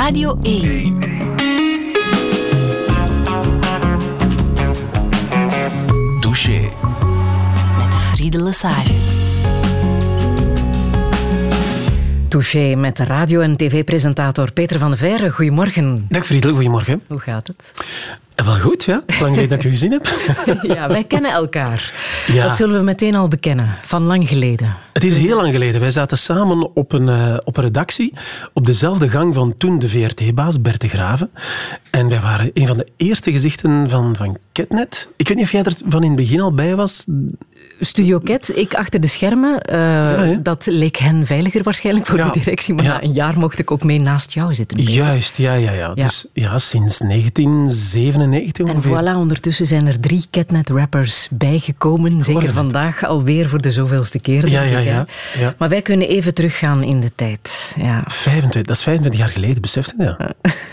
Radio 0.00 0.38
1. 0.42 0.98
Douche. 6.20 6.70
Met 7.78 7.94
Friede 7.94 8.42
Lesage. 8.42 8.94
Touché 12.28 12.74
met 12.76 12.98
radio- 12.98 13.40
en 13.40 13.56
tv-presentator 13.56 14.52
Peter 14.52 14.78
van 14.78 14.88
der 14.88 14.98
Veire. 14.98 15.30
Goedemorgen. 15.30 16.06
Dag 16.08 16.26
Friedel, 16.26 16.52
goedemorgen. 16.52 17.02
Hoe 17.08 17.18
gaat 17.18 17.46
het? 17.46 17.72
Eh, 18.40 18.46
Wel 18.46 18.58
goed, 18.58 18.84
ja. 18.84 18.94
Het 18.94 19.10
is 19.10 19.18
lang 19.20 19.34
geleden 19.34 19.48
dat 19.56 19.58
ik 19.58 19.64
u 19.64 19.70
gezien 19.70 19.92
heb. 19.92 20.08
Ja, 20.74 20.88
wij 20.88 21.04
kennen 21.04 21.30
elkaar. 21.30 21.92
Ja. 22.26 22.46
Dat 22.46 22.56
zullen 22.56 22.76
we 22.78 22.84
meteen 22.84 23.14
al 23.14 23.28
bekennen. 23.28 23.76
Van 23.82 24.02
lang 24.02 24.28
geleden. 24.28 24.74
Het 24.92 25.04
is 25.04 25.16
heel 25.16 25.36
lang 25.36 25.52
geleden. 25.52 25.80
Wij 25.80 25.90
zaten 25.90 26.18
samen 26.18 26.74
op 26.76 26.92
een, 26.92 27.08
eh, 27.08 27.36
op 27.44 27.56
een 27.56 27.62
redactie 27.62 28.12
op 28.52 28.66
dezelfde 28.66 29.08
gang 29.08 29.34
van 29.34 29.54
toen 29.56 29.78
de 29.78 29.88
VRT-baas 29.88 30.60
Bert 30.60 30.80
de 30.80 30.88
Graven. 30.88 31.30
En 31.90 32.08
wij 32.08 32.20
waren 32.20 32.50
een 32.54 32.66
van 32.66 32.76
de 32.76 32.86
eerste 32.96 33.32
gezichten 33.32 33.88
van, 33.90 34.16
van 34.16 34.36
Ketnet. 34.52 35.08
Ik 35.16 35.28
weet 35.28 35.36
niet 35.36 35.46
of 35.46 35.52
jij 35.52 35.62
er 35.62 35.74
van 35.88 36.02
in 36.02 36.08
het 36.10 36.16
begin 36.20 36.40
al 36.40 36.54
bij 36.54 36.76
was. 36.76 37.04
Studio 37.80 38.18
Ket, 38.18 38.56
ik 38.56 38.74
achter 38.74 39.00
de 39.00 39.06
schermen. 39.06 39.60
eh, 39.62 40.36
dat 40.42 40.66
leek 40.66 40.96
hen 40.96 41.26
veiliger 41.26 41.62
waarschijnlijk 41.62 42.06
voor 42.06 42.18
Ja. 42.18 42.30
de 42.30 42.38
directie. 42.38 42.74
Maar 42.74 42.84
Ja. 42.84 42.90
na 42.92 43.02
een 43.02 43.12
jaar 43.12 43.38
mocht 43.38 43.58
ik 43.58 43.70
ook 43.70 43.82
mee 43.84 44.00
naast 44.00 44.32
jou 44.32 44.54
zitten. 44.54 44.76
Peter. 44.76 44.92
Juist, 44.94 45.36
ja, 45.36 45.54
ja, 45.54 45.72
ja. 45.72 45.94
Dus 45.94 46.26
ja, 46.32 46.58
sinds 46.58 46.98
1997 46.98 48.66
En 48.66 48.74
ongeveer. 48.74 49.00
voilà, 49.02 49.16
ondertussen 49.16 49.66
zijn 49.66 49.86
er 49.86 50.00
drie 50.00 50.24
Catnet-rappers 50.30 51.28
bijgekomen. 51.30 52.22
Zeker 52.22 52.52
vandaag 52.52 53.04
alweer 53.04 53.48
voor 53.48 53.60
de 53.60 53.70
zoveelste 53.72 54.20
keer, 54.20 54.48
Ja, 54.48 54.62
ja, 54.62 54.78
ja, 54.78 55.06
ja. 55.38 55.54
Maar 55.58 55.68
wij 55.68 55.82
kunnen 55.82 56.08
even 56.08 56.34
teruggaan 56.34 56.82
in 56.82 57.00
de 57.00 57.12
tijd. 57.14 57.74
Ja. 57.76 58.02
25, 58.06 58.62
dat 58.62 58.76
is 58.76 58.82
25 58.82 59.20
jaar 59.20 59.28
geleden, 59.30 59.60
beseft 59.60 59.94
je 59.98 60.04
dat? 60.04 60.16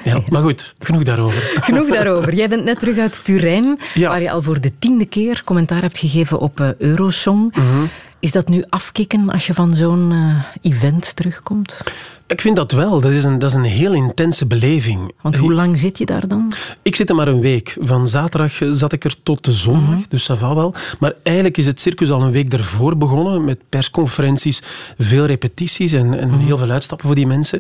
Ja, 0.04 0.22
maar 0.30 0.42
goed, 0.42 0.74
genoeg 0.80 1.04
daarover. 1.04 1.52
Genoeg 1.68 1.90
daarover. 1.90 2.34
Jij 2.36 2.50
bent 2.50 2.64
net 2.64 2.80
terug 2.80 2.98
uit 2.98 3.24
Turijn, 3.24 3.80
Ja. 3.94 4.10
waar 4.10 4.22
je 4.22 4.32
al 4.32 4.42
voor 4.42 4.62
de 4.62 4.72
tiende 4.80 5.06
keer 5.06 5.42
commentaar 5.46 5.82
hebt 5.82 5.98
gegeven 5.98 6.40
op 6.40 6.60
eh, 6.60 6.70
Eurosong. 6.98 7.56
Mhm. 7.56 7.86
Is 8.20 8.32
dat 8.32 8.48
nu 8.50 8.64
afkicken 8.70 9.30
als 9.30 9.48
je 9.48 9.54
van 9.54 9.76
zo'n 9.76 10.12
eh, 10.12 10.72
event 10.72 11.16
terugkomt? 11.16 11.82
Ik 12.28 12.42
vind 12.42 12.56
dat 12.56 12.72
wel. 12.72 13.02
Dat 13.02 13.12
is 13.12 13.24
een, 13.24 13.40
dat 13.40 13.50
is 13.50 13.56
een 13.56 13.64
heel 13.64 13.94
intense 13.94 14.46
beleving. 14.46 15.12
Want 15.22 15.38
hoe 15.38 15.54
lang 15.54 15.78
zit 15.78 15.98
je 15.98 16.06
daar 16.06 16.28
dan? 16.28 16.54
Ik 16.82 16.96
zit 16.96 17.10
er 17.10 17.16
maar 17.16 17.28
een 17.28 17.42
week. 17.42 17.78
Van 17.80 18.08
zaterdag 18.08 18.62
eh, 18.62 18.70
zat 18.72 18.92
ik 18.92 19.04
er 19.04 19.24
tot 19.24 19.46
de 19.46 19.52
zondag, 19.52 20.08
dus 20.08 20.26
dat 20.26 20.40
wel. 20.40 20.74
Maar 21.00 21.14
eigenlijk 21.24 21.58
is 21.58 21.66
het 21.66 21.80
circus 21.80 22.12
al 22.12 22.22
een 22.22 22.32
week 22.32 22.54
ervoor 22.54 22.98
begonnen, 22.98 23.44
met 23.44 23.60
persconferenties, 23.70 24.62
veel 24.98 25.26
repetities 25.26 25.94
en, 25.94 26.20
en 26.20 26.32
heel 26.32 26.58
veel 26.58 26.70
uitstappen 26.70 27.08
voor 27.08 27.16
die 27.16 27.28
mensen. 27.28 27.60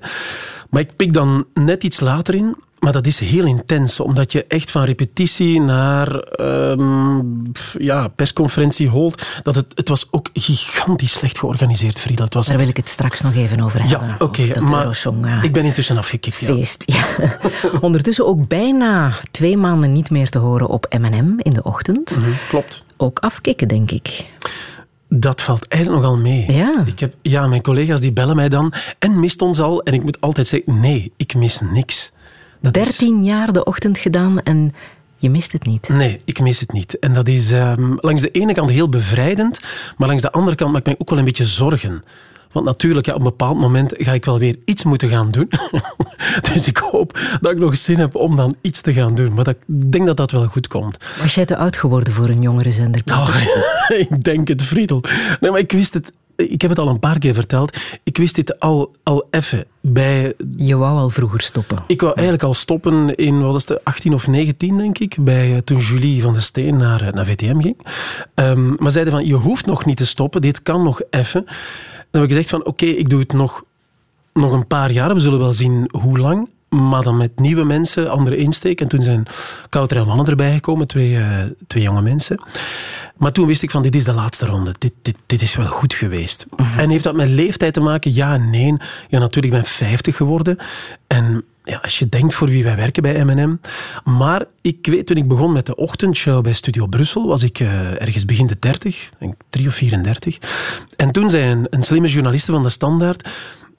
Maar 0.70 0.82
ik 0.82 0.96
pik 0.96 1.14
dan 1.14 1.46
net 1.54 1.84
iets 1.84 2.00
later 2.00 2.36
in, 2.36 2.56
maar 2.80 2.92
dat 2.92 3.06
is 3.08 3.20
heel 3.20 3.46
intens, 3.46 4.00
omdat 4.00 4.32
je 4.32 4.46
echt 4.48 4.72
van 4.72 4.84
repetitie 4.84 5.62
naar 5.62 6.20
ehm, 6.20 7.20
ja, 7.78 8.08
persconferentie 8.08 8.88
holt. 8.88 9.26
Dat 9.42 9.56
het, 9.56 9.66
het 9.76 9.90
was 9.90 10.08
ook 10.12 10.30
gigantisch 10.34 11.12
slecht 11.12 11.40
georganiseerd, 11.40 12.00
Frida. 12.00 12.24
Het 12.24 12.34
was 12.34 12.48
Daar 12.48 12.58
wil 12.58 12.68
ik 12.68 12.78
het 12.78 12.90
straks 12.90 13.22
nog 13.22 13.34
even 13.36 13.62
over 13.62 13.82
hebben. 13.82 14.08
ja, 14.08 14.16
oké, 14.20 14.60
maar 14.60 15.00
eh, 15.24 15.44
ik 15.44 15.54
ben 15.54 15.66
intussen 15.66 15.98
afgekikt. 15.98 16.36
Feest. 16.36 16.84
Ja. 16.86 17.38
Ondertussen 17.82 18.26
ook 18.28 18.48
bijna 18.48 19.14
twee 19.32 19.58
maanden 19.58 19.92
niet 19.92 20.10
meer 20.10 20.30
te 20.30 20.40
horen 20.40 20.68
op 20.68 20.96
M&M 21.00 21.36
in 21.38 21.54
de 21.54 21.64
ochtend. 21.64 22.18
Mhm, 22.18 22.30
Klopt. 22.50 22.84
Ook 22.98 23.20
afkicken, 23.20 23.68
denk 23.68 23.92
ik. 23.92 24.26
Dat 25.10 25.42
valt 25.42 25.68
eigenlijk 25.68 26.02
nogal 26.04 26.18
mee. 26.20 26.52
Ja. 26.52 26.84
Ik 26.86 27.00
heb, 27.00 27.14
ja, 27.22 27.48
mijn 27.48 27.62
collega's 27.62 28.02
die 28.02 28.12
bellen 28.14 28.36
mij 28.36 28.50
dan 28.50 28.74
en 29.00 29.20
mist 29.20 29.42
ons 29.42 29.60
al. 29.60 29.84
En 29.84 29.94
ik 29.94 30.04
moet 30.04 30.22
altijd 30.22 30.48
zeggen, 30.48 30.80
nee, 30.80 31.14
ik 31.18 31.36
mis 31.36 31.60
niks. 31.72 32.12
Dat 32.62 32.78
is- 32.78 32.84
13 32.98 33.24
jaar 33.24 33.54
de 33.54 33.64
ochtend 33.64 33.98
gedaan 33.98 34.42
en 34.44 34.74
je 35.18 35.30
mist 35.30 35.52
het 35.52 35.66
niet. 35.66 35.90
Nee, 35.90 36.22
ik 36.26 36.40
mis 36.40 36.60
het 36.60 36.72
niet. 36.72 37.00
En 37.00 37.14
dat 37.14 37.28
is 37.28 37.52
ehm, 37.52 37.96
langs 38.00 38.22
de 38.22 38.32
ene 38.32 38.54
kant 38.54 38.70
heel 38.70 38.90
bevrijdend, 38.90 39.60
maar 39.98 40.08
langs 40.08 40.22
de 40.24 40.32
andere 40.32 40.56
kant 40.56 40.72
maak 40.72 40.80
ik 40.80 40.86
mij 40.86 40.96
ook 40.98 41.10
wel 41.10 41.20
een 41.20 41.26
beetje 41.26 41.46
zorgen. 41.46 42.04
Want 42.52 42.66
natuurlijk, 42.66 43.06
ja, 43.06 43.14
op 43.14 43.18
een 43.20 43.24
bepaald 43.26 43.58
moment 43.60 43.94
ga 43.98 44.12
ik 44.14 44.26
wel 44.26 44.40
weer 44.40 44.58
iets 44.66 44.84
moeten 44.84 45.10
gaan 45.10 45.30
doen. 45.30 45.50
dus 46.54 46.68
ik 46.68 46.78
hoop 46.78 47.20
dat 47.42 47.52
ik 47.52 47.60
nog 47.60 47.78
zin 47.78 48.00
heb 48.00 48.16
om 48.16 48.36
dan 48.36 48.56
iets 48.62 48.82
te 48.82 48.94
gaan 48.94 49.16
doen. 49.16 49.34
Maar 49.34 49.44
dat, 49.44 49.56
ik 49.68 49.92
denk 49.92 50.06
dat 50.06 50.18
dat 50.18 50.32
wel 50.32 50.46
goed 50.46 50.68
komt. 50.68 50.98
Was 51.22 51.36
jij 51.36 51.46
te 51.46 51.58
oud 51.58 51.78
geworden 51.78 52.14
voor 52.14 52.28
een 52.30 52.42
jongere 52.42 52.72
zender? 52.72 53.02
Oh, 53.06 53.36
ik 54.10 54.24
denk 54.24 54.48
het, 54.48 54.62
Friedel. 54.62 55.04
Nee, 55.40 55.52
maar 55.52 55.60
ik 55.60 55.72
wist 55.72 55.94
het... 55.94 56.12
Ik 56.38 56.62
heb 56.62 56.70
het 56.70 56.80
al 56.80 56.88
een 56.88 57.00
paar 57.00 57.20
keer 57.20 57.34
verteld. 57.34 57.78
Ik 58.04 58.18
wist 58.18 58.36
dit 58.36 58.60
al, 58.60 58.92
al 59.04 59.28
even 59.32 59.66
bij 59.82 60.34
Je 60.56 60.76
wou 60.76 60.98
al 60.98 61.10
vroeger 61.10 61.42
stoppen. 61.42 61.78
Ik 61.88 62.02
wou 62.02 62.14
eigenlijk 62.14 62.48
al 62.48 62.54
stoppen 62.54 63.16
in, 63.16 63.42
wat 63.42 63.56
is 63.56 63.68
het, 63.68 63.84
18 63.84 64.14
of 64.14 64.28
19, 64.28 64.78
denk 64.78 64.98
ik, 64.98 65.16
bij, 65.20 65.54
eh, 65.54 65.58
toen 65.58 65.78
Julie 65.78 66.22
van 66.22 66.34
de 66.34 66.40
Steen 66.40 66.78
naar, 66.78 67.02
eh, 67.02 67.14
naar 67.14 67.26
VTM 67.26 67.60
ging. 67.60 67.78
Ehm, 68.34 68.74
maar 68.76 68.92
zeiden 68.92 69.14
van, 69.14 69.26
je 69.26 69.34
hoeft 69.34 69.66
nog 69.66 69.86
niet 69.86 69.98
te 69.98 70.06
stoppen, 70.06 70.42
dit 70.42 70.62
kan 70.62 70.84
nog 70.84 71.02
even. 71.10 71.46
Dan 71.46 72.22
heb 72.22 72.24
ik 72.24 72.30
gezegd 72.30 72.50
van, 72.50 72.66
oké, 72.66 72.86
ik 72.86 73.10
doe 73.10 73.20
het 73.20 73.34
nog, 73.34 73.64
nog 74.34 74.52
een 74.52 74.68
paar 74.68 74.92
jaar, 74.92 75.14
we 75.14 75.20
zullen 75.20 75.40
wel 75.40 75.54
zien 75.54 75.90
hoe 75.92 76.20
lang. 76.20 76.50
Maar 76.70 77.04
dan 77.04 77.18
met 77.18 77.40
nieuwe 77.40 77.64
mensen, 77.64 78.10
andere 78.10 78.38
insteek. 78.38 78.82
En 78.82 78.88
toen 78.88 79.02
zijn 79.02 79.26
Kouter 79.70 79.98
en 79.98 80.06
Wanne 80.06 80.24
erbij 80.24 80.54
gekomen, 80.54 80.88
twee, 80.88 81.18
eh, 81.18 81.44
twee 81.68 81.84
jonge 81.84 82.02
mensen. 82.02 82.42
Maar 83.18 83.32
toen 83.32 83.48
wist 83.48 83.64
ik 83.64 83.72
van, 83.72 83.82
dit 83.82 83.96
is 83.96 84.04
de 84.04 84.14
laatste 84.14 84.46
ronde. 84.46 84.74
Dit, 84.78 84.94
dit, 85.02 85.16
dit 85.26 85.42
is 85.42 85.56
wel 85.56 85.68
goed 85.68 85.94
geweest. 85.94 86.46
En 86.78 86.90
heeft 86.90 87.04
dat 87.04 87.16
met 87.16 87.30
leeftijd 87.30 87.74
te 87.74 87.82
maken? 87.82 88.14
Ja 88.14 88.34
en 88.34 88.50
nee. 88.50 88.78
Ja, 89.10 89.20
natuurlijk, 89.20 89.54
ik 89.54 89.62
ben 89.62 89.70
50 89.70 90.16
geworden. 90.16 90.58
En 91.08 91.44
ja, 91.64 91.80
als 91.82 92.00
je 92.00 92.10
denkt 92.10 92.34
voor 92.34 92.48
wie 92.48 92.64
wij 92.64 92.76
werken 92.76 93.04
bij 93.04 93.24
M&M. 93.24 93.58
Maar 94.04 94.46
ik 94.62 94.88
weet, 94.88 95.06
toen 95.06 95.18
ik 95.18 95.28
begon 95.28 95.52
met 95.52 95.66
de 95.66 95.76
ochtendshow 95.76 96.44
bij 96.44 96.54
Studio 96.54 96.88
Brussel, 96.88 97.28
was 97.28 97.44
ik 97.44 97.60
eh, 97.60 98.02
ergens 98.02 98.26
begin 98.26 98.48
de 98.48 98.58
30, 98.60 99.10
denk 99.20 99.34
3 99.50 99.68
of 99.68 99.74
34. 99.74 100.38
En 100.96 101.12
toen 101.12 101.30
zei 101.30 101.52
een, 101.52 101.68
een 101.70 101.84
slimme 101.84 102.08
journaliste 102.08 102.52
van 102.52 102.64
de 102.64 102.70
Standaard... 102.70 103.30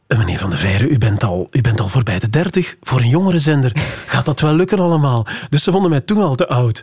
"Eh, 0.09 0.19
Meneer 0.19 0.39
Van 0.39 0.51
der 0.51 0.59
Veijren, 0.59 0.93
u 0.93 0.99
bent, 0.99 1.25
al, 1.25 1.49
u 1.51 1.61
bent 1.61 1.81
al 1.81 1.89
voorbij 1.89 2.19
de 2.19 2.31
30. 2.31 2.77
Voor 2.81 3.01
een 3.01 3.09
jongere 3.09 3.39
zender 3.39 3.73
gaat 4.07 4.25
dat 4.25 4.41
wel 4.41 4.55
lukken 4.55 4.79
allemaal. 4.79 5.27
Dus 5.49 5.63
ze 5.63 5.71
vonden 5.71 5.91
mij 5.91 6.01
toen 6.01 6.23
al 6.23 6.35
te 6.35 6.49
oud. 6.49 6.81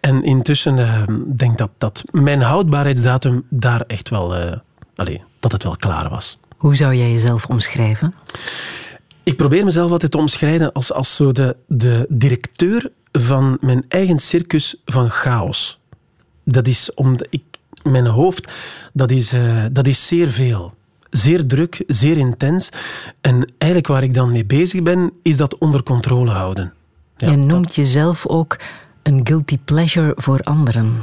En 0.00 0.22
intussen 0.22 0.78
eh, 0.78 1.02
denk 1.36 1.52
ik 1.52 1.58
dat, 1.58 1.70
dat 1.78 2.02
mijn 2.10 2.40
houdbaarheidsdatum 2.40 3.44
daar 3.50 3.80
echt 3.80 4.08
wel... 4.08 4.34
allee, 4.94 5.22
dat 5.40 5.52
het 5.52 5.62
wel 5.62 5.76
klaar 5.76 6.08
was. 6.08 6.38
Hoe 6.56 6.76
zou 6.76 6.94
jij 6.94 7.12
jezelf 7.12 7.46
omschrijven? 7.46 8.14
Ik 9.22 9.36
probeer 9.36 9.64
mezelf 9.64 9.90
altijd 9.90 10.10
te 10.10 10.18
omschrijven 10.18 10.72
als, 10.72 10.92
als 10.92 11.16
zo 11.16 11.32
de, 11.32 11.56
de 11.66 12.06
directeur 12.08 12.90
van 13.12 13.58
mijn 13.60 13.84
eigen 13.88 14.18
circus 14.18 14.76
van 14.84 15.10
chaos. 15.10 15.80
Dat 16.44 16.66
is 16.66 16.94
omdat 16.94 17.26
ik, 17.30 17.42
mijn 17.82 18.06
hoofd, 18.06 18.52
dat 18.92 19.10
is, 19.10 19.32
dat 19.72 19.86
is 19.86 20.06
zeer 20.06 20.28
veel. 20.30 20.74
Zeer 21.16 21.46
druk, 21.46 21.84
zeer 21.86 22.16
intens. 22.16 22.68
En 23.20 23.52
eigenlijk 23.58 23.92
waar 23.92 24.02
ik 24.02 24.14
dan 24.14 24.32
mee 24.32 24.44
bezig 24.44 24.82
ben, 24.82 25.12
is 25.22 25.36
dat 25.36 25.58
onder 25.58 25.82
controle 25.82 26.30
houden. 26.30 26.72
Ja, 27.16 27.30
je 27.30 27.36
noemt 27.36 27.74
jezelf 27.74 28.26
ook 28.26 28.56
een 29.02 29.20
guilty 29.26 29.58
pleasure 29.64 30.12
voor 30.16 30.40
anderen. 30.40 31.02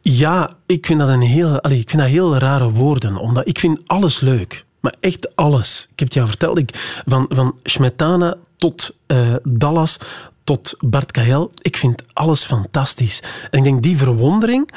Ja, 0.00 0.50
ik 0.66 0.86
vind 0.86 0.98
dat 0.98 1.08
een 1.08 1.20
heel, 1.20 1.60
allee, 1.60 1.78
ik 1.78 1.90
vind 1.90 2.02
dat 2.02 2.10
heel 2.10 2.36
rare 2.36 2.70
woorden, 2.70 3.16
omdat 3.16 3.48
ik 3.48 3.58
vind 3.58 3.80
alles 3.86 4.20
leuk. 4.20 4.64
Maar 4.80 4.94
echt 5.00 5.36
alles. 5.36 5.88
Ik 5.92 5.98
heb 5.98 6.08
het 6.08 6.14
jou 6.14 6.28
verteld, 6.28 6.58
ik, 6.58 7.00
van, 7.06 7.26
van 7.28 7.54
Smetana 7.62 8.34
tot 8.56 8.96
eh, 9.06 9.34
Dallas 9.42 9.98
tot 10.44 10.74
Bart 10.80 11.12
Kael. 11.12 11.52
Ik 11.60 11.76
vind 11.76 12.02
alles 12.12 12.44
fantastisch. 12.44 13.22
En 13.50 13.58
ik 13.58 13.64
denk 13.64 13.82
die 13.82 13.96
verwondering, 13.96 14.68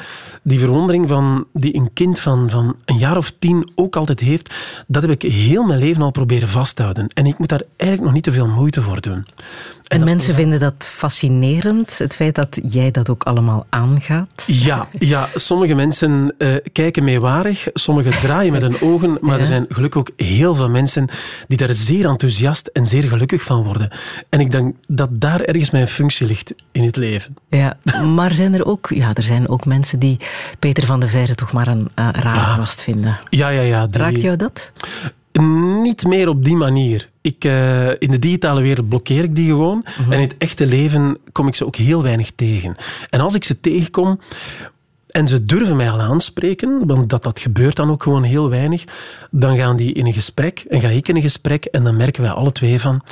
die 0.42 0.58
verwondering 0.58 1.08
van, 1.08 1.46
die 1.52 1.74
een 1.74 1.92
kind 1.92 2.20
van, 2.20 2.50
van 2.50 2.76
een 2.84 2.98
jaar 2.98 3.16
of 3.16 3.32
tien 3.38 3.70
ook 3.74 3.96
altijd 3.96 4.20
heeft, 4.20 4.54
dat 4.86 5.02
heb 5.02 5.10
ik 5.10 5.32
heel 5.32 5.64
mijn 5.64 5.78
leven 5.78 6.02
al 6.02 6.10
proberen 6.10 6.48
vasthouden. 6.48 7.08
En 7.14 7.26
ik 7.26 7.38
moet 7.38 7.48
daar 7.48 7.62
eigenlijk 7.76 8.02
nog 8.02 8.12
niet 8.12 8.32
te 8.32 8.32
veel 8.32 8.48
moeite 8.48 8.82
voor 8.82 9.00
doen. 9.00 9.26
En, 9.86 10.04
mensen 10.04 10.34
vinden 10.34 10.60
dat 10.60 10.88
fascinerend, 10.90 11.98
het 11.98 12.14
feit 12.14 12.34
dat 12.34 12.58
jij 12.62 12.90
dat 12.90 13.08
ook 13.10 13.22
allemaal 13.24 13.66
aangaat. 13.68 14.44
Ja, 14.46 14.88
ja 14.98 15.28
sommige 15.34 15.74
mensen 15.74 16.34
eh, 16.38 16.48
kijken 16.72 17.04
meewarig, 17.04 17.68
sommigen 17.72 18.20
draaien 18.20 18.52
met 18.52 18.62
hun 18.62 18.80
ogen, 18.92 19.16
maar 19.20 19.34
Ja. 19.34 19.40
er 19.40 19.46
zijn 19.46 19.66
gelukkig 19.68 20.00
ook 20.00 20.10
heel 20.16 20.54
veel 20.54 20.70
mensen 20.70 21.08
die 21.48 21.56
daar 21.58 21.72
zeer 21.72 22.06
enthousiast 22.08 22.66
en 22.66 22.86
zeer 22.86 23.02
gelukkig 23.08 23.42
van 23.42 23.64
worden. 23.64 23.90
En 24.28 24.40
ik 24.40 24.50
denk 24.50 24.74
dat 24.88 25.08
daar 25.12 25.40
ergens 25.40 25.70
mijn 25.70 25.88
functie 25.88 26.26
ligt 26.26 26.54
in 26.72 26.84
het 26.84 26.96
leven. 26.96 27.36
Ja, 27.50 27.76
maar 28.14 28.34
zijn 28.34 28.54
er 28.54 28.64
ook, 28.66 28.88
ja, 28.94 29.10
er 29.14 29.22
zijn 29.22 29.48
ook 29.48 29.64
mensen 29.64 29.98
die 29.98 30.16
Peter 30.58 30.86
van 30.86 31.00
de 31.00 31.08
Veire 31.08 31.34
toch 31.34 31.52
maar 31.52 31.66
een 31.66 31.88
uh, 31.98 32.08
rare 32.12 32.54
kwast 32.54 32.82
vinden. 32.82 33.18
Ja, 33.30 33.48
ja, 33.48 33.60
ja. 33.60 33.86
die- 33.86 34.00
Raakt 34.00 34.20
jou 34.22 34.36
dat? 34.36 34.72
Niet 35.82 36.06
meer 36.06 36.28
op 36.28 36.44
die 36.44 36.56
manier. 36.56 37.08
Ik, 37.26 37.44
eh, 37.44 37.88
in 37.88 38.10
de 38.10 38.18
digitale 38.18 38.62
wereld 38.62 38.88
blokkeer 38.88 39.24
ik 39.24 39.34
die 39.34 39.46
gewoon. 39.48 39.84
En 40.10 40.12
in 40.12 40.20
het 40.20 40.34
echte 40.38 40.66
leven 40.66 41.18
kom 41.32 41.48
ik 41.48 41.54
ze 41.54 41.66
ook 41.66 41.76
heel 41.76 42.02
weinig 42.02 42.30
tegen. 42.34 42.76
En 43.10 43.20
als 43.20 43.34
ik 43.34 43.44
ze 43.44 43.60
tegenkom 43.60 44.20
en 45.10 45.28
ze 45.28 45.44
durven 45.44 45.76
mij 45.76 45.90
al 45.90 46.00
aanspreken, 46.00 46.86
want 46.86 47.10
dat, 47.10 47.22
dat 47.22 47.40
gebeurt 47.40 47.76
dan 47.76 47.90
ook 47.90 48.02
gewoon 48.02 48.22
heel 48.22 48.48
weinig, 48.48 48.84
dan 49.30 49.56
gaan 49.56 49.76
die 49.76 49.92
in 49.92 50.06
een 50.06 50.12
gesprek 50.12 50.64
en 50.68 50.80
ga 50.80 50.88
ik 50.88 51.08
in 51.08 51.16
een 51.16 51.22
gesprek 51.22 51.64
en 51.64 51.82
dan 51.82 51.96
merken 51.96 52.22
wij 52.22 52.30
alle 52.30 52.52
twee 52.52 52.80
van 52.80 53.02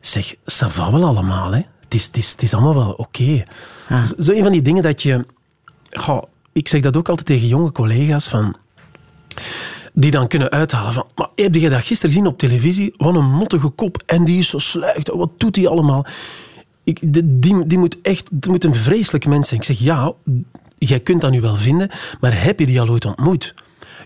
Zeg, 0.00 0.34
ça 0.34 0.66
va 0.68 0.92
wel 0.92 1.04
allemaal, 1.04 1.50
hè. 1.52 1.60
Het 1.80 1.94
is, 1.94 2.06
het 2.06 2.16
is, 2.16 2.30
het 2.30 2.42
is 2.42 2.54
allemaal 2.54 2.74
wel 2.74 2.92
oké. 2.92 3.42
Zo- 4.06 4.22
Zo 4.22 4.32
een 4.32 4.42
van 4.42 4.52
die 4.52 4.62
dingen 4.62 4.82
dat 4.82 5.02
je... 5.02 5.26
Goh, 5.90 6.22
ik 6.52 6.68
zeg 6.68 6.80
dat 6.80 6.96
ook 6.96 7.08
altijd 7.08 7.26
tegen 7.26 7.46
jonge 7.48 7.72
collega's 7.72 8.28
van... 8.28 8.56
Die 9.92 10.10
dan 10.10 10.28
kunnen 10.28 10.50
uithalen 10.50 10.92
van... 10.92 11.06
Maar 11.14 11.28
heb 11.34 11.54
je 11.54 11.70
dat 11.70 11.84
gisteren 11.84 12.14
gezien 12.14 12.28
op 12.28 12.38
televisie? 12.38 12.94
Wat 12.96 13.14
een 13.14 13.30
mottige 13.30 13.68
kop. 13.68 14.02
En 14.06 14.24
die 14.24 14.38
is 14.38 14.48
zo 14.48 14.58
sluigt. 14.58 15.08
Wat 15.08 15.30
doet 15.36 15.54
die 15.54 15.68
allemaal? 15.68 16.06
Ik, 16.84 16.98
die, 17.02 17.66
die 17.66 17.78
moet 17.78 17.96
echt... 18.02 18.30
Het 18.30 18.46
moet 18.46 18.64
een 18.64 18.74
vreselijk 18.74 19.26
mens 19.26 19.48
zijn. 19.48 19.60
Ik 19.60 19.66
zeg, 19.66 19.78
ja, 19.78 20.12
jij 20.78 21.00
kunt 21.00 21.20
dat 21.20 21.30
nu 21.30 21.40
wel 21.40 21.56
vinden, 21.56 21.90
maar 22.20 22.42
heb 22.42 22.58
je 22.58 22.66
die 22.66 22.80
al 22.80 22.88
ooit 22.88 23.04
ontmoet? 23.04 23.54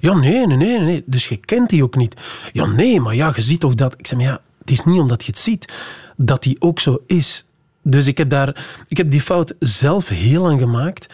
Ja, 0.01 0.15
nee, 0.15 0.47
nee, 0.47 0.57
nee, 0.57 0.79
nee. 0.79 1.03
Dus 1.07 1.29
je 1.29 1.37
kent 1.37 1.69
die 1.69 1.83
ook 1.83 1.97
niet. 1.97 2.15
Ja, 2.53 2.67
nee, 2.67 3.01
maar 3.01 3.15
ja, 3.15 3.33
je 3.37 3.43
ziet 3.43 3.61
toch 3.61 3.75
dat... 3.75 3.95
Ik 3.99 4.07
zeg, 4.07 4.21
ja, 4.21 4.41
het 4.59 4.71
is 4.71 4.85
niet 4.85 5.01
omdat 5.01 5.25
je 5.25 5.31
het 5.31 5.41
ziet 5.41 5.73
dat 6.17 6.43
die 6.43 6.57
ook 6.59 6.81
zo 6.81 6.99
is. 7.07 7.47
Dus 7.83 8.07
ik 8.07 8.19
heb, 8.19 8.31
daar, 8.31 8.67
ik 8.89 8.97
heb 8.97 9.11
die 9.11 9.21
fout 9.21 9.55
zelf 9.59 10.09
heel 10.09 10.43
lang 10.43 10.61
gemaakt. 10.61 11.07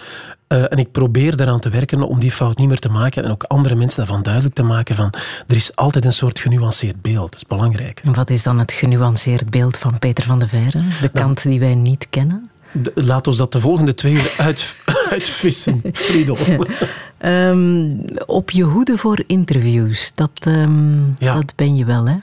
Eh, 0.50 0.62
en 0.73 0.79
ik 0.79 0.91
probeer 0.93 1.37
daaraan 1.37 1.61
te 1.61 1.69
werken 1.69 2.02
om 2.02 2.20
die 2.20 2.31
fout 2.31 2.58
niet 2.58 2.69
meer 2.69 2.79
te 2.79 2.88
maken. 2.88 3.25
En 3.25 3.31
ook 3.31 3.43
andere 3.43 3.75
mensen 3.75 3.99
daarvan 3.99 4.23
duidelijk 4.23 4.55
te 4.55 4.62
maken 4.62 4.94
van... 4.97 5.12
Er 5.47 5.56
is 5.56 5.76
altijd 5.76 6.05
een 6.05 6.12
soort 6.12 6.38
genuanceerd 6.38 7.02
beeld. 7.02 7.31
Dat 7.32 7.41
is 7.41 7.47
belangrijk. 7.47 8.00
En 8.05 8.14
wat 8.14 8.31
is 8.31 8.43
dan 8.43 8.58
het 8.58 8.73
genuanceerd 8.73 9.50
beeld 9.50 9.76
van 9.76 9.99
Peter 9.99 10.25
van 10.25 10.38
de 10.38 10.49
Veire? 10.49 10.79
De 11.00 11.08
kant 11.08 11.43
die 11.43 11.61
wij 11.61 11.75
niet 11.75 12.06
kennen? 12.11 12.50
De- 12.73 12.93
laat 12.94 13.26
ons 13.26 13.37
dat 13.37 13.52
de 13.52 13.61
volgende 13.61 13.94
twee 13.94 14.12
uur 14.12 14.35
uit, 14.47 14.76
uitvissen, 15.11 15.81
Friedel. 15.93 16.37
Ehm, 17.19 17.96
op 18.26 18.50
je 18.50 18.62
hoede 18.62 18.96
voor 18.99 19.23
interviews. 19.26 20.12
Dat, 20.14 20.31
ehm, 20.41 21.00
Ja. 21.19 21.35
dat 21.35 21.53
ben 21.56 21.76
je 21.76 21.85
wel, 21.85 22.06
hè? 22.06 22.17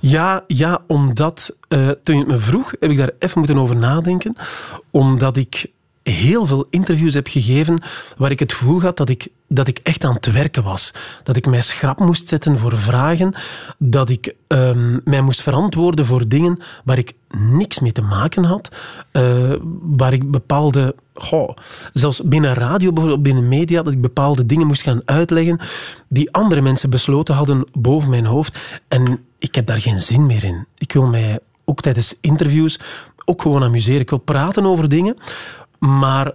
Ja, 0.00 0.44
ja 0.46 0.78
omdat 0.86 1.54
eh, 1.68 1.88
toen 2.02 2.14
je 2.16 2.20
het 2.22 2.30
me 2.30 2.38
vroeg, 2.38 2.72
heb 2.80 2.90
ik 2.90 2.96
daar 2.96 3.10
even 3.18 3.38
moeten 3.38 3.58
over 3.58 3.76
nadenken. 3.76 4.36
Omdat 4.90 5.36
ik 5.36 5.66
heel 6.04 6.46
veel 6.46 6.66
interviews 6.70 7.14
heb 7.14 7.26
gegeven 7.26 7.78
waar 8.16 8.30
ik 8.30 8.38
het 8.38 8.52
gevoel 8.52 8.80
had 8.80 8.96
dat 8.96 9.08
ik, 9.08 9.28
dat 9.48 9.68
ik 9.68 9.80
echt 9.82 10.04
aan 10.04 10.14
het 10.14 10.32
werken 10.32 10.62
was. 10.62 10.92
Dat 11.22 11.36
ik 11.36 11.46
mij 11.46 11.62
schrap 11.62 11.98
moest 11.98 12.28
zetten 12.28 12.58
voor 12.58 12.78
vragen. 12.78 13.34
Dat 13.78 14.08
ik 14.08 14.34
ehm, 14.46 14.98
mij 15.04 15.20
moest 15.20 15.42
verantwoorden 15.42 16.06
voor 16.06 16.28
dingen 16.28 16.58
waar 16.84 16.98
ik 16.98 17.12
niks 17.38 17.78
mee 17.78 17.92
te 17.92 18.02
maken 18.02 18.44
had. 18.44 18.68
eh, 19.12 19.52
waar 19.82 20.12
ik 20.12 20.30
bepaalde... 20.30 20.94
zelfs 21.92 22.20
binnen 22.22 22.54
radio, 22.54 22.92
bijvoorbeeld 22.92 23.22
binnen 23.22 23.48
media, 23.48 23.82
dat 23.82 23.92
ik 23.92 24.00
bepaalde 24.00 24.46
dingen 24.46 24.66
moest 24.66 24.82
gaan 24.82 25.02
uitleggen 25.04 25.60
die 26.08 26.32
andere 26.32 26.60
mensen 26.60 26.90
besloten 26.90 27.34
hadden 27.34 27.64
boven 27.72 28.10
mijn 28.10 28.26
hoofd. 28.26 28.58
En 28.88 29.24
ik 29.38 29.54
heb 29.54 29.66
daar 29.66 29.80
geen 29.80 30.00
zin 30.00 30.26
meer 30.26 30.44
in. 30.44 30.66
Ik 30.78 30.92
wil 30.92 31.06
mij 31.06 31.38
ook 31.64 31.80
tijdens 31.80 32.14
interviews 32.20 32.78
ook 33.24 33.42
gewoon 33.42 33.62
amuseren. 33.62 34.00
Ik 34.00 34.10
wil 34.10 34.18
praten 34.18 34.66
over 34.66 34.88
dingen, 34.88 35.16
maar 35.84 36.32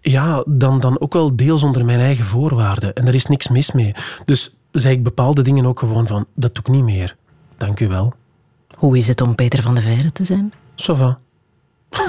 ja, 0.00 0.44
dan, 0.46 0.80
dan 0.80 1.00
ook 1.00 1.12
wel 1.12 1.36
deels 1.36 1.62
onder 1.62 1.84
mijn 1.84 2.00
eigen 2.00 2.24
voorwaarden. 2.24 2.94
En 2.94 3.06
er 3.06 3.14
is 3.14 3.26
niks 3.26 3.48
mis 3.48 3.72
mee. 3.72 3.94
Dus 4.24 4.54
zei 4.70 4.94
ik 4.94 5.02
bepaalde 5.02 5.42
dingen 5.42 5.66
ook 5.66 5.78
gewoon 5.78 6.06
van, 6.06 6.26
dat 6.34 6.54
doe 6.54 6.64
ik 6.64 6.70
niet 6.70 6.84
meer. 6.84 7.16
Dank 7.56 7.80
u 7.80 7.88
wel. 7.88 8.14
Hoe 8.74 8.96
is 8.96 9.08
het 9.08 9.20
om 9.20 9.34
Peter 9.34 9.62
van 9.62 9.74
de 9.74 9.80
Veire 9.80 10.12
te 10.12 10.24
zijn? 10.24 10.52
Ça 10.76 10.96
va. 10.96 11.18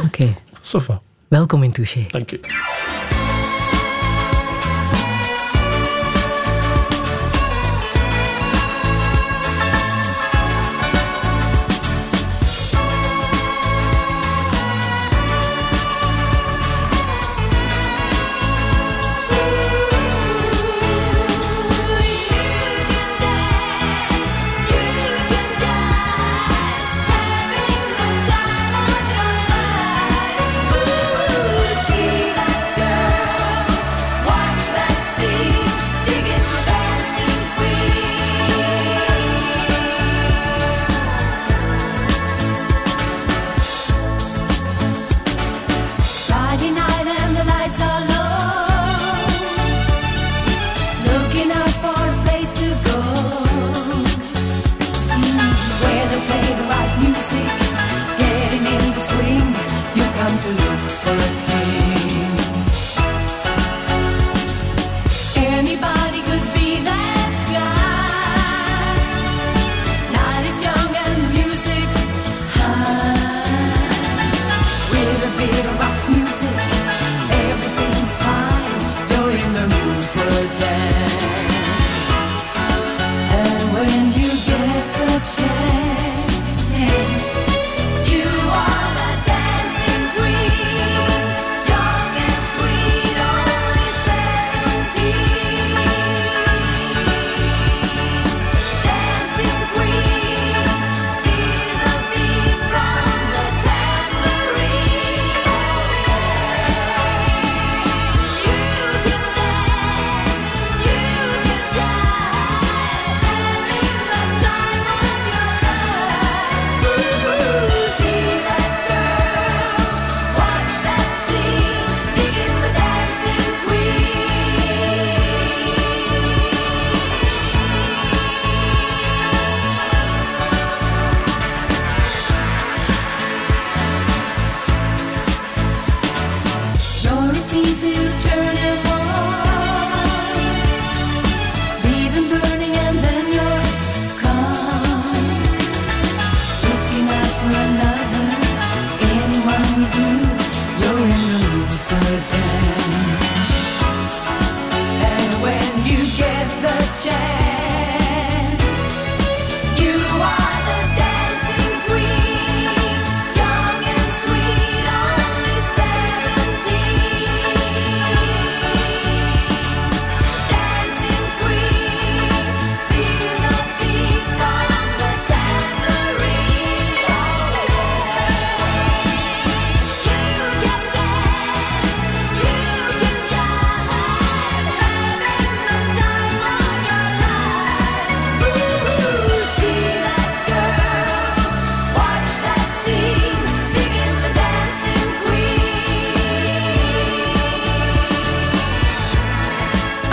Oké, 0.06 0.34
va. 0.62 1.02
welkom 1.28 1.64
in 1.64 1.72
Touché. 1.72 2.06
Dank 2.10 2.32
u. 2.32 2.40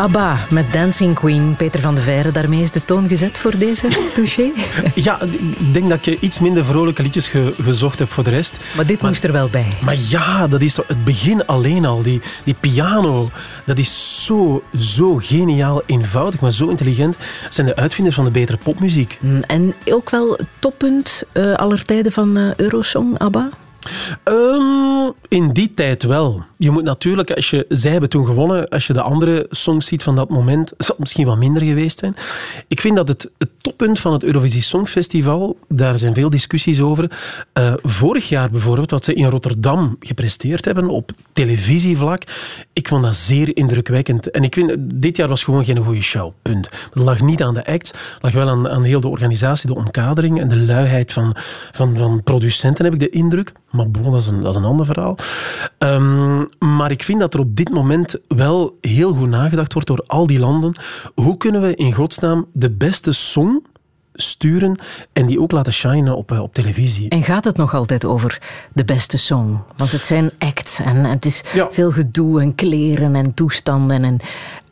ABBA 0.01 0.39
met 0.51 0.73
Dancing 0.73 1.15
Queen. 1.15 1.55
Peter 1.57 1.81
van 1.81 1.95
de 1.95 2.01
Veire, 2.01 2.33
daarmee 2.33 2.63
is 2.63 2.71
de 2.71 2.85
toon 2.85 3.09
gezet 3.09 3.39
voor 3.39 3.59
deze 3.59 3.89
touché. 4.15 4.51
Ja, 4.95 5.21
ik 5.23 5.73
denk 5.75 5.89
dat 5.89 6.05
je 6.05 6.17
iets 6.21 6.39
minder 6.39 6.65
vrolijke 6.65 7.03
liedjes 7.03 7.29
ge- 7.29 7.55
gezocht 7.63 7.99
hebt 7.99 8.11
voor 8.13 8.25
de 8.25 8.31
rest. 8.31 8.59
Maar 8.77 8.87
dit 8.87 9.03
moest 9.03 9.25
er 9.25 9.33
wel 9.33 9.49
bij. 9.49 9.67
Maar 9.85 9.97
ja, 10.09 10.49
dat 10.49 10.61
is 10.61 10.77
het 10.77 11.05
begin 11.05 11.47
alleen 11.47 11.85
al. 11.85 12.03
Die, 12.03 12.21
die 12.45 12.55
piano, 12.61 13.29
dat 13.65 13.79
is 13.79 14.25
zo, 14.25 14.63
zo 14.79 15.17
geniaal 15.23 15.83
eenvoudig, 15.87 16.41
maar 16.41 16.53
zo 16.53 16.69
intelligent. 16.69 17.17
Dat 17.43 17.55
zijn 17.55 17.67
de 17.67 17.77
uitvinders 17.77 18.17
van 18.17 18.25
de 18.25 18.31
betere 18.31 18.59
popmuziek. 18.63 19.19
Mm, 19.21 19.43
En 19.47 19.75
ook 19.87 20.11
wel 20.11 20.39
toppunt 20.59 21.23
eh, 21.33 21.53
aller 21.55 21.85
tijden 21.85 22.13
van 22.13 22.37
eh, 22.37 22.55
Eurosong, 22.57 23.19
ABBA? 23.19 23.49
Ehm, 24.25 25.11
in 25.29 25.53
die 25.53 25.75
tijd 25.75 26.03
wel. 26.03 26.45
Je 26.63 26.71
moet 26.71 26.85
natuurlijk, 26.85 27.31
als 27.31 27.51
je, 27.51 27.65
zij 27.69 27.91
hebben 27.91 28.11
toen 28.11 28.27
gewonnen, 28.27 28.69
als 28.69 28.87
je 28.87 28.93
de 28.93 29.03
andere 29.03 29.47
songs 29.51 29.87
ziet 29.87 30.03
van 30.03 30.17
dat 30.17 30.29
moment, 30.29 30.69
zou 30.69 30.89
het 30.89 30.99
misschien 30.99 31.27
wat 31.27 31.39
minder 31.39 31.63
geweest 31.63 31.99
zijn. 31.99 32.17
Ik 32.69 32.81
vind 32.81 32.97
dat 32.97 33.09
het, 33.09 33.31
het 33.39 33.49
toppunt 33.61 34.01
van 34.01 34.13
het 34.13 34.23
Eurovisie 34.23 34.63
Songfestival, 34.63 35.59
daar 35.69 35.99
zijn 35.99 36.15
veel 36.15 36.31
discussies 36.31 36.81
over. 36.81 37.11
Eh, 37.53 37.73
vorig 37.83 38.29
jaar 38.29 38.51
bijvoorbeeld, 38.51 38.91
wat 38.91 39.05
ze 39.05 39.15
in 39.15 39.29
Rotterdam 39.29 39.97
gepresteerd 40.01 40.65
hebben 40.65 40.89
op 40.89 41.11
televisievlak, 41.33 42.23
ik 42.73 42.89
vond 42.89 43.05
dat 43.05 43.17
zeer 43.17 43.57
indrukwekkend. 43.57 44.31
En 44.31 44.43
ik 44.43 44.55
vind, 44.55 44.77
dit 44.79 45.17
jaar 45.17 45.29
was 45.29 45.45
gewoon 45.45 45.65
geen 45.65 45.85
goede 45.85 46.03
show, 46.03 46.33
punt. 46.43 46.69
Dat 46.95 47.05
lag 47.05 47.21
niet 47.21 47.43
aan 47.43 47.55
de 47.55 47.67
act, 47.67 47.89
het 47.89 48.23
lag 48.23 48.33
wel 48.33 48.49
aan, 48.49 48.69
aan 48.69 48.83
heel 48.83 49.01
de 49.01 49.09
organisatie, 49.09 49.67
de 49.69 49.77
omkadering 49.77 50.41
en 50.41 50.49
de 50.49 50.59
luiheid 50.59 51.13
van, 51.13 51.37
van, 51.73 51.97
van 51.97 52.23
producenten, 52.23 52.85
heb 52.85 52.95
ik 52.95 53.01
de 53.01 53.11
indruk. 53.11 53.53
Maar 53.71 53.91
bon, 53.91 54.13
dat 54.13 54.21
is 54.21 54.27
een, 54.27 54.41
dat 54.41 54.51
is 54.51 54.57
een 54.57 54.65
ander 54.65 54.87
verhaal. 54.87 55.17
Ehm, 55.79 56.45
maar 56.59 56.91
ik 56.91 57.03
vind 57.03 57.21
dat 57.21 57.35
er 57.35 57.41
op 57.41 57.57
dit 57.57 57.71
moment 57.71 58.15
wel 58.29 58.79
heel 58.81 59.13
goed 59.15 59.29
nagedacht 59.29 59.73
wordt 59.73 59.89
door 59.89 60.05
al 60.07 60.27
die 60.27 60.39
landen. 60.39 60.75
Hoe 61.15 61.37
kunnen 61.37 61.61
we 61.63 61.75
in 61.75 61.93
godsnaam 61.93 62.47
de 62.53 62.71
beste 62.71 63.13
song 63.13 63.63
sturen 64.15 64.79
en 65.13 65.27
die 65.27 65.41
ook 65.41 65.53
laten 65.53 65.73
shinen 65.73 66.17
op, 66.17 66.33
eh, 66.33 66.43
op 66.43 66.55
televisie? 66.55 67.09
En 67.09 67.23
gaat 67.23 67.45
het 67.45 67.57
nog 67.57 67.75
altijd 67.75 68.05
over 68.05 68.39
de 68.73 68.85
beste 68.85 69.19
song? 69.19 69.59
Want 69.77 69.93
het 69.93 70.03
zijn 70.03 70.31
acts 70.39 70.81
en 70.81 70.97
het 71.05 71.25
is 71.27 71.45
Ja. 71.53 71.69
veel 71.71 71.91
gedoe 71.91 72.41
en 72.41 72.55
kleren 72.55 73.15
en 73.15 73.35
toestanden. 73.35 74.05
En 74.05 74.17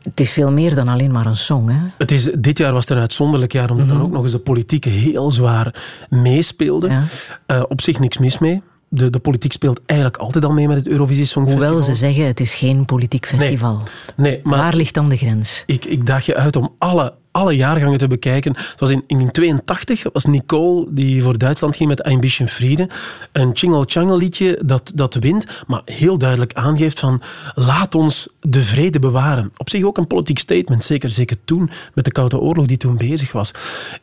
het 0.03 0.19
is 0.19 0.31
veel 0.31 0.51
meer 0.51 0.75
dan 0.75 0.87
alleen 0.87 1.11
maar 1.11 1.25
een 1.25 1.37
song. 1.37 1.67
Hè? 1.69 1.77
Het 1.97 2.11
is, 2.11 2.23
dit 2.37 2.57
jaar 2.57 2.73
was 2.73 2.81
het 2.87 2.91
een 2.91 3.01
uitzonderlijk 3.03 3.51
jaar, 3.51 3.69
omdat 3.71 3.87
dan 3.87 4.01
ook 4.01 4.11
nog 4.11 4.23
eens 4.23 4.31
de 4.31 4.39
politiek 4.39 4.83
heel 4.85 5.31
zwaar 5.31 5.75
meespeelde. 6.09 6.89
Ja. 6.89 7.03
Eh, 7.45 7.63
op 7.67 7.81
zich 7.81 7.99
niks 7.99 8.17
mis 8.17 8.37
mee. 8.37 8.61
De, 8.89 9.09
de 9.09 9.19
politiek 9.19 9.51
speelt 9.51 9.81
eigenlijk 9.85 10.19
altijd 10.19 10.45
al 10.45 10.51
mee 10.51 10.67
met 10.67 10.77
het 10.77 10.87
Eurovisie 10.87 11.25
Songfestival. 11.25 11.67
Hoewel 11.67 11.85
ze 11.87 11.95
zeggen 11.95 12.25
het 12.25 12.39
is 12.39 12.55
geen 12.55 12.85
politiek 12.85 13.25
festival. 13.25 13.81
Nee, 14.15 14.39
maar 14.43 14.59
Waar 14.59 14.75
ligt 14.75 14.93
dan 14.93 15.09
de 15.09 15.17
grens? 15.17 15.63
Ik, 15.65 15.85
ik 15.85 16.05
daag 16.05 16.25
je 16.25 16.35
uit 16.35 16.55
om 16.55 16.73
alle, 16.77 17.13
alle 17.31 17.55
jaargangen 17.55 17.97
te 17.97 18.07
bekijken. 18.07 18.53
Het 18.55 18.79
was 18.79 18.89
in 18.89 19.03
1982 19.07 20.03
was 20.13 20.25
Nicole 20.25 20.87
die 20.89 21.23
voor 21.23 21.37
Duitsland 21.37 21.75
ging 21.75 21.89
met 21.89 22.01
Ein 22.01 22.19
bisschen 22.19 22.47
Friede. 22.47 22.89
Een 23.31 23.51
Chingle 23.53 23.83
Changle 23.85 24.17
liedje 24.17 24.59
dat, 24.65 24.91
dat 24.95 25.15
wint, 25.15 25.45
maar 25.67 25.81
heel 25.85 26.17
duidelijk 26.17 26.53
aangeeft 26.53 26.99
van 26.99 27.21
laat 27.55 27.95
ons 27.95 28.27
de 28.39 28.61
vrede 28.61 28.99
bewaren. 28.99 29.51
Op 29.57 29.69
zich 29.69 29.83
ook 29.83 29.97
een 29.97 30.07
politiek 30.07 30.39
statement, 30.39 30.83
zeker, 30.83 31.09
zeker 31.09 31.37
toen 31.45 31.69
met 31.93 32.05
de 32.05 32.11
Koude 32.11 32.39
Oorlog 32.39 32.65
die 32.65 32.77
toen 32.77 32.97
bezig 32.97 33.31
was. 33.31 33.51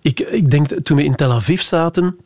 Ik, 0.03 0.21
ik 0.21 0.51
denk 0.51 0.69
toen 0.69 0.97
we 0.97 1.05
in 1.05 1.15
Tel 1.15 1.33
Aviv 1.33 1.61
zaten 1.61 2.17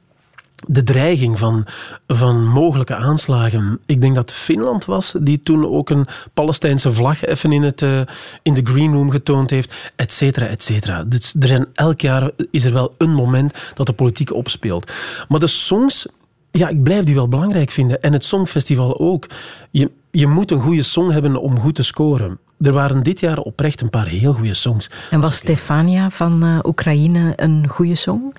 de 0.66 0.82
dreiging 0.82 1.38
van, 1.38 1.64
van 2.06 2.46
mogelijke 2.46 2.94
aanslagen. 2.94 3.80
Ik 3.86 4.00
denk 4.00 4.14
dat 4.14 4.32
Finland 4.32 4.84
was 4.84 5.14
die 5.20 5.40
toen 5.40 5.66
ook 5.66 5.90
een 5.90 6.06
Palestijnse 6.34 6.92
vlag 6.92 7.24
even 7.24 7.52
in, 7.52 7.62
het, 7.62 7.82
eh, 7.82 8.00
in 8.42 8.54
de 8.54 8.60
green 8.64 8.92
room 8.92 9.10
getoond 9.10 9.50
heeft, 9.50 9.92
et 9.96 10.12
cetera, 10.12 10.46
et 10.46 10.62
cetera. 10.62 11.04
Dus 11.04 11.34
er 11.40 11.48
zijn, 11.48 11.66
elk 11.74 12.00
jaar 12.00 12.30
is 12.50 12.64
er 12.64 12.72
wel 12.72 12.94
een 12.98 13.12
moment 13.12 13.54
dat 13.74 13.86
de 13.86 13.92
politiek 13.92 14.32
opspeelt. 14.32 14.92
Maar 15.28 15.40
de 15.40 15.46
songs, 15.46 16.06
ja, 16.50 16.68
ik 16.68 16.82
blijf 16.82 17.04
die 17.04 17.14
wel 17.14 17.28
belangrijk 17.28 17.70
vinden. 17.70 18.00
En 18.02 18.12
het 18.12 18.24
Songfestival 18.24 18.98
ook. 18.98 19.26
Je 20.10 20.26
moet 20.26 20.50
een 20.50 20.60
goede 20.60 20.82
song 20.82 21.10
hebben 21.10 21.36
om 21.36 21.60
goed 21.60 21.74
te 21.74 21.82
scoren. 21.82 22.38
Er 22.60 22.72
waren 22.72 23.02
dit 23.02 23.20
jaar 23.20 23.38
oprecht 23.38 23.80
een 23.80 23.90
paar 23.90 24.06
heel 24.06 24.32
goede 24.32 24.54
songs. 24.54 24.90
En 25.10 25.20
was 25.20 25.36
Stefania 25.36 26.10
van 26.10 26.44
eh, 26.44 26.58
Oekraïne 26.62 27.32
een 27.36 27.68
goede 27.68 27.94
song? 27.94 28.34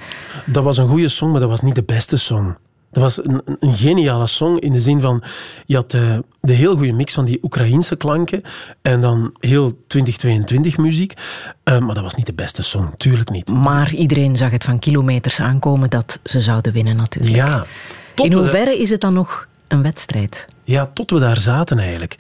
Dat 0.46 0.64
was 0.64 0.78
een 0.78 0.88
goede 0.88 1.08
song, 1.08 1.32
maar 1.32 1.40
dat 1.40 1.50
was 1.50 1.62
niet 1.62 1.76
de 1.76 1.84
beste 1.84 2.18
song. 2.18 2.56
Dat 2.92 3.04
was 3.04 3.20
een, 3.26 3.74
geniale 3.74 4.28
song 4.28 4.58
in 4.58 4.72
de 4.72 4.80
zin 4.80 5.02
van... 5.02 5.24
Je 5.66 5.76
had 5.76 5.94
eh, 5.94 6.18
de 6.42 6.54
heel 6.54 6.76
goede 6.76 6.94
mix 6.94 7.14
van 7.14 7.26
die 7.26 7.40
Oekraïense 7.42 7.96
klanken 7.96 8.42
en 8.82 9.02
dan 9.02 9.34
heel 9.40 9.78
2022 9.88 10.78
muziek. 10.78 11.14
Eh, 11.64 11.80
maar 11.80 11.96
dat 11.96 12.04
was 12.04 12.16
niet 12.16 12.26
de 12.26 12.34
beste 12.34 12.64
song, 12.64 12.94
tuurlijk 12.98 13.30
niet. 13.30 13.50
Maar 13.50 13.94
iedereen 13.94 14.38
zag 14.38 14.52
het 14.52 14.64
van 14.64 14.80
kilometers 14.80 15.40
aankomen 15.40 15.90
dat 15.90 16.20
ze 16.24 16.42
zouden 16.42 16.74
winnen 16.74 16.96
natuurlijk. 16.96 17.36
Ja, 17.36 17.66
tot 18.14 18.26
In 18.26 18.34
hoeverre 18.34 18.80
is 18.80 18.90
het 18.90 19.02
dan 19.02 19.14
nog 19.14 19.48
een 19.72 19.82
wedstrijd? 19.82 20.48
Ja, 20.64 20.86
tot 20.94 21.12
we 21.12 21.20
daar 21.20 21.38
zaten 21.40 21.80
eigenlijk. 21.80 22.16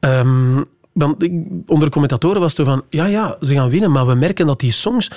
Ehm, 0.00 0.62
want 0.96 1.28
onder 1.66 1.84
de 1.84 1.90
commentatoren 1.90 2.40
was 2.40 2.56
het 2.56 2.66
van, 2.66 2.82
ja, 2.90 3.06
ja, 3.06 3.36
ze 3.40 3.54
gaan 3.54 3.70
winnen, 3.70 3.90
maar 3.90 4.06
we 4.06 4.14
merken 4.14 4.46
dat 4.46 4.60
die 4.60 4.72
songs, 4.72 5.10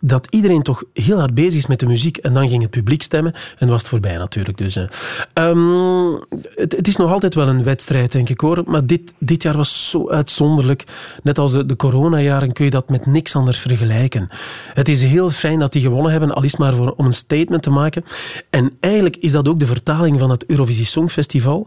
dat 0.00 0.26
iedereen 0.30 0.62
toch 0.62 0.84
heel 0.92 1.18
hard 1.18 1.34
bezig 1.34 1.54
is 1.54 1.66
met 1.66 1.80
de 1.80 1.86
muziek. 1.86 2.16
En 2.16 2.34
dan 2.34 2.48
ging 2.48 2.62
het 2.62 2.70
publiek 2.70 3.02
stemmen 3.02 3.34
en 3.58 3.68
was 3.68 3.80
het 3.80 3.88
voorbij 3.90 4.16
natuurlijk. 4.16 4.58
Dus, 4.58 4.76
eh. 4.76 4.84
Ehm, 5.32 6.12
het, 6.54 6.76
het 6.76 6.88
is 6.88 6.96
nog 6.96 7.12
altijd 7.12 7.34
wel 7.34 7.48
een 7.48 7.64
wedstrijd, 7.64 8.12
denk 8.12 8.28
ik 8.28 8.40
hoor. 8.40 8.62
Maar 8.66 8.86
dit, 8.86 9.14
dit 9.18 9.42
jaar 9.42 9.56
was 9.56 9.90
zo 9.90 10.10
uitzonderlijk. 10.10 10.84
Net 11.22 11.38
als 11.38 11.52
de, 11.52 11.66
de 11.66 11.76
coronajaren 11.76 12.52
kun 12.52 12.64
je 12.64 12.70
dat 12.70 12.88
met 12.88 13.06
niks 13.06 13.36
anders 13.36 13.58
vergelijken. 13.58 14.28
Het 14.74 14.88
is 14.88 15.02
heel 15.02 15.30
fijn 15.30 15.58
dat 15.58 15.72
die 15.72 15.82
gewonnen 15.82 16.10
hebben, 16.10 16.34
al 16.34 16.42
is 16.42 16.56
maar 16.56 16.74
voor, 16.74 16.94
om 16.96 17.06
een 17.06 17.12
statement 17.12 17.62
te 17.62 17.70
maken. 17.70 18.04
En 18.50 18.72
eigenlijk 18.80 19.16
is 19.16 19.32
dat 19.32 19.48
ook 19.48 19.60
de 19.60 19.66
vertaling 19.66 20.18
van 20.18 20.30
het 20.30 20.46
Eurovisie 20.46 20.84
Songfestival. 20.84 21.66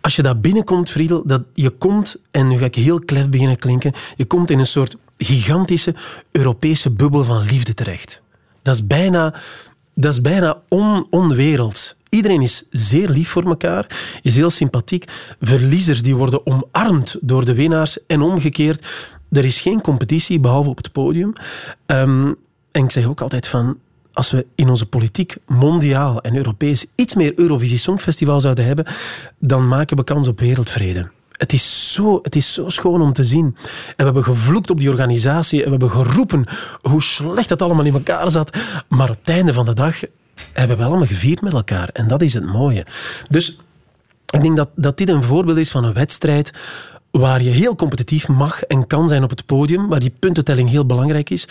Als 0.00 0.16
je 0.16 0.22
daar 0.22 0.38
binnenkomt, 0.38 0.90
Friedel, 0.90 1.22
dat 1.26 1.42
je 1.54 1.70
komt, 1.70 2.16
en 2.30 2.48
nu 2.48 2.58
ga 2.58 2.64
ik 2.64 2.74
heel 2.74 3.00
klef 3.00 3.28
beginnen 3.28 3.58
klinken, 3.58 3.92
je 4.16 4.24
komt 4.24 4.50
in 4.50 4.58
een 4.58 4.66
soort 4.66 4.96
gigantische 5.18 5.94
Europese 6.30 6.90
bubbel 6.90 7.24
van 7.24 7.42
liefde 7.42 7.74
terecht. 7.74 8.22
Dat 8.62 8.74
is 8.74 8.86
bijna, 8.86 9.34
dat 9.94 10.12
is 10.12 10.20
bijna 10.20 10.62
on, 10.68 11.06
onwerelds. 11.10 11.96
Iedereen 12.08 12.40
is 12.40 12.64
zeer 12.70 13.08
lief 13.08 13.28
voor 13.28 13.44
elkaar, 13.44 13.86
is 14.22 14.36
heel 14.36 14.50
sympathiek. 14.50 15.04
Verliezers 15.40 16.02
die 16.02 16.16
worden 16.16 16.46
omarmd 16.46 17.16
door 17.20 17.44
de 17.44 17.54
winnaars 17.54 18.06
en 18.06 18.20
omgekeerd. 18.20 18.86
Er 19.30 19.44
is 19.44 19.60
geen 19.60 19.80
competitie, 19.80 20.40
behalve 20.40 20.68
op 20.68 20.76
het 20.76 20.92
podium. 20.92 21.32
Ehm, 21.86 22.32
en 22.72 22.84
ik 22.84 22.90
zeg 22.90 23.04
ook 23.04 23.20
altijd 23.20 23.46
van, 23.46 23.78
als 24.20 24.30
we 24.30 24.46
in 24.54 24.68
onze 24.68 24.86
politiek 24.86 25.36
mondiaal 25.46 26.20
en 26.20 26.36
Europees 26.36 26.86
iets 26.94 27.14
meer 27.14 27.32
Eurovisie 27.36 27.78
Songfestival 27.78 28.40
zouden 28.40 28.64
hebben, 28.64 28.86
dan 29.38 29.68
maken 29.68 29.96
we 29.96 30.04
kans 30.04 30.28
op 30.28 30.40
wereldvrede. 30.40 31.10
Het 31.32 31.52
is, 31.52 31.92
zo, 31.92 32.18
het 32.22 32.36
is 32.36 32.52
zo 32.52 32.68
schoon 32.68 33.02
om 33.02 33.12
te 33.12 33.24
zien. 33.24 33.44
En 33.44 33.96
we 33.96 34.04
hebben 34.04 34.24
gevloekt 34.24 34.70
op 34.70 34.78
die 34.78 34.88
organisatie 34.88 35.58
en 35.58 35.64
we 35.64 35.70
hebben 35.70 35.90
geroepen 35.90 36.44
hoe 36.82 37.02
slecht 37.02 37.50
het 37.50 37.62
allemaal 37.62 37.84
in 37.84 37.92
elkaar 37.92 38.30
zat. 38.30 38.56
Maar 38.88 39.10
op 39.10 39.16
het 39.24 39.34
einde 39.34 39.52
van 39.52 39.64
de 39.64 39.74
dag 39.74 40.00
hebben 40.52 40.76
we 40.76 40.84
allemaal 40.84 41.06
gevierd 41.06 41.40
met 41.40 41.52
elkaar. 41.52 41.88
En 41.88 42.08
dat 42.08 42.22
is 42.22 42.34
het 42.34 42.44
mooie. 42.44 42.86
Dus 43.28 43.58
ik 44.30 44.40
denk 44.40 44.56
dat, 44.56 44.68
dat 44.74 44.96
dit 44.96 45.08
een 45.08 45.22
voorbeeld 45.22 45.58
is 45.58 45.70
van 45.70 45.84
een 45.84 45.94
wedstrijd 45.94 46.50
waar 47.10 47.42
je 47.42 47.50
heel 47.50 47.76
competitief 47.76 48.28
mag 48.28 48.62
en 48.62 48.86
kan 48.86 49.08
zijn 49.08 49.22
op 49.22 49.30
het 49.30 49.46
podium, 49.46 49.88
waar 49.88 50.00
die 50.00 50.14
puntentelling 50.18 50.70
heel 50.70 50.86
belangrijk 50.86 51.30
is. 51.30 51.48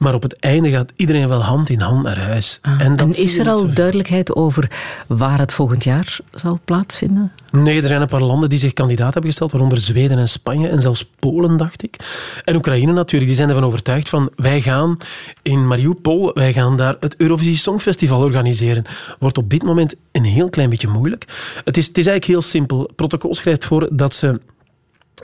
Maar 0.00 0.14
op 0.14 0.22
het 0.22 0.38
einde 0.38 0.70
gaat 0.70 0.92
iedereen 0.96 1.28
wel 1.28 1.42
hand 1.42 1.68
in 1.68 1.80
hand 1.80 2.02
naar 2.02 2.18
huis. 2.18 2.58
En, 2.78 2.96
dat 2.96 3.14
zie 3.14 3.24
is 3.24 3.38
er 3.38 3.48
al 3.48 3.72
duidelijkheid 3.72 4.34
over 4.34 4.70
waar 5.06 5.38
het 5.38 5.52
volgend 5.52 5.84
jaar 5.84 6.18
zal 6.32 6.60
plaatsvinden? 6.64 7.32
Nee, 7.50 7.82
er 7.82 7.88
zijn 7.88 8.00
een 8.00 8.08
paar 8.08 8.22
landen 8.22 8.48
die 8.48 8.58
zich 8.58 8.72
kandidaat 8.72 9.12
hebben 9.12 9.30
gesteld, 9.30 9.52
waaronder 9.52 9.78
Zweden 9.78 10.18
en 10.18 10.28
Spanje 10.28 10.68
en 10.68 10.80
zelfs 10.80 11.10
Polen, 11.18 11.56
dacht 11.56 11.82
ik. 11.82 11.96
En 12.44 12.56
Oekraïne 12.56 12.92
natuurlijk, 12.92 13.30
die 13.30 13.36
zijn 13.36 13.48
ervan 13.48 13.64
overtuigd 13.64 14.08
van 14.08 14.30
wij 14.36 14.60
gaan 14.60 14.96
in 15.42 15.66
Mariupol, 15.66 16.30
wij 16.34 16.52
gaan 16.52 16.76
daar 16.76 16.96
het 17.00 17.16
Eurovisie 17.16 17.56
Songfestival 17.56 18.22
organiseren. 18.22 18.84
Wordt 19.18 19.38
op 19.38 19.50
dit 19.50 19.62
moment 19.62 19.94
een 20.12 20.24
heel 20.24 20.50
klein 20.50 20.70
beetje 20.70 20.88
moeilijk. 20.88 21.24
Het 21.64 21.76
is, 21.76 21.86
het 21.86 21.98
is 21.98 22.06
eigenlijk 22.06 22.24
heel 22.24 22.50
simpel. 22.50 22.82
Het 22.82 22.96
protocol 22.96 23.34
schrijft 23.34 23.64
voor 23.64 23.88
dat 23.92 24.14
ze 24.14 24.40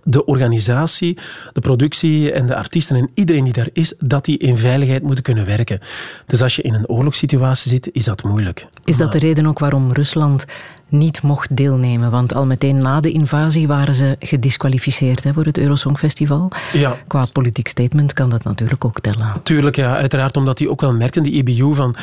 de 0.05 0.25
organisatie, 0.25 1.19
de 1.53 1.61
productie 1.61 2.33
en 2.33 2.47
de 2.47 2.57
artiesten 2.57 2.97
en 2.97 3.11
iedereen 3.15 3.45
die 3.45 3.53
daar 3.53 3.69
is, 3.73 3.95
dat 3.99 4.25
die 4.25 4.39
in 4.39 4.57
veiligheid 4.59 5.03
moeten 5.03 5.25
kunnen 5.25 5.47
werken. 5.47 5.81
Dus 6.27 6.43
als 6.43 6.57
je 6.57 6.63
in 6.63 6.75
een 6.75 6.89
oorlogssituatie 6.89 7.71
zit, 7.71 7.89
is 7.93 8.05
dat 8.05 8.23
moeilijk. 8.23 8.67
Is 8.85 8.97
dat 8.97 9.13
de 9.13 9.19
reden 9.19 9.47
ook 9.47 9.59
waarom 9.59 9.93
Rusland 9.93 10.45
niet 10.89 11.23
mocht 11.23 11.57
deelnemen? 11.57 12.11
Want 12.11 12.35
al 12.35 12.47
meteen 12.47 12.79
na 12.79 13.01
de 13.01 13.11
invasie 13.11 13.67
waren 13.67 13.95
ze 13.95 14.17
gedisqualificeerd 14.19 15.25
hè, 15.25 15.33
voor 15.33 15.45
het 15.45 15.59
Eurosongfestival. 15.59 16.51
Ja, 16.73 16.97
Qua 17.07 17.27
politiek 17.33 17.69
statement 17.69 18.13
kan 18.13 18.31
dat 18.31 18.45
natuurlijk 18.45 18.85
ook 18.85 19.01
tellen. 19.01 19.33
Tuurlijk, 19.43 19.77
ja. 19.77 19.97
Uiteraard 19.97 20.37
omdat 20.37 20.59
die 20.59 20.71
ook 20.71 20.81
wel 20.81 20.93
merken, 20.93 21.23
die 21.23 21.33
EBU, 21.33 21.75
van 21.75 21.97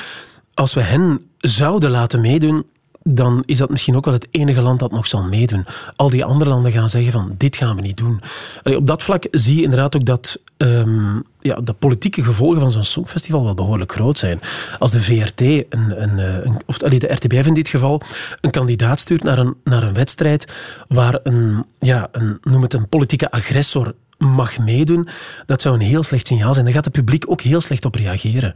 als 0.53 0.73
we 0.73 0.81
hen 0.81 1.21
zouden 1.38 1.91
laten 1.91 2.21
meedoen, 2.21 2.65
dan 3.03 3.43
is 3.45 3.57
dat 3.57 3.69
misschien 3.69 3.95
ook 3.95 4.05
wel 4.05 4.13
het 4.13 4.27
enige 4.31 4.62
land 4.62 4.79
dat 4.79 4.91
nog 4.91 5.07
zal 5.07 5.24
meedoen. 5.24 5.65
Al 5.95 6.10
die 6.10 6.25
andere 6.25 6.50
landen 6.50 6.72
gaan 6.72 6.89
zeggen 6.89 7.12
van, 7.12 7.36
dit 7.38 7.55
gaan 7.55 7.75
we 7.75 7.81
niet 7.81 7.98
doen. 7.98 8.22
Allee, 8.63 8.77
op 8.77 8.88
dat 8.88 9.03
vlak 9.03 9.27
zie 9.31 9.55
je 9.55 9.63
inderdaad 9.63 9.95
ook 9.95 10.05
dat 10.05 10.39
ehm, 10.57 11.15
ja, 11.39 11.55
de 11.55 11.74
politieke 11.74 12.24
gevolgen 12.24 12.60
van 12.60 12.72
zo'n 12.72 12.83
songfestival 12.83 13.43
wel 13.43 13.53
behoorlijk 13.53 13.91
groot 13.91 14.17
zijn. 14.17 14.39
Als 14.79 14.91
de 14.91 15.01
VRT, 15.01 15.41
een, 15.41 15.65
een, 16.01 16.19
eh, 16.19 16.45
een, 16.45 16.62
of 16.65 16.83
allee, 16.83 17.00
de 17.00 17.13
RTBF 17.13 17.45
in 17.48 17.53
dit 17.53 17.67
geval, 17.67 18.01
een 18.41 18.51
kandidaat 18.51 19.00
stuurt 19.00 19.24
naar 19.24 19.38
een, 19.38 19.55
naar 19.63 19.83
een 19.83 19.93
wedstrijd 19.93 20.53
waar 20.88 21.19
een, 21.24 21.65
ja, 21.79 22.07
een, 22.12 22.38
noem 22.41 22.62
het 22.62 22.74
een 22.74 22.89
politieke 22.89 23.31
agressor 23.31 23.93
mag 24.17 24.60
meedoen, 24.60 25.07
dat 25.45 25.62
zou 25.62 25.75
een 25.75 25.81
heel 25.81 26.03
slecht 26.03 26.27
signaal 26.27 26.53
zijn. 26.53 26.65
Daar 26.65 26.74
gaat 26.74 26.86
het 26.86 26.93
publiek 26.93 27.25
ook 27.27 27.41
heel 27.41 27.62
slecht 27.62 27.86
op 27.86 27.95
reageren. 27.95 28.53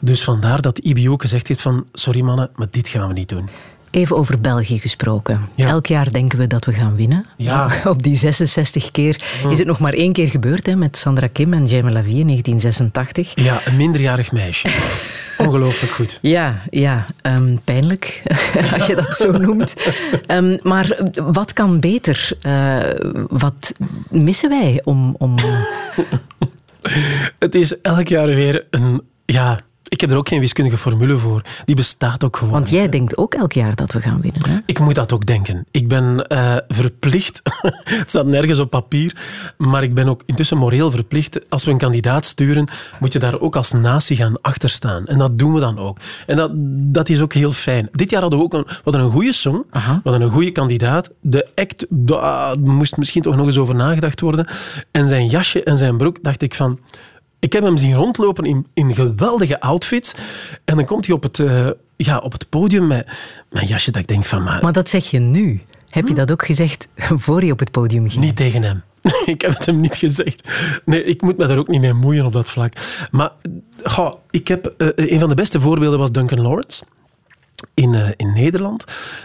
Dus 0.00 0.24
vandaar 0.24 0.60
dat 0.60 0.78
IBO 0.78 1.16
gezegd 1.16 1.48
heeft 1.48 1.60
van 1.60 1.86
sorry 1.92 2.20
mannen, 2.20 2.50
maar 2.54 2.66
dit 2.70 2.88
gaan 2.88 3.08
we 3.08 3.14
niet 3.14 3.28
doen. 3.28 3.48
Even 3.98 4.16
over 4.16 4.40
België 4.40 4.78
gesproken. 4.78 5.48
Ja. 5.54 5.66
Elk 5.66 5.86
jaar 5.86 6.12
denken 6.12 6.38
we 6.38 6.46
dat 6.46 6.64
we 6.64 6.72
gaan 6.72 6.96
winnen. 6.96 7.24
Ja. 7.36 7.80
Op 7.84 8.02
die 8.02 8.16
66 8.16 8.90
keer 8.90 9.22
is 9.48 9.58
het 9.58 9.66
nog 9.66 9.78
maar 9.78 9.92
één 9.92 10.12
keer 10.12 10.28
gebeurd 10.28 10.66
hè, 10.66 10.76
met 10.76 10.96
Sandra 10.96 11.26
Kim 11.26 11.52
en 11.52 11.66
Jamie 11.66 11.92
Lavie 11.92 12.18
in 12.18 12.26
1986. 12.26 13.32
Ja, 13.34 13.60
een 13.64 13.76
minderjarig 13.76 14.32
meisje. 14.32 14.68
Ongelooflijk 15.38 15.92
goed. 15.92 16.18
Ja, 16.22 16.62
ja 16.70 17.04
ehm, 17.22 17.56
pijnlijk, 17.64 18.22
als 18.74 18.86
je 18.86 18.94
dat 18.94 19.16
zo 19.16 19.32
noemt. 19.32 19.74
Ehm, 20.26 20.56
maar 20.62 20.98
wat 21.14 21.52
kan 21.52 21.80
beter? 21.80 22.30
Eh, 22.40 22.78
wat 23.28 23.74
missen 24.10 24.48
wij 24.48 24.80
om... 24.84 25.14
om... 25.18 25.34
Het 27.38 27.54
is 27.54 27.80
elk 27.80 28.08
jaar 28.08 28.26
weer 28.26 28.66
een... 28.70 29.02
Ja, 29.24 29.60
ik 29.88 30.00
heb 30.00 30.10
er 30.10 30.16
ook 30.16 30.28
geen 30.28 30.40
wiskundige 30.40 30.76
formule 30.76 31.18
voor. 31.18 31.42
Die 31.64 31.74
bestaat 31.74 32.24
ook 32.24 32.36
gewoon. 32.36 32.52
Want 32.52 32.70
jij 32.70 32.88
denkt 32.88 33.16
ook 33.16 33.34
elk 33.34 33.52
jaar 33.52 33.74
dat 33.74 33.92
we 33.92 34.00
gaan 34.00 34.20
winnen. 34.20 34.48
Hè? 34.48 34.58
Ik 34.66 34.78
moet 34.78 34.94
dat 34.94 35.12
ook 35.12 35.26
denken. 35.26 35.66
Ik 35.70 35.88
ben 35.88 36.26
eh, 36.26 36.56
verplicht, 36.68 37.40
het 38.00 38.10
staat 38.10 38.26
nergens 38.26 38.58
op 38.58 38.70
papier, 38.70 39.16
maar 39.56 39.82
ik 39.82 39.94
ben 39.94 40.08
ook 40.08 40.22
intussen 40.26 40.58
moreel 40.58 40.90
verplicht. 40.90 41.50
Als 41.50 41.64
we 41.64 41.70
een 41.70 41.78
kandidaat 41.78 42.24
sturen, 42.24 42.68
moet 43.00 43.12
je 43.12 43.18
daar 43.18 43.40
ook 43.40 43.56
als 43.56 43.72
natie 43.72 44.16
gaan 44.16 44.40
achter 44.40 44.70
staan. 44.70 45.06
En 45.06 45.18
dat 45.18 45.38
doen 45.38 45.52
we 45.52 45.60
dan 45.60 45.78
ook. 45.78 45.98
En 46.26 46.36
dat, 46.36 46.50
dat 46.94 47.08
is 47.08 47.20
ook 47.20 47.32
heel 47.32 47.52
fijn. 47.52 47.88
Dit 47.92 48.10
jaar 48.10 48.20
hadden 48.20 48.38
we 48.38 48.44
ook 48.44 48.54
een, 48.54 48.64
we 48.66 48.80
hadden 48.84 49.02
een 49.02 49.10
goede 49.10 49.32
song, 49.32 49.64
Aha. 49.70 50.00
hadden 50.04 50.22
een 50.22 50.30
goede 50.30 50.52
kandidaat. 50.52 51.10
De 51.20 51.48
act, 51.54 51.86
daar 51.88 52.58
moest 52.58 52.96
misschien 52.96 53.22
toch 53.22 53.36
nog 53.36 53.46
eens 53.46 53.58
over 53.58 53.74
nagedacht 53.74 54.20
worden. 54.20 54.46
En 54.90 55.06
zijn 55.06 55.26
jasje 55.26 55.62
en 55.62 55.76
zijn 55.76 55.96
broek, 55.96 56.18
dacht 56.22 56.42
ik 56.42 56.54
van... 56.54 56.78
Ik 57.40 57.52
heb 57.52 57.62
hem 57.62 57.76
zien 57.76 57.94
rondlopen 57.94 58.44
in, 58.44 58.66
in 58.74 58.94
geweldige 58.94 59.60
outfits. 59.60 60.14
En 60.64 60.76
dan 60.76 60.84
komt 60.84 61.06
hij 61.06 61.14
op 61.14 61.22
het, 61.22 61.38
eh, 61.38 61.68
ja, 61.96 62.18
op 62.18 62.32
het 62.32 62.48
podium 62.48 62.86
met, 62.86 63.06
met 63.50 63.62
een 63.62 63.68
jasje 63.68 63.90
dat 63.90 64.00
ik 64.00 64.08
denk 64.08 64.24
van... 64.24 64.42
Maar, 64.42 64.62
Maar 64.62 64.72
dat 64.72 64.88
zeg 64.88 65.10
je 65.10 65.18
nu. 65.18 65.62
Heb 65.88 66.08
je 66.08 66.14
dat 66.14 66.30
ook 66.30 66.46
gezegd 66.46 66.88
voor 67.24 67.44
je 67.44 67.52
op 67.52 67.58
het 67.58 67.70
podium 67.70 68.08
ging? 68.08 68.24
niet 68.24 68.36
tegen 68.36 68.62
hem. 68.62 68.82
ik 69.26 69.40
heb 69.40 69.54
het 69.54 69.66
hem 69.66 69.80
niet 69.80 69.96
gezegd. 69.96 70.48
Nee, 70.84 71.04
ik 71.04 71.22
moet 71.22 71.36
me 71.36 71.46
daar 71.46 71.58
ook 71.58 71.68
niet 71.68 71.80
mee 71.80 71.92
moeien 71.92 72.26
op 72.26 72.32
dat 72.32 72.46
vlak. 72.46 72.72
Maar 73.10 73.30
goh, 73.82 74.14
ik 74.30 74.48
heb, 74.48 74.66
eh, 74.66 74.88
een 74.94 75.20
van 75.20 75.28
de 75.28 75.34
beste 75.34 75.60
voorbeelden 75.60 75.98
was 75.98 76.12
Duncan 76.12 76.40
Lawrence. 76.40 76.84
In, 77.74 77.94
eh, 77.94 78.08
in 78.16 78.32
Nederland. 78.32 78.84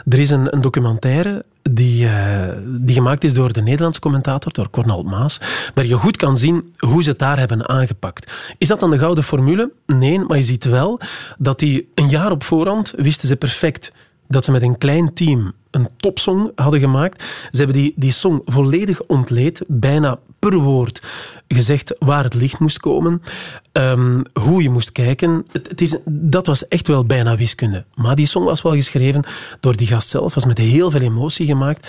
Er 0.10 0.20
is 0.20 0.30
een, 0.30 0.54
een 0.54 0.62
documentaire 0.62 1.46
die, 1.62 2.08
eh, 2.08 2.58
die 2.66 2.96
gemaakt 2.96 3.24
is 3.24 3.34
door 3.34 3.54
de 3.54 3.62
Nederlandse 3.62 4.00
commentator, 4.00 4.54
door 4.54 4.70
Cornald 4.70 5.06
Maas, 5.06 5.42
waar 5.74 5.86
je 5.86 5.96
goed 5.96 6.18
kan 6.18 6.38
zien 6.38 6.74
hoe 6.78 7.04
ze 7.04 7.10
het 7.10 7.20
daar 7.20 7.40
hebben 7.40 7.70
aangepakt. 7.70 8.54
Is 8.58 8.68
dat 8.68 8.80
dan 8.80 8.90
de 8.90 8.98
gouden 8.98 9.24
formule? 9.24 9.72
Nee, 9.86 10.20
maar 10.20 10.38
je 10.38 10.44
ziet 10.44 10.66
wel 10.66 11.00
dat 11.38 11.60
die 11.60 11.92
een 11.96 12.10
jaar 12.10 12.32
op 12.32 12.44
voorhand 12.44 12.94
wisten 12.96 13.28
ze 13.28 13.36
perfect 13.36 13.92
dat 14.34 14.46
ze 14.46 14.52
met 14.52 14.62
een 14.62 14.78
klein 14.78 15.14
team 15.14 15.54
een 15.72 15.88
topsong 15.98 16.52
hadden 16.56 16.80
gemaakt. 16.80 17.24
Ze 17.52 17.58
hebben 17.58 17.76
die, 17.76 17.94
die 17.96 18.12
song 18.12 18.42
volledig 18.46 19.02
ontleed, 19.04 19.62
bijna 19.68 20.20
per 20.40 20.58
woord 20.58 21.02
gezegd 21.48 21.96
waar 22.00 22.24
het 22.24 22.34
licht 22.34 22.60
moest 22.60 22.80
komen, 22.80 23.22
ehm, 23.72 24.22
hoe 24.42 24.62
je 24.62 24.70
moest 24.70 24.92
kijken. 24.92 25.46
Het, 25.52 25.70
het 25.70 25.82
is, 25.82 25.98
dat 26.06 26.46
was 26.46 26.68
echt 26.68 26.88
wel 26.88 27.06
bijna 27.06 27.38
wiskunde. 27.38 27.86
Maar 27.96 28.16
die 28.16 28.26
song 28.26 28.46
was 28.46 28.62
wel 28.62 28.74
geschreven 28.74 29.24
door 29.60 29.76
die 29.76 29.88
gast 29.88 30.10
zelf, 30.10 30.34
was 30.34 30.46
met 30.46 30.58
heel 30.58 30.92
veel 30.92 31.02
emotie 31.02 31.46
gemaakt 31.46 31.88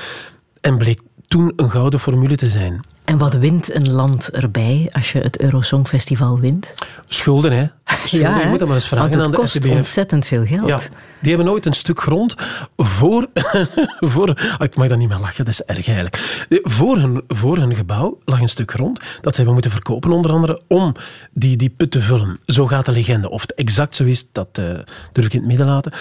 en 0.60 0.78
bleek 0.78 1.00
toen 1.26 1.52
een 1.56 1.70
gouden 1.70 2.00
formule 2.00 2.36
te 2.36 2.48
zijn. 2.48 2.80
En 3.04 3.18
wat 3.18 3.34
wint 3.34 3.74
een 3.74 3.90
land 3.90 4.30
erbij 4.30 4.88
als 4.92 5.12
je 5.12 5.18
het 5.18 5.40
Eurosongfestival 5.40 6.40
wint? 6.40 6.74
Schulden, 7.06 7.52
hè? 7.52 7.66
Schulden, 8.04 8.34
je 8.34 8.42
hè? 8.42 8.48
moet 8.48 8.58
dat 8.58 8.68
maar 8.68 8.76
eens 8.76 8.88
vragen 8.88 9.08
Want 9.08 9.22
aan 9.22 9.26
het 9.26 9.36
de 9.36 9.40
kost 9.40 9.54
RTBF. 9.54 9.76
ontzettend 9.76 10.26
veel 10.26 10.46
geld. 10.46 10.68
Ja, 10.68 10.78
die 11.20 11.28
hebben 11.28 11.46
nooit 11.46 11.66
een 11.66 11.72
stuk 11.72 12.00
grond 12.00 12.34
voor... 12.76 13.26
voor 14.14 14.56
ah, 14.58 14.66
ik 14.66 14.76
mag 14.76 14.88
daar 14.88 14.96
niet 14.96 15.08
meer 15.08 15.18
lachen, 15.18 15.44
dat 15.44 15.54
is 15.54 15.62
erg 15.62 15.86
eigenlijk. 15.86 16.16
Voor 16.62 16.96
hun, 16.96 17.24
voor 17.28 17.56
hun 17.56 17.74
gebouw 17.74 18.18
lag 18.24 18.40
een 18.40 18.48
stuk 18.48 18.70
grond 18.70 18.98
dat 18.98 19.30
ze 19.30 19.36
hebben 19.36 19.52
moeten 19.52 19.70
verkopen, 19.70 20.12
onder 20.12 20.30
andere, 20.30 20.60
om 20.68 20.94
die, 21.32 21.56
die 21.56 21.70
put 21.70 21.90
te 21.90 22.00
vullen. 22.00 22.38
Zo 22.46 22.66
gaat 22.66 22.86
de 22.86 22.92
legende. 22.92 23.30
Of 23.30 23.40
het 23.40 23.54
exact 23.54 23.94
zo 23.96 24.04
is, 24.04 24.26
dat 24.32 24.48
eh, 24.52 24.64
durf 25.12 25.26
ik 25.26 25.32
in 25.32 25.38
het 25.38 25.48
midden 25.48 25.66
laten. 25.66 25.92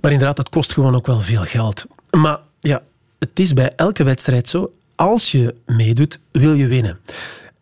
Maar 0.00 0.12
inderdaad, 0.12 0.36
dat 0.36 0.48
kost 0.48 0.72
gewoon 0.72 0.94
ook 0.94 1.06
wel 1.06 1.20
veel 1.20 1.42
geld. 1.42 1.86
Maar 2.10 2.38
ja, 2.60 2.82
het 3.18 3.40
is 3.40 3.52
bij 3.52 3.72
elke 3.76 4.04
wedstrijd 4.04 4.48
zo. 4.48 4.70
Als 4.96 5.30
je 5.32 5.54
meedoet, 5.66 6.20
wil 6.30 6.54
je 6.54 6.66
winnen. 6.66 6.98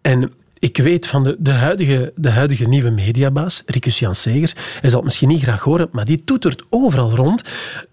En 0.01 0.33
ik 0.59 0.77
weet 0.77 1.07
van 1.07 1.23
de, 1.23 1.37
de, 1.39 1.51
huidige, 1.51 2.13
de 2.17 2.31
huidige 2.31 2.69
nieuwe 2.69 2.91
mediabaas, 2.91 3.63
Ricus 3.67 3.99
Jan 3.99 4.15
Segers, 4.15 4.55
hij 4.81 4.91
zal 4.91 4.99
het 4.99 5.05
misschien 5.05 5.29
niet 5.29 5.43
graag 5.43 5.63
horen, 5.63 5.89
maar 5.93 6.05
die 6.05 6.25
toetert 6.25 6.63
overal 6.69 7.15
rond 7.15 7.43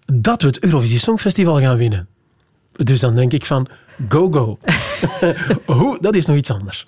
dat 0.06 0.42
we 0.42 0.48
het 0.48 0.64
Eurovisie 0.64 0.98
Songfestival 0.98 1.60
gaan 1.60 1.76
winnen. 1.76 2.08
Dus 2.72 3.00
dan 3.00 3.14
denk 3.14 3.32
ik 3.32 3.46
van, 3.46 3.68
go, 4.08 4.30
go. 4.30 4.58
Hoe, 5.78 5.98
dat 6.00 6.14
is 6.14 6.26
nog 6.26 6.36
iets 6.36 6.50
anders. 6.50 6.84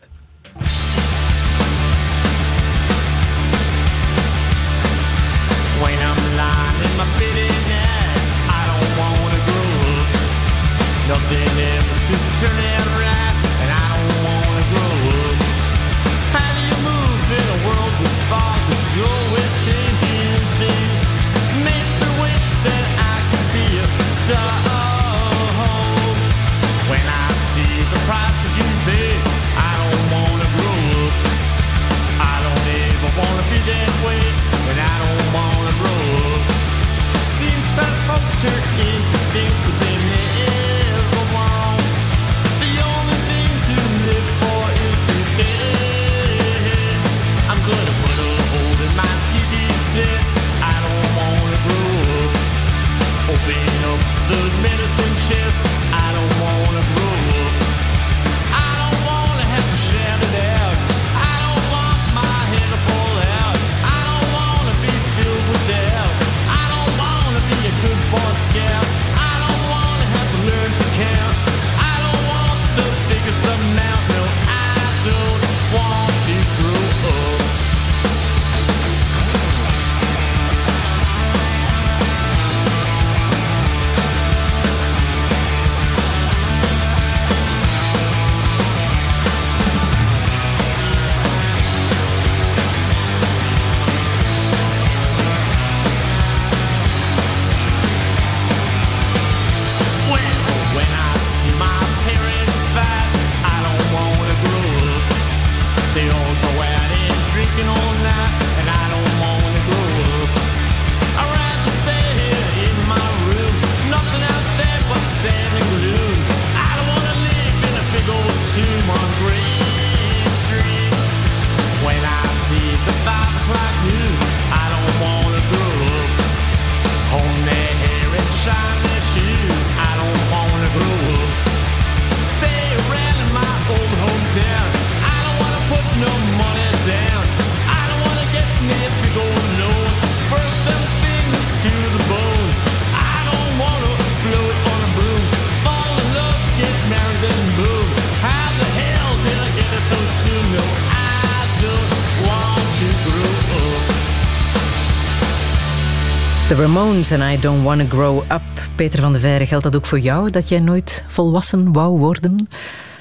Ramones 156.64 157.11
en 157.11 157.33
I 157.33 157.40
Don't 157.40 157.64
Wanna 157.64 157.85
Grow 157.88 158.22
Up. 158.33 158.42
Peter 158.74 159.00
van 159.00 159.12
de 159.12 159.18
Veire, 159.18 159.46
geldt 159.46 159.64
dat 159.64 159.77
ook 159.77 159.87
voor 159.87 159.98
jou, 159.98 160.31
dat 160.31 160.48
jij 160.48 160.61
nooit 160.61 161.05
volwassen 161.07 161.72
wou 161.72 161.98
worden? 161.98 162.48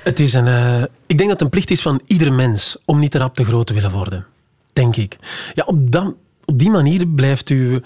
Het 0.04 0.20
is 0.20 0.34
een, 0.34 0.48
eh, 0.48 0.82
ik 0.82 1.18
denk 1.18 1.20
dat 1.20 1.30
het 1.30 1.42
een 1.42 1.50
plicht 1.50 1.72
is 1.72 1.82
van 1.82 2.02
ieder 2.06 2.34
mens 2.34 2.78
om 2.86 3.00
niet 3.00 3.12
te 3.12 3.18
rap 3.18 3.36
te 3.36 3.46
groot 3.46 3.68
te 3.68 3.74
willen 3.74 3.92
worden. 3.92 4.26
Denk 4.74 4.96
ik. 4.96 5.18
Ja, 5.54 5.64
op, 5.66 5.78
op 6.46 6.60
die 6.60 6.70
manier 6.70 7.08
blijft 7.08 7.50
u, 7.50 7.82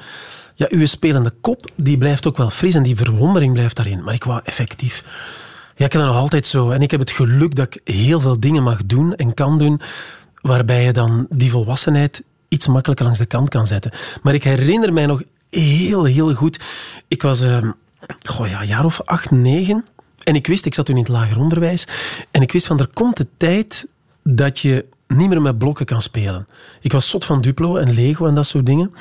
ja, 0.56 0.68
uw 0.70 0.86
spelende 0.86 1.34
kop 1.42 1.72
die 1.76 1.98
blijft 1.98 2.28
ook 2.28 2.38
wel 2.38 2.50
fris 2.50 2.76
en 2.76 2.84
die 2.84 2.96
verwondering 2.96 3.54
blijft 3.54 3.76
daarin. 3.76 4.04
Maar 4.04 4.14
ik 4.14 4.24
wou 4.24 4.42
effectief. 4.44 5.04
Ja, 5.76 5.86
ik 5.86 5.92
heb 5.92 6.02
dat 6.02 6.12
nog 6.12 6.22
altijd 6.22 6.46
zo. 6.46 6.70
En 6.70 6.82
ik 6.82 6.92
heb 6.92 7.00
het 7.00 7.12
geluk 7.12 7.56
dat 7.56 7.76
ik 7.76 7.94
heel 7.94 8.20
veel 8.20 8.40
dingen 8.40 8.64
mag 8.64 8.86
doen 8.86 9.16
en 9.16 9.34
kan 9.34 9.58
doen 9.58 9.82
waarbij 10.42 10.84
je 10.84 10.94
dan 10.94 11.28
die 11.30 11.52
volwassenheid 11.52 12.24
iets 12.48 12.68
makkelijker 12.68 13.06
langs 13.06 13.20
de 13.20 13.26
kant 13.26 13.50
kan 13.50 13.68
zetten. 13.68 13.92
Maar 14.22 14.34
ik 14.34 14.44
herinner 14.44 14.94
mij 14.94 15.06
nog 15.06 15.22
heel, 15.50 16.04
heel 16.04 16.34
goed. 16.34 16.60
Ik 17.08 17.22
was 17.22 17.42
eh, 17.42 17.58
goh, 18.26 18.48
ja, 18.48 18.62
een 18.62 18.68
jaar 18.68 18.86
of 18.86 19.02
acht, 19.06 19.32
negen. 19.32 19.86
En 20.24 20.36
ik 20.36 20.48
wist, 20.48 20.66
ik 20.66 20.74
zat 20.74 20.86
toen 20.86 20.96
in 20.96 21.02
het 21.02 21.12
lager 21.12 21.40
onderwijs. 21.40 21.88
En 22.32 22.42
ik 22.42 22.52
wist 22.52 22.68
van, 22.68 22.80
er 22.80 22.90
komt 22.94 23.18
de 23.18 23.28
tijd 23.38 23.88
dat 24.24 24.60
je 24.60 24.86
niet 25.08 25.30
meer 25.30 25.42
met 25.42 25.58
blokken 25.58 25.86
kan 25.86 26.02
spelen. 26.02 26.48
Ik 26.82 26.92
was 26.92 27.10
zot 27.10 27.26
van 27.26 27.42
Duplo 27.42 27.76
en 27.76 27.94
Lego 27.94 28.26
en 28.26 28.34
dat 28.34 28.48
soort 28.48 28.66
dingen. 28.66 28.94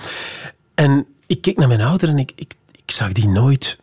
En 0.74 1.06
ik 1.26 1.40
keek 1.40 1.56
naar 1.56 1.68
mijn 1.68 1.80
ouder 1.80 2.08
en 2.08 2.18
ik, 2.18 2.32
ik, 2.34 2.54
ik 2.72 2.90
zag 2.90 3.12
die 3.12 3.28
nooit 3.28 3.78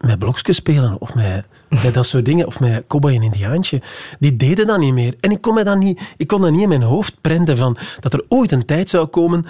met 0.00 0.18
blokjes 0.18 0.56
spelen 0.56 1.00
of 1.00 1.14
met, 1.14 1.44
met 1.68 1.94
dat 1.94 2.06
soort 2.06 2.24
dingen, 2.24 2.46
of 2.46 2.60
met 2.60 2.86
cowboy 2.86 3.14
en 3.14 3.22
indiaantje. 3.22 3.82
Die 4.18 4.36
deden 4.36 4.66
dat 4.66 4.78
niet 4.78 4.92
meer. 4.92 5.14
En 5.20 5.30
ik 5.30 5.40
kon, 5.40 5.54
me 5.54 5.64
dat 5.64 5.78
niet, 5.78 6.00
ik 6.16 6.26
kon 6.26 6.40
dat 6.40 6.50
niet 6.50 6.62
in 6.62 6.68
mijn 6.68 6.82
hoofd 6.82 7.20
prenten 7.20 7.56
van 7.56 7.76
dat 8.00 8.12
er 8.12 8.24
ooit 8.28 8.52
een 8.52 8.64
tijd 8.64 8.88
zou 8.88 9.06
komen 9.06 9.46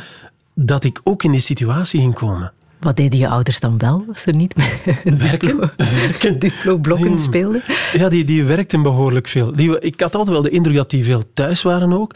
dat 0.55 0.85
ik 0.85 1.01
ook 1.05 1.23
in 1.23 1.31
die 1.31 1.41
situatie 1.41 2.01
ging 2.01 2.15
komen. 2.15 2.53
Wat 2.81 2.97
deden 2.97 3.19
je 3.19 3.29
ouders 3.29 3.61
dan 3.61 3.79
wel, 3.79 4.05
als 4.09 4.23
ze 4.23 4.31
niet 4.31 4.57
met 4.57 5.19
Werken? 5.19 5.51
Hmm. 5.51 5.71
speelden? 7.19 7.63
Ja, 7.93 8.09
die, 8.09 8.25
die 8.25 8.45
werkten 8.45 8.83
behoorlijk 8.83 9.29
veel. 9.29 9.53
Die, 9.53 9.79
ik 9.79 10.01
had 10.01 10.15
altijd 10.15 10.37
wel 10.37 10.43
de 10.43 10.51
indruk 10.51 10.77
dat 10.77 10.91
die 10.91 11.05
veel 11.05 11.23
thuis 11.35 11.63
waren 11.63 11.93
ook. 11.93 12.15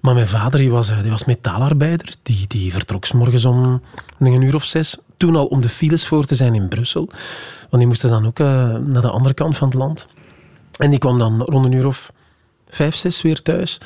Maar 0.00 0.14
mijn 0.14 0.28
vader 0.28 0.60
die 0.60 0.70
was, 0.70 0.90
eh, 0.90 1.00
die 1.02 1.10
was 1.10 1.24
metaalarbeider. 1.24 2.14
Die, 2.22 2.44
die 2.46 2.72
vertrok 2.72 3.04
's 3.04 3.12
morgens 3.12 3.44
om 3.44 3.82
een 4.18 4.42
uur 4.42 4.54
of 4.54 4.64
zes. 4.64 4.96
Toen 5.16 5.36
al 5.36 5.46
om 5.46 5.60
de 5.60 5.68
files 5.68 6.06
voor 6.06 6.24
te 6.24 6.34
zijn 6.34 6.54
in 6.54 6.68
Brussel. 6.68 7.08
Want 7.60 7.82
die 7.82 7.86
moesten 7.86 8.10
dan 8.10 8.26
ook 8.26 8.38
eh, 8.38 8.76
naar 8.76 9.02
de 9.02 9.10
andere 9.10 9.34
kant 9.34 9.56
van 9.56 9.68
het 9.68 9.76
land. 9.76 10.06
En 10.78 10.90
die 10.90 10.98
kwam 10.98 11.18
dan 11.18 11.42
rond 11.42 11.64
een 11.64 11.72
uur 11.72 11.86
of 11.86 12.12
vijf, 12.70 12.94
zes 12.94 13.22
weer 13.22 13.42
thuis. 13.42 13.80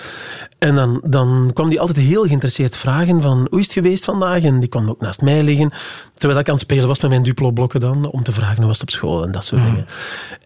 En 0.59 0.75
dan, 0.75 1.01
dan 1.05 1.51
kwam 1.55 1.69
die 1.69 1.81
altijd 1.81 2.07
heel 2.07 2.23
geïnteresseerd 2.23 2.77
vragen 2.77 3.23
van 3.23 3.47
hoe 3.51 3.59
is 3.59 3.65
het 3.65 3.75
geweest 3.75 4.05
vandaag? 4.05 4.43
En 4.43 4.61
die 4.61 4.69
kwam 4.69 4.89
ook 4.89 5.01
naast 5.01 5.21
mij 5.21 5.43
liggen. 5.43 5.71
Terwijl 6.15 6.41
ik 6.41 6.49
aan 6.49 6.55
het 6.55 6.63
spelen 6.63 6.87
was 6.87 7.01
met 7.01 7.11
mijn 7.11 7.23
Duplo-blokken 7.23 7.81
dan, 7.81 8.11
om 8.11 8.23
te 8.23 8.33
vragen 8.33 8.57
hoe 8.57 8.67
was 8.67 8.81
het 8.81 8.89
op 8.89 8.95
school 8.95 9.25
en 9.25 9.33
dat 9.33 9.45
soort 9.45 9.63
dingen. 9.63 9.87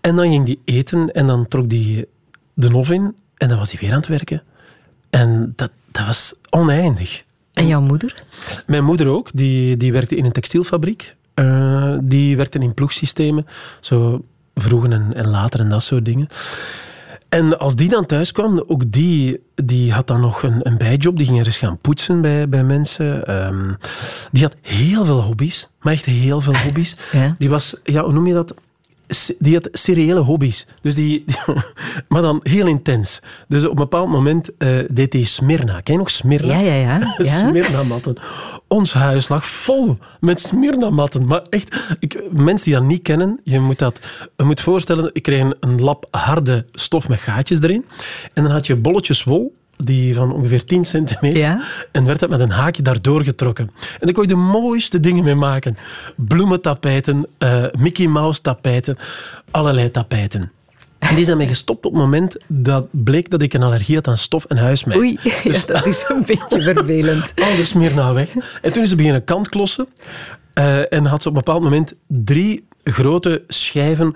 En 0.01 0.17
dan 0.17 0.29
ging 0.31 0.45
die 0.45 0.61
eten 0.65 1.13
en 1.13 1.27
dan 1.27 1.49
trok 1.49 1.69
die 1.69 2.07
de 2.55 2.71
hof 2.71 2.91
in 2.91 3.15
en 3.37 3.49
dan 3.49 3.59
was 3.59 3.71
hij 3.71 3.81
weer 3.81 3.91
aan 3.91 3.99
het 3.99 4.07
werken. 4.07 4.43
En 5.11 5.53
dat, 5.57 5.71
dat 5.93 6.07
was 6.07 6.35
oneindig. 6.51 7.25
En 7.53 7.67
jouw 7.67 7.81
moeder? 7.81 8.23
Mijn 8.67 8.85
moeder 8.85 9.07
ook, 9.07 9.29
die, 9.35 9.77
die 9.77 9.93
werkte 9.93 10.17
in 10.17 10.25
een 10.25 10.33
textielfabriek. 10.33 11.17
Eh, 11.35 11.97
die 12.03 12.37
werkte 12.37 12.59
in 12.59 12.75
ploegsystemen, 12.75 13.47
zo 13.81 14.25
vroeger 14.55 14.91
en, 14.91 15.15
en 15.15 15.29
later 15.29 15.61
en 15.61 15.69
dat 15.69 15.83
soort 15.83 16.05
dingen. 16.05 16.29
En 17.29 17.59
als 17.59 17.77
die 17.77 17.89
dan 17.89 18.07
thuis 18.07 18.33
kwam, 18.33 18.65
ook 18.67 18.93
die, 18.93 19.41
die 19.55 19.93
had 19.93 20.07
dan 20.07 20.21
nog 20.21 20.43
een, 20.43 20.67
een 20.67 20.77
bijjob. 20.79 21.17
Die 21.17 21.27
ging 21.27 21.39
er 21.39 21.47
eens 21.47 21.59
gaan 21.59 21.79
poetsen 21.79 22.21
bij, 22.21 22.49
bij 22.49 22.65
mensen. 22.65 23.27
Ehm, 23.27 23.73
die 24.33 24.43
had 24.43 24.57
heel 24.63 25.05
veel 25.05 25.23
hobby's, 25.23 25.69
maar 25.81 25.93
echt 25.93 26.05
heel 26.05 26.41
veel 26.41 26.57
hobby's. 26.57 26.97
Ja. 27.13 27.35
Die 27.39 27.49
was, 27.49 27.77
ja, 27.85 28.03
hoe 28.03 28.13
noem 28.13 28.27
je 28.27 28.35
dat? 28.35 28.55
Die 29.39 29.55
had 29.55 29.69
seriële 29.73 30.21
hobby's. 30.21 30.67
Dus 30.81 30.95
die, 31.01 31.25
maar 32.09 32.23
dan 32.23 32.41
heel 32.43 32.67
intens. 32.67 33.21
Dus 33.49 33.65
op 33.65 33.71
een 33.71 33.77
bepaald 33.77 34.09
moment 34.09 34.57
eh, 34.57 34.69
deed 34.91 35.13
hij 35.13 35.25
Smyrna. 35.25 35.81
Ken 35.81 35.93
je 35.93 35.99
nog 35.99 36.11
Smyrna? 36.11 36.59
Ja, 36.59 36.75
ja, 36.75 36.75
ja. 36.75 37.15
ja. 37.17 37.49
Smyrna-matten. 37.49 38.17
Ons 38.67 38.93
huis 38.93 39.29
lag 39.29 39.47
vol 39.47 39.97
met 40.21 40.41
Smyrna-matten. 40.41 41.27
Maar 41.27 41.43
echt, 41.51 41.77
ik, 41.99 42.23
mensen 42.31 42.71
die 42.71 42.79
dat 42.79 42.89
niet 42.89 43.03
kennen, 43.03 43.41
je 43.45 43.61
moet 43.61 43.79
dat 43.79 44.01
je 44.37 44.45
moet 44.45 44.61
voorstellen, 44.61 45.11
ik 45.13 45.23
kreeg 45.23 45.41
een, 45.41 45.55
een 45.61 45.81
lap 45.81 46.07
harde 46.11 46.67
stof 46.73 47.09
met 47.09 47.19
gaatjes 47.19 47.61
erin. 47.63 47.85
En 48.35 48.43
dan 48.43 48.53
had 48.53 48.67
je 48.67 48.77
bolletjes 48.77 49.25
wol, 49.25 49.55
die 49.79 50.15
van 50.15 50.33
ongeveer 50.33 50.65
10 50.65 50.85
centimeter. 50.85 51.41
Ja. 51.41 51.63
En 51.93 52.05
werd 52.05 52.21
dat 52.21 52.31
met 52.31 52.41
een 52.41 52.51
haakje 52.51 52.83
daardoor 52.83 53.25
getrokken. 53.25 53.71
En 53.81 53.99
daar 54.07 54.13
kon 54.13 54.23
je 54.23 54.29
de 54.29 54.35
mooiste 54.35 55.01
dingen 55.01 55.25
mee 55.25 55.35
maken. 55.35 55.77
Bloementapijten, 56.17 57.27
eh, 57.39 57.65
Mickey 57.79 58.07
Mouse 58.07 58.41
tapijten, 58.41 58.97
allerlei 59.51 59.91
tapijten. 59.91 60.53
En 60.99 61.15
die 61.15 61.25
zijn 61.25 61.37
mij 61.37 61.47
gestopt 61.47 61.87
op 61.87 61.93
het 61.93 62.01
moment 62.01 62.37
dat 62.47 62.87
bleek 62.91 63.31
dat 63.31 63.43
ik 63.43 63.55
een 63.55 63.63
allergie 63.63 63.95
had 63.95 64.09
aan 64.09 64.19
stof 64.19 64.45
en 64.45 64.57
huismerk. 64.57 64.99
Oei, 64.99 65.19
ja, 65.45 65.61
dat 65.67 65.87
is 65.87 66.05
een 66.09 66.23
beetje 66.27 66.63
vervelend. 66.63 67.33
Alles 67.53 67.73
meer 67.73 67.95
naar 67.95 68.15
weg. 68.15 68.35
En 68.63 68.73
toen 68.73 68.83
is 68.83 68.89
ze 68.89 68.97
beginnen 68.97 69.25
kantklossen. 69.25 69.87
Eh, 70.53 70.93
en 70.93 71.05
had 71.05 71.23
ze 71.23 71.29
op 71.29 71.35
een 71.35 71.43
bepaald 71.45 71.63
moment 71.63 71.95
drie 72.07 72.67
grote 72.85 73.43
schijven 73.49 74.15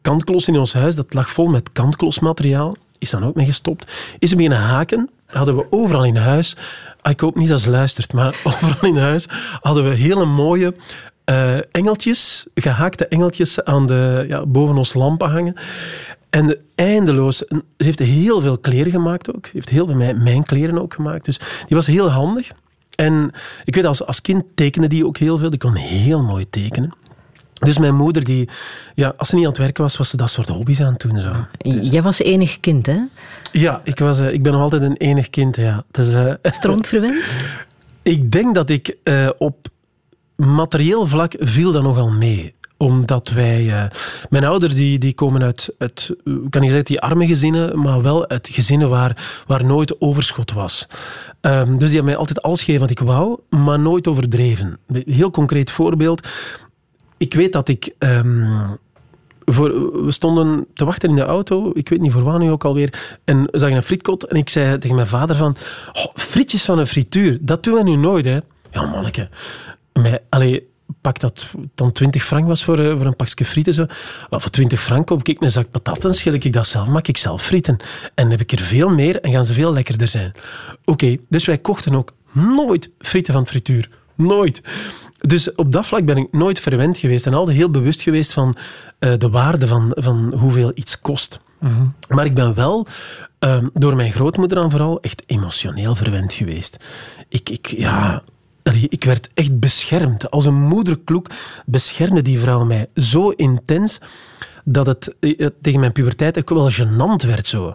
kantklossen 0.00 0.54
in 0.54 0.58
ons 0.58 0.72
huis. 0.72 0.94
Dat 0.94 1.14
lag 1.14 1.30
vol 1.30 1.46
met 1.46 1.72
kantklosmateriaal. 1.72 2.76
Is 3.02 3.10
dan 3.10 3.24
ook 3.24 3.34
mee 3.34 3.46
gestopt. 3.46 3.92
Is 4.18 4.28
ze 4.28 4.34
beginnen 4.36 4.58
haken. 4.58 5.10
Hadden 5.26 5.56
we 5.56 5.66
overal 5.70 6.04
in 6.04 6.16
huis. 6.16 6.56
ah, 7.00 7.12
Ik 7.12 7.20
hoop 7.20 7.36
niet 7.36 7.48
dat 7.48 7.60
ze 7.60 7.70
luistert, 7.70 8.12
maar 8.12 8.40
overal 8.44 8.88
in 8.90 8.96
huis 8.96 9.26
hadden 9.60 9.84
we 9.84 9.94
hele 9.94 10.24
mooie 10.24 10.74
eh, 11.24 11.74
engeltjes, 11.74 12.46
gehaakte 12.54 13.06
engeltjes 13.08 13.64
aan 13.64 13.86
de, 13.86 14.24
ja, 14.28 14.46
boven 14.46 14.76
ons 14.76 14.94
lampen 14.94 15.30
hangen. 15.30 15.54
En 16.30 16.46
de- 16.46 16.60
eindeloos. 16.74 17.36
Ze 17.36 17.62
heeft 17.76 17.98
heel 17.98 18.40
veel 18.40 18.58
kleren 18.58 18.92
gemaakt 18.92 19.34
ook. 19.34 19.46
Ze 19.46 19.52
heeft 19.52 19.68
heel 19.68 19.86
veel 19.86 19.94
mijn, 19.96 20.22
mijn 20.22 20.42
kleren 20.44 20.82
ook 20.82 20.94
gemaakt. 20.94 21.24
Dus 21.24 21.38
die 21.38 21.76
was 21.76 21.86
heel 21.86 22.10
handig. 22.10 22.50
En 22.94 23.30
ik 23.64 23.74
weet, 23.74 23.84
als, 23.84 24.06
als 24.06 24.20
kind 24.20 24.44
tekende 24.54 24.86
die 24.88 25.06
ook 25.06 25.16
heel 25.16 25.38
veel. 25.38 25.50
Die 25.50 25.58
kon 25.58 25.74
heel 25.74 26.22
mooi 26.22 26.50
tekenen. 26.50 26.92
Dus 27.64 27.78
mijn 27.78 27.94
moeder, 27.94 28.24
die, 28.24 28.48
ja, 28.94 29.14
als 29.16 29.28
ze 29.28 29.34
niet 29.34 29.44
aan 29.44 29.50
het 29.50 29.60
werken 29.60 29.82
was, 29.82 29.96
was 29.96 30.08
ze 30.08 30.16
dat 30.16 30.30
soort 30.30 30.48
hobby's 30.48 30.80
aan 30.80 30.92
het 30.92 31.00
doen. 31.00 31.18
Zo. 31.18 31.32
Jij 31.80 32.02
was 32.02 32.18
enig 32.18 32.60
kind, 32.60 32.86
hè? 32.86 32.98
Ja, 33.52 33.80
ik, 33.84 33.98
was, 33.98 34.20
eh, 34.20 34.32
ik 34.32 34.42
ben 34.42 34.52
nog 34.52 34.60
altijd 34.60 34.82
een 34.82 34.96
enig 34.96 35.30
kind. 35.30 35.56
Ja. 35.56 35.84
Dus, 35.90 36.14
eh, 36.14 36.32
Strontverwend? 36.42 37.24
ik 38.02 38.32
denk 38.32 38.54
dat 38.54 38.70
ik 38.70 38.96
eh, 39.02 39.28
op 39.38 39.68
materieel 40.36 41.06
vlak 41.06 41.34
viel 41.38 41.72
dat 41.72 41.82
nogal 41.82 42.10
mee 42.10 42.54
omdat 42.76 43.28
wij... 43.28 43.90
mijn 44.30 44.44
ouders 44.44 44.74
die, 44.74 44.98
die 44.98 45.14
komen 45.14 45.42
uit, 45.42 45.74
uit, 45.78 46.14
kan 46.24 46.62
ik 46.62 46.68
zeggen, 46.68 46.84
die 46.84 47.00
arme 47.00 47.26
gezinnen, 47.26 47.78
maar 47.78 48.02
wel 48.02 48.28
uit 48.28 48.48
gezinnen 48.52 48.88
waar, 48.88 49.42
waar 49.46 49.64
nooit 49.64 50.00
overschot 50.00 50.52
was. 50.52 50.86
Ehm, 51.40 51.70
dus 51.70 51.78
die 51.78 51.88
hebben 51.88 52.04
mij 52.04 52.16
altijd 52.16 52.42
alles 52.42 52.58
gegeven 52.58 52.80
wat 52.80 52.90
ik 52.90 52.98
wou, 52.98 53.38
maar 53.48 53.78
nooit 53.80 54.08
overdreven. 54.08 54.78
Een 54.86 55.02
heel 55.06 55.30
concreet 55.30 55.70
voorbeeld. 55.70 56.28
Ik 57.22 57.34
weet 57.34 57.52
dat 57.52 57.68
ik... 57.68 57.94
ehm, 57.98 58.70
voor, 59.44 59.70
we 60.04 60.10
stonden 60.12 60.66
te 60.74 60.84
wachten 60.84 61.08
in 61.08 61.16
de 61.16 61.22
auto, 61.22 61.70
ik 61.74 61.88
weet 61.88 62.00
niet 62.00 62.12
voor 62.12 62.22
waar 62.22 62.38
nu 62.38 62.50
ook 62.50 62.64
alweer, 62.64 63.18
en 63.24 63.48
zagen 63.52 63.76
een 63.76 63.82
frietkot 63.82 64.24
en 64.24 64.36
ik 64.36 64.48
zei 64.48 64.78
tegen 64.78 64.96
mijn 64.96 65.06
vader 65.06 65.36
van, 65.36 65.56
oh, 65.92 66.06
frietjes 66.14 66.64
van 66.64 66.78
een 66.78 66.86
frituur, 66.86 67.38
dat 67.40 67.64
doen 67.64 67.74
we 67.74 67.82
nu 67.82 67.96
nooit, 67.96 68.24
hè. 68.24 68.38
Ja, 68.70 68.86
manneke. 68.86 69.28
Mij, 69.92 70.22
allee, 70.28 70.68
pak 71.00 71.20
dat 71.20 71.46
dan 71.74 71.92
20 71.92 72.24
frank 72.24 72.46
was 72.46 72.64
voor, 72.64 72.78
eh, 72.78 72.96
voor 72.96 73.06
een 73.06 73.16
pakje 73.16 73.44
frieten. 73.44 73.74
Zo. 73.74 73.86
Wel, 74.30 74.40
voor 74.40 74.50
20 74.50 74.80
frank 74.80 75.06
koop 75.06 75.28
ik 75.28 75.40
een 75.40 75.50
zak 75.50 75.70
patatten, 75.70 76.14
schil 76.14 76.32
ik 76.32 76.52
dat 76.52 76.66
zelf, 76.66 76.88
maak 76.88 77.08
ik 77.08 77.16
zelf 77.16 77.42
frieten. 77.42 77.76
En 78.14 78.30
heb 78.30 78.40
ik 78.40 78.52
er 78.52 78.60
veel 78.60 78.88
meer 78.88 79.20
en 79.20 79.32
gaan 79.32 79.44
ze 79.44 79.52
veel 79.52 79.72
lekkerder 79.72 80.08
zijn. 80.08 80.32
Oké, 80.84 81.16
dus 81.28 81.44
wij 81.44 81.58
kochten 81.58 81.94
ook 81.94 82.12
nooit 82.32 82.90
frieten 82.98 83.32
van 83.32 83.46
frituur. 83.46 83.88
Nooit. 84.14 84.62
Dus 85.26 85.54
op 85.54 85.72
dat 85.72 85.86
vlak 85.86 86.04
ben 86.04 86.16
ik 86.16 86.28
nooit 86.32 86.60
verwend 86.60 86.98
geweest 86.98 87.26
en 87.26 87.34
altijd 87.34 87.56
heel 87.56 87.70
bewust 87.70 88.02
geweest 88.02 88.32
van 88.32 88.56
eh, 88.98 89.12
de 89.18 89.30
waarde 89.30 89.66
van, 89.66 89.92
van 89.94 90.34
hoeveel 90.38 90.72
iets 90.74 91.00
kost. 91.00 91.40
Maar 92.08 92.24
ik 92.24 92.34
ben 92.34 92.54
wel 92.54 92.86
ehm, 93.38 93.68
door 93.72 93.96
mijn 93.96 94.12
grootmoeder 94.12 94.58
dan 94.58 94.70
vooral 94.70 95.00
echt 95.00 95.22
emotioneel 95.26 95.94
verwend 95.94 96.32
geweest. 96.32 96.76
Ik, 97.28 97.48
ik, 97.48 97.66
ja, 97.66 98.22
ik 98.88 99.04
werd 99.04 99.28
echt 99.34 99.58
beschermd. 99.58 100.30
Als 100.30 100.44
een 100.44 100.62
moederkloek 100.62 101.26
beschermde 101.66 102.22
die 102.22 102.38
vrouw 102.38 102.64
mij 102.64 102.86
zo 102.94 103.28
intens 103.30 104.00
dat 104.64 104.86
het 104.86 105.14
eh, 105.20 105.46
tegen 105.60 105.80
mijn 105.80 105.92
puberteit 105.92 106.38
ook 106.38 106.48
wel 106.48 106.70
gênant 106.70 107.26
werd. 107.26 107.46
Zo. 107.46 107.74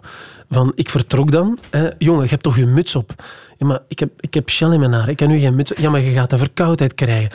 Van, 0.50 0.72
ik 0.74 0.90
vertrok 0.90 1.32
dan. 1.32 1.58
Hè, 1.70 1.88
jongen, 1.98 2.22
je 2.22 2.28
hebt 2.28 2.42
toch 2.42 2.56
je 2.56 2.66
muts 2.66 2.96
op? 2.96 3.14
Ja, 3.58 3.66
maar 3.66 3.80
ik 3.88 3.98
heb, 3.98 4.10
ik 4.20 4.34
heb 4.34 4.50
shell 4.50 4.72
in 4.72 4.80
mijn 4.80 4.92
haar. 4.92 5.08
Ik 5.08 5.16
kan 5.16 5.28
nu 5.28 5.38
geen 5.38 5.54
muts. 5.54 5.72
Ja, 5.76 5.90
maar 5.90 6.00
je 6.00 6.10
gaat 6.10 6.32
een 6.32 6.38
verkoudheid 6.38 6.94
krijgen. 6.94 7.30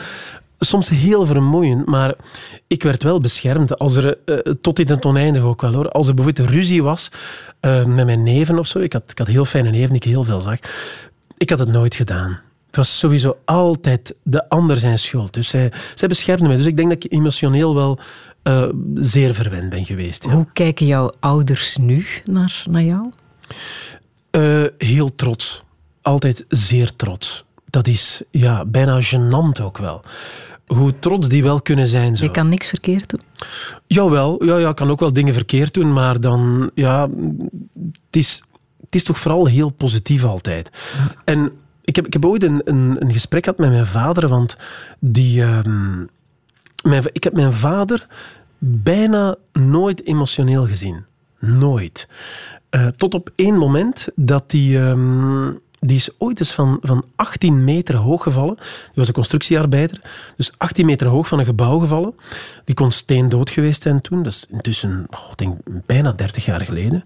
Soms 0.58 0.88
heel 0.88 1.26
vermoeiend, 1.26 1.86
maar 1.86 2.14
ik 2.66 2.82
werd 2.82 3.02
wel 3.02 3.20
beschermd. 3.20 3.78
Als 3.78 3.96
er, 3.96 4.18
eh, 4.24 4.36
tot 4.60 4.78
in 4.78 4.86
het 4.86 5.04
oneindig 5.04 5.42
ook 5.42 5.60
wel 5.60 5.72
hoor. 5.72 5.90
Als 5.90 6.08
er 6.08 6.14
bijvoorbeeld 6.14 6.48
een 6.48 6.54
ruzie 6.54 6.82
was 6.82 7.08
eh, 7.60 7.84
met 7.84 8.06
mijn 8.06 8.22
neven 8.22 8.58
of 8.58 8.66
zo. 8.66 8.78
Ik 8.78 8.92
had, 8.92 9.10
ik 9.10 9.18
had 9.18 9.26
heel 9.26 9.44
fijne 9.44 9.70
neven 9.70 9.88
die 9.88 9.96
ik 9.96 10.04
heel 10.04 10.24
veel 10.24 10.40
zag. 10.40 10.58
Ik 11.36 11.50
had 11.50 11.58
het 11.58 11.68
nooit 11.68 11.94
gedaan. 11.94 12.40
Het 12.66 12.76
was 12.76 12.98
sowieso 12.98 13.36
altijd 13.44 14.14
de 14.22 14.48
ander 14.48 14.78
zijn 14.78 14.98
schuld. 14.98 15.32
Dus 15.32 15.48
zij, 15.48 15.72
zij 15.94 16.08
beschermde 16.08 16.48
mij. 16.48 16.56
Dus 16.56 16.66
ik 16.66 16.76
denk 16.76 16.88
dat 16.88 17.04
ik 17.04 17.12
emotioneel 17.12 17.74
wel 17.74 17.98
eh, 18.42 18.68
zeer 18.94 19.34
verwend 19.34 19.70
ben 19.70 19.84
geweest. 19.84 20.24
Ja. 20.24 20.30
Hoe 20.30 20.46
kijken 20.52 20.86
jouw 20.86 21.12
ouders 21.20 21.76
nu 21.76 22.06
naar, 22.24 22.64
naar 22.70 22.82
jou? 22.82 23.10
Heel 24.78 25.14
trots. 25.14 25.63
Altijd 26.04 26.44
zeer 26.48 26.96
trots. 26.96 27.44
Dat 27.70 27.86
is 27.86 28.22
ja, 28.30 28.64
bijna 28.64 29.00
gênant 29.02 29.62
ook 29.62 29.78
wel. 29.78 30.02
Hoe 30.66 30.98
trots 30.98 31.28
die 31.28 31.42
wel 31.42 31.62
kunnen 31.62 31.88
zijn. 31.88 32.16
Zo. 32.16 32.24
Je 32.24 32.30
kan 32.30 32.48
niks 32.48 32.68
verkeerd 32.68 33.08
doen. 33.08 33.20
Jawel, 33.86 34.44
ja, 34.44 34.56
ja, 34.56 34.68
ik 34.68 34.76
kan 34.76 34.90
ook 34.90 35.00
wel 35.00 35.12
dingen 35.12 35.34
verkeerd 35.34 35.74
doen, 35.74 35.92
maar 35.92 36.20
dan, 36.20 36.70
ja, 36.74 37.08
het 38.06 38.16
is, 38.16 38.42
het 38.84 38.94
is 38.94 39.04
toch 39.04 39.18
vooral 39.18 39.46
heel 39.46 39.70
positief 39.70 40.24
altijd. 40.24 40.70
En 41.24 41.52
ik 41.84 41.96
heb, 41.96 42.06
ik 42.06 42.12
heb 42.12 42.24
ooit 42.24 42.42
een, 42.42 42.60
een, 42.64 42.96
een 42.98 43.12
gesprek 43.12 43.44
gehad 43.44 43.58
met 43.58 43.70
mijn 43.70 43.86
vader, 43.86 44.28
want 44.28 44.56
die, 44.98 45.42
ehm, 45.42 46.04
mijn, 46.82 47.02
ik 47.12 47.24
heb 47.24 47.32
mijn 47.32 47.52
vader 47.52 48.06
bijna 48.58 49.36
nooit 49.52 50.06
emotioneel 50.06 50.66
gezien. 50.66 51.04
Nooit. 51.38 52.08
Eh, 52.70 52.86
tot 52.86 53.14
op 53.14 53.30
één 53.34 53.56
moment 53.56 54.08
dat 54.14 54.50
die, 54.50 54.78
ehm, 54.78 55.50
die 55.86 55.96
is 55.96 56.10
ooit 56.18 56.38
eens 56.40 56.52
van, 56.52 56.78
van 56.80 57.04
18 57.16 57.64
meter 57.64 57.94
hoog 57.94 58.22
gevallen. 58.22 58.54
Die 58.56 58.94
was 58.94 59.08
een 59.08 59.14
constructiearbeider. 59.14 60.00
Dus 60.36 60.52
18 60.56 60.86
meter 60.86 61.06
hoog 61.06 61.28
van 61.28 61.38
een 61.38 61.44
gebouw 61.44 61.78
gevallen. 61.78 62.14
Die 62.64 62.74
kon 62.74 62.92
steendood 62.92 63.50
geweest 63.50 63.82
zijn 63.82 64.00
toen. 64.00 64.22
Dat 64.22 64.32
is 64.32 64.46
intussen, 64.50 65.06
oh, 65.10 65.32
denk, 65.34 65.58
bijna 65.86 66.12
30 66.12 66.44
jaar 66.44 66.60
geleden. 66.60 67.04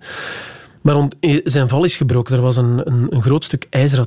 Maar 0.80 1.08
eh, 1.20 1.40
zijn 1.44 1.68
val 1.68 1.84
is 1.84 1.96
gebroken. 1.96 2.36
Er 2.36 2.42
was 2.42 2.56
een, 2.56 2.80
een, 2.84 3.06
een 3.10 3.22
groot 3.22 3.44
stuk 3.44 3.66
ijzer 3.70 4.06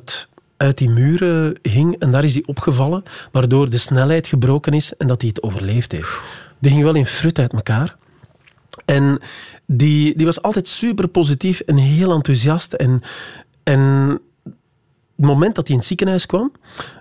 uit 0.57 0.77
die 0.77 0.89
muren 0.89 1.59
hing 1.61 1.95
en 1.99 2.11
daar 2.11 2.23
is 2.23 2.33
hij 2.33 2.43
opgevallen, 2.45 3.03
waardoor 3.31 3.69
de 3.69 3.77
snelheid 3.77 4.27
gebroken 4.27 4.73
is 4.73 4.97
en 4.97 5.07
dat 5.07 5.21
hij 5.21 5.29
het 5.29 5.43
overleefd 5.43 5.91
heeft. 5.91 6.19
Die 6.59 6.71
ging 6.71 6.83
wel 6.83 6.95
in 6.95 7.05
frut 7.05 7.39
uit 7.39 7.53
elkaar. 7.53 7.95
En 8.85 9.21
die, 9.65 10.15
die 10.15 10.25
was 10.25 10.41
altijd 10.41 10.67
super 10.67 11.07
positief 11.07 11.59
en 11.59 11.77
heel 11.77 12.11
enthousiast. 12.11 12.73
En, 12.73 13.01
en 13.63 14.19
het 15.21 15.29
moment 15.29 15.55
dat 15.55 15.63
hij 15.63 15.73
in 15.73 15.79
het 15.79 15.87
ziekenhuis 15.87 16.25
kwam, 16.25 16.51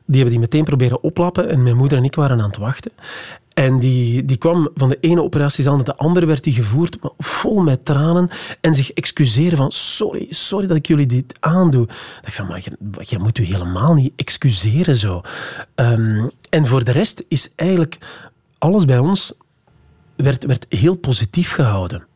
die 0.04 0.20
hebben 0.20 0.30
die 0.30 0.38
meteen 0.38 0.64
proberen 0.64 1.02
oplappen 1.02 1.48
en 1.48 1.62
mijn 1.62 1.76
moeder 1.76 1.98
en 1.98 2.04
ik 2.04 2.14
waren 2.14 2.40
aan 2.40 2.48
het 2.48 2.56
wachten. 2.56 2.92
En 3.54 3.78
die, 3.78 4.24
die 4.24 4.36
kwam 4.36 4.68
van 4.74 4.88
de 4.88 4.98
ene 5.00 5.22
operatiezaal 5.22 5.76
naar 5.76 5.84
de 5.84 5.96
andere, 5.96 6.26
werd 6.26 6.44
die 6.44 6.52
gevoerd, 6.52 6.98
vol 7.18 7.62
met 7.62 7.84
tranen 7.84 8.28
en 8.60 8.74
zich 8.74 8.92
excuseren 8.92 9.56
van 9.56 9.72
sorry, 9.72 10.26
sorry 10.30 10.66
dat 10.66 10.76
ik 10.76 10.86
jullie 10.86 11.06
dit 11.06 11.34
aandoe. 11.40 11.82
Ik 11.82 11.88
dacht 12.22 12.34
van, 12.34 12.46
maar 12.46 12.62
je 12.98 13.18
moet 13.18 13.38
u 13.38 13.44
helemaal 13.44 13.94
niet 13.94 14.12
excuseren 14.16 14.96
zo. 14.96 15.20
Ehm, 15.74 16.26
en 16.50 16.66
voor 16.66 16.84
de 16.84 16.92
rest 16.92 17.24
is 17.28 17.50
eigenlijk 17.54 17.98
alles 18.58 18.84
bij 18.84 18.98
ons 18.98 19.32
werd, 20.16 20.44
werd 20.44 20.66
heel 20.68 20.96
positief 20.96 21.52
gehouden. 21.52 22.06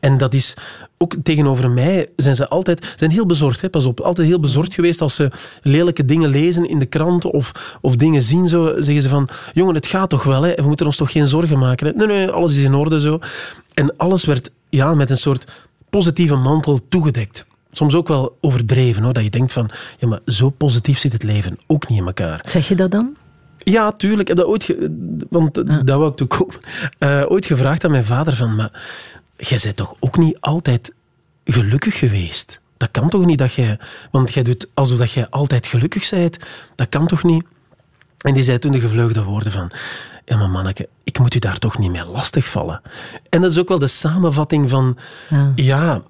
En 0.00 0.18
dat 0.18 0.34
is 0.34 0.54
ook 0.98 1.14
tegenover 1.22 1.70
mij 1.70 2.08
zijn 2.16 2.34
ze 2.34 2.48
altijd 2.48 2.92
zijn 2.96 3.10
heel 3.10 3.26
bezorgd. 3.26 3.60
Hè? 3.60 3.70
Pas 3.70 3.84
op, 3.84 4.00
altijd 4.00 4.28
heel 4.28 4.40
bezorgd 4.40 4.74
geweest 4.74 5.00
als 5.00 5.14
ze 5.14 5.30
lelijke 5.62 6.04
dingen 6.04 6.30
lezen 6.30 6.68
in 6.68 6.78
de 6.78 6.86
krant 6.86 7.24
of, 7.24 7.78
of 7.80 7.96
dingen 7.96 8.22
zien. 8.22 8.48
Zo, 8.48 8.74
zeggen 8.78 9.02
ze 9.02 9.08
van, 9.08 9.28
jongen, 9.52 9.74
het 9.74 9.86
gaat 9.86 10.10
toch 10.10 10.22
wel, 10.22 10.42
hè? 10.42 10.54
we 10.54 10.66
moeten 10.66 10.86
ons 10.86 10.96
toch 10.96 11.12
geen 11.12 11.26
zorgen 11.26 11.58
maken. 11.58 11.86
Hè? 11.86 11.92
Nee, 11.92 12.06
nee, 12.06 12.30
alles 12.30 12.56
is 12.56 12.62
in 12.62 12.74
orde 12.74 13.00
zo. 13.00 13.18
En 13.74 13.96
alles 13.96 14.24
werd 14.24 14.50
ja, 14.68 14.94
met 14.94 15.10
een 15.10 15.16
soort 15.16 15.50
positieve 15.90 16.36
mantel 16.36 16.80
toegedekt. 16.88 17.44
Soms 17.72 17.94
ook 17.94 18.08
wel 18.08 18.36
overdreven, 18.40 19.02
hoor, 19.02 19.12
dat 19.12 19.22
je 19.22 19.30
denkt 19.30 19.52
van, 19.52 19.70
ja, 19.98 20.08
maar 20.08 20.20
zo 20.26 20.50
positief 20.50 20.98
zit 20.98 21.12
het 21.12 21.22
leven 21.22 21.58
ook 21.66 21.88
niet 21.88 21.98
in 21.98 22.06
elkaar. 22.06 22.40
Zeg 22.44 22.68
je 22.68 22.74
dat 22.74 22.90
dan? 22.90 23.16
Ja, 23.58 23.92
tuurlijk. 23.92 24.20
Ik 24.20 24.28
heb 24.28 24.36
dat 24.36 24.46
ooit... 24.46 24.76
Want 25.30 25.54
dat 25.86 25.98
wou 25.98 26.10
ik 26.10 26.16
toen 26.16 26.28
ook... 26.38 26.58
eh, 26.98 27.22
ooit 27.28 27.46
gevraagd 27.46 27.84
aan 27.84 27.90
mijn 27.90 28.04
vader 28.04 28.34
van... 28.34 28.54
Maar 28.54 28.72
jij 29.36 29.58
bent 29.62 29.76
toch 29.76 29.94
ook 30.00 30.16
niet 30.16 30.40
altijd 30.40 30.92
gelukkig 31.44 31.98
geweest? 31.98 32.60
Dat 32.76 32.90
kan 32.90 33.08
toch 33.08 33.24
niet 33.24 33.38
dat 33.38 33.52
jij... 33.52 33.78
Want 34.10 34.32
jij 34.32 34.42
doet 34.42 34.68
alsof 34.74 34.98
dat 34.98 35.12
jij 35.12 35.28
altijd 35.28 35.66
gelukkig 35.66 36.10
bent. 36.10 36.36
Dat 36.74 36.88
kan 36.88 37.06
toch 37.06 37.22
niet? 37.22 37.44
En 38.18 38.34
die 38.34 38.42
zei 38.42 38.58
toen 38.58 38.72
de 38.72 38.80
gevleugde 38.80 39.22
woorden 39.22 39.52
van... 39.52 39.70
Ja, 40.24 40.36
maar 40.36 40.50
manneke, 40.50 40.88
ik 41.04 41.18
moet 41.18 41.34
u 41.34 41.38
daar 41.38 41.58
toch 41.58 41.78
niet 41.78 41.90
mee 41.90 42.04
lastigvallen. 42.04 42.80
En 43.28 43.40
dat 43.40 43.50
is 43.50 43.58
ook 43.58 43.68
wel 43.68 43.78
de 43.78 43.86
samenvatting 43.86 44.70
van... 44.70 44.98
Ja. 45.28 45.52
ja 45.54 46.02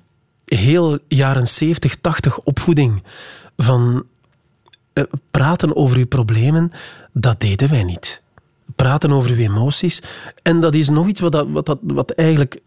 heel 0.45 0.99
jaren 1.09 1.47
70, 1.47 1.97
80 1.97 2.39
opvoeding. 2.39 3.03
Van 3.57 4.07
eh, 4.93 5.05
praten 5.31 5.77
over 5.77 5.97
uw 5.97 6.07
problemen, 6.07 6.73
dat 7.13 7.41
deden 7.41 7.71
wij 7.71 7.85
niet. 7.85 8.23
Praten 8.77 9.13
over 9.13 9.31
uw 9.31 9.37
emoties. 9.37 10.03
En 10.43 10.61
dat 10.61 10.75
is 10.75 10.89
nog 10.89 11.07
iets 11.07 11.21
wat, 11.21 11.33
dat, 11.33 11.47
wat, 11.49 11.67
dat, 11.67 11.79
wat 11.83 12.11
eigenlijk... 12.11 12.61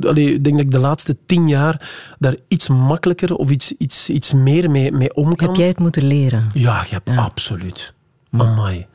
Allee, 0.00 0.34
ik 0.34 0.44
denk 0.44 0.56
dat 0.56 0.64
ik 0.66 0.70
de 0.70 0.78
laatste 0.78 1.16
tien 1.26 1.48
jaar 1.48 1.90
daar 2.18 2.36
iets 2.48 2.68
makkelijker 2.68 3.34
of 3.34 3.50
iets, 3.50 3.72
iets, 3.78 4.08
iets 4.10 4.32
meer 4.32 4.70
mee, 4.70 4.92
mee 4.92 5.14
om 5.14 5.36
kan. 5.36 5.48
Heb 5.48 5.56
jij 5.56 5.66
het 5.66 5.78
moeten 5.78 6.04
leren? 6.04 6.46
Ja, 6.54 6.84
je 6.88 6.94
hebt 7.04 7.08
absoluut. 7.18 7.94
Amai. 8.30 8.86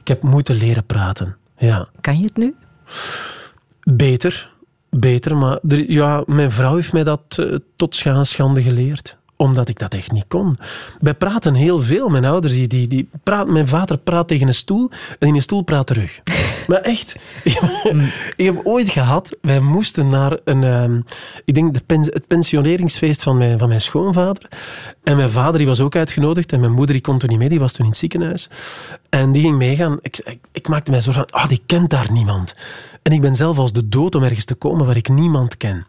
Ik 0.00 0.08
heb 0.08 0.22
moeten 0.22 0.56
leren 0.56 0.84
praten. 0.84 1.36
Ja. 1.58 1.88
Kan 2.00 2.16
je 2.18 2.22
het 2.24 2.36
nu? 2.36 2.54
Beter. 3.82 4.50
Beter, 4.90 5.36
maar 5.36 5.58
er- 5.68 5.90
ja, 5.90 6.22
mijn 6.26 6.50
vrouw 6.50 6.74
heeft 6.74 6.92
mij 6.92 7.04
dat 7.04 7.20
eh, 7.38 7.54
tot 7.76 7.94
scha- 7.94 8.24
schande 8.24 8.62
geleerd 8.62 9.18
omdat 9.36 9.68
ik 9.68 9.78
dat 9.78 9.94
echt 9.94 10.12
niet 10.12 10.24
kon. 10.28 10.58
Wij 10.98 11.14
praten 11.14 11.54
heel 11.54 11.80
veel. 11.80 12.08
Mijn 12.08 12.24
ouders, 12.24 12.52
die, 12.52 12.66
die, 12.66 12.88
die 12.88 13.08
praat, 13.22 13.48
mijn 13.48 13.68
vader 13.68 13.98
praat 13.98 14.28
tegen 14.28 14.46
een 14.46 14.54
stoel 14.54 14.90
en 15.18 15.28
in 15.28 15.34
een 15.34 15.42
stoel 15.42 15.62
praat 15.62 15.86
terug. 15.86 16.20
maar 16.68 16.80
echt. 16.80 17.16
ik 18.36 18.44
heb 18.46 18.60
ooit 18.64 18.88
gehad, 18.88 19.36
wij 19.40 19.60
moesten 19.60 20.08
naar 20.08 20.38
een, 20.44 20.64
ehm, 20.64 21.00
ik 21.44 21.54
denk 21.54 21.74
de 21.74 21.82
pen- 21.86 22.12
het 22.12 22.26
pensioneringsfeest 22.26 23.22
van 23.22 23.36
mijn, 23.36 23.58
van 23.58 23.68
mijn 23.68 23.80
schoonvader. 23.80 24.48
En 25.02 25.16
mijn 25.16 25.30
vader 25.30 25.58
die 25.58 25.66
was 25.66 25.80
ook 25.80 25.96
uitgenodigd 25.96 26.52
en 26.52 26.60
mijn 26.60 26.72
moeder 26.72 26.94
die 26.94 27.04
kon 27.04 27.18
toen 27.18 27.28
niet 27.28 27.38
mee, 27.38 27.48
die 27.48 27.60
was 27.60 27.72
toen 27.72 27.84
in 27.84 27.90
het 27.90 28.00
ziekenhuis. 28.00 28.50
En 29.08 29.32
die 29.32 29.42
ging 29.42 29.56
meegaan. 29.56 29.98
Ik, 30.00 30.18
ik, 30.24 30.38
ik 30.52 30.68
maakte 30.68 30.90
mij 30.90 31.00
zo 31.00 31.12
van, 31.12 31.26
ah, 31.30 31.48
die 31.48 31.62
kent 31.66 31.90
daar 31.90 32.12
niemand. 32.12 32.54
En 33.06 33.12
ik 33.12 33.20
ben 33.20 33.36
zelf 33.36 33.58
als 33.58 33.72
de 33.72 33.88
dood 33.88 34.14
om 34.14 34.22
ergens 34.22 34.44
te 34.44 34.54
komen 34.54 34.86
waar 34.86 34.96
ik 34.96 35.08
niemand 35.08 35.56
ken. 35.56 35.86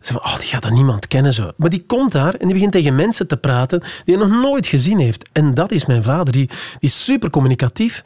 Ze 0.00 0.12
van, 0.12 0.22
oh, 0.22 0.38
die 0.38 0.48
gaat 0.48 0.62
daar 0.62 0.72
niemand 0.72 1.06
kennen 1.08 1.32
zo. 1.34 1.50
Maar 1.56 1.70
die 1.70 1.84
komt 1.86 2.12
daar 2.12 2.34
en 2.34 2.44
die 2.46 2.52
begint 2.52 2.72
tegen 2.72 2.94
mensen 2.94 3.26
te 3.26 3.36
praten 3.36 3.82
die 4.04 4.16
hij 4.16 4.26
nog 4.26 4.40
nooit 4.42 4.66
gezien 4.66 4.98
heeft. 4.98 5.28
En 5.32 5.54
dat 5.54 5.70
is 5.72 5.86
mijn 5.86 6.02
vader. 6.02 6.32
Die, 6.32 6.46
die 6.46 6.56
is 6.80 7.04
super 7.04 7.30
communicatief. 7.30 8.02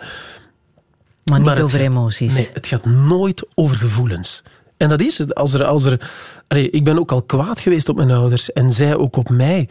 Maar 1.25 1.39
niet 1.39 1.47
Maar 1.49 1.63
over 1.63 1.79
gaat- 1.79 1.89
emoties. 1.89 2.35
Nee, 2.35 2.49
het 2.53 2.67
gaat 2.67 2.85
nooit 2.85 3.47
over 3.55 3.77
gevoelens. 3.77 4.43
En 4.77 4.89
dat 4.89 5.01
is 5.01 5.19
het. 5.19 5.35
Als 5.35 5.53
er, 5.53 5.65
als 5.65 5.85
er, 5.85 6.11
allee, 6.49 6.71
ik 6.71 6.85
ben 6.85 6.99
ook 6.99 7.13
al 7.13 7.23
kwaad 7.23 7.61
geweest 7.61 7.89
op 7.89 7.97
mijn 7.97 8.11
ouders 8.11 8.53
en 8.53 8.73
zij 8.73 8.97
ook 8.97 9.17
op 9.17 9.29
mij. 9.29 9.69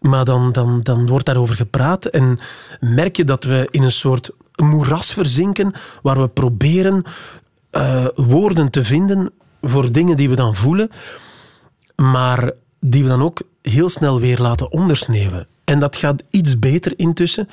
Maar 0.00 0.24
dan, 0.24 0.52
dan, 0.52 0.80
dan 0.82 1.06
wordt 1.06 1.26
daarover 1.26 1.56
gepraat 1.56 2.04
en 2.04 2.38
merk 2.80 3.16
je 3.16 3.24
dat 3.24 3.44
we 3.44 3.68
in 3.70 3.82
een 3.82 3.90
soort 3.92 4.30
moeras 4.56 5.12
verzinken 5.12 5.72
waar 6.02 6.20
we 6.20 6.28
proberen 6.28 7.02
eh, 7.74 8.06
woorden 8.14 8.70
te 8.70 8.84
vinden 8.84 9.32
voor 9.62 9.92
dingen 9.92 10.16
die 10.16 10.28
we 10.28 10.34
dan 10.34 10.54
voelen, 10.54 10.90
maar 11.96 12.52
die 12.80 13.02
we 13.02 13.08
dan 13.08 13.22
ook 13.22 13.42
heel 13.62 13.88
snel 13.88 14.20
weer 14.20 14.38
laten 14.38 14.72
ondersneeuwen. 14.72 15.46
En 15.64 15.78
dat 15.78 15.96
gaat 15.96 16.22
iets 16.30 16.58
beter 16.58 16.98
intussen, 16.98 17.48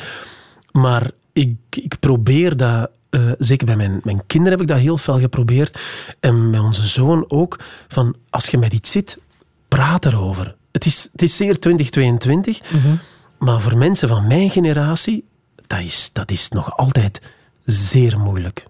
maar 0.71 1.11
ik, 1.33 1.55
ik 1.69 1.99
probeer 1.99 2.57
dat, 2.57 2.89
eh, 3.09 3.31
zeker 3.37 3.65
bij 3.65 3.75
mijn, 3.75 3.99
mijn 4.03 4.25
kinderen 4.27 4.51
heb 4.51 4.61
ik 4.61 4.73
dat 4.73 4.77
heel 4.77 4.97
fel 4.97 5.19
geprobeerd, 5.19 5.79
en 6.19 6.49
met 6.49 6.59
onze 6.59 6.87
zoon 6.87 7.25
ook, 7.27 7.59
van 7.87 8.15
als 8.29 8.47
je 8.47 8.57
met 8.57 8.73
iets 8.73 8.91
zit, 8.91 9.17
praat 9.67 10.05
erover. 10.05 10.55
Het 10.71 10.85
is, 10.85 11.09
het 11.11 11.21
is 11.21 11.35
zeer 11.35 11.59
2022, 11.59 12.61
maar 13.39 13.61
voor 13.61 13.77
mensen 13.77 14.07
van 14.07 14.27
mijn 14.27 14.49
generatie, 14.49 15.25
dat 15.67 15.79
is, 15.79 16.09
dat 16.13 16.31
is 16.31 16.49
nog 16.49 16.77
altijd 16.77 17.21
zeer 17.65 18.19
moeilijk. 18.19 18.69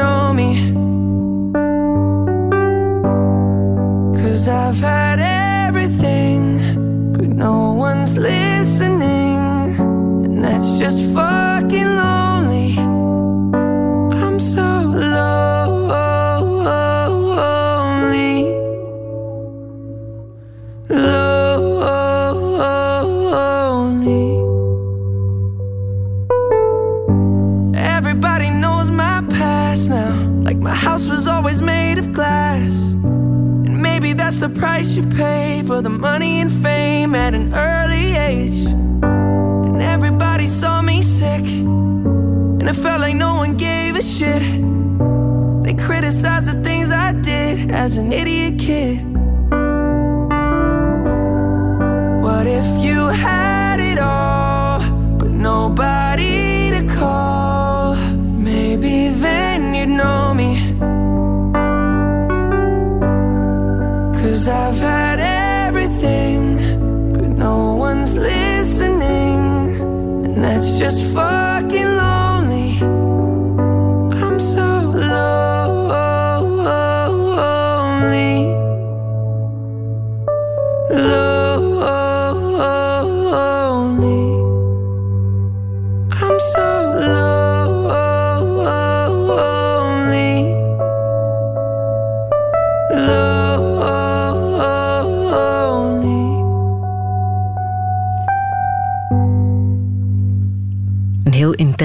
Know 0.00 0.32
me. 0.32 0.50
Cause 4.18 4.48
I've 4.48 4.80
had 4.80 5.18
everything, 5.68 7.12
but 7.12 7.28
no 7.28 7.74
one's 7.74 8.16
listening. 8.16 9.36
And 10.24 10.42
that's 10.42 10.78
just 10.78 11.02
fucking 11.12 11.90
lonely. 11.98 12.19
Felt 42.82 43.00
like 43.02 43.14
no 43.14 43.34
one 43.34 43.56
gave 43.58 43.94
a 43.94 44.02
shit. 44.02 44.42
They 45.64 45.74
criticized 45.74 46.46
the 46.46 46.62
things 46.64 46.90
I 46.90 47.12
did 47.12 47.70
as 47.70 47.98
an 47.98 48.10
idiot 48.10 48.58
kid. 48.58 49.04
What 52.22 52.46
if 52.46 52.84
you 52.84 53.08
had 53.08 53.49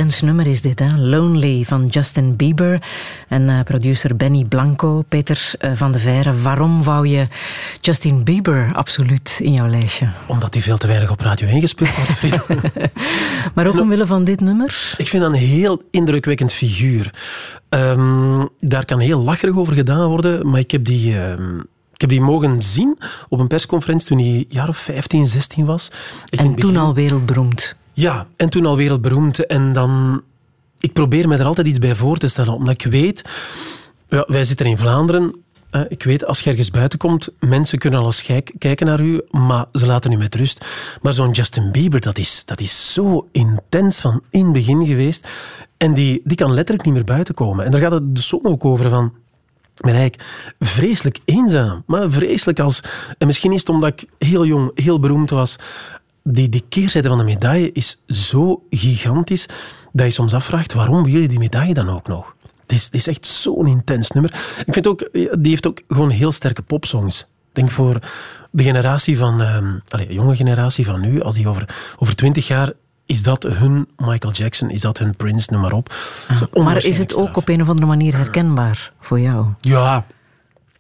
nummer 0.06 0.48
is 0.48 0.62
dit, 0.62 0.80
hè? 0.80 0.98
Lonely 0.98 1.64
van 1.64 1.86
Justin 1.86 2.36
Bieber 2.36 2.82
en 3.28 3.50
eh, 3.50 3.60
producer 3.64 4.16
Benny 4.16 4.44
Blanco. 4.44 5.02
Peter 5.02 5.52
eh, 5.60 5.72
van 5.76 5.92
de 5.92 6.00
Veire, 6.00 6.34
waarom 6.34 6.84
wou 6.84 7.08
je 7.08 7.28
Justin 7.82 8.24
Bieber 8.24 8.72
absoluut 8.74 9.40
in 9.42 9.54
jouw 9.54 9.68
lijstje? 9.68 10.08
Omdat 10.28 10.54
hij 10.54 10.64
veel 10.64 10.78
te 10.78 10.88
weinig 10.88 11.12
op 11.12 11.20
Radio 11.20 11.48
1 11.48 11.62
gespeeld 11.62 11.96
wordt, 11.96 12.12
Frieda. 12.12 12.44
Maar 13.56 13.68
ook 13.68 13.80
omwille 13.80 14.06
van 14.06 14.24
dit 14.24 14.40
nummer? 14.40 14.94
Ik 14.98 15.08
vind 15.08 15.24
dat 15.24 15.32
een 15.32 15.40
heel 15.40 15.82
indrukwekkend 15.92 16.52
figuur. 16.52 17.14
Ehm, 17.70 18.46
daar 18.60 18.86
kan 18.86 19.00
heel 19.00 19.22
lacherig 19.22 19.56
over 19.56 19.74
gedaan 19.74 20.08
worden, 20.10 20.50
maar 20.50 20.60
ik 20.60 20.72
heb 20.72 20.86
die... 20.86 21.20
ehm, 21.20 21.60
ik 21.94 22.02
heb 22.02 22.10
die 22.10 22.22
mogen 22.22 22.62
zien 22.62 22.98
op 23.30 23.40
een 23.40 23.48
persconferentie 23.48 24.08
toen 24.08 24.18
hij 24.18 24.28
een 24.28 24.46
jaar 24.50 24.68
of 24.68 24.78
15, 24.78 25.28
16 25.28 25.66
was. 25.66 25.92
En 26.30 26.56
toen 26.56 26.78
al 26.78 26.94
wereldberoemd. 26.94 27.76
Ja, 27.96 28.28
en 28.36 28.50
toen 28.50 28.66
al 28.66 28.76
wereldberoemd. 28.76 29.46
En 29.46 29.74
dan... 29.74 30.22
Ik 30.80 30.94
probeer 30.94 31.28
me 31.28 31.38
er 31.38 31.46
altijd 31.46 31.68
iets 31.68 31.80
bij 31.80 31.96
voor 31.96 32.18
te 32.18 32.28
stellen, 32.28 32.54
omdat 32.54 32.74
ik 32.74 32.92
weet... 32.92 33.22
Ja, 34.10 34.24
wij 34.28 34.44
zitten 34.44 34.66
in 34.66 34.78
Vlaanderen. 34.78 35.36
Ik 35.88 36.04
weet, 36.04 36.26
als 36.26 36.40
je 36.40 36.50
ergens 36.50 36.72
buiten 36.72 37.00
komt, 37.00 37.30
mensen 37.40 37.78
kunnen 37.78 38.00
al 38.00 38.06
eens 38.06 38.22
kijk- 38.22 38.54
kijken 38.58 38.86
naar 38.86 39.00
u, 39.00 39.22
maar 39.30 39.66
ze 39.72 39.86
laten 39.86 40.12
u 40.12 40.18
met 40.18 40.36
rust. 40.36 40.66
Maar 41.02 41.14
zo'n 41.14 41.32
Justin 41.32 41.72
Bieber, 41.72 42.02
dat 42.02 42.18
is, 42.18 42.46
dat 42.46 42.60
is 42.60 42.94
zo 42.94 43.28
intens 43.32 44.00
van 44.00 44.22
in 44.30 44.44
het 44.44 44.54
begin 44.54 44.86
geweest. 44.86 45.28
En 45.78 45.94
die, 45.94 46.22
die 46.24 46.38
kan 46.38 46.54
letterlijk 46.54 46.86
niet 46.86 46.94
meer 46.96 47.04
buiten 47.04 47.36
komen. 47.36 47.66
En 47.66 47.72
daar 47.72 47.82
gaat 47.82 47.92
het 47.92 48.16
de 48.16 48.22
song 48.22 48.46
ook 48.46 48.66
over 48.66 48.90
van... 48.90 49.14
Ik 49.76 49.92
ben 49.92 50.12
vreselijk 50.60 51.20
eenzaam. 51.26 51.84
Maar 51.86 52.12
vreselijk 52.12 52.60
als... 52.60 52.84
En 53.18 53.28
misschien 53.28 53.52
is 53.52 53.60
het 53.60 53.70
omdat 53.70 53.90
ik 53.90 54.10
heel 54.18 54.46
jong, 54.46 54.72
heel 54.74 55.00
beroemd 55.00 55.30
was. 55.30 55.56
Die, 56.30 56.50
die 56.50 56.66
keerzijde 56.70 57.08
van 57.08 57.18
de 57.18 57.24
medaille 57.24 57.72
is 57.72 58.02
zo 58.08 58.64
gigantisch 58.70 59.46
dat 59.92 60.06
je 60.06 60.12
soms 60.12 60.34
afvraagt 60.34 60.74
waarom 60.74 61.04
wil 61.04 61.22
je 61.22 61.28
die 61.28 61.40
medaille 61.40 61.74
dan 61.74 61.90
ook 61.90 62.08
nog? 62.08 62.36
Het 62.62 62.72
is, 62.72 62.86
het 62.86 62.94
is 62.94 63.08
echt 63.08 63.26
zo'n 63.26 63.68
intens 63.68 64.12
nummer. 64.12 64.32
Ik 64.66 64.74
vind 64.74 64.88
ook, 64.88 65.10
die 65.14 65.50
heeft 65.50 65.68
ook 65.68 65.82
gewoon 65.88 66.10
heel 66.10 66.32
sterke 66.32 66.62
popsongs. 66.62 67.20
Ik 67.22 67.28
denk 67.52 67.72
voor 67.72 68.00
de 68.52 68.64
generatie 68.64 69.18
van, 69.18 69.42
ehm 69.42 69.74
allez, 69.88 70.06
jonge 70.10 70.36
generatie 70.36 70.86
van 70.86 71.02
nu, 71.02 71.22
als 71.22 71.36
die 71.36 71.48
over, 71.48 71.76
over 71.98 72.16
20 72.16 72.48
jaar 72.48 72.72
is 73.06 73.24
dat 73.24 73.44
hun 73.44 73.88
Michael 73.98 74.34
Jackson, 74.34 74.70
is 74.70 74.82
dat 74.82 74.98
hun 74.98 75.16
Prince, 75.16 75.52
noem 75.52 75.62
maar 75.62 75.74
op. 75.74 75.96
Dat 76.40 76.64
Maar 76.64 76.86
is 76.86 76.98
het 76.98 77.16
ook 77.16 77.38
op 77.38 77.48
een 77.48 77.62
of 77.62 77.70
andere 77.70 77.88
manier 77.88 78.16
herkenbaar 78.16 78.92
voor 79.00 79.20
jou? 79.20 79.46
Ja. 79.60 80.06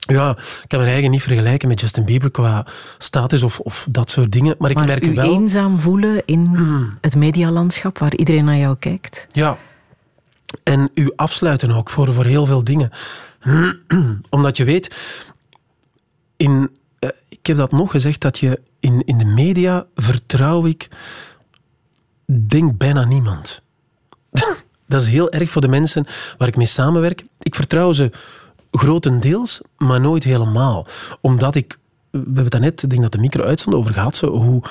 Ja, 0.06 0.30
ik 0.38 0.65
kan 0.68 0.80
mijn 0.80 0.91
eigen 0.91 1.12
niet 1.12 1.22
vergelijken 1.22 1.68
met 1.68 1.82
Justin 1.82 2.06
Bieber 2.06 2.32
qua 2.32 2.65
status 2.98 3.44
of, 3.44 3.60
of 3.60 3.88
dat 3.89 4.10
soort 4.10 4.32
dingen. 4.32 4.56
Maar 4.60 4.70
ik 4.70 4.86
merk 4.86 5.06
u 5.06 5.13
wel... 5.13 5.34
eenzaam 5.34 5.80
voelen 5.80 6.26
in 6.26 6.58
het 7.02 7.15
medialandschap 7.15 7.98
waar 7.98 8.15
iedereen 8.15 8.46
naar 8.46 8.58
jou 8.58 8.76
kijkt? 8.80 9.28
Ja. 9.32 9.58
En 10.63 10.89
u 10.94 11.12
afsluiten 11.15 11.72
ook 11.72 11.89
voor, 11.89 12.13
voor 12.13 12.26
heel 12.26 12.46
veel 12.46 12.63
dingen. 12.63 12.91
Omdat 14.30 14.58
je 14.58 14.63
weet, 14.63 14.96
in, 16.38 16.70
eh, 17.00 17.10
ik 17.30 17.46
heb 17.46 17.58
dat 17.58 17.72
nog 17.72 17.91
gezegd, 17.91 18.22
dat 18.22 18.39
je 18.39 18.62
in, 18.80 19.02
in 19.06 19.18
de 19.18 19.26
media 19.26 19.86
vertrouw 19.96 20.65
ik, 20.65 20.89
denk 22.26 22.78
bijna 22.78 23.06
niemand. 23.06 23.62
dat 24.88 25.01
is 25.01 25.08
heel 25.08 25.32
erg 25.32 25.49
voor 25.49 25.62
de 25.62 25.68
mensen 25.68 26.06
waar 26.38 26.47
ik 26.47 26.56
mee 26.56 26.66
samenwerk. 26.66 27.26
Ik 27.39 27.56
vertrouw 27.56 27.91
ze 27.91 28.12
grotendeels, 28.78 29.61
maar 29.78 30.01
nooit 30.01 30.23
helemaal. 30.23 30.88
Omdat 31.21 31.55
ik, 31.55 31.80
we 32.11 32.19
hebben 32.19 32.43
het 32.43 32.59
net, 32.59 32.84
ik 32.84 32.89
denk 32.89 33.01
dat 33.01 33.11
de 33.11 33.17
micro 33.17 33.43
uitstond 33.43 33.76
over 33.76 33.93
gehad, 33.93 34.19
hoe, 34.19 34.61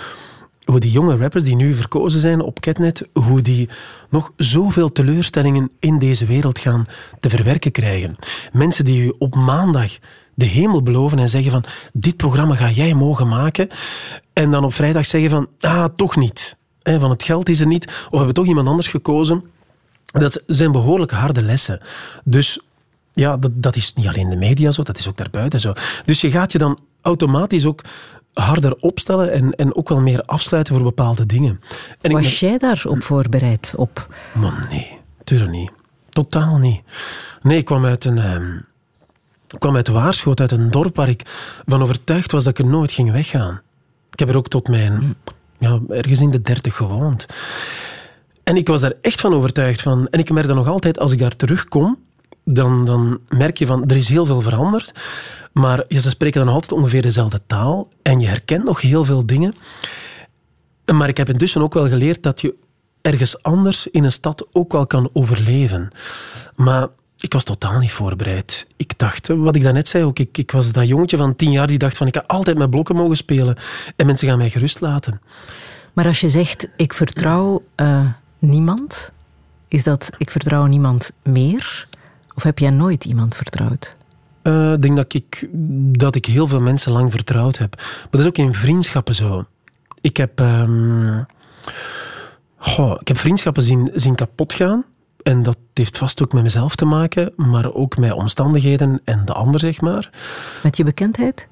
hoe 0.64 0.80
die 0.80 0.90
jonge 0.90 1.16
rappers 1.16 1.44
die 1.44 1.56
nu 1.56 1.74
verkozen 1.74 2.20
zijn 2.20 2.40
op 2.40 2.60
Catnet, 2.60 3.08
hoe 3.12 3.42
die 3.42 3.68
nog 4.10 4.32
zoveel 4.36 4.92
teleurstellingen 4.92 5.70
in 5.78 5.98
deze 5.98 6.26
wereld 6.26 6.58
gaan 6.58 6.84
te 7.20 7.30
verwerken 7.30 7.70
krijgen. 7.70 8.16
Mensen 8.52 8.84
die 8.84 9.04
u 9.04 9.14
op 9.18 9.34
maandag 9.34 9.98
de 10.34 10.44
hemel 10.44 10.82
beloven 10.82 11.18
en 11.18 11.28
zeggen 11.28 11.50
van 11.50 11.64
dit 11.92 12.16
programma 12.16 12.54
ga 12.54 12.70
jij 12.70 12.94
mogen 12.94 13.28
maken 13.28 13.68
en 14.32 14.50
dan 14.50 14.64
op 14.64 14.74
vrijdag 14.74 15.06
zeggen 15.06 15.30
van 15.30 15.48
ah, 15.60 15.84
toch 15.96 16.16
niet. 16.16 16.56
Van 16.82 17.10
het 17.10 17.22
geld 17.22 17.48
is 17.48 17.60
er 17.60 17.66
niet, 17.66 17.86
of 17.86 18.10
we 18.10 18.16
hebben 18.16 18.34
toch 18.34 18.46
iemand 18.46 18.68
anders 18.68 18.88
gekozen. 18.88 19.44
Dat 20.04 20.42
zijn 20.46 20.72
behoorlijk 20.72 21.10
harde 21.10 21.42
lessen. 21.42 21.80
Dus 22.24 22.60
ja, 23.14 23.36
dat, 23.36 23.50
dat 23.54 23.76
is 23.76 23.94
niet 23.94 24.06
alleen 24.06 24.30
de 24.30 24.36
media 24.36 24.70
zo, 24.70 24.82
dat 24.82 24.98
is 24.98 25.08
ook 25.08 25.16
daarbuiten 25.16 25.60
zo. 25.60 25.72
Dus 26.04 26.20
je 26.20 26.30
gaat 26.30 26.52
je 26.52 26.58
dan 26.58 26.78
automatisch 27.02 27.66
ook 27.66 27.84
harder 28.32 28.76
opstellen 28.76 29.32
en, 29.32 29.52
en 29.52 29.76
ook 29.76 29.88
wel 29.88 30.00
meer 30.00 30.22
afsluiten 30.22 30.74
voor 30.74 30.84
bepaalde 30.84 31.26
dingen. 31.26 31.60
En 32.00 32.10
ik 32.10 32.16
Was 32.16 32.40
jij 32.40 32.58
daarop 32.58 33.02
voorbereid? 33.02 33.72
Op? 33.76 34.14
Man, 34.34 34.54
nee, 34.70 34.98
tuurlijk 35.24 35.50
niet. 35.50 35.70
Totaal 36.08 36.58
niet. 36.58 36.82
Nee, 37.42 37.58
ik 37.58 37.64
kwam 37.64 37.84
uit 37.84 38.04
een... 38.04 38.18
ik 39.48 39.58
kwam 39.58 39.76
uit 39.76 39.88
Waarschoot, 39.88 40.40
uit 40.40 40.52
een 40.52 40.70
dorp 40.70 40.96
waar 40.96 41.08
ik 41.08 41.22
van 41.66 41.82
overtuigd 41.82 42.32
was 42.32 42.44
dat 42.44 42.58
ik 42.58 42.64
er 42.64 42.70
nooit 42.70 42.92
ging 42.92 43.10
weggaan. 43.10 43.60
Ik 44.10 44.18
heb 44.18 44.28
er 44.28 44.36
ook 44.36 44.48
tot 44.48 44.68
mijn... 44.68 45.16
Ja, 45.58 45.80
ergens 45.88 46.20
in 46.20 46.30
de 46.30 46.42
dertig 46.42 46.76
gewoond. 46.76 47.26
En 48.42 48.56
ik 48.56 48.68
was 48.68 48.80
daar 48.80 48.92
echt 49.00 49.20
van 49.20 49.34
overtuigd 49.34 49.82
van. 49.82 50.08
En 50.08 50.18
ik 50.18 50.30
merk 50.30 50.46
dan 50.46 50.56
nog 50.56 50.68
altijd, 50.68 50.98
als 50.98 51.12
ik 51.12 51.18
daar 51.18 51.36
terugkom, 51.36 51.98
dan, 52.44 52.84
dan 52.84 53.20
merk 53.28 53.58
je 53.58 53.66
van, 53.66 53.88
er 53.88 53.96
is 53.96 54.08
heel 54.08 54.26
veel 54.26 54.40
veranderd. 54.40 54.92
Maar 55.52 55.84
ja, 55.88 56.00
ze 56.00 56.10
spreken 56.10 56.44
dan 56.44 56.54
altijd 56.54 56.72
ongeveer 56.72 57.02
dezelfde 57.02 57.40
taal. 57.46 57.88
En 58.02 58.20
je 58.20 58.26
herkent 58.26 58.64
nog 58.64 58.80
heel 58.80 59.04
veel 59.04 59.26
dingen. 59.26 59.54
Maar 60.92 61.08
ik 61.08 61.16
heb 61.16 61.28
intussen 61.28 61.62
ook 61.62 61.74
wel 61.74 61.88
geleerd 61.88 62.22
dat 62.22 62.40
je 62.40 62.54
ergens 63.00 63.42
anders 63.42 63.86
in 63.86 64.04
een 64.04 64.12
stad 64.12 64.46
ook 64.52 64.72
wel 64.72 64.86
kan 64.86 65.10
overleven. 65.12 65.88
Maar 66.54 66.88
ik 67.18 67.32
was 67.32 67.44
totaal 67.44 67.78
niet 67.78 67.92
voorbereid. 67.92 68.66
Ik 68.76 68.98
dacht, 68.98 69.28
wat 69.28 69.56
ik 69.56 69.62
daarnet 69.62 69.88
zei 69.88 70.04
ook, 70.04 70.18
ik, 70.18 70.38
ik 70.38 70.50
was 70.50 70.72
dat 70.72 70.88
jongetje 70.88 71.16
van 71.16 71.36
tien 71.36 71.50
jaar 71.50 71.66
die 71.66 71.78
dacht 71.78 71.96
van 71.96 72.06
ik 72.06 72.16
ga 72.16 72.24
altijd 72.26 72.58
met 72.58 72.70
blokken 72.70 72.96
mogen 72.96 73.16
spelen 73.16 73.56
en 73.96 74.06
mensen 74.06 74.28
gaan 74.28 74.38
mij 74.38 74.50
gerust 74.50 74.80
laten. 74.80 75.20
Maar 75.92 76.06
als 76.06 76.20
je 76.20 76.28
zegt, 76.28 76.68
ik 76.76 76.94
vertrouw 76.94 77.62
uh, 77.76 78.06
niemand, 78.38 79.10
is 79.68 79.82
dat 79.82 80.10
ik 80.18 80.30
vertrouw 80.30 80.66
niemand 80.66 81.12
meer? 81.22 81.88
Of 82.34 82.42
heb 82.42 82.58
jij 82.58 82.70
nooit 82.70 83.04
iemand 83.04 83.34
vertrouwd? 83.34 83.96
Uh, 84.42 84.72
ik 84.72 84.82
denk 84.82 84.96
dat 84.96 85.14
ik, 85.14 85.48
dat 85.98 86.14
ik 86.14 86.26
heel 86.26 86.48
veel 86.48 86.60
mensen 86.60 86.92
lang 86.92 87.10
vertrouwd 87.10 87.58
heb. 87.58 87.74
Maar 87.76 88.08
dat 88.10 88.20
is 88.20 88.26
ook 88.26 88.36
in 88.36 88.54
vriendschappen 88.54 89.14
zo. 89.14 89.44
Ik 90.00 90.16
heb, 90.16 90.40
um, 90.40 91.26
goh, 92.56 92.96
ik 93.00 93.08
heb 93.08 93.18
vriendschappen 93.18 93.62
zien, 93.62 93.90
zien 93.94 94.14
kapot 94.14 94.52
gaan. 94.52 94.84
En 95.22 95.42
dat 95.42 95.56
heeft 95.74 95.98
vast 95.98 96.22
ook 96.22 96.32
met 96.32 96.42
mezelf 96.42 96.76
te 96.76 96.84
maken, 96.84 97.32
maar 97.36 97.74
ook 97.74 97.96
met 97.96 98.12
omstandigheden 98.12 99.00
en 99.04 99.24
de 99.24 99.32
ander, 99.32 99.60
zeg 99.60 99.80
maar. 99.80 100.10
Met 100.62 100.76
je 100.76 100.84
bekendheid? 100.84 101.48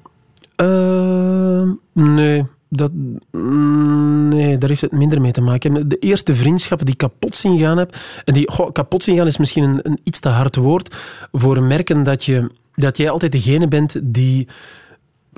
Uh, 0.57 1.69
nee, 1.93 2.45
dat, 2.77 2.91
nee, 3.31 4.57
daar 4.57 4.69
heeft 4.69 4.81
het 4.81 4.91
minder 4.91 5.21
mee 5.21 5.31
te 5.31 5.41
maken. 5.41 5.89
De 5.89 5.99
eerste 5.99 6.35
vriendschappen 6.35 6.85
die 6.85 6.95
kapot 6.95 7.35
zien 7.35 7.59
gaan 7.59 7.77
heb, 7.77 7.95
en 8.25 8.33
die 8.33 8.49
kapot 8.71 9.03
zien 9.03 9.17
gaan 9.17 9.27
is 9.27 9.37
misschien 9.37 9.63
een, 9.63 9.79
een, 9.83 9.99
iets 10.03 10.19
te 10.19 10.29
hard 10.29 10.55
woord 10.55 10.95
voor 11.31 11.63
merken 11.63 12.03
dat, 12.03 12.23
je, 12.25 12.49
dat 12.75 12.97
jij 12.97 13.09
altijd 13.09 13.31
degene 13.31 13.67
bent 13.67 13.99
die 14.03 14.47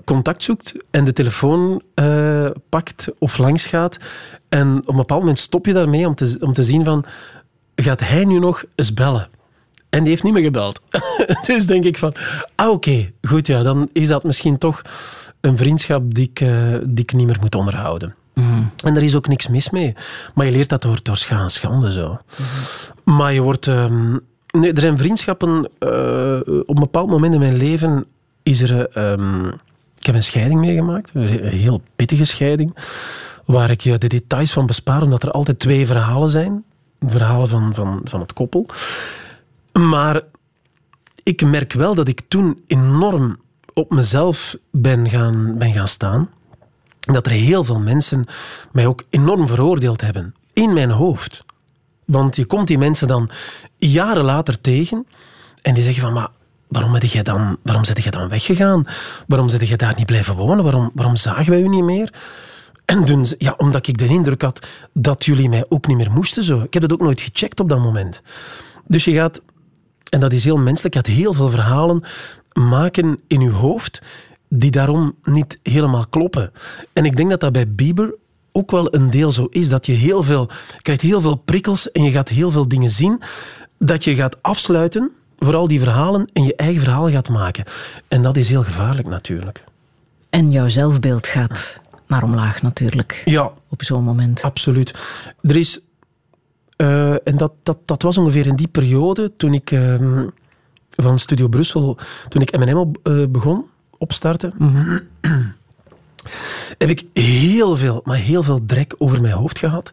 contact 0.04 0.44
zoekt 0.44 0.74
en 0.92 1.04
de 1.04 1.14
telefoon 1.14 1.82
uh, 1.96 2.50
pakt 2.70 3.08
of 3.20 3.38
langs 3.38 3.66
gaat. 3.66 3.98
En 4.50 4.78
op 4.78 4.90
een 4.90 4.96
bepaald 4.96 5.20
moment 5.20 5.40
stop 5.40 5.66
je 5.66 5.74
daarmee 5.74 6.08
om 6.08 6.16
te, 6.16 6.38
om 6.40 6.54
te 6.54 6.64
zien 6.64 6.84
van 6.84 7.06
gaat 7.76 8.00
hij 8.00 8.26
nu 8.26 8.40
nog 8.40 8.64
eens 8.76 8.94
bellen? 8.94 9.30
En 9.90 10.02
die 10.02 10.10
heeft 10.10 10.24
niet 10.24 10.34
meer 10.34 10.44
gebeld. 10.44 10.82
dus 11.48 11.66
denk 11.66 11.84
ik 11.84 11.98
van, 11.98 12.16
ah 12.56 12.70
oké, 12.70 13.12
goed 13.22 13.48
ja, 13.48 13.64
dan 13.64 13.90
is 13.94 14.08
dat 14.08 14.24
misschien 14.24 14.58
toch 14.58 14.82
een 15.46 15.58
vriendschap 15.58 16.14
die 16.14 16.30
ik, 16.34 16.40
uh, 16.40 16.78
die 16.84 17.04
ik 17.04 17.14
niet 17.14 17.26
meer 17.26 17.38
moet 17.42 17.56
onderhouden. 17.56 18.16
Mm. 18.34 18.72
En 18.84 18.94
daar 18.94 19.04
is 19.04 19.16
ook 19.16 19.28
niks 19.28 19.48
mis 19.48 19.70
mee. 19.70 19.96
Maar 20.34 20.46
je 20.46 20.52
leert 20.52 20.70
dat 20.70 20.82
door, 20.82 21.00
door 21.04 21.18
schande 21.48 21.92
zo. 21.92 22.10
Mm. 22.10 23.16
Maar 23.16 23.34
je 23.34 23.42
wordt... 23.42 23.66
Um, 23.66 24.20
nee, 24.52 24.74
er 24.74 24.82
zijn 24.82 24.98
vriendschappen... 24.98 25.70
Uh, 25.80 26.40
op 26.66 26.76
een 26.76 26.80
bepaald 26.80 27.10
moment 27.10 27.34
in 27.34 27.40
mijn 27.40 27.58
leven 27.58 28.06
is 28.44 28.62
er... 28.62 28.98
Um, 29.12 29.46
ik 30.00 30.06
heb 30.06 30.16
een 30.16 30.24
scheiding 30.24 30.60
meegemaakt. 30.60 31.12
Een 31.14 31.28
heel 31.44 31.82
pittige 31.96 32.26
scheiding. 32.26 32.76
Waar 33.46 33.70
ik 33.70 33.82
je 33.82 33.98
de 33.98 34.08
details 34.08 34.54
van 34.54 34.66
bespaar, 34.66 35.02
omdat 35.02 35.24
er 35.24 35.32
altijd 35.32 35.60
twee 35.60 35.86
verhalen 35.86 36.30
zijn 36.30 36.64
verhalen 37.08 37.48
van, 37.48 37.74
van, 37.74 38.02
van 38.04 38.20
het 38.20 38.34
koppel. 38.34 38.66
Maar 39.72 40.22
ik 41.24 41.46
merk 41.46 41.74
wel 41.74 41.96
dat 41.96 42.08
ik 42.08 42.22
toen 42.28 42.62
enorm 42.68 43.38
op 43.76 43.92
mezelf 43.92 44.56
ben 44.72 45.10
gaan, 45.10 45.58
ben 45.58 45.74
gaan 45.74 45.88
staan. 45.88 46.30
Dat 47.00 47.26
er 47.26 47.32
heel 47.32 47.64
veel 47.64 47.80
mensen 47.80 48.26
mij 48.72 48.88
ook 48.88 49.04
enorm 49.10 49.48
veroordeeld 49.48 50.02
hebben. 50.02 50.36
In 50.54 50.74
mijn 50.74 50.92
hoofd. 50.92 51.44
Want 52.06 52.36
je 52.36 52.46
komt 52.46 52.68
die 52.68 52.78
mensen 52.78 53.08
dan 53.08 53.30
jaren 53.78 54.24
later 54.24 54.62
tegen 54.62 55.08
en 55.62 55.74
die 55.74 55.84
zeggen 55.84 56.02
van, 56.02 56.14
maar 56.14 56.30
waarom 56.68 56.92
ben 56.92 57.08
jij 57.08 57.24
dan, 57.24 57.58
waarom 57.64 57.84
zit 57.84 58.04
je 58.04 58.12
dan 58.12 58.30
weggegaan? 58.30 58.86
Waarom 59.28 59.50
zit 59.50 59.68
je 59.68 59.78
daar 59.78 59.94
niet 59.98 60.06
blijven 60.06 60.36
wonen? 60.36 60.64
Waarom, 60.64 60.92
waarom 60.94 61.16
zagen 61.16 61.50
wij 61.50 61.62
u 61.62 61.68
niet 61.68 61.84
meer? 61.84 62.14
En 62.86 63.06
toen, 63.06 63.26
ja, 63.38 63.54
omdat 63.58 63.88
ik 63.88 63.98
de 63.98 64.08
indruk 64.08 64.42
had 64.42 64.68
dat 64.94 65.26
jullie 65.26 65.50
mij 65.50 65.66
ook 65.70 65.88
niet 65.88 65.98
meer 65.98 66.12
moesten. 66.12 66.44
Zo. 66.44 66.62
Ik 66.62 66.74
heb 66.74 66.84
het 66.84 66.94
ook 66.94 67.02
nooit 67.02 67.22
gecheckt 67.22 67.60
op 67.60 67.70
dat 67.70 67.80
moment. 67.80 68.22
Dus 68.88 69.06
je 69.06 69.14
gaat, 69.14 69.42
en 70.10 70.20
dat 70.20 70.34
is 70.34 70.44
heel 70.44 70.58
menselijk, 70.58 70.94
je 70.94 71.00
gaat 71.00 71.18
heel 71.18 71.34
veel 71.34 71.50
verhalen 71.50 72.04
maken 72.60 73.20
in 73.28 73.42
je 73.42 73.50
hoofd 73.50 74.02
die 74.50 74.72
daarom 74.72 75.16
niet 75.24 75.60
helemaal 75.64 76.08
kloppen. 76.08 76.52
En 76.94 77.06
ik 77.06 77.18
denk 77.18 77.30
dat 77.30 77.40
dat 77.40 77.52
bij 77.52 77.68
Bieber 77.68 78.16
ook 78.52 78.72
wel 78.72 78.96
een 78.96 79.10
deel 79.10 79.32
zo 79.32 79.48
is. 79.50 79.70
Dat 79.70 79.86
je 79.86 79.92
heel 79.92 80.24
veel, 80.24 80.50
krijgt 80.82 81.02
heel 81.02 81.22
veel 81.22 81.36
prikkels 81.36 81.92
en 81.92 82.04
je 82.04 82.12
gaat 82.12 82.30
heel 82.30 82.52
veel 82.52 82.68
dingen 82.68 82.90
zien. 82.90 83.22
Dat 83.80 84.04
je 84.04 84.16
gaat 84.16 84.42
afsluiten, 84.42 85.12
vooral 85.40 85.68
die 85.68 85.80
verhalen, 85.80 86.30
en 86.34 86.44
je 86.44 86.56
eigen 86.56 86.82
verhaal 86.82 87.10
gaat 87.10 87.30
maken. 87.30 87.66
En 88.08 88.22
dat 88.22 88.38
is 88.38 88.50
heel 88.50 88.64
gevaarlijk 88.64 89.08
natuurlijk. 89.08 89.64
En 90.30 90.52
jouw 90.52 90.70
zelfbeeld 90.70 91.28
gaat 91.28 91.80
naar 92.08 92.24
omlaag 92.24 92.62
natuurlijk. 92.62 93.22
Ja. 93.26 93.52
Op 93.70 93.84
zo'n 93.84 94.04
moment. 94.04 94.42
Absoluut. 94.42 94.94
Er 95.42 95.56
is... 95.56 95.80
Uh, 96.78 97.12
en 97.12 97.38
dat, 97.38 97.52
dat, 97.64 97.78
dat 97.86 98.02
was 98.02 98.18
ongeveer 98.18 98.48
in 98.48 98.56
die 98.56 98.68
periode 98.68 99.32
toen 99.38 99.54
ik 99.54 99.72
uh, 99.72 100.24
van 100.96 101.20
Studio 101.20 101.48
Brussel, 101.48 101.98
toen 102.30 102.42
ik 102.42 102.58
M&M 102.58 102.78
op, 102.78 102.98
uh, 103.04 103.26
begon, 103.28 103.66
opstarten, 103.98 104.54
heb 106.78 106.90
ik 106.90 107.06
heel 107.14 107.78
veel, 107.78 108.02
maar 108.04 108.18
heel 108.18 108.44
veel 108.44 108.66
drek 108.66 108.96
over 108.98 109.22
mijn 109.22 109.34
hoofd 109.34 109.60
gehad. 109.60 109.92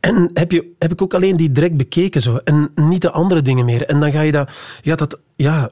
En 0.00 0.30
heb, 0.34 0.52
je, 0.52 0.72
heb 0.78 0.92
ik 0.92 1.02
ook 1.02 1.14
alleen 1.14 1.36
die 1.36 1.52
drek 1.52 1.76
bekeken 1.76 2.20
zo, 2.20 2.36
en 2.36 2.70
niet 2.74 3.02
de 3.02 3.10
andere 3.10 3.42
dingen 3.42 3.64
meer. 3.64 3.86
En 3.86 4.00
dan 4.00 4.12
ga 4.12 4.20
je 4.20 4.32
dat, 4.32 4.52
ja, 4.82 4.94
dat 4.94 5.18
ja, 5.36 5.70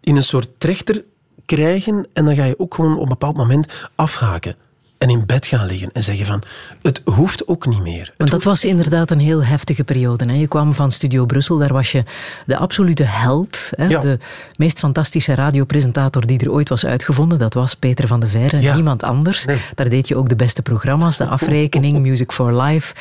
in 0.00 0.16
een 0.16 0.22
soort 0.22 0.48
trechter 0.58 1.04
krijgen 1.44 2.06
en 2.12 2.24
dan 2.24 2.34
ga 2.34 2.44
je 2.44 2.58
ook 2.58 2.74
gewoon 2.74 2.94
op 2.94 3.02
een 3.02 3.08
bepaald 3.08 3.36
moment 3.36 3.72
afhaken 3.94 4.56
en 5.02 5.10
in 5.10 5.26
bed 5.26 5.46
gaan 5.46 5.66
liggen 5.66 5.90
en 5.92 6.04
zeggen 6.04 6.26
van 6.26 6.42
het 6.82 7.00
hoeft 7.04 7.48
ook 7.48 7.66
niet 7.66 7.82
meer. 7.82 8.14
Want 8.16 8.30
dat 8.30 8.42
was 8.42 8.64
inderdaad 8.64 9.10
een 9.10 9.20
heel 9.20 9.44
heftige 9.44 9.84
periode. 9.84 10.24
Hè? 10.24 10.34
Je 10.34 10.46
kwam 10.46 10.74
van 10.74 10.90
Studio 10.90 11.26
Brussel, 11.26 11.58
daar 11.58 11.72
was 11.72 11.92
je 11.92 12.04
de 12.46 12.56
absolute 12.56 13.02
held. 13.04 13.70
Hè? 13.74 13.86
Ja. 13.86 14.00
De 14.00 14.18
meest 14.56 14.78
fantastische 14.78 15.34
radiopresentator 15.34 16.26
die 16.26 16.38
er 16.38 16.52
ooit 16.52 16.68
was 16.68 16.86
uitgevonden. 16.86 17.38
Dat 17.38 17.54
was 17.54 17.74
Peter 17.74 18.06
van 18.06 18.20
de 18.20 18.26
Veire, 18.26 18.60
ja. 18.60 18.74
niemand 18.74 19.02
anders. 19.02 19.44
Nee. 19.44 19.60
Daar 19.74 19.88
deed 19.88 20.08
je 20.08 20.16
ook 20.16 20.28
de 20.28 20.36
beste 20.36 20.62
programma's, 20.62 21.16
de 21.16 21.26
afrekening, 21.26 21.98
Music 22.06 22.32
for 22.32 22.62
Life. 22.62 22.94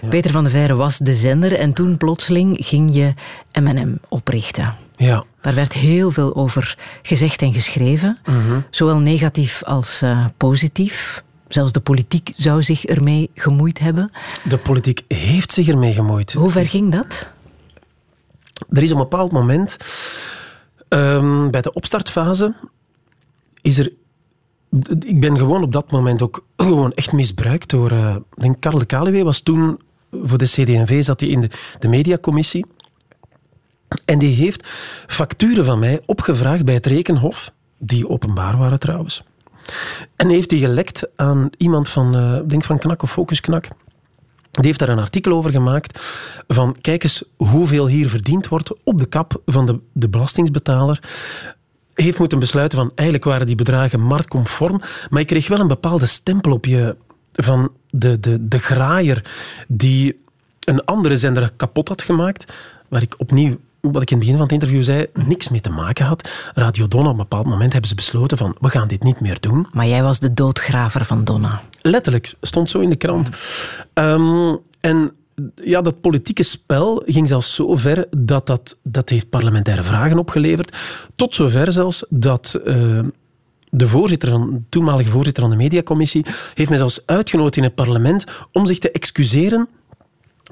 Ja. 0.00 0.08
Peter 0.08 0.30
van 0.30 0.44
de 0.44 0.50
Veire 0.50 0.74
was 0.74 0.98
de 0.98 1.14
zender 1.14 1.58
en 1.58 1.72
toen 1.72 1.96
plotseling 1.96 2.56
ging 2.60 2.94
je 2.94 3.12
M&M 3.52 3.94
oprichten. 4.08 4.74
Ja. 4.96 5.24
Daar 5.40 5.54
werd 5.54 5.72
heel 5.72 6.10
veel 6.10 6.36
over 6.36 6.78
gezegd 7.02 7.42
en 7.42 7.52
geschreven. 7.52 8.20
Mm 8.24 8.34
-hmm. 8.34 8.64
Zowel 8.70 8.98
negatief 8.98 9.62
als 9.62 10.02
uh, 10.02 10.24
positief. 10.36 11.24
Zelfs 11.56 11.72
de 11.72 11.80
politiek 11.80 12.32
zou 12.36 12.62
zich 12.62 12.84
ermee 12.84 13.30
gemoeid 13.34 13.78
hebben. 13.78 14.10
De 14.48 14.58
politiek 14.58 15.04
heeft 15.08 15.52
zich 15.52 15.68
ermee 15.68 15.92
gemoeid. 15.92 16.32
Hoe 16.32 16.50
ver 16.50 16.66
ging 16.66 16.92
dat? 16.92 17.30
Er 18.68 18.82
is 18.82 18.90
op 18.90 18.96
een 18.96 19.02
bepaald 19.02 19.32
moment, 19.32 19.76
um, 20.88 21.50
bij 21.50 21.60
de 21.60 21.72
opstartfase, 21.72 22.54
is 23.62 23.78
er. 23.78 23.92
Ik 24.98 25.20
ben 25.20 25.38
gewoon 25.38 25.62
op 25.62 25.72
dat 25.72 25.90
moment 25.90 26.22
ook 26.22 26.44
gewoon 26.56 26.92
echt 26.92 27.12
misbruikt 27.12 27.70
door. 27.70 27.92
Uh, 27.92 28.16
ik 28.34 28.42
denk 28.42 28.60
Karel 28.60 29.04
de 29.04 29.22
was 29.22 29.40
toen 29.40 29.80
voor 30.12 30.38
de 30.38 30.44
CD&V, 30.44 31.04
zat 31.04 31.20
hij 31.20 31.28
in 31.28 31.40
de, 31.40 31.50
de 31.78 31.88
mediacommissie. 31.88 32.66
En 34.04 34.18
die 34.18 34.34
heeft 34.34 34.68
facturen 35.06 35.64
van 35.64 35.78
mij 35.78 36.00
opgevraagd 36.06 36.64
bij 36.64 36.74
het 36.74 36.86
Rekenhof, 36.86 37.52
die 37.78 38.08
openbaar 38.08 38.56
waren 38.56 38.78
trouwens. 38.78 39.24
En 40.16 40.28
heeft 40.28 40.48
die 40.48 40.60
gelekt 40.60 41.08
aan 41.16 41.50
iemand 41.56 41.88
van, 41.88 42.16
uh, 42.16 42.38
denk 42.46 42.64
van 42.64 42.78
Knak 42.78 43.02
of 43.02 43.12
Focus 43.12 43.40
Knak. 43.40 43.68
Die 44.50 44.66
heeft 44.66 44.78
daar 44.78 44.88
een 44.88 44.98
artikel 44.98 45.32
over 45.32 45.50
gemaakt 45.50 46.00
van 46.48 46.76
kijk 46.80 47.02
eens 47.02 47.24
hoeveel 47.36 47.86
hier 47.86 48.08
verdiend 48.08 48.48
wordt 48.48 48.72
op 48.84 48.98
de 48.98 49.06
kap 49.06 49.42
van 49.46 49.66
de, 49.66 49.80
de 49.92 50.08
belastingsbetaler. 50.08 51.02
Heeft 51.94 52.18
moeten 52.18 52.38
besluiten 52.38 52.78
van 52.78 52.92
eigenlijk 52.94 53.28
waren 53.28 53.46
die 53.46 53.56
bedragen 53.56 54.00
marktconform, 54.00 54.80
maar 55.10 55.20
je 55.20 55.26
kreeg 55.26 55.48
wel 55.48 55.60
een 55.60 55.68
bepaalde 55.68 56.06
stempel 56.06 56.52
op 56.52 56.64
je 56.64 56.96
van 57.32 57.72
de, 57.90 58.20
de, 58.20 58.48
de 58.48 58.58
graaier 58.58 59.30
die 59.68 60.20
een 60.64 60.84
andere 60.84 61.16
zender 61.16 61.52
kapot 61.56 61.88
had 61.88 62.02
gemaakt, 62.02 62.52
waar 62.88 63.02
ik 63.02 63.14
opnieuw 63.18 63.56
wat 63.92 64.02
ik 64.02 64.10
in 64.10 64.16
het 64.16 64.26
begin 64.26 64.32
van 64.32 64.42
het 64.42 64.52
interview 64.52 64.82
zei, 64.82 65.06
niks 65.26 65.48
mee 65.48 65.60
te 65.60 65.70
maken 65.70 66.04
had. 66.04 66.30
Radio 66.54 66.88
Donna, 66.88 67.06
op 67.06 67.12
een 67.12 67.16
bepaald 67.16 67.46
moment 67.46 67.72
hebben 67.72 67.90
ze 67.90 67.94
besloten 67.94 68.38
van, 68.38 68.56
we 68.60 68.68
gaan 68.68 68.88
dit 68.88 69.02
niet 69.02 69.20
meer 69.20 69.40
doen. 69.40 69.66
Maar 69.72 69.86
jij 69.86 70.02
was 70.02 70.18
de 70.18 70.34
doodgraver 70.34 71.04
van 71.04 71.24
Donna. 71.24 71.62
Letterlijk, 71.82 72.34
stond 72.40 72.70
zo 72.70 72.80
in 72.80 72.90
de 72.90 72.96
krant. 72.96 73.28
Um, 73.94 74.58
en 74.80 75.12
ja, 75.54 75.80
dat 75.80 76.00
politieke 76.00 76.42
spel 76.42 77.02
ging 77.06 77.28
zelfs 77.28 77.54
zo 77.54 77.76
ver 77.76 78.06
dat 78.16 78.46
dat, 78.46 78.76
dat 78.82 79.08
heeft 79.08 79.30
parlementaire 79.30 79.82
vragen 79.82 80.18
opgeleverd. 80.18 80.76
Tot 81.16 81.34
zover 81.34 81.72
zelfs 81.72 82.04
dat... 82.08 82.60
Uh, 82.64 82.98
de 83.70 83.88
voorzitter 83.88 84.28
van, 84.28 84.50
de 84.50 84.60
toenmalige 84.68 85.10
voorzitter 85.10 85.42
van 85.42 85.52
de 85.52 85.58
mediacommissie 85.58 86.26
heeft 86.54 86.68
mij 86.68 86.78
zelfs 86.78 87.02
uitgenodigd 87.06 87.56
in 87.56 87.62
het 87.62 87.74
parlement 87.74 88.24
om 88.52 88.66
zich 88.66 88.78
te 88.78 88.90
excuseren 88.90 89.68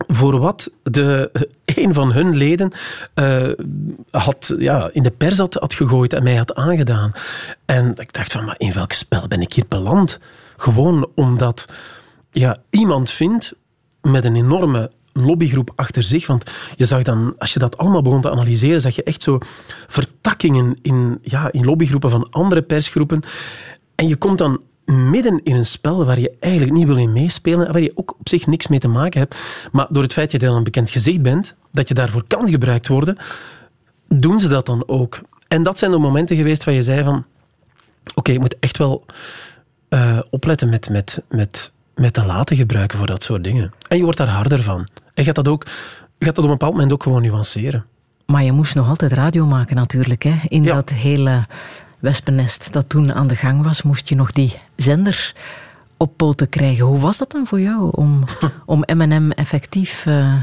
voor 0.06 0.38
wat 0.38 0.70
de, 0.82 1.30
een 1.64 1.94
van 1.94 2.12
hun 2.12 2.36
leden 2.36 2.72
eh, 3.14 3.50
had, 4.10 4.54
ja, 4.58 4.90
in 4.92 5.02
de 5.02 5.10
pers 5.10 5.38
had, 5.38 5.54
had 5.54 5.74
gegooid 5.74 6.12
en 6.12 6.22
mij 6.22 6.36
had 6.36 6.54
aangedaan. 6.54 7.12
En 7.64 7.92
ik 7.96 8.12
dacht 8.12 8.32
van, 8.32 8.44
maar 8.44 8.58
in 8.58 8.72
welk 8.72 8.92
spel 8.92 9.28
ben 9.28 9.40
ik 9.40 9.52
hier 9.52 9.66
beland? 9.68 10.18
Gewoon 10.56 11.08
omdat 11.14 11.66
ja, 12.30 12.56
iemand 12.70 13.10
vindt 13.10 13.54
met 14.00 14.24
een 14.24 14.36
enorme 14.36 14.90
lobbygroep 15.12 15.72
achter 15.76 16.02
zich. 16.02 16.26
Want 16.26 16.50
je 16.76 16.84
zag 16.84 17.02
dan, 17.02 17.34
als 17.38 17.52
je 17.52 17.58
dat 17.58 17.78
allemaal 17.78 18.02
begon 18.02 18.20
te 18.20 18.30
analyseren, 18.30 18.80
zag 18.80 18.94
je 18.94 19.02
echt 19.02 19.22
zo 19.22 19.38
vertakkingen 19.86 20.78
in, 20.82 21.18
ja, 21.22 21.52
in 21.52 21.64
lobbygroepen 21.64 22.10
van 22.10 22.30
andere 22.30 22.62
persgroepen. 22.62 23.22
En 23.94 24.08
je 24.08 24.16
komt 24.16 24.38
dan 24.38 24.60
midden 24.84 25.40
in 25.42 25.54
een 25.54 25.66
spel 25.66 26.04
waar 26.04 26.20
je 26.20 26.32
eigenlijk 26.40 26.72
niet 26.72 26.86
wil 26.86 26.96
in 26.96 27.12
meespelen, 27.12 27.72
waar 27.72 27.80
je 27.80 27.92
ook 27.94 28.14
op 28.18 28.28
zich 28.28 28.46
niks 28.46 28.66
mee 28.66 28.78
te 28.78 28.88
maken 28.88 29.20
hebt. 29.20 29.36
Maar 29.72 29.86
door 29.90 30.02
het 30.02 30.12
feit 30.12 30.30
dat 30.30 30.40
je 30.40 30.46
dan 30.46 30.56
een 30.56 30.64
bekend 30.64 30.90
gezicht 30.90 31.22
bent, 31.22 31.54
dat 31.72 31.88
je 31.88 31.94
daarvoor 31.94 32.24
kan 32.26 32.48
gebruikt 32.48 32.88
worden, 32.88 33.16
doen 34.08 34.40
ze 34.40 34.48
dat 34.48 34.66
dan 34.66 34.88
ook. 34.88 35.20
En 35.48 35.62
dat 35.62 35.78
zijn 35.78 35.90
de 35.90 35.98
momenten 35.98 36.36
geweest 36.36 36.64
waar 36.64 36.74
je 36.74 36.82
zei 36.82 37.04
van, 37.04 37.24
oké, 38.14 38.32
je 38.32 38.38
moet 38.38 38.58
echt 38.58 38.78
wel 38.78 39.04
uh, 39.90 40.18
opletten 40.30 40.68
met, 40.68 40.90
met, 40.90 41.22
met, 41.28 41.72
met 41.94 42.12
te 42.12 42.24
laten 42.24 42.56
gebruiken 42.56 42.98
voor 42.98 43.06
dat 43.06 43.22
soort 43.22 43.44
dingen. 43.44 43.72
En 43.88 43.96
je 43.96 44.02
wordt 44.02 44.18
daar 44.18 44.28
harder 44.28 44.62
van. 44.62 44.88
En 45.14 45.24
gaat 45.24 45.34
dat 45.34 45.48
ook, 45.48 45.66
gaat 46.18 46.34
dat 46.34 46.38
op 46.38 46.44
een 46.44 46.50
bepaald 46.50 46.72
moment 46.72 46.92
ook 46.92 47.02
gewoon 47.02 47.22
nuanceren. 47.22 47.84
Maar 48.26 48.42
je 48.42 48.52
moest 48.52 48.74
nog 48.74 48.88
altijd 48.88 49.12
radio 49.12 49.46
maken 49.46 49.76
natuurlijk, 49.76 50.22
hè? 50.22 50.34
in 50.48 50.62
ja. 50.62 50.74
dat 50.74 50.90
hele 50.90 51.44
wespennest 52.04 52.72
dat 52.72 52.88
toen 52.88 53.14
aan 53.14 53.26
de 53.26 53.36
gang 53.36 53.62
was, 53.62 53.82
moest 53.82 54.08
je 54.08 54.14
nog 54.14 54.32
die 54.32 54.54
zender 54.76 55.34
op 55.96 56.16
poten 56.16 56.48
krijgen. 56.48 56.84
Hoe 56.84 57.00
was 57.00 57.18
dat 57.18 57.30
dan 57.30 57.46
voor 57.46 57.60
jou 57.60 57.90
om, 57.90 58.24
om 58.74 58.84
M&M 58.86 59.30
effectief 59.30 60.06
uh, 60.06 60.36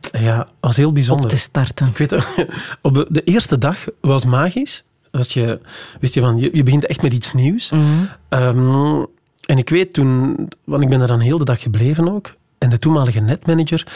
ja, 0.00 0.46
was 0.60 0.76
heel 0.76 0.92
bijzonder. 0.92 1.24
op 1.24 1.30
te 1.30 1.38
starten? 1.38 1.86
Ik 1.86 1.96
weet, 1.96 2.12
op 2.82 3.06
de, 3.08 3.22
eerste 3.24 3.58
dag 3.58 3.84
was 4.00 4.24
magisch. 4.24 4.84
Als 5.10 5.32
je, 5.32 5.60
wist 6.00 6.14
je, 6.14 6.20
van, 6.20 6.38
je, 6.38 6.50
je 6.52 6.62
begint 6.62 6.86
echt 6.86 7.02
met 7.02 7.12
iets 7.12 7.32
nieuws. 7.32 7.70
Mm 7.70 7.80
-hmm. 7.80 8.08
um, 8.40 9.06
en 9.46 9.58
ik 9.58 9.68
weet 9.68 9.92
toen, 9.92 10.36
want 10.64 10.82
ik 10.82 10.88
ben 10.88 11.00
er 11.00 11.06
dan 11.06 11.20
heel 11.20 11.38
de 11.38 11.44
dag 11.44 11.62
gebleven 11.62 12.08
ook, 12.12 12.34
en 12.58 12.70
de 12.70 12.78
toenmalige 12.78 13.20
netmanager, 13.20 13.86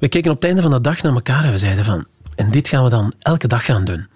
we 0.00 0.08
keken 0.08 0.30
op 0.30 0.36
het 0.36 0.44
einde 0.44 0.62
van 0.62 0.70
de 0.70 0.80
dag 0.80 1.02
naar 1.02 1.12
elkaar 1.12 1.44
en 1.44 1.52
we 1.52 1.58
zeiden 1.58 1.84
van, 1.84 2.04
en 2.34 2.50
dit 2.50 2.68
gaan 2.68 2.84
we 2.84 2.90
dan 2.90 3.12
elke 3.18 3.46
dag 3.46 3.64
gaan 3.64 3.84
doen 3.84 4.06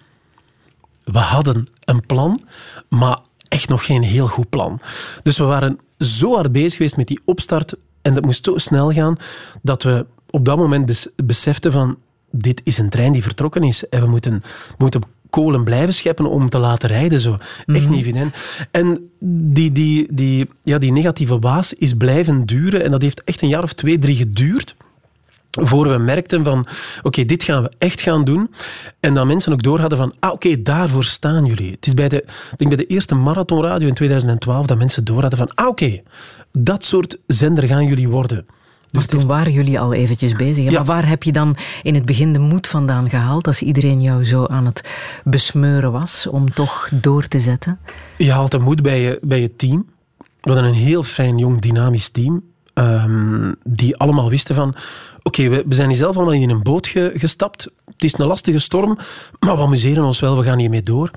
we 1.11 1.19
hadden 1.19 1.67
een 1.83 2.05
plan, 2.05 2.41
maar 2.89 3.19
echt 3.47 3.69
nog 3.69 3.85
geen 3.85 4.03
heel 4.03 4.27
goed 4.27 4.49
plan. 4.49 4.79
Dus 5.23 5.37
we 5.37 5.43
waren 5.43 5.79
zo 5.99 6.35
hard 6.35 6.51
bezig 6.51 6.75
geweest 6.75 6.97
met 6.97 7.07
die 7.07 7.19
opstart 7.25 7.75
en 8.01 8.13
dat 8.13 8.25
moest 8.25 8.45
zo 8.45 8.57
snel 8.57 8.91
gaan 8.91 9.17
dat 9.61 9.83
we 9.83 10.05
op 10.29 10.45
dat 10.45 10.57
moment 10.57 11.07
beseften 11.25 11.71
van 11.71 11.97
dit 12.31 12.61
is 12.63 12.77
een 12.77 12.89
trein 12.89 13.11
die 13.11 13.23
vertrokken 13.23 13.63
is 13.63 13.89
en 13.89 14.01
we 14.01 14.07
moeten, 14.07 14.43
we 14.67 14.75
moeten 14.77 15.01
kolen 15.29 15.63
blijven 15.63 15.93
scheppen 15.93 16.25
om 16.25 16.49
te 16.49 16.57
laten 16.57 16.89
rijden. 16.89 17.19
Zo. 17.19 17.31
Echt 17.33 17.65
mm 17.65 17.75
-hmm. 17.75 17.89
niet 17.89 17.99
evident. 17.99 18.35
En 18.71 19.09
die, 19.19 19.71
die, 19.71 20.07
die, 20.09 20.49
ja, 20.63 20.77
die 20.77 20.91
negatieve 20.91 21.39
waas 21.39 21.73
is 21.73 21.93
blijven 21.93 22.45
duren 22.45 22.83
en 22.83 22.91
dat 22.91 23.01
heeft 23.01 23.23
echt 23.23 23.41
een 23.41 23.47
jaar 23.47 23.63
of 23.63 23.73
twee, 23.73 23.99
drie 23.99 24.15
geduurd 24.15 24.75
voor 25.59 25.89
we 25.89 25.97
merkten 25.97 26.43
van, 26.43 26.59
oké, 26.59 26.69
okay, 27.03 27.25
dit 27.25 27.43
gaan 27.43 27.63
we 27.63 27.71
echt 27.77 28.01
gaan 28.01 28.23
doen. 28.23 28.51
En 28.99 29.13
dat 29.13 29.25
mensen 29.25 29.53
ook 29.53 29.63
door 29.63 29.79
hadden 29.79 29.97
van, 29.97 30.13
ah, 30.19 30.31
oké, 30.31 30.47
okay, 30.47 30.63
daarvoor 30.63 31.03
staan 31.03 31.45
jullie. 31.45 31.71
Het 31.71 31.85
is 31.85 31.93
bij 31.93 32.09
de, 32.09 32.17
ik 32.51 32.57
denk 32.57 32.75
bij 32.75 32.85
de 32.85 32.93
eerste 32.93 33.15
marathonradio 33.15 33.87
in 33.87 33.93
2012 33.93 34.65
dat 34.65 34.77
mensen 34.77 35.03
door 35.03 35.21
hadden 35.21 35.39
van, 35.39 35.51
ah, 35.53 35.67
oké, 35.67 35.83
okay, 35.83 36.03
dat 36.51 36.85
soort 36.85 37.17
zender 37.27 37.67
gaan 37.67 37.85
jullie 37.85 38.09
worden. 38.09 38.45
Dus 38.87 38.99
maar 38.99 39.05
toen 39.05 39.27
waren 39.27 39.51
jullie 39.51 39.79
al 39.79 39.93
eventjes 39.93 40.33
bezig. 40.33 40.63
Ja. 40.63 40.71
Maar 40.71 40.85
waar 40.85 41.07
heb 41.07 41.23
je 41.23 41.31
dan 41.31 41.57
in 41.83 41.95
het 41.95 42.05
begin 42.05 42.33
de 42.33 42.39
moed 42.39 42.67
vandaan 42.67 43.09
gehaald 43.09 43.47
als 43.47 43.61
iedereen 43.61 44.01
jou 44.01 44.25
zo 44.25 44.45
aan 44.45 44.65
het 44.65 44.81
besmeuren 45.23 45.91
was 45.91 46.27
om 46.27 46.51
toch 46.51 46.89
door 46.93 47.27
te 47.27 47.39
zetten? 47.39 47.79
Je 48.17 48.31
haalt 48.31 48.51
de 48.51 48.59
moed 48.59 48.81
bij 48.81 49.01
je, 49.01 49.19
bij 49.21 49.41
je 49.41 49.55
team. 49.55 49.85
We 50.17 50.51
hadden 50.51 50.69
een 50.69 50.77
heel 50.77 51.03
fijn, 51.03 51.37
jong, 51.37 51.61
dynamisch 51.61 52.09
team. 52.09 52.43
Um, 52.79 53.55
die 53.63 53.97
allemaal 53.97 54.29
wisten 54.29 54.55
van 54.55 54.75
oké, 55.27 55.49
we, 55.49 55.65
zijn 55.69 55.89
hier 55.89 55.97
zelf 55.97 56.15
allemaal 56.15 56.33
in 56.33 56.49
een 56.49 56.63
boot 56.63 56.87
ge, 56.87 57.11
gestapt. 57.15 57.71
Het 57.85 58.03
is 58.03 58.17
een 58.17 58.25
lastige 58.25 58.59
storm, 58.59 58.97
maar 59.39 59.55
we 59.55 59.61
amuseren 59.61 60.03
ons 60.03 60.19
wel, 60.19 60.37
we 60.37 60.43
gaan 60.43 60.59
hiermee 60.59 60.81
door. 60.81 61.11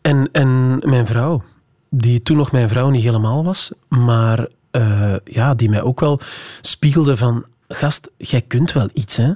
En, 0.00 0.28
en 0.32 0.78
mijn 0.84 1.06
vrouw, 1.06 1.42
die 1.88 2.22
toen 2.22 2.36
nog 2.36 2.52
mijn 2.52 2.68
vrouw 2.68 2.90
niet 2.90 3.02
helemaal 3.02 3.44
was, 3.44 3.72
maar 3.88 4.46
uh, 4.72 5.16
ja, 5.24 5.54
die 5.54 5.70
mij 5.70 5.82
ook 5.82 6.00
wel 6.00 6.20
spiegelde 6.60 7.16
van, 7.16 7.44
gast, 7.68 8.10
jij 8.16 8.42
kunt 8.42 8.72
wel 8.72 8.88
iets, 8.92 9.16
hè. 9.16 9.32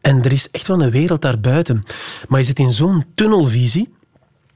En 0.00 0.24
er 0.24 0.32
is 0.32 0.50
echt 0.50 0.66
wel 0.66 0.82
een 0.82 0.90
wereld 0.90 1.22
daarbuiten. 1.22 1.84
Maar 2.28 2.40
je 2.40 2.46
zit 2.46 2.58
in 2.58 2.72
zo'n 2.72 3.04
tunnelvisie 3.14 3.92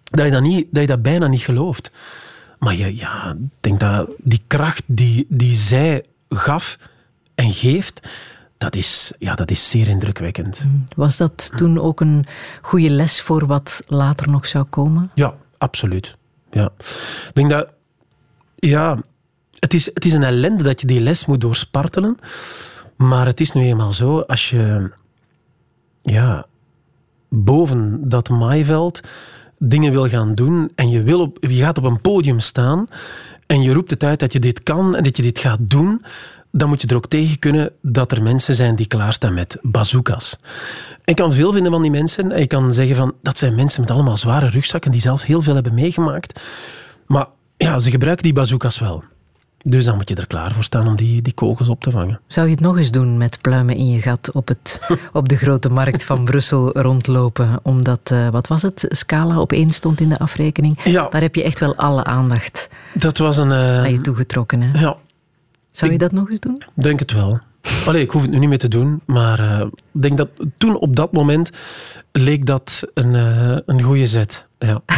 dat 0.03 0.25
je 0.25 0.31
dat, 0.31 0.43
niet, 0.43 0.67
dat 0.71 0.83
je 0.83 0.89
dat 0.89 1.03
bijna 1.03 1.27
niet 1.27 1.41
gelooft. 1.41 1.91
Maar 2.59 2.75
je, 2.75 2.97
ja, 2.97 3.31
ik 3.31 3.51
denk 3.61 3.81
dat 3.81 4.11
die 4.19 4.43
kracht 4.47 4.83
die, 4.87 5.27
die 5.29 5.57
zij 5.57 6.05
gaf 6.35 6.79
en 7.35 7.53
geeft, 7.53 8.09
dat 8.59 8.75
is, 8.75 9.13
ja, 9.19 9.35
dat 9.35 9.51
is 9.51 9.71
zeer 9.71 9.89
indrukwekkend. 9.89 10.61
Was 10.97 11.17
dat 11.17 11.53
toen 11.57 11.79
ook 11.79 12.01
een 12.01 12.25
goede 12.61 12.91
les 12.91 13.21
voor 13.21 13.47
wat 13.47 13.83
later 13.87 14.31
nog 14.31 14.47
zou 14.47 14.65
komen? 14.65 15.11
Ja, 15.15 15.35
absoluut. 15.59 16.17
Ja. 16.51 16.71
Ik 17.29 17.31
denk 17.33 17.51
dat... 17.51 17.73
Ja, 18.57 19.03
het 19.59 19.75
is, 19.75 19.87
het 19.87 20.05
is 20.05 20.13
een 20.13 20.23
ellende 20.23 20.63
dat 20.63 20.81
je 20.81 20.87
die 20.87 21.01
les 21.01 21.27
moet 21.27 21.41
doorspartelen. 21.41 22.17
Maar 22.97 23.27
het 23.27 23.41
is 23.41 23.53
nu 23.53 23.63
eenmaal 23.63 23.93
zo, 23.93 24.21
als 24.21 24.51
je 24.51 24.91
ja, 26.03 26.47
boven 27.29 28.09
dat 28.09 28.29
maaiveld 28.29 29.01
dingen 29.59 29.93
wil 29.93 30.09
gaan 30.09 30.35
doen 30.35 30.71
en 30.75 30.91
je, 30.91 31.03
wil 31.03 31.21
op, 31.21 31.37
je 31.41 31.63
gaat 31.63 31.79
op 31.79 31.85
een 31.85 32.01
podium 32.01 32.41
staan 32.41 32.87
en 33.47 33.63
je 33.63 33.73
roept 33.73 33.91
het 33.91 34.05
uit 34.05 34.21
dat 34.21 34.33
je 34.33 34.39
dit 34.39 34.63
kan 34.63 34.97
en 34.97 35.03
dat 35.03 35.17
je 35.17 35.23
dit 35.23 35.39
gaat 35.39 35.59
doen, 35.61 36.05
dan 36.51 36.69
moet 36.69 36.83
je 36.83 36.89
er 36.89 36.97
ook 36.97 37.09
tegen 37.09 37.39
kunnen 37.39 37.73
dat 37.83 38.13
er 38.13 38.23
mensen 38.23 38.55
zijn 38.55 38.77
die 38.77 38.87
klaarstaan 38.87 39.35
met 39.35 39.59
bazookas. 39.63 40.37
Ik 41.05 41.17
kan 41.17 41.33
veel 41.33 41.53
vinden 41.53 41.73
van 41.73 41.83
die 41.83 41.91
mensen. 41.91 42.33
En 42.33 42.41
je 42.41 42.47
kan 42.47 42.75
zeggen 42.75 42.97
van, 42.97 43.15
dat 43.23 43.39
zijn 43.39 43.55
mensen 43.55 43.81
met 43.81 43.91
allemaal 43.91 44.17
zware 44.17 44.49
rugzakken 44.49 44.91
die 44.91 45.01
zelf 45.01 45.23
heel 45.23 45.43
veel 45.43 45.55
hebben 45.55 45.75
meegemaakt. 45.75 46.41
Maar 47.07 47.27
ja, 47.57 47.79
ze 47.79 47.91
gebruiken 47.91 48.25
die 48.25 48.33
bazookas 48.33 48.79
wel. 48.79 49.05
Dus 49.63 49.85
dan 49.85 49.97
moet 49.97 50.09
je 50.09 50.15
er 50.15 50.27
klaar 50.27 50.53
voor 50.53 50.65
staan 50.65 50.87
om 50.87 50.97
die, 50.97 51.23
die 51.23 51.33
kogels 51.33 51.69
op 51.69 51.83
te 51.83 51.91
vangen. 51.91 52.21
Zou 52.27 52.47
je 52.47 52.53
het 52.53 52.63
nog 52.63 52.79
eens 52.79 52.91
doen 52.91 53.17
met 53.19 53.39
pluimen 53.41 53.77
in 53.77 53.91
je 53.91 54.03
gat 54.03 54.33
op, 54.33 54.49
het, 54.49 54.81
op 55.13 55.29
de 55.29 55.37
grote 55.37 55.69
markt 55.69 56.05
van 56.05 56.25
Brussel 56.25 56.79
rondlopen? 56.79 57.61
Omdat, 57.63 58.11
uh, 58.13 58.29
wat 58.29 58.47
was 58.47 58.63
het, 58.63 58.87
Scala 58.89 59.41
op 59.41 59.53
één 59.53 59.73
stond 59.73 60.01
in 60.01 60.09
de 60.09 60.19
afrekening. 60.19 60.83
Ja. 60.85 61.09
Daar 61.09 61.21
heb 61.21 61.35
je 61.35 61.43
echt 61.43 61.59
wel 61.59 61.77
alle 61.77 62.05
aandacht 62.05 62.69
dat 62.95 63.19
was 63.19 63.37
een, 63.37 63.51
uh, 63.51 63.79
aan 63.79 63.91
je 63.91 64.01
toegetrokken. 64.01 64.61
Hè? 64.61 64.81
Ja, 64.81 64.97
zou 65.71 65.93
je 65.93 65.99
dat 65.99 66.13
nog 66.13 66.31
eens 66.31 66.41
doen? 66.41 66.63
Ik 66.77 66.83
denk 66.83 66.99
het 66.99 67.13
wel. 67.13 67.39
Allee, 67.87 68.03
ik 68.03 68.11
hoef 68.11 68.23
het 68.23 68.31
nu 68.31 68.39
niet 68.39 68.49
meer 68.49 68.59
te 68.59 68.69
doen, 68.69 69.01
maar 69.07 69.41
ik 69.41 69.65
uh, 69.65 69.71
denk 69.91 70.17
dat 70.17 70.29
toen 70.59 70.79
op 70.79 70.97
dat 70.97 71.13
moment 71.13 71.51
leek 72.13 72.47
dat 72.47 72.83
een, 72.95 73.15
een 73.67 73.83
goede 73.83 74.07
zet. 74.07 74.47
Ja. 74.59 74.83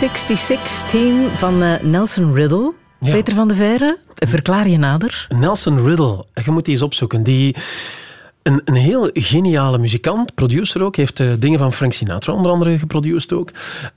66 0.00 0.90
team 0.90 1.28
van 1.28 1.62
eh, 1.62 1.80
Nelson 1.82 2.34
Riddle. 2.34 2.72
Ja. 3.00 3.10
Peter 3.12 3.34
van 3.34 3.48
de 3.48 3.54
Veire, 3.54 3.98
verklaar 4.14 4.68
je 4.68 4.78
nader. 4.78 5.26
Nelson 5.28 5.86
Riddle, 5.86 6.24
je 6.44 6.50
moet 6.50 6.64
die 6.64 6.74
eens 6.74 6.82
opzoeken. 6.82 7.22
Die, 7.22 7.56
een, 8.42 8.60
een 8.64 8.74
heel 8.74 9.10
geniale 9.12 9.78
muzikant, 9.78 10.34
producer 10.34 10.82
ook. 10.82 10.96
Heeft 10.96 11.20
eh, 11.20 11.26
dingen 11.38 11.58
van 11.58 11.72
Frank 11.72 11.92
Sinatra 11.92 12.32
onder 12.32 12.52
andere 12.52 12.78
geproduceerd 12.78 13.32
ook. 13.32 13.50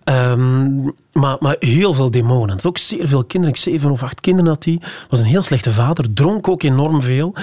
Ehm, 0.04 0.84
maar, 1.12 1.38
maar 1.40 1.56
heel 1.60 1.94
veel 1.94 2.12
demonen. 2.12 2.50
Had 2.50 2.66
ook 2.66 2.78
zeer 2.78 3.08
veel 3.08 3.24
kinderen. 3.24 3.56
Ik 3.56 3.62
zeven 3.62 3.92
of 3.92 4.04
acht 4.04 4.22
kinderen 4.22 4.52
had 4.52 4.66
hij. 4.66 4.82
Was 5.10 5.20
een 5.20 5.26
heel 5.26 5.44
slechte 5.44 5.72
vader. 5.72 6.14
Dronk 6.14 6.48
ook 6.48 6.64
enorm 6.64 7.02
veel. 7.02 7.34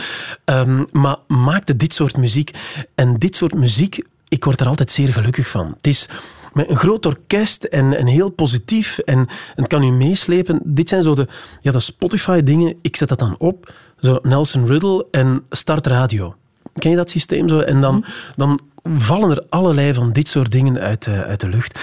Ehm, 0.44 0.84
maar 0.92 1.16
maakte 1.26 1.76
dit 1.76 1.94
soort 1.94 2.16
muziek. 2.16 2.50
En 2.94 3.18
dit 3.18 3.36
soort 3.36 3.54
muziek, 3.54 4.02
ik 4.28 4.44
word 4.44 4.60
er 4.60 4.66
altijd 4.66 4.90
zeer 4.90 5.12
gelukkig 5.12 5.48
van. 5.48 5.74
Het 5.76 5.86
is 5.86 6.08
met 6.52 6.70
een 6.70 6.76
groot 6.76 7.06
orkest 7.06 7.64
en, 7.64 8.06
heel 8.06 8.30
positief 8.30 8.98
en, 8.98 9.28
het 9.54 9.66
kan 9.66 9.82
u 9.82 9.90
meeslepen. 9.90 10.60
Dit 10.64 10.88
zijn 10.88 11.02
zo 11.02 11.14
de, 11.14 11.26
ja, 11.60 11.72
de 11.72 11.80
Spotify-dingen. 11.80 12.76
Ik 12.82 12.96
zet 12.96 13.08
dat 13.08 13.18
dan 13.18 13.34
op. 13.38 13.72
Zo 14.00 14.18
Nelson 14.22 14.66
Riddle 14.66 15.06
en 15.10 15.44
Start 15.50 15.86
Radio. 15.86 16.34
Ken 16.74 16.90
je 16.90 16.96
dat 16.96 17.10
systeem 17.10 17.48
zo? 17.48 17.58
En 17.58 17.80
dan, 17.80 18.04
dan 18.36 18.60
vallen 18.96 19.30
er 19.30 19.44
allerlei 19.48 19.94
van 19.94 20.12
dit 20.12 20.28
soort 20.28 20.52
dingen 20.52 20.78
uit, 20.78 21.04
de- 21.04 21.24
uit 21.24 21.40
de 21.40 21.48
lucht. 21.48 21.78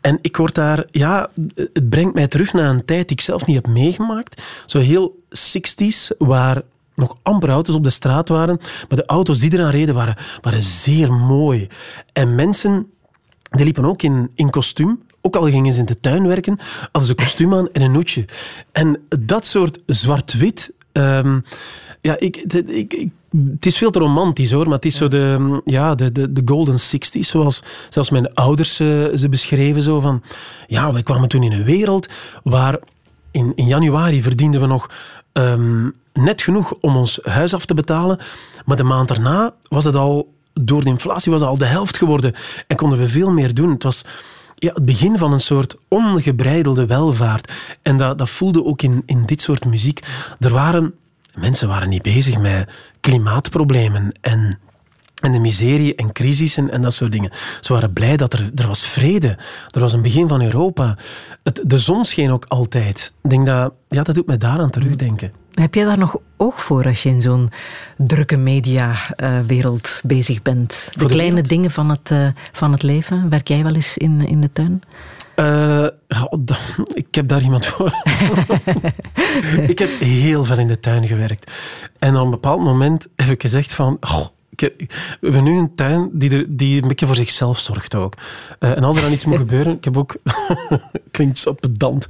En 0.00 0.18
ik 0.20 0.36
word 0.36 0.54
daar, 0.54 0.84
ja, 0.90 1.28
het 1.54 1.88
brengt 1.88 2.14
mij 2.14 2.28
terug 2.28 2.52
naar 2.52 2.70
een 2.70 2.84
tijd 2.84 3.08
die 3.08 3.16
ik 3.16 3.22
zelf 3.22 3.46
niet 3.46 3.56
heb 3.56 3.66
meegemaakt. 3.66 4.42
Zo 4.66 4.78
heel 4.78 5.22
60s, 5.28 6.16
waar 6.18 6.62
nog 6.94 7.16
amper 7.22 7.48
auto's 7.48 7.74
op 7.74 7.82
de 7.82 7.90
straat 7.90 8.28
waren. 8.28 8.58
Maar 8.88 8.98
de 8.98 9.06
auto's 9.06 9.38
die 9.38 9.52
eraan 9.52 9.70
reden 9.70 9.94
waren, 9.94 10.16
waren 10.40 10.62
zeer 10.62 11.12
mooi. 11.12 11.68
En 12.12 12.34
mensen 12.34 12.86
die 13.52 13.64
liepen 13.64 13.84
ook 13.84 14.02
in, 14.02 14.30
in 14.34 14.50
kostuum. 14.50 15.00
Ook 15.20 15.36
al 15.36 15.50
gingen 15.50 15.72
ze 15.72 15.78
in 15.80 15.86
de 15.86 15.94
tuin 16.00 16.26
werken, 16.26 16.58
hadden 16.80 17.04
ze 17.04 17.10
een 17.10 17.16
kostuum 17.24 17.54
aan 17.54 17.68
en 17.72 17.82
een 17.82 17.92
noetje. 17.92 18.24
En 18.72 19.00
dat 19.18 19.46
soort 19.46 19.78
zwart-wit... 19.86 20.72
ehm, 20.92 21.40
ja, 22.00 22.18
ik, 22.18 22.50
de- 22.50 22.64
ik, 22.76 22.94
ik- 22.94 23.10
het 23.52 23.66
is 23.66 23.76
veel 23.78 23.90
te 23.90 23.98
romantisch 23.98 24.50
hoor, 24.50 24.64
maar 24.64 24.74
het 24.74 24.84
is 24.84 24.96
zo 24.96 25.08
de, 25.08 25.60
ja, 25.64 25.94
de, 25.94 26.12
de, 26.12 26.32
de 26.32 26.42
golden 26.44 26.74
60s, 26.80 27.18
zoals 27.20 27.62
zelfs 27.90 28.10
mijn 28.10 28.34
ouders 28.34 28.80
eh, 28.80 28.86
ze 29.14 29.28
beschreven. 29.30 29.82
Zo 29.82 30.00
van, 30.00 30.22
ja, 30.66 30.92
wij 30.92 31.02
kwamen 31.02 31.28
toen 31.28 31.42
in 31.42 31.52
een 31.52 31.64
wereld 31.64 32.08
waar 32.44 32.78
in, 33.30 33.52
in 33.54 33.66
januari 33.66 34.22
verdienden 34.22 34.60
we 34.60 34.66
nog 34.66 34.90
ehm, 35.32 35.88
net 36.12 36.42
genoeg 36.42 36.72
om 36.80 36.96
ons 36.96 37.18
huis 37.22 37.54
af 37.54 37.64
te 37.66 37.74
betalen. 37.74 38.18
Maar 38.64 38.76
de 38.76 38.82
maand 38.84 39.08
daarna 39.08 39.54
was 39.68 39.84
het 39.84 39.94
al, 39.96 40.32
door 40.52 40.82
de 40.82 40.88
inflatie 40.88 41.32
was 41.32 41.40
al 41.40 41.58
de 41.58 41.64
helft 41.64 41.96
geworden. 41.96 42.34
En 42.66 42.76
konden 42.76 42.98
we 42.98 43.08
veel 43.08 43.30
meer 43.30 43.54
doen. 43.54 43.70
Het 43.70 43.82
was 43.82 44.04
ja, 44.54 44.72
het 44.74 44.84
begin 44.84 45.18
van 45.18 45.32
een 45.32 45.40
soort 45.40 45.76
ongebreidelde 45.88 46.86
welvaart. 46.86 47.52
En 47.82 47.96
dat, 47.96 48.18
dat 48.18 48.30
voelde 48.30 48.64
ook 48.64 48.82
in, 48.82 49.02
in 49.06 49.26
dit 49.26 49.40
soort 49.42 49.64
muziek. 49.64 50.00
Er 50.38 50.52
waren, 50.52 50.94
mensen 51.34 51.68
waren 51.68 51.88
niet 51.88 52.02
bezig 52.02 52.38
met 52.38 52.68
klimaatproblemen 53.00 54.12
en 54.20 54.58
en 55.22 55.32
de 55.32 55.38
miserie 55.38 55.94
en 55.94 56.12
crisissen 56.12 56.70
en 56.70 56.82
dat 56.82 56.94
soort 56.94 57.12
dingen. 57.12 57.30
Ze 57.60 57.72
waren 57.72 57.92
blij 57.92 58.16
dat 58.16 58.32
er, 58.32 58.50
er 58.54 58.66
was 58.66 58.82
vrede. 58.82 59.38
Er 59.70 59.80
was 59.80 59.92
een 59.92 60.02
begin 60.02 60.28
van 60.28 60.42
Europa. 60.42 60.98
De 61.62 61.78
zon 61.78 62.04
scheen 62.04 62.30
ook 62.30 62.44
altijd. 62.48 63.12
Ik 63.22 63.30
denk 63.30 63.46
dat, 63.46 63.72
ja, 63.88 64.02
dat 64.02 64.14
doet 64.14 64.26
mij 64.26 64.38
daaraan 64.38 64.70
terugdenken. 64.70 65.32
Heb 65.52 65.74
jij 65.74 65.84
daar 65.84 65.98
nog 65.98 66.16
oog 66.36 66.62
voor 66.62 66.84
als 66.84 67.02
je 67.02 67.08
in 67.08 67.20
zo'n 67.20 67.50
drukke 67.96 68.36
mediawereld 68.36 70.00
bezig 70.04 70.42
bent? 70.42 70.90
De 70.94 71.06
kleine 71.06 71.30
wereld? 71.30 71.48
dingen 71.48 71.70
van 71.70 71.90
het, 71.90 72.10
eh, 72.10 72.26
van 72.52 72.72
het 72.72 72.82
leven. 72.82 73.28
Werk 73.28 73.48
jij 73.48 73.62
wel 73.62 73.74
eens 73.74 73.96
in, 73.96 74.26
in 74.26 74.40
de 74.40 74.52
tuin? 74.52 74.82
Eh, 75.34 75.86
oh, 76.08 76.40
ik 76.94 77.14
heb 77.14 77.28
daar 77.28 77.42
iemand 77.42 77.66
voor. 77.66 77.92
ik 79.72 79.78
heb 79.78 80.00
heel 80.00 80.44
veel 80.44 80.58
in 80.58 80.66
de 80.66 80.80
tuin 80.80 81.06
gewerkt. 81.06 81.52
En 81.98 82.16
op 82.16 82.24
een 82.24 82.30
bepaald 82.30 82.60
moment 82.60 83.06
heb 83.16 83.30
ik 83.30 83.42
gezegd 83.42 83.74
van... 83.74 83.96
"Goh, 84.00 84.26
ik 84.56 84.60
we 85.20 85.26
hebben 85.26 85.44
nu 85.44 85.58
een 85.58 85.74
tuin 85.74 86.10
die, 86.12 86.28
de, 86.28 86.44
die 86.48 86.82
een 86.82 86.88
beetje 86.88 87.06
voor 87.06 87.16
zichzelf 87.16 87.58
zorgt 87.58 87.94
ook. 87.94 88.14
Eh, 88.58 88.76
en 88.76 88.84
als 88.84 88.96
er 88.96 89.02
dan 89.02 89.12
iets 89.12 89.24
moet 89.24 89.38
gebeuren... 89.46 89.76
Ik 89.76 89.84
heb 89.84 89.96
ook... 89.96 90.16
klinkt 91.10 91.38
zo 91.38 91.52
pedant. 91.52 92.06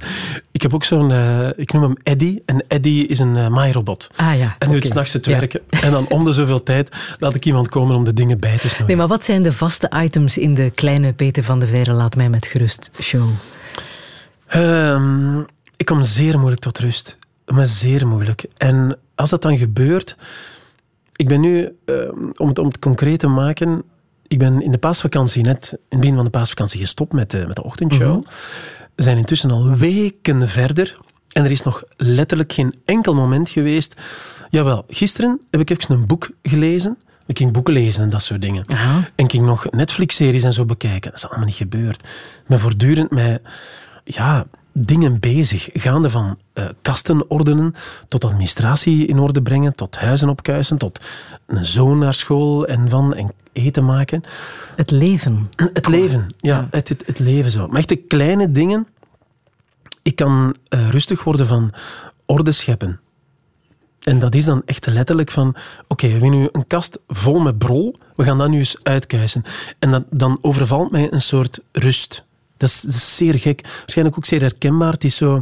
Ik 0.51 0.61
heb 0.61 0.73
ook 0.73 0.83
zo'n... 0.83 1.11
eh, 1.11 1.47
ik 1.55 1.73
noem 1.73 1.83
hem 1.83 1.95
Eddy. 2.03 2.39
En 2.45 2.63
Eddy 2.67 3.05
is 3.07 3.19
een 3.19 3.35
uh, 3.35 3.47
maairobot. 3.47 4.09
Ah 4.15 4.37
ja. 4.37 4.55
En 4.59 4.67
doet 4.69 4.77
oké. 4.77 4.87
s'nachts 4.87 5.13
het 5.13 5.25
Ja. 5.25 5.31
werken. 5.31 5.61
En 5.69 5.91
dan 5.91 6.07
om 6.07 6.23
de 6.23 6.33
zoveel 6.33 6.63
tijd 6.63 6.95
laat 7.19 7.35
ik 7.35 7.45
iemand 7.45 7.69
komen 7.69 7.95
om 7.95 8.03
de 8.03 8.13
dingen 8.13 8.39
bij 8.39 8.57
te 8.57 8.67
snoeien. 8.69 8.87
Nee, 8.87 8.95
maar 8.95 9.07
wat 9.07 9.25
zijn 9.25 9.43
de 9.43 9.53
vaste 9.53 9.91
items 10.03 10.37
in 10.37 10.53
de 10.53 10.69
kleine 10.69 11.13
Peter 11.13 11.43
van 11.43 11.59
de 11.59 11.67
Veire 11.67 11.93
Laat 11.93 12.15
mij 12.15 12.29
met 12.29 12.45
gerust 12.47 12.91
show? 13.01 13.29
Ehm, 14.47 15.39
ik 15.77 15.85
kom 15.85 16.03
zeer 16.03 16.37
moeilijk 16.37 16.61
tot 16.61 16.79
rust. 16.79 17.17
Maar 17.45 17.67
zeer 17.67 18.07
moeilijk. 18.07 18.45
En 18.57 18.97
als 19.15 19.29
dat 19.29 19.41
dan 19.41 19.57
gebeurt... 19.57 20.15
Ik 21.15 21.27
ben 21.27 21.39
nu, 21.39 21.75
ehm, 21.85 22.09
om, 22.37 22.47
het, 22.47 22.59
om 22.59 22.67
het 22.67 22.79
concreet 22.79 23.19
te 23.19 23.27
maken... 23.27 23.83
Ik 24.27 24.39
ben 24.39 24.61
in 24.61 24.71
de 24.71 24.77
paasvakantie 24.77 25.43
net, 25.43 25.71
in 25.71 25.77
het 25.89 25.99
begin 25.99 26.15
van 26.15 26.23
de 26.23 26.29
paasvakantie, 26.29 26.79
gestopt 26.79 27.13
met 27.13 27.31
de, 27.31 27.43
met 27.47 27.55
de 27.55 27.63
ochtendshow. 27.63 28.25
We 28.95 29.03
zijn 29.03 29.17
intussen 29.17 29.51
al 29.51 29.75
weken 29.75 30.47
verder. 30.47 30.97
En 31.31 31.43
er 31.43 31.51
is 31.51 31.61
nog 31.61 31.83
letterlijk 31.97 32.53
geen 32.53 32.75
enkel 32.85 33.15
moment 33.15 33.49
geweest... 33.49 33.95
Jawel, 34.53 34.83
gisteren 34.87 35.41
heb 35.49 35.61
ik 35.61 35.69
even 35.69 35.95
een 35.95 36.07
boek 36.07 36.29
gelezen. 36.43 36.97
Ik 37.25 37.37
ging 37.37 37.51
boeken 37.51 37.73
lezen 37.73 38.03
en 38.03 38.09
dat 38.09 38.21
soort 38.21 38.41
dingen. 38.41 38.63
Aha. 38.67 38.95
En 39.15 39.25
ik 39.25 39.31
ging 39.31 39.45
nog 39.45 39.71
Netflix-series 39.71 40.43
en 40.43 40.53
zo 40.53 40.65
bekijken. 40.65 41.11
Dat 41.11 41.19
is 41.19 41.27
allemaal 41.27 41.45
niet 41.45 41.55
gebeurd. 41.55 41.99
Ik 42.03 42.47
ben 42.47 42.59
voortdurend 42.59 43.11
met 43.11 43.41
ja, 44.03 44.45
dingen 44.73 45.19
bezig. 45.19 45.69
Gaande 45.73 46.09
van 46.09 46.37
eh, 46.53 46.65
kasten 46.81 47.29
ordenen, 47.29 47.75
tot 48.07 48.25
administratie 48.25 49.05
in 49.05 49.19
orde 49.19 49.41
brengen, 49.41 49.75
tot 49.75 49.95
huizen 49.95 50.29
opkuisen, 50.29 50.77
tot 50.77 50.99
een 51.45 51.65
zoon 51.65 51.97
naar 51.97 52.13
school 52.13 52.65
en 52.65 52.89
van 52.89 53.13
en 53.13 53.31
eten 53.53 53.85
maken. 53.85 54.23
Het 54.75 54.91
leven. 54.91 55.47
Het 55.73 55.87
leven, 55.87 56.27
ja, 56.37 56.67
het, 56.71 56.89
het, 56.89 57.03
het 57.05 57.19
leven 57.19 57.51
zo. 57.51 57.67
Maar 57.67 57.77
echt 57.77 57.89
de 57.89 57.95
kleine 57.95 58.51
dingen. 58.51 58.87
Ik 60.01 60.15
kan 60.15 60.55
eh, 60.69 60.89
rustig 60.89 61.23
worden 61.23 61.47
van 61.47 61.73
orde 62.25 62.51
scheppen. 62.51 62.99
En 64.03 64.19
dat 64.19 64.35
is 64.35 64.45
dan 64.45 64.61
echt 64.65 64.85
letterlijk 64.85 65.31
van, 65.31 65.55
oké, 65.87 66.05
we 66.05 66.11
hebben 66.11 66.31
nu 66.31 66.49
een 66.51 66.67
kast 66.67 66.99
vol 67.07 67.39
met 67.39 67.57
brol, 67.57 67.95
we 68.15 68.23
gaan 68.23 68.37
dat 68.37 68.49
nu 68.49 68.57
eens 68.57 68.77
uitkuisen. 68.83 69.43
En 69.79 70.05
dan 70.09 70.37
overvalt 70.41 70.91
mij 70.91 71.11
een 71.11 71.21
soort 71.21 71.59
rust. 71.71 72.23
Dat 72.63 72.71
is, 72.71 72.81
dat 72.81 72.93
is 72.93 73.15
zeer 73.15 73.39
gek. 73.39 73.61
Waarschijnlijk 73.77 74.17
ook 74.17 74.25
zeer 74.25 74.41
herkenbaar. 74.41 74.91
Het 74.91 75.03
is 75.03 75.15
zo 75.15 75.41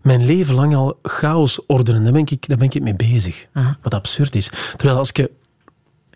mijn 0.00 0.24
leven 0.24 0.54
lang 0.54 0.74
al 0.74 0.98
chaos 1.02 1.66
ordenen. 1.66 2.02
Daar 2.02 2.12
ben 2.12 2.26
ik, 2.26 2.48
daar 2.48 2.58
ben 2.58 2.70
ik 2.70 2.82
mee 2.82 2.94
bezig. 2.94 3.46
Wat 3.82 3.94
absurd 3.94 4.34
is. 4.34 4.50
Terwijl 4.76 4.98
als 4.98 5.12
ik, 5.12 5.28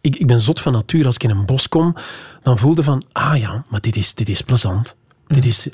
ik 0.01 0.27
ben 0.27 0.41
zot 0.41 0.61
van 0.61 0.72
natuur. 0.72 1.07
Als 1.07 1.14
ik 1.14 1.22
in 1.22 1.31
een 1.31 1.47
bos 1.47 1.68
kom, 1.68 1.95
dan 2.43 2.59
voelde 2.59 2.83
van, 2.83 3.03
ah 3.12 3.39
ja, 3.39 3.64
maar 3.68 3.81
dit 3.81 3.97
is, 3.97 4.14
dit 4.14 4.29
is 4.29 4.41
plezant. 4.41 4.97
Dit 5.27 5.45
is... 5.45 5.68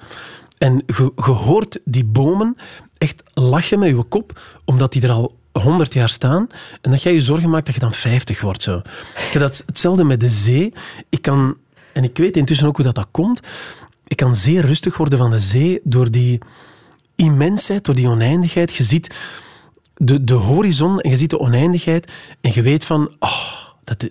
En 0.58 0.82
je, 0.86 1.12
je 1.16 1.30
hoort 1.30 1.78
die 1.84 2.04
bomen 2.04 2.56
echt 2.98 3.22
lachen 3.34 3.78
met 3.78 3.88
je 3.88 4.02
kop, 4.02 4.40
omdat 4.64 4.92
die 4.92 5.02
er 5.02 5.10
al 5.10 5.36
honderd 5.52 5.92
jaar 5.92 6.08
staan. 6.08 6.46
En 6.80 6.90
dat 6.90 7.02
jij 7.02 7.12
je 7.12 7.20
zorgen 7.20 7.50
maakt 7.50 7.66
dat 7.66 7.74
je 7.74 7.80
dan 7.80 7.92
vijftig 7.92 8.40
wordt. 8.40 8.62
Zo. 8.62 8.76
Ik 8.76 9.28
heb 9.32 9.42
dat 9.42 9.62
hetzelfde 9.66 10.04
met 10.04 10.20
de 10.20 10.28
zee. 10.28 10.72
Ik 11.08 11.22
kan, 11.22 11.56
en 11.92 12.04
ik 12.04 12.16
weet 12.16 12.36
intussen 12.36 12.66
ook 12.66 12.76
hoe 12.76 12.84
dat, 12.84 12.94
dat 12.94 13.08
komt, 13.10 13.40
ik 14.12 14.18
kan 14.18 14.34
zeer 14.34 14.66
rustig 14.66 14.96
worden 14.96 15.18
van 15.18 15.30
de 15.30 15.40
zee 15.40 15.80
door 15.84 16.10
die 16.10 16.38
immensheid, 17.14 17.84
door 17.84 17.94
die 17.94 18.08
oneindigheid. 18.08 18.74
Je 18.74 18.82
ziet 18.82 19.14
de, 19.94 20.24
de 20.24 20.34
horizon 20.34 21.00
en 21.00 21.10
je 21.10 21.16
ziet 21.16 21.30
de 21.30 21.38
oneindigheid 21.38 22.12
en 22.40 22.50
je 22.54 22.62
weet 22.62 22.84
van, 22.84 23.10
oh, 23.18 23.52
dat, 23.84 24.10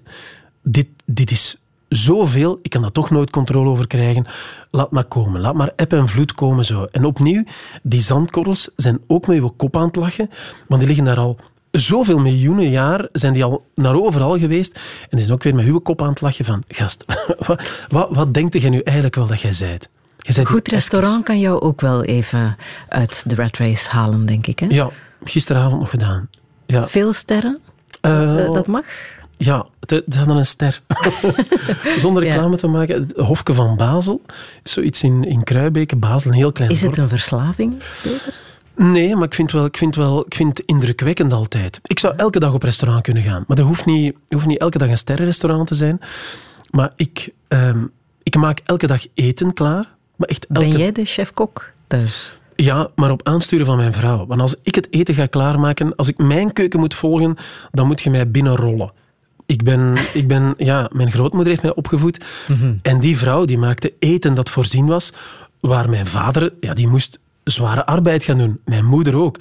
dit, 0.63 0.87
dit 1.05 1.31
is 1.31 1.57
zoveel, 1.89 2.59
ik 2.61 2.69
kan 2.69 2.81
daar 2.81 2.91
toch 2.91 3.09
nooit 3.09 3.29
controle 3.29 3.69
over 3.69 3.87
krijgen. 3.87 4.25
Laat 4.71 4.91
maar 4.91 5.05
komen, 5.05 5.41
laat 5.41 5.55
maar 5.55 5.73
eb 5.75 5.93
en 5.93 6.07
vloed 6.07 6.33
komen 6.33 6.65
zo. 6.65 6.87
En 6.91 7.05
opnieuw, 7.05 7.43
die 7.83 8.01
zandkorrels 8.01 8.69
zijn 8.75 9.01
ook 9.07 9.27
met 9.27 9.35
je 9.35 9.49
kop 9.49 9.77
aan 9.77 9.87
het 9.87 9.95
lachen, 9.95 10.29
want 10.67 10.79
die 10.79 10.87
liggen 10.87 11.05
daar 11.05 11.17
al 11.17 11.37
zoveel 11.71 12.17
miljoenen 12.19 12.69
jaar, 12.69 13.07
zijn 13.11 13.33
die 13.33 13.43
al 13.43 13.65
naar 13.75 13.95
overal 14.01 14.37
geweest 14.39 14.75
en 14.75 15.07
die 15.09 15.19
zijn 15.19 15.31
ook 15.33 15.43
weer 15.43 15.55
met 15.55 15.65
uw 15.65 15.79
kop 15.79 16.01
aan 16.01 16.09
het 16.09 16.21
lachen 16.21 16.45
van, 16.45 16.63
gast, 16.67 17.05
wat, 17.47 17.61
wat, 17.89 18.07
wat 18.11 18.33
denkt 18.33 18.61
jij 18.61 18.69
nu 18.69 18.79
eigenlijk 18.79 19.15
wel 19.15 19.25
dat 19.27 19.41
jij 19.41 19.53
zijt? 19.53 19.89
Zijt 20.17 20.47
Goed 20.47 20.67
restaurant 20.67 21.23
kan 21.23 21.39
jou 21.39 21.61
ook 21.61 21.81
wel 21.81 22.03
even 22.03 22.57
uit 22.89 23.23
de 23.29 23.35
rat 23.35 23.57
race 23.57 23.89
halen, 23.89 24.25
denk 24.25 24.47
ik. 24.47 24.59
Hè? 24.59 24.65
Ja, 24.69 24.89
gisteravond 25.23 25.79
nog 25.79 25.89
gedaan. 25.89 26.29
Ja, 26.65 26.87
Veel 26.87 27.13
sterren, 27.13 27.59
Eh, 28.01 28.39
Eh, 28.45 28.53
dat 28.53 28.67
mag. 28.67 28.83
Ja, 29.37 29.65
het 29.79 29.91
is 29.91 30.01
dan 30.05 30.37
een 30.37 30.45
ster. 30.45 30.81
Zonder 31.97 32.23
Ja. 32.25 32.31
reclame 32.31 32.55
te 32.57 32.67
maken. 32.67 32.95
Het 32.95 33.13
Hofke 33.25 33.53
van 33.53 33.75
Basel. 33.75 34.21
Zoiets 34.63 35.03
in, 35.03 35.23
in 35.23 35.43
Kruibeke, 35.43 35.95
Basel, 35.95 36.31
een 36.31 36.37
heel 36.37 36.51
klein 36.51 36.71
Is 36.71 36.81
het 36.81 36.97
een 36.97 37.07
verslaving, 37.07 37.77
Peter? 38.03 38.33
Nee, 38.83 39.15
maar 39.15 39.25
ik 39.25 39.33
vind, 39.33 39.51
wel, 39.51 39.65
ik, 39.65 39.77
vind 39.77 39.95
wel, 39.95 40.25
ik 40.25 40.35
vind 40.35 40.57
het 40.57 40.67
indrukwekkend 40.67 41.33
altijd. 41.33 41.79
Ik 41.83 41.99
zou 41.99 42.13
elke 42.17 42.39
dag 42.39 42.53
op 42.53 42.63
restaurant 42.63 43.03
kunnen 43.03 43.23
gaan. 43.23 43.43
Maar 43.47 43.57
dat 43.57 43.65
hoeft 43.65 43.85
niet, 43.85 44.15
hoeft 44.29 44.45
niet 44.45 44.59
elke 44.59 44.77
dag 44.77 44.89
een 44.89 44.97
sterrenrestaurant 44.97 45.67
te 45.67 45.75
zijn. 45.75 45.99
Maar 46.69 46.91
ik, 46.95 47.33
ehm, 47.47 47.85
ik 48.23 48.35
maak 48.35 48.59
elke 48.63 48.87
dag 48.87 49.05
eten 49.13 49.53
klaar. 49.53 49.89
Maar 50.15 50.27
echt 50.27 50.47
elke... 50.47 50.69
Ben 50.69 50.77
jij 50.77 50.91
de 50.91 51.05
chef-kok 51.05 51.71
thuis? 51.87 52.33
Ja, 52.55 52.89
maar 52.95 53.11
op 53.11 53.27
aansturen 53.27 53.65
van 53.65 53.77
mijn 53.77 53.93
vrouw. 53.93 54.25
Want 54.25 54.41
als 54.41 54.55
ik 54.63 54.75
het 54.75 54.87
eten 54.93 55.15
ga 55.15 55.25
klaarmaken, 55.25 55.95
als 55.95 56.07
ik 56.07 56.17
mijn 56.17 56.53
keuken 56.53 56.79
moet 56.79 56.93
volgen, 56.93 57.35
dan 57.71 57.87
moet 57.87 58.01
je 58.01 58.09
mij 58.09 58.31
binnenrollen. 58.31 58.91
Ik 59.45 59.63
ben, 59.63 59.95
ik 60.13 60.27
ben, 60.27 60.53
ja, 60.57 60.89
mijn 60.93 61.11
grootmoeder 61.11 61.49
heeft 61.49 61.63
mij 61.63 61.75
opgevoed. 61.75 62.25
En 62.81 62.99
die 62.99 63.17
vrouw 63.17 63.45
die 63.45 63.57
maakte 63.57 63.93
eten 63.99 64.33
dat 64.33 64.49
voorzien 64.49 64.85
was, 64.85 65.13
waar 65.59 65.89
mijn 65.89 66.07
vader, 66.07 66.53
ja, 66.59 66.73
die 66.73 66.87
moest 66.87 67.19
zware 67.43 67.85
arbeid 67.85 68.23
gaan 68.23 68.37
doen. 68.37 68.59
Mijn 68.65 68.85
moeder 68.85 69.15
ook. 69.15 69.37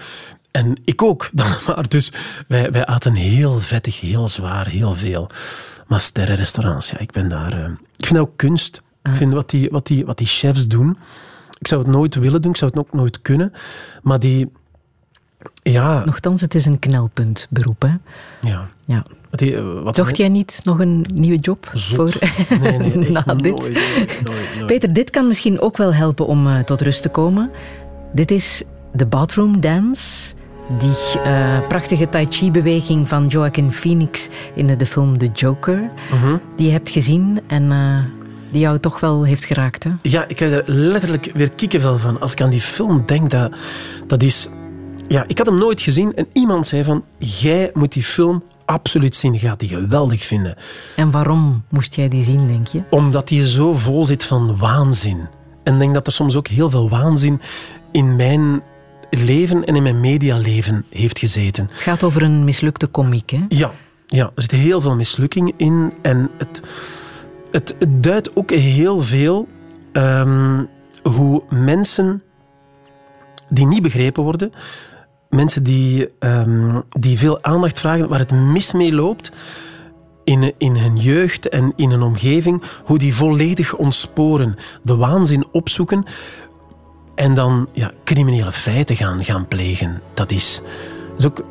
En 0.51 0.77
ik 0.85 1.03
ook. 1.03 1.31
Maar 1.67 1.89
dus 1.89 2.13
wij, 2.49 2.71
wij 2.71 2.87
aten 2.87 3.15
heel 3.15 3.59
vettig, 3.59 4.01
heel 4.01 4.29
zwaar, 4.29 4.67
heel 4.69 4.95
veel. 4.95 5.31
Maar 5.87 6.01
sterrenrestaurants, 6.01 6.91
ja, 6.91 6.99
ik 6.99 7.11
ben 7.13 7.29
daar... 7.29 7.53
eh, 7.53 7.71
ik 7.97 8.07
vind 8.07 8.19
ook 8.19 8.37
kunst. 8.37 8.83
Ik 9.03 9.17
vind 9.17 9.33
wat 9.33 9.51
die, 9.51 9.69
wat, 9.71 9.87
die, 9.87 10.07
wat 10.07 10.19
die 10.19 10.27
chefs 10.27 10.67
doen... 10.67 10.99
Ik 11.59 11.67
zou 11.69 11.83
het 11.83 11.91
nooit 11.91 12.15
willen 12.15 12.43
doen, 12.43 12.51
ik 12.51 12.57
zou 12.57 12.71
het 12.71 12.81
ook 12.81 12.93
nooit 12.93 13.23
kunnen. 13.23 13.53
Maar 14.03 14.19
die... 14.19 14.53
Ja, 15.63 16.05
Nochtans, 16.05 16.41
het 16.41 16.55
is 16.55 16.65
een 16.65 16.79
knelpuntberoep. 16.79 17.83
Hè? 17.83 17.95
ja. 18.49 18.69
Ja. 18.85 19.05
Die, 19.31 19.57
eh, 19.57 19.83
wat 19.83 19.97
Zocht 19.97 20.17
jij 20.17 20.29
niet 20.29 20.61
nog 20.65 20.79
een 20.81 21.07
nieuwe 21.15 21.39
job? 21.39 21.71
Zot. 21.73 21.97
Voor... 21.97 22.59
Nee, 22.61 22.79
nee, 22.79 23.11
na 23.25 23.35
dit? 23.35 23.59
nooit, 23.59 23.73
nooit, 23.73 24.23
nooit, 24.25 24.55
nooit. 24.55 24.67
Peter, 24.67 24.93
dit 24.93 25.11
kan 25.11 25.27
misschien 25.27 25.61
ook 25.61 25.77
wel 25.77 25.95
helpen 25.95 26.27
om 26.27 26.47
eh, 26.47 26.59
tot 26.59 26.81
rust 26.81 27.03
te 27.03 27.09
komen. 27.09 27.51
Dit 28.13 28.31
is 28.31 28.63
de 28.93 29.07
Bathroom 29.07 29.61
Dance. 29.61 30.35
Die 30.79 31.21
eh, 31.25 31.59
prachtige 31.69 32.09
tai 32.09 32.27
chi-beweging 32.29 33.09
van 33.09 33.27
Joaquin 33.27 33.73
Phoenix 33.73 34.29
in 34.55 34.79
de, 34.79 34.87
film 34.87 35.19
The 35.19 35.27
Joker. 35.27 35.91
Mhm. 36.13 36.37
Die 36.57 36.67
je 36.67 36.73
hebt 36.73 36.91
gezien 36.91 37.41
en 37.47 37.73
eh, 37.73 37.99
die 38.51 38.61
jou 38.61 38.79
toch 38.79 39.01
wel 39.01 39.25
heeft 39.25 39.45
geraakt. 39.45 39.85
Hè? 39.85 39.91
Ja, 40.03 40.25
ik 40.29 40.37
krijg 40.37 40.53
er 40.53 40.63
letterlijk 40.67 41.31
weer 41.35 41.51
kikkenvel 41.51 41.99
van. 41.99 42.21
Als 42.21 42.33
ik 42.33 42.41
aan 42.41 42.51
die 42.51 42.61
film 42.61 43.03
denk, 43.07 43.31
dat, 43.31 43.53
dat 44.07 44.23
is... 44.23 44.49
Ja, 45.09 45.25
ik 45.27 45.39
had 45.39 45.47
hem 45.47 45.59
nooit 45.59 45.81
gezien 45.81 46.15
en 46.15 46.27
iemand 46.33 46.67
zei 46.67 46.85
van... 46.85 47.05
Jij 47.19 47.71
moet 47.75 47.93
die 47.93 48.03
film 48.03 48.43
absoluut 48.65 49.17
zien. 49.17 49.33
Je 49.33 49.39
gaat 49.39 49.61
die 49.61 49.69
geweldig 49.69 50.25
vinden. 50.25 50.57
En 50.97 51.11
waarom 51.11 51.63
moest 51.69 51.95
jij 51.95 52.09
die 52.09 52.23
zien, 52.23 52.47
denk 52.47 52.67
je? 52.67 52.83
Omdat 52.91 53.29
die 53.29 53.49
zo 53.49 53.75
vol 53.75 54.05
zit 54.05 54.25
van 54.25 54.57
waanzin. 54.57 55.29
En 55.63 55.73
ik 55.73 55.79
denk 55.79 55.95
dat 55.95 56.07
er 56.07 56.13
soms 56.13 56.37
ook 56.37 56.49
heel 56.49 56.71
veel 56.71 56.89
waanzin 56.89 57.41
in 57.93 58.17
mijn 58.17 58.63
leven 59.11 59.65
en 59.65 59.77
in 59.77 59.83
mijn 59.83 60.01
medialeven 60.01 60.85
heeft 60.91 61.19
gezeten. 61.19 61.67
Het 61.71 61.81
gaat 61.81 62.03
over 62.03 62.23
een 62.23 62.45
mislukte 62.45 62.87
komiek. 62.87 63.31
Hè? 63.31 63.45
Ja, 63.49 63.73
ja, 64.07 64.31
er 64.35 64.43
zit 64.43 64.51
heel 64.51 64.81
veel 64.81 64.97
mislukking 64.97 65.53
in. 65.57 65.93
En 66.03 66.31
het, 66.39 66.61
het, 67.51 67.75
het 67.79 68.03
duidt 68.03 68.37
ook 68.37 68.51
heel 68.51 69.01
veel 69.01 69.49
ehm, 69.93 70.65
hoe 71.03 71.43
mensen 71.51 72.23
die 73.49 73.67
niet 73.67 73.83
begrepen 73.83 74.23
worden, 74.23 74.53
mensen 75.29 75.63
die, 75.63 76.09
ehm, 76.19 76.81
die 76.89 77.19
veel 77.19 77.43
aandacht 77.43 77.79
vragen, 77.79 78.09
waar 78.09 78.19
het 78.19 78.33
mis 78.33 78.73
mee 78.73 78.93
loopt, 78.93 79.31
in, 80.25 80.55
in 80.59 80.77
hun 80.77 80.97
jeugd 80.97 81.49
en 81.49 81.73
in 81.77 81.91
een 81.91 82.03
omgeving, 82.03 82.63
hoe 82.85 82.99
die 82.99 83.15
volledig 83.15 83.75
ontsporen, 83.77 84.57
de 84.83 84.97
waanzin 84.97 85.47
opzoeken 85.53 86.05
en 87.21 87.35
dan 87.35 87.69
ja, 87.73 87.93
criminele 88.05 88.53
feiten 88.53 88.97
gaan, 88.97 89.25
gaan 89.25 89.49
plegen. 89.49 90.03
Dat 90.15 90.31
is, 90.31 90.61
ook 91.25 91.45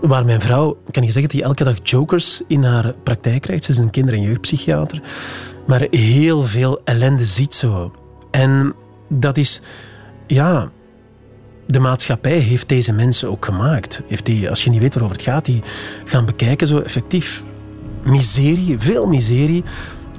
waar 0.00 0.24
mijn 0.24 0.40
vrouw, 0.40 0.76
kan 0.90 1.02
je 1.02 1.12
zeggen, 1.12 1.30
die 1.30 1.42
elke 1.42 1.64
dag 1.64 1.76
jokers 1.82 2.42
in 2.46 2.64
haar 2.64 2.94
praktijk 3.02 3.42
krijgt. 3.42 3.64
Ze 3.64 3.70
is 3.70 3.78
een 3.78 3.90
kinder- 3.90 4.14
en 4.14 4.20
jeugdpsychiater. 4.20 5.02
Maar 5.66 5.86
heel 5.90 6.42
veel 6.42 6.80
ellende 6.84 7.24
ziet 7.26 7.54
zo. 7.54 7.94
En 8.30 8.74
dat 9.08 9.36
is, 9.36 9.60
ja, 10.26 10.70
de 11.66 11.80
maatschappij 11.80 12.38
heeft 12.38 12.68
deze 12.68 12.92
mensen 12.92 13.30
ook 13.30 13.44
gemaakt. 13.44 14.00
Heeft 14.08 14.26
die, 14.26 14.50
als 14.50 14.64
je 14.64 14.70
niet 14.70 14.80
weet 14.80 14.94
waarover 14.94 15.16
het 15.16 15.26
gaat, 15.26 15.44
die 15.44 15.62
gaan 16.04 16.24
bekijken 16.24 16.66
zo 16.66 16.78
effectief 16.78 17.42
miserie, 18.02 18.78
veel 18.78 19.06
miserie. 19.06 19.64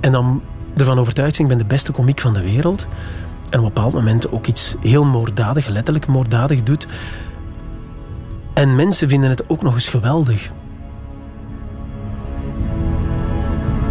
En 0.01 0.11
dan 0.11 0.41
ervan 0.77 0.99
overtuigd 0.99 1.35
zijn, 1.35 1.47
ik 1.47 1.57
ben 1.57 1.67
de 1.67 1.73
beste 1.73 1.91
komiek 1.91 2.19
van 2.19 2.33
de 2.33 2.43
wereld. 2.43 2.87
En 3.49 3.59
op 3.59 3.65
een 3.65 3.73
bepaald 3.73 3.93
moment 3.93 4.31
ook 4.31 4.47
iets 4.47 4.75
heel 4.81 5.05
moorddadig, 5.05 5.67
letterlijk 5.67 6.07
moorddadig 6.07 6.63
doet. 6.63 6.87
En 8.53 8.75
mensen 8.75 9.09
vinden 9.09 9.29
het 9.29 9.49
ook 9.49 9.61
nog 9.61 9.73
eens 9.73 9.87
geweldig. 9.87 10.51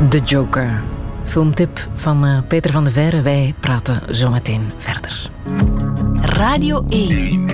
The 0.08 0.18
Joker. 0.18 0.82
Filmtip 1.24 1.86
van 1.94 2.24
eh, 2.24 2.38
Peter 2.48 2.70
van 2.70 2.84
de 2.84 2.90
Verre. 2.90 3.22
Wij 3.22 3.54
praten 3.60 4.00
zometeen 4.14 4.72
verder. 4.76 5.30
Radio 6.20 6.84
1. 6.88 7.46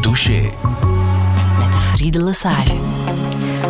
Douche. 0.00 0.50
Met 1.58 1.76
Friede 1.76 2.22
Lesage. 2.22 2.76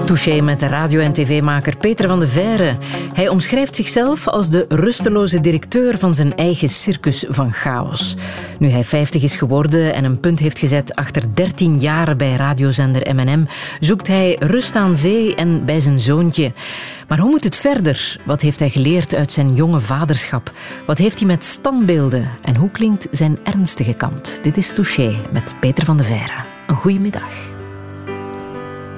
Touché 0.09 0.41
met 0.41 0.61
de 0.61 0.67
radio- 0.67 1.01
en 1.01 1.13
tv-maker 1.13 1.77
Peter 1.77 2.09
van 2.09 2.21
de 2.21 2.29
Verre. 2.29 2.77
Hij 3.13 3.29
omschrijft 3.29 3.77
zichzelf 3.77 4.29
als 4.29 4.51
de 4.51 4.65
rusteloze 4.69 5.41
directeur 5.41 5.99
van 5.99 6.15
zijn 6.15 6.37
eigen 6.37 6.69
circus 6.69 7.25
van 7.29 7.53
chaos. 7.53 8.17
Nu 8.59 8.69
hij 8.69 8.85
50 8.85 9.23
is 9.23 9.37
geworden 9.37 9.95
en 9.95 10.05
een 10.05 10.21
punt 10.21 10.39
heeft 10.39 10.59
gezet 10.59 10.95
achter 10.95 11.35
13 11.35 11.81
jaren 11.81 12.17
bij 12.17 12.37
radiozender 12.37 13.15
M&M, 13.15 13.47
zoekt 13.81 14.07
hij 14.07 14.37
rust 14.41 14.77
aan 14.77 14.97
zee 14.97 15.35
en 15.35 15.65
bij 15.65 15.81
zijn 15.81 16.01
zoontje. 16.01 16.53
Maar 17.09 17.19
hoe 17.19 17.31
moet 17.31 17.45
het 17.45 17.57
verder? 17.57 18.21
Wat 18.27 18.41
heeft 18.41 18.59
hij 18.59 18.71
geleerd 18.71 19.15
uit 19.15 19.33
zijn 19.33 19.55
jonge 19.55 19.81
vaderschap? 19.81 20.53
Wat 20.87 20.99
heeft 20.99 21.19
hij 21.19 21.29
met 21.29 21.45
standbeelden? 21.45 22.29
En 22.43 22.57
hoe 22.57 22.71
klinkt 22.71 23.07
zijn 23.11 23.39
ernstige 23.45 23.95
kant? 23.95 24.39
Dit 24.43 24.57
is 24.57 24.73
Touché 24.73 25.17
met 25.33 25.55
Peter 25.61 25.85
van 25.85 25.97
de 25.97 26.05
Verre. 26.05 26.45
Een 26.67 26.77
goede 26.77 26.99
middag. 26.99 27.58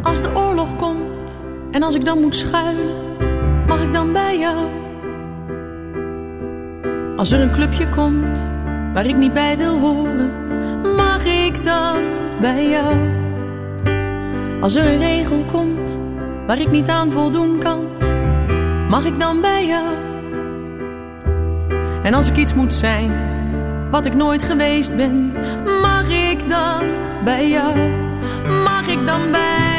Als 0.03 0.23
de 0.23 0.35
oorlog 0.35 0.77
komt 0.77 1.39
en 1.71 1.83
als 1.83 1.95
ik 1.95 2.05
dan 2.05 2.21
moet 2.21 2.37
schuilen, 2.37 2.95
mag 3.67 3.83
ik 3.83 3.93
dan 3.93 4.13
bij 4.13 4.39
jou? 4.39 4.57
Als 7.17 7.31
er 7.31 7.41
een 7.41 7.53
clubje 7.53 7.89
komt 7.89 8.39
waar 8.95 9.07
ik 9.07 9.17
niet 9.17 9.33
bij 9.33 9.57
wil 9.57 9.79
horen, 9.79 10.31
mag 10.97 11.25
ik 11.25 11.65
dan 11.65 11.97
bij 12.41 12.69
jou? 12.69 12.97
Als 14.61 14.75
er 14.75 14.87
een 14.87 14.99
regel 14.99 15.45
komt 15.53 16.01
waar 16.47 16.61
ik 16.61 16.71
niet 16.71 16.89
aan 16.89 17.11
voldoen 17.11 17.59
kan, 17.59 17.85
mag 18.89 19.05
ik 19.05 19.19
dan 19.19 19.41
bij 19.41 19.67
jou? 19.67 19.87
En 22.03 22.15
als 22.15 22.31
ik 22.31 22.37
iets 22.37 22.55
moet 22.55 22.75
zijn 22.75 23.11
wat 23.91 24.07
ik 24.07 24.15
nooit 24.15 24.43
geweest 24.43 24.97
ben, 24.97 25.33
mag 25.81 26.09
ik 26.09 26.49
dan 26.49 26.83
bij 27.25 27.49
jou? 27.49 27.75
Mag 28.65 28.87
ik 28.87 29.07
dan 29.07 29.31
bij 29.31 29.70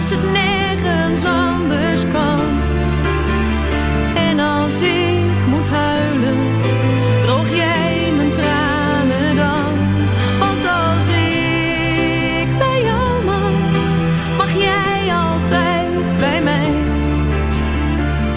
als 0.00 0.10
het 0.10 0.32
nergens 0.32 1.24
anders 1.24 2.02
kan? 2.12 2.40
En 4.14 4.38
als 4.38 4.82
ik 4.82 5.46
moet 5.48 5.66
huilen, 5.66 6.38
droog 7.20 7.48
jij 7.56 8.12
mijn 8.16 8.30
tranen 8.30 9.36
dan? 9.36 9.74
Want 10.38 10.62
als 10.66 11.08
ik 11.08 12.58
bij 12.58 12.82
jou 12.84 13.24
mag, 13.24 13.52
mag 14.36 14.52
jij 14.56 15.14
altijd 15.14 16.18
bij 16.18 16.42
mij. 16.42 16.72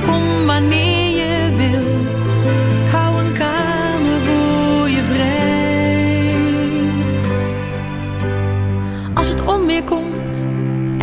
Kom 0.05 0.45
wanneer 0.45 1.09
je 1.16 1.53
wilt, 1.57 2.34
hou 2.91 3.26
een 3.26 3.34
kamer 3.34 4.20
voor 4.26 4.89
je 4.89 5.03
vrij. 5.14 6.36
Als 9.14 9.28
het 9.28 9.45
onweer 9.45 9.84
komt 9.84 10.02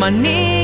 wanneer 0.00 0.59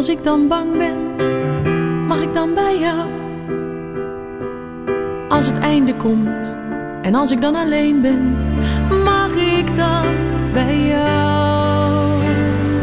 als 0.00 0.08
ik 0.08 0.24
dan 0.24 0.48
bang 0.48 0.76
ben, 0.76 1.16
mag 2.06 2.22
ik 2.22 2.34
dan 2.34 2.54
bij 2.54 2.78
jou? 2.78 3.08
Als 5.28 5.46
het 5.46 5.58
einde 5.58 5.94
komt 5.94 6.56
en 7.02 7.14
als 7.14 7.30
ik 7.30 7.40
dan 7.40 7.54
alleen 7.54 8.00
ben, 8.00 8.36
mag 9.04 9.34
ik 9.34 9.76
dan 9.76 10.04
bij 10.52 10.86
jou? 10.86 11.19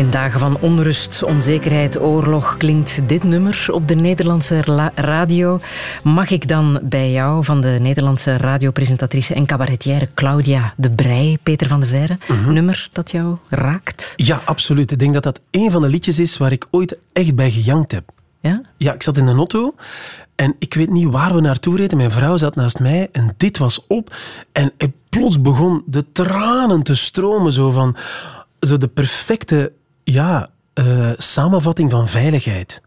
In 0.08 0.14
dagen 0.14 0.40
van 0.40 0.60
onrust, 0.60 1.24
onzekerheid, 1.24 2.00
oorlog 2.02 2.58
klinkt 2.58 3.10
dit 3.10 3.24
nummer 3.24 3.66
op 3.72 3.88
de 3.88 3.96
Nederlandse 3.96 4.62
la- 4.66 4.92
radio. 4.96 5.60
Mag 6.04 6.30
ik 6.30 6.48
dan 6.48 6.80
bij 6.84 7.12
jou 7.12 7.44
van 7.44 7.62
de 7.62 7.78
Nederlandse 7.82 8.38
radiopresentatrice 8.38 9.34
en 9.34 9.46
cabaretière 9.46 10.08
Claudia 10.14 10.74
de 10.78 10.92
Brij, 10.92 11.38
Peter 11.44 11.68
van 11.68 11.80
de 11.80 11.86
Verre, 11.86 12.18
nummer 12.48 12.90
dat 12.92 13.12
jou 13.12 13.38
raakt? 13.50 14.14
Ja, 14.16 14.42
absoluut. 14.46 14.92
Ik 14.92 15.00
denk 15.00 15.14
dat 15.14 15.24
dat 15.24 15.40
een 15.52 15.72
van 15.72 15.82
de 15.82 15.90
liedjes 15.90 16.20
is 16.20 16.38
waar 16.38 16.52
ik 16.52 16.68
ooit 16.72 16.98
echt 17.14 17.36
bij 17.36 17.52
gejankt 17.52 17.92
heb. 17.92 18.10
Ja? 18.42 18.62
Ja, 18.78 18.94
ik 18.94 19.04
zat 19.04 19.18
in 19.18 19.28
een 19.28 19.38
auto 19.38 19.76
en 20.36 20.56
ik 20.60 20.74
weet 20.74 20.90
niet 20.90 21.10
waar 21.12 21.34
we 21.36 21.42
naartoe 21.42 21.76
reden. 21.76 21.98
Mijn 21.98 22.12
vrouw 22.12 22.38
zat 22.38 22.56
naast 22.56 22.80
mij 22.80 23.10
en 23.12 23.34
dit 23.38 23.58
was 23.58 23.86
op. 23.88 24.16
En 24.52 24.72
ik- 24.78 24.92
plots 25.10 25.42
begon 25.42 25.84
de 25.86 26.06
tranen 26.12 26.84
te 26.84 26.96
stromen 26.96 27.52
zo 27.52 27.72
van 27.72 27.96
zo 28.60 28.78
de 28.78 28.88
perfecte 28.88 29.72
ja, 30.12 30.50
eh, 30.74 31.12
samenvatting 31.18 31.92
van 31.92 32.08
veiligheid. 32.08 32.82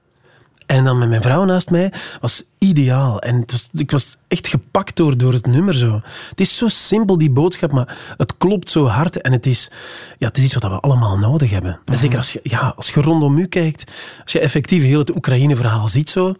En 0.66 0.84
dan 0.84 0.98
met 0.98 1.08
mijn 1.08 1.22
vrouw 1.22 1.44
naast 1.44 1.70
mij 1.70 1.92
was 2.20 2.42
ideaal. 2.58 3.20
En 3.20 3.44
ik 3.72 3.90
was 3.90 4.16
echt 4.28 4.48
gepakt 4.48 4.96
door, 4.96 5.16
door 5.16 5.32
het 5.32 5.46
nummer 5.46 5.74
zo. 5.74 6.00
Het 6.30 6.40
is 6.40 6.56
zo 6.56 6.68
simpel, 6.68 7.18
die 7.18 7.30
boodschap, 7.30 7.72
maar 7.72 7.96
het 8.16 8.36
klopt 8.36 8.70
zo 8.70 8.86
hard. 8.86 9.20
En 9.20 9.32
het 9.32 9.46
is, 9.46 9.70
ja, 10.18 10.26
het 10.26 10.36
is 10.36 10.44
iets 10.44 10.54
wat 10.54 10.62
we 10.62 10.80
allemaal 10.80 11.18
nodig 11.18 11.50
hebben. 11.50 11.80
En 11.84 11.98
zeker 11.98 12.16
als 12.16 12.32
je, 12.32 12.40
ja, 12.42 12.72
als 12.76 12.90
je 12.90 13.00
rondom 13.00 13.38
u 13.38 13.46
kijkt, 13.46 13.90
als 14.22 14.32
je 14.32 14.40
effectief 14.40 14.82
heel 14.82 14.98
het 14.98 15.16
Oekraïne-verhaal 15.16 15.88
ziet 15.88 16.10
zo, 16.10 16.34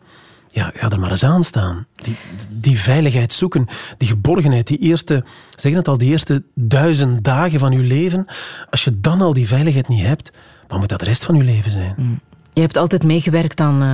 ja, 0.53 0.71
ga 0.75 0.91
er 0.91 1.01
maar 1.01 1.11
eens 1.11 1.25
aan 1.25 1.45
staan. 1.45 1.87
Die, 1.95 2.17
die 2.51 2.79
veiligheid 2.79 3.33
zoeken, 3.33 3.67
die 3.99 4.09
geborgenheid, 4.09 4.67
die 4.67 4.79
eerste, 4.79 5.25
zeg 5.57 5.73
het 5.73 5.89
al, 5.89 5.99
die 5.99 6.11
eerste 6.11 6.43
duizend 6.55 7.25
dagen 7.25 7.59
van 7.59 7.73
je 7.73 7.79
leven. 7.79 8.27
Als 8.71 8.85
je 8.85 9.01
dan 9.01 9.21
al 9.21 9.33
die 9.33 9.49
veiligheid 9.49 9.89
niet 9.89 10.07
hebt, 10.07 10.31
wat 10.71 10.79
moet 10.79 10.89
dat 10.89 10.99
de 10.99 11.05
rest 11.05 11.25
van 11.25 11.35
je 11.35 11.43
leven 11.43 11.71
zijn? 11.71 12.21
Je 12.53 12.61
hebt 12.61 12.77
altijd 12.77 13.05
meegewerkt 13.05 13.61
aan 13.61 13.83
eh, 13.83 13.93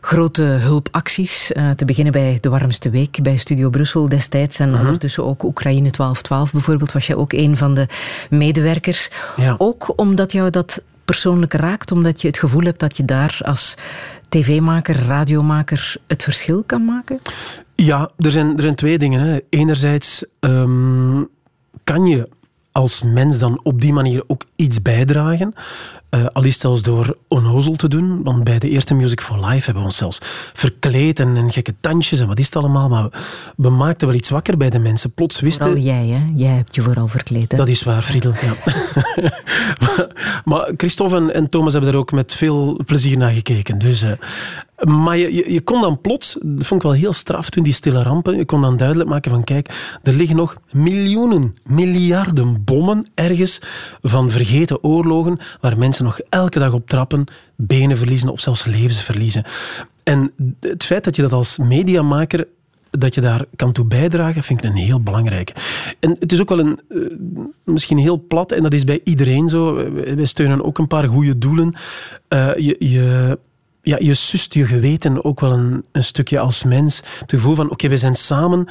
grote 0.00 0.42
hulpacties. 0.42 1.52
eh, 1.52 1.70
te 1.70 1.84
beginnen 1.84 2.12
bij 2.12 2.38
De 2.40 2.48
Warmste 2.48 2.90
Week 2.90 3.22
bij 3.22 3.36
Studio 3.36 3.70
Brussel 3.70 4.08
destijds. 4.08 4.58
En 4.58 4.74
ondertussen 4.78 5.24
ook 5.24 5.42
Oekraïne 5.42 5.90
1212 5.90 6.52
bijvoorbeeld. 6.52 6.92
Was 6.92 7.06
jij 7.06 7.16
ook 7.16 7.32
een 7.32 7.56
van 7.56 7.74
de 7.74 7.86
medewerkers. 8.30 9.10
Ja. 9.36 9.54
Ook 9.58 9.92
omdat 9.96 10.32
jou 10.32 10.50
dat 10.50 10.82
persoonlijk 11.04 11.52
raakt. 11.52 11.92
Omdat 11.92 12.20
je 12.20 12.26
het 12.28 12.38
gevoel 12.38 12.62
hebt 12.62 12.80
dat 12.80 12.96
je 12.96 13.04
daar 13.04 13.38
als 13.44 13.74
tv-maker, 14.28 14.96
radiomaker 15.06 15.96
het 16.06 16.22
verschil 16.22 16.62
kan 16.66 16.84
maken. 16.84 17.18
Ja, 17.74 18.10
er 18.18 18.32
zijn, 18.32 18.56
er 18.56 18.62
zijn 18.62 18.74
twee 18.74 18.98
dingen. 18.98 19.20
Hè. 19.20 19.38
Enerzijds 19.50 20.24
ehm, 20.40 21.22
kan 21.84 22.04
je 22.04 22.28
als 22.72 23.02
mens 23.02 23.38
dan 23.38 23.60
op 23.62 23.80
die 23.80 23.92
manier 23.92 24.24
ook 24.26 24.42
iets 24.56 24.82
bijdragen. 24.82 25.54
Eh, 26.10 26.26
al 26.32 26.44
is 26.44 26.58
zelfs 26.58 26.82
door 26.82 27.16
onnozel 27.28 27.76
te 27.76 27.88
doen. 27.88 28.22
Want 28.22 28.44
bij 28.44 28.58
de 28.58 28.68
eerste 28.68 28.94
Music 28.94 29.20
for 29.20 29.36
Life 29.36 29.64
hebben 29.64 29.74
we 29.74 29.88
ons 29.88 29.96
zelfs 29.96 30.18
verkleed 30.52 31.20
en, 31.20 31.36
en 31.36 31.52
gekke 31.52 31.74
tandjes 31.80 32.20
en 32.20 32.26
wat 32.26 32.38
is 32.38 32.46
het 32.46 32.56
allemaal. 32.56 32.88
Maar 32.88 33.08
we, 33.56 33.70
maakten 33.70 34.08
wel 34.08 34.16
iets 34.16 34.28
wakker 34.28 34.56
bij 34.56 34.70
de 34.70 34.78
mensen. 34.78 35.12
Plots 35.12 35.40
wisten... 35.40 35.66
Vooral 35.66 35.82
jij, 35.84 36.06
hè? 36.06 36.24
Jij 36.34 36.52
hebt 36.52 36.74
je 36.74 36.82
vooral 36.82 37.08
verkleed. 37.08 37.50
Hè? 37.50 37.56
Dat 37.56 37.68
is 37.68 37.82
waar, 37.82 38.02
Friedel. 38.02 38.32
Ja. 38.32 38.54
maar, 39.80 40.06
maar 40.44 40.72
Christophe 40.76 41.16
en, 41.16 41.34
en 41.34 41.48
Thomas 41.48 41.72
hebben 41.72 41.92
er 41.92 41.98
ook 41.98 42.12
met 42.12 42.34
veel 42.34 42.80
plezier 42.86 43.16
naar 43.16 43.32
gekeken. 43.32 43.78
Dus, 43.78 44.02
eh, 44.02 44.10
maar 44.84 45.16
je, 45.16 45.52
je, 45.52 45.60
kon 45.60 45.80
dan 45.80 46.00
plots, 46.00 46.36
dat 46.42 46.66
vond 46.66 46.82
ik 46.82 46.88
wel 46.88 46.96
heel 46.96 47.12
straf 47.12 47.50
toen 47.50 47.62
die 47.62 47.72
stille 47.72 48.02
rampen, 48.02 48.36
je 48.36 48.44
kon 48.44 48.60
dan 48.60 48.76
duidelijk 48.76 49.08
maken 49.08 49.30
van 49.30 49.44
kijk, 49.44 49.98
er 50.02 50.12
liggen 50.12 50.36
nog 50.36 50.56
miljoenen, 50.70 51.54
miljarden 51.66 52.64
bommen 52.64 53.06
ergens 53.14 53.60
van 54.02 54.30
vergeten 54.30 54.84
oorlogen 54.84 55.38
waar 55.60 55.78
mensen 55.78 56.04
nog 56.04 56.20
elke 56.28 56.58
dag 56.58 56.72
op 56.72 56.88
trappen, 56.88 57.24
benen 57.56 57.96
verliezen 57.96 58.28
of 58.28 58.40
zelfs 58.40 58.64
levens 58.64 59.02
verliezen. 59.02 59.44
En 60.02 60.32
het 60.60 60.84
feit 60.84 61.04
dat 61.04 61.16
je 61.16 61.22
dat 61.22 61.32
als 61.32 61.58
mediamaker 61.58 62.46
dat 62.90 63.14
je 63.14 63.20
daar 63.20 63.44
kan 63.56 63.72
toe 63.72 63.84
bijdragen, 63.84 64.42
vind 64.42 64.64
ik 64.64 64.70
een 64.70 64.76
heel 64.76 65.00
belangrijke. 65.00 65.52
En 66.00 66.16
het 66.20 66.32
is 66.32 66.40
ook 66.40 66.48
wel 66.48 66.58
een, 66.58 66.80
eh, 66.88 66.98
misschien 67.64 67.98
heel 67.98 68.24
plat, 68.28 68.52
en 68.52 68.62
dat 68.62 68.72
is 68.72 68.84
bij 68.84 69.00
iedereen 69.04 69.48
zo. 69.48 69.74
Wij 69.74 70.16
wij 70.16 70.24
steunen 70.24 70.64
ook 70.64 70.78
een 70.78 70.86
paar 70.86 71.08
goede 71.08 71.38
doelen. 71.38 71.74
Eh, 72.28 72.56
je, 72.56 72.76
je, 72.78 73.38
ja, 73.88 73.96
je 74.00 74.14
sust 74.14 74.54
je 74.54 74.66
geweten 74.66 75.24
ook 75.24 75.40
wel 75.40 75.52
een, 75.52 75.84
een 75.92 76.04
stukje 76.04 76.38
als 76.38 76.64
mens. 76.64 77.02
Het 77.20 77.30
gevoel 77.30 77.54
van, 77.54 77.70
oké, 77.70 77.88
we 77.88 77.96
zijn 77.96 78.14
samen 78.14 78.66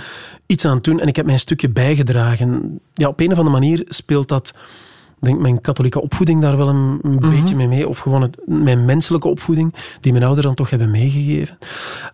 iets 0.45 0.65
aan 0.65 0.75
het 0.75 0.83
doen 0.83 0.99
en 0.99 1.07
ik 1.07 1.15
heb 1.15 1.25
mijn 1.25 1.39
stukje 1.39 1.69
bijgedragen. 1.69 2.79
Ja, 2.93 3.07
op 3.07 3.19
een 3.19 3.31
of 3.31 3.37
andere 3.37 3.59
manier 3.59 3.85
speelt 3.87 4.27
dat... 4.27 4.53
Denk 5.19 5.39
mijn 5.39 5.61
katholieke 5.61 6.01
opvoeding 6.01 6.41
daar 6.41 6.57
wel 6.57 6.69
een, 6.69 6.99
een 7.01 7.19
beetje 7.19 7.55
mee 7.55 7.67
mee. 7.67 7.87
Of 7.87 7.99
gewoon 7.99 8.21
het, 8.21 8.37
mijn 8.45 8.85
menselijke 8.85 9.27
opvoeding, 9.27 9.75
die 10.01 10.11
mijn 10.11 10.23
ouders 10.23 10.45
dan 10.45 10.55
toch 10.55 10.69
hebben 10.69 10.91
meegegeven. 10.91 11.57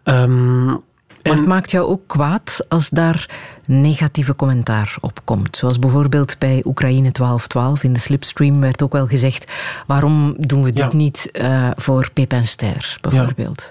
Ehm, 0.03 0.75
Maar 1.23 1.35
het 1.35 1.45
maakt 1.45 1.71
jou 1.71 1.87
ook 1.87 2.01
kwaad 2.07 2.65
als 2.69 2.89
daar 2.89 3.29
negatieve 3.65 4.35
commentaar 4.35 4.95
op 4.99 5.19
komt. 5.23 5.57
Zoals 5.57 5.79
bijvoorbeeld 5.79 6.39
bij 6.39 6.61
Oekraïne 6.65 7.11
1212 7.11 7.83
in 7.83 7.93
de 7.93 7.99
slipstream 7.99 8.59
werd 8.61 8.83
ook 8.83 8.91
wel 8.93 9.07
gezegd 9.07 9.51
waarom 9.87 10.35
doen 10.37 10.63
we 10.63 10.71
dit 10.73 10.91
Ja. 10.91 10.97
niet 10.97 11.31
eh, 11.31 11.69
voor 11.75 12.09
Pep 12.13 12.31
en 12.33 12.47
Ster, 12.47 12.97
bijvoorbeeld. 13.01 13.67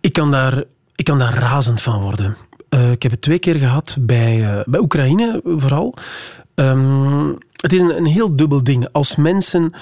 Ik 0.00 0.12
kan 0.12 0.30
daar, 0.30 0.64
ik 0.94 1.04
kan 1.04 1.18
daar 1.18 1.34
razend 1.34 1.80
van 1.82 2.00
worden. 2.00 2.36
Eh, 2.68 2.90
ik 2.90 3.02
heb 3.02 3.12
het 3.12 3.20
twee 3.20 3.38
keer 3.38 3.54
gehad 3.56 3.96
bij, 4.00 4.44
eh, 4.44 4.60
bij 4.66 4.80
Oekraïne 4.80 5.40
vooral. 5.44 5.94
Ehm, 6.54 7.28
het 7.52 7.72
is 7.72 7.80
een, 7.80 7.96
een 7.96 8.06
heel 8.06 8.36
dubbel 8.36 8.62
ding. 8.64 8.88
Als 8.92 9.16
mensen 9.16 9.72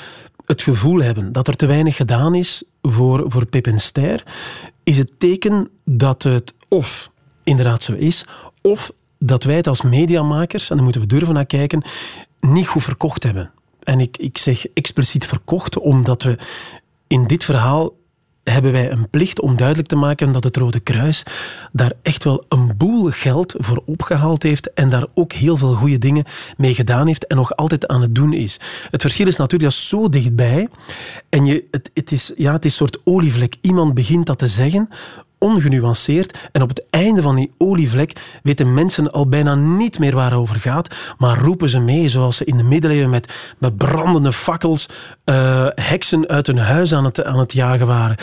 het 0.47 0.63
gevoel 0.63 1.03
hebben 1.03 1.33
dat 1.33 1.49
er 1.49 1.57
te 1.57 1.67
weinig 1.67 1.97
gedaan 1.97 2.35
is 2.35 2.63
voor, 2.83 3.25
voor 3.29 3.47
Pip 3.47 3.67
en 3.67 3.79
Ster, 3.81 4.23
is 4.83 4.99
het 4.99 5.11
teken 5.19 5.69
dat 5.85 6.23
het 6.23 6.53
of 6.69 7.11
inderdaad 7.45 7.83
zo 7.83 7.93
is, 7.93 8.25
of 8.63 8.91
dat 9.19 9.45
wij 9.45 9.57
het 9.57 9.67
als 9.67 9.83
mediamakers, 9.83 10.71
en 10.71 10.75
daar 10.75 10.85
moeten 10.85 11.03
we 11.03 11.07
durven 11.07 11.35
naar 11.35 11.47
kijken, 11.47 11.83
niet 12.41 12.67
goed 12.67 12.83
verkocht 12.83 13.23
hebben. 13.23 13.51
En 13.83 14.01
ik, 14.01 14.17
ik 14.17 14.39
zeg 14.39 14.67
expliciet 14.67 15.27
verkocht, 15.27 15.79
omdat 15.79 16.23
we 16.23 16.39
in 17.07 17.27
dit 17.27 17.45
verhaal 17.45 17.95
hebben 18.51 18.73
wij 18.73 18.91
een 18.91 19.11
plicht 19.11 19.41
om 19.41 19.57
duidelijk 19.57 19.89
te 19.89 19.97
maken 19.97 20.33
dat 20.33 20.45
het 20.45 20.57
Rode 20.57 20.81
Kruis 20.81 21.23
daar 21.73 21.93
echt 22.03 22.25
wel 22.25 22.45
een 22.49 22.77
boel 22.77 23.11
geld 23.11 23.55
voor 23.59 23.83
opgehaald 23.87 24.43
heeft 24.43 24.73
en 24.73 24.89
daar 24.89 25.07
ook 25.15 25.33
heel 25.33 25.57
veel 25.57 25.75
goede 25.75 25.99
dingen 25.99 26.25
mee 26.57 26.75
gedaan 26.75 27.07
heeft 27.07 27.27
en 27.27 27.37
nog 27.37 27.57
altijd 27.57 27.87
aan 27.87 28.01
het 28.01 28.15
doen 28.15 28.33
is. 28.33 28.61
Het 28.91 29.01
verschil 29.01 29.27
is 29.27 29.37
natuurlijk 29.37 29.73
zo 29.73 30.09
dichtbij 30.09 30.69
en 31.29 31.45
je, 31.45 31.65
het, 31.71 31.91
het, 31.95 32.13
is, 32.13 32.33
ja, 32.37 32.53
het 32.53 32.65
is 32.65 32.71
een 32.71 32.87
soort 32.87 33.01
olievlek. 33.05 33.57
Iemand 33.61 33.95
begint 33.95 34.27
dat 34.27 34.39
te 34.39 34.49
zeggen, 34.49 34.89
ongenuanceerd. 35.39 36.39
En 36.53 36.63
op 36.63 36.69
het 36.69 36.85
einde 36.91 37.23
van 37.23 37.35
die 37.35 37.53
olievlek 37.59 38.13
weten 38.43 38.75
mensen 38.75 39.13
al 39.13 39.29
bijna 39.29 39.55
niet 39.55 39.99
meer 39.99 40.15
waar 40.15 40.31
het 40.31 40.41
over 40.41 40.61
gaat, 40.61 40.95
maar 41.19 41.39
roepen 41.39 41.69
ze 41.69 41.81
mee 41.81 42.09
zoals 42.09 42.37
ze 42.37 42.45
in 42.45 42.57
de 42.57 42.63
middeleeuwen 42.63 43.11
met, 43.11 43.55
met 43.59 43.77
brandende 43.77 44.33
fakkels 44.33 44.89
eh, 45.25 45.67
heksen 45.75 46.29
uit 46.29 46.47
hun 46.47 46.59
huis 46.59 46.95
aan 46.95 47.05
het, 47.05 47.25
aan 47.25 47.39
het 47.39 47.53
jagen 47.53 47.87
waren. 47.87 48.17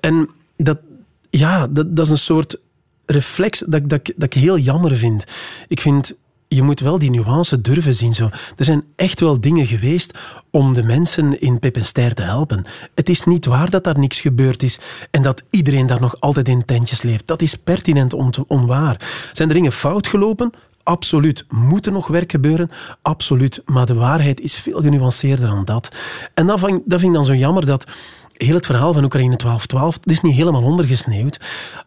En 0.00 0.28
dat, 0.56 0.78
ja, 1.30 1.66
dat, 1.66 1.96
dat 1.96 2.04
is 2.04 2.10
een 2.10 2.18
soort 2.18 2.56
reflex 3.06 3.58
dat, 3.58 3.88
dat, 3.88 4.12
dat 4.16 4.34
ik 4.34 4.42
heel 4.42 4.58
jammer 4.58 4.96
vind. 4.96 5.24
Ik 5.68 5.80
vind, 5.80 6.14
je 6.54 6.62
moet 6.62 6.80
wel 6.80 6.98
die 6.98 7.10
nuance 7.10 7.60
durven 7.60 7.94
zien. 7.94 8.14
Zo. 8.14 8.28
Er 8.56 8.64
zijn 8.64 8.84
echt 8.96 9.20
wel 9.20 9.40
dingen 9.40 9.66
geweest 9.66 10.18
om 10.50 10.72
de 10.72 10.82
mensen 10.82 11.40
in 11.40 11.58
Peppenstijr 11.58 12.14
te 12.14 12.22
helpen. 12.22 12.64
Het 12.94 13.08
is 13.08 13.24
niet 13.24 13.46
waar 13.46 13.70
dat 13.70 13.84
daar 13.84 13.98
niks 13.98 14.20
gebeurd 14.20 14.62
is 14.62 14.78
en 15.10 15.22
dat 15.22 15.42
iedereen 15.50 15.86
daar 15.86 16.00
nog 16.00 16.20
altijd 16.20 16.48
in 16.48 16.64
tentjes 16.64 17.02
leeft. 17.02 17.26
Dat 17.26 17.42
is 17.42 17.54
pertinent 17.54 18.12
on- 18.12 18.44
onwaar. 18.46 19.00
Zijn 19.32 19.48
er 19.48 19.54
dingen 19.54 19.72
fout 19.72 20.06
gelopen? 20.06 20.52
Absoluut. 20.82 21.44
Moet 21.48 21.86
er 21.86 21.92
nog 21.92 22.06
werk 22.06 22.30
gebeuren? 22.30 22.70
Absoluut. 23.02 23.62
Maar 23.64 23.86
de 23.86 23.94
waarheid 23.94 24.40
is 24.40 24.56
veel 24.56 24.80
genuanceerder 24.80 25.48
dan 25.48 25.64
dat. 25.64 25.96
En 26.34 26.46
dat 26.46 26.60
vind, 26.60 26.82
dat 26.84 27.00
vind 27.00 27.10
ik 27.12 27.16
dan 27.16 27.24
zo 27.26 27.34
jammer 27.34 27.66
dat 27.66 27.84
heel 28.44 28.54
het 28.54 28.66
verhaal 28.66 28.92
van 28.92 29.04
Oekraïne 29.04 29.36
1212, 29.36 29.94
het 29.94 30.10
is 30.12 30.20
niet 30.20 30.34
helemaal 30.34 30.62
ondergesneeuwd, 30.62 31.40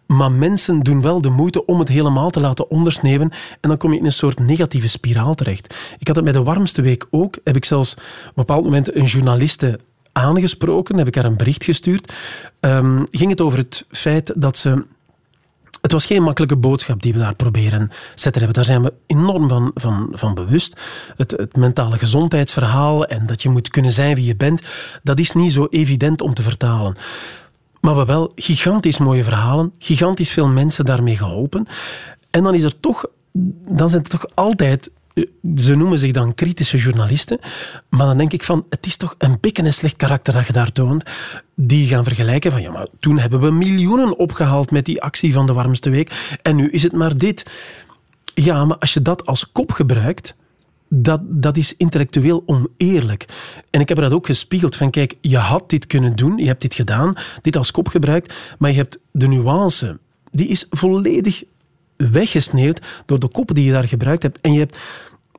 maar 0.06 0.32
mensen 0.32 0.80
doen 0.80 1.02
wel 1.02 1.22
de 1.22 1.30
moeite 1.30 1.66
om 1.66 1.80
het 1.80 1.88
helemaal 1.88 2.30
te 2.30 2.40
laten 2.40 2.70
ondersneeuwen 2.70 3.32
en 3.62 3.70
dan 3.70 3.78
kom 3.78 3.94
je 3.94 4.00
in 4.00 4.06
een 4.06 4.12
soort 4.12 4.40
negatieve 4.40 4.88
spiraal 4.88 5.36
terecht. 5.36 5.76
Ik 6.00 6.08
had 6.08 6.16
het 6.16 6.26
bij 6.26 6.34
de 6.34 6.44
warmste 6.44 6.82
week 6.82 7.06
ook, 7.10 7.38
heb 7.44 7.56
ik 7.56 7.66
zelfs 7.66 7.94
op 7.94 8.00
een 8.26 8.32
bepaald 8.36 8.64
moment 8.64 8.96
een 8.96 9.06
journaliste 9.06 9.80
aangesproken, 10.12 10.98
heb 10.98 11.08
ik 11.08 11.16
haar 11.16 11.26
een 11.26 11.38
bericht 11.38 11.64
gestuurd. 11.64 12.14
Ehm, 12.60 13.04
ging 13.12 13.30
het 13.30 13.42
over 13.42 13.58
het 13.58 13.86
feit 13.90 14.34
dat 14.36 14.58
ze 14.58 14.86
het 15.84 15.92
was 15.92 16.06
geen 16.06 16.24
makkelijke 16.24 16.56
boodschap 16.56 17.02
die 17.02 17.14
we 17.14 17.20
daar 17.20 17.36
proberen 17.36 17.90
zetten 18.16 18.42
hebben. 18.42 18.54
Daar 18.54 18.66
zijn 18.66 18.84
we 18.84 18.94
enorm 19.08 19.50
van, 19.50 19.72
van, 19.74 20.10
van 20.12 20.34
bewust. 20.34 20.82
Het, 21.18 21.32
het 21.32 21.56
mentale 21.56 21.98
gezondheidsverhaal 21.98 23.06
en 23.06 23.26
dat 23.26 23.42
je 23.42 23.50
moet 23.50 23.68
kunnen 23.68 23.92
zijn 23.92 24.16
wie 24.16 24.26
je 24.26 24.36
bent, 24.36 24.62
dat 25.04 25.20
is 25.20 25.32
niet 25.32 25.54
zo 25.54 25.68
evident 25.70 26.22
om 26.22 26.34
te 26.34 26.42
vertalen. 26.42 26.96
Maar 27.82 27.96
we 27.96 28.06
wel 28.06 28.32
gigantisch 28.36 28.98
mooie 28.98 29.24
verhalen, 29.24 29.74
gigantisch 29.80 30.32
veel 30.32 30.48
mensen 30.48 30.86
daarmee 30.86 31.18
geholpen. 31.18 31.68
En 32.30 32.44
dan 32.44 32.56
is 32.56 32.64
er 32.64 32.80
toch, 32.80 33.06
dan 33.68 33.90
zijn 33.90 34.04
er 34.04 34.10
toch 34.10 34.26
altijd, 34.34 34.92
ze 35.56 35.76
noemen 35.76 36.00
zich 36.00 36.12
dan 36.12 36.34
kritische 36.34 36.78
journalisten, 36.78 37.40
maar 37.90 38.08
dan 38.08 38.18
denk 38.18 38.34
ik 38.34 38.44
van, 38.44 38.66
het 38.70 38.86
is 38.86 38.98
toch 38.98 39.16
een 39.18 39.38
beetje 39.40 39.64
een 39.64 39.74
slecht 39.74 39.96
karakter 39.96 40.34
dat 40.34 40.48
je 40.48 40.54
daar 40.54 40.72
toont. 40.72 41.04
Die 41.56 41.88
gaan 41.88 42.04
vergelijken 42.04 42.52
van, 42.52 42.62
ja, 42.62 42.72
maar 42.72 42.88
toen 43.00 43.20
hebben 43.20 43.40
we 43.40 43.52
miljoenen 43.52 44.18
opgehaald 44.18 44.72
met 44.72 44.86
die 44.86 45.02
actie 45.02 45.34
van 45.34 45.46
de 45.46 45.54
warmste 45.54 45.90
week 45.90 46.38
en 46.42 46.56
nu 46.56 46.70
is 46.70 46.84
het 46.84 46.92
maar 46.92 47.18
dit. 47.18 47.46
Ja, 48.36 48.66
maar 48.66 48.78
als 48.78 48.94
je 48.94 49.02
dat 49.02 49.26
als 49.26 49.52
kop 49.52 49.72
gebruikt, 49.72 50.36
dat, 50.90 51.22
dat 51.24 51.58
is 51.58 51.78
intellectueel 51.78 52.44
oneerlijk. 52.46 53.26
En 53.70 53.82
ik 53.82 53.90
heb 53.90 53.98
dat 53.98 54.12
ook 54.12 54.26
gespiegeld 54.26 54.76
van, 54.76 54.90
kijk, 54.90 55.18
je 55.22 55.38
had 55.38 55.70
dit 55.70 55.88
kunnen 55.88 56.16
doen, 56.16 56.38
je 56.38 56.46
hebt 56.46 56.62
dit 56.62 56.74
gedaan, 56.74 57.14
dit 57.42 57.58
als 57.58 57.72
kop 57.72 57.88
gebruikt, 57.88 58.34
maar 58.58 58.70
je 58.70 58.76
hebt 58.76 58.98
de 59.12 59.28
nuance, 59.28 60.00
die 60.32 60.48
is 60.48 60.68
volledig 60.70 61.44
weggesneeuwd 61.98 62.82
door 63.06 63.20
de 63.20 63.28
koppen 63.28 63.56
die 63.56 63.66
je 63.66 63.72
daar 63.72 63.88
gebruikt 63.88 64.24
hebt. 64.24 64.42
En 64.42 64.54
je 64.54 64.60
hebt 64.60 64.78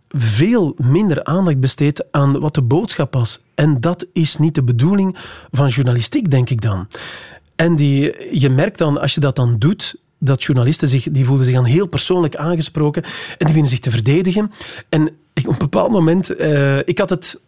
veel 0.09 0.74
minder 0.76 1.24
aandacht 1.24 1.61
besteed 1.61 2.12
aan 2.12 2.40
wat 2.40 2.55
de 2.55 2.62
boodschap 2.62 3.14
was. 3.14 3.40
En 3.55 3.80
dat 3.80 4.07
is 4.12 4.36
niet 4.36 4.55
de 4.55 4.62
bedoeling 4.62 5.16
van 5.50 5.68
journalistiek, 5.68 6.30
denk 6.30 6.50
ik 6.50 6.61
dan. 6.61 6.88
En 7.57 7.76
die, 7.76 8.14
je 8.40 8.50
merkt 8.50 8.78
dan, 8.78 9.00
als 9.00 9.14
je 9.14 9.20
dat 9.20 9.36
dan 9.36 9.59
doet, 9.59 9.96
dat 10.18 10.44
journalisten 10.44 10.88
zich, 10.88 11.11
die 11.11 11.24
voelden 11.24 11.44
zich 11.46 11.55
dan 11.55 11.64
heel 11.64 11.86
persoonlijk 11.86 12.36
aangesproken 12.36 13.02
en 13.02 13.11
die 13.38 13.46
beginnen 13.46 13.70
zich 13.70 13.80
te 13.80 13.90
verdedigen. 13.90 14.50
En 14.88 15.09
op 15.34 15.52
een 15.52 15.59
bepaald 15.59 15.90
moment, 15.90 16.36
eh, 16.36 16.78
ik 16.78 16.98
had 16.98 17.11
het 17.11 17.40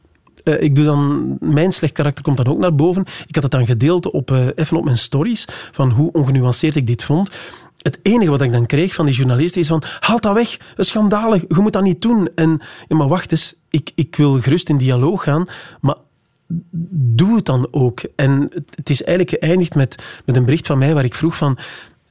eh, 0.46 0.62
ik 0.62 0.74
doe 0.74 0.84
dan, 0.84 1.36
mijn 1.40 1.72
slecht 1.72 1.92
karakter 1.92 2.24
komt 2.24 2.36
dan 2.36 2.46
ook 2.46 2.58
naar 2.58 2.74
boven. 2.74 3.04
Ik 3.26 3.34
had 3.34 3.42
het 3.42 3.52
dan 3.52 3.66
gedeeld 3.66 4.10
op, 4.10 4.30
eh, 4.30 4.46
even 4.54 4.76
op 4.76 4.84
mijn 4.84 4.98
stories, 4.98 5.44
van 5.72 5.90
hoe 5.90 6.12
ongenuanceerd 6.12 6.76
ik 6.76 6.86
dit 6.86 7.04
vond. 7.04 7.30
Het 7.86 7.98
enige 8.02 8.30
wat 8.30 8.40
ik 8.40 8.52
dan 8.52 8.66
kreeg 8.66 8.94
van 8.94 9.06
die 9.06 9.14
journalisten 9.14 9.60
is 9.60 9.66
van, 9.66 9.82
haal 10.00 10.20
dat 10.20 10.34
weg, 10.34 10.58
is 10.76 10.88
schandalig, 10.88 11.40
je 11.48 11.60
moet 11.60 11.72
dat 11.72 11.82
niet 11.82 12.02
doen. 12.02 12.28
En, 12.34 12.60
ja, 12.88 12.96
maar 12.96 13.08
wacht 13.08 13.30
eens, 13.30 13.54
ik, 13.70 13.90
ik 13.94 14.16
wil 14.16 14.40
gerust 14.40 14.68
in 14.68 14.76
dialoog 14.76 15.22
gaan, 15.22 15.46
maar 15.80 15.96
doe 16.90 17.36
het 17.36 17.44
dan 17.44 17.68
ook. 17.70 18.00
En 18.16 18.48
het, 18.74 18.90
is 18.90 19.02
eigenlijk 19.02 19.44
geëindigd 19.44 19.74
met, 19.74 20.02
met 20.24 20.36
een 20.36 20.44
bericht 20.44 20.66
van 20.66 20.78
mij 20.78 20.94
waar 20.94 21.04
ik 21.04 21.14
vroeg 21.14 21.36
van, 21.36 21.58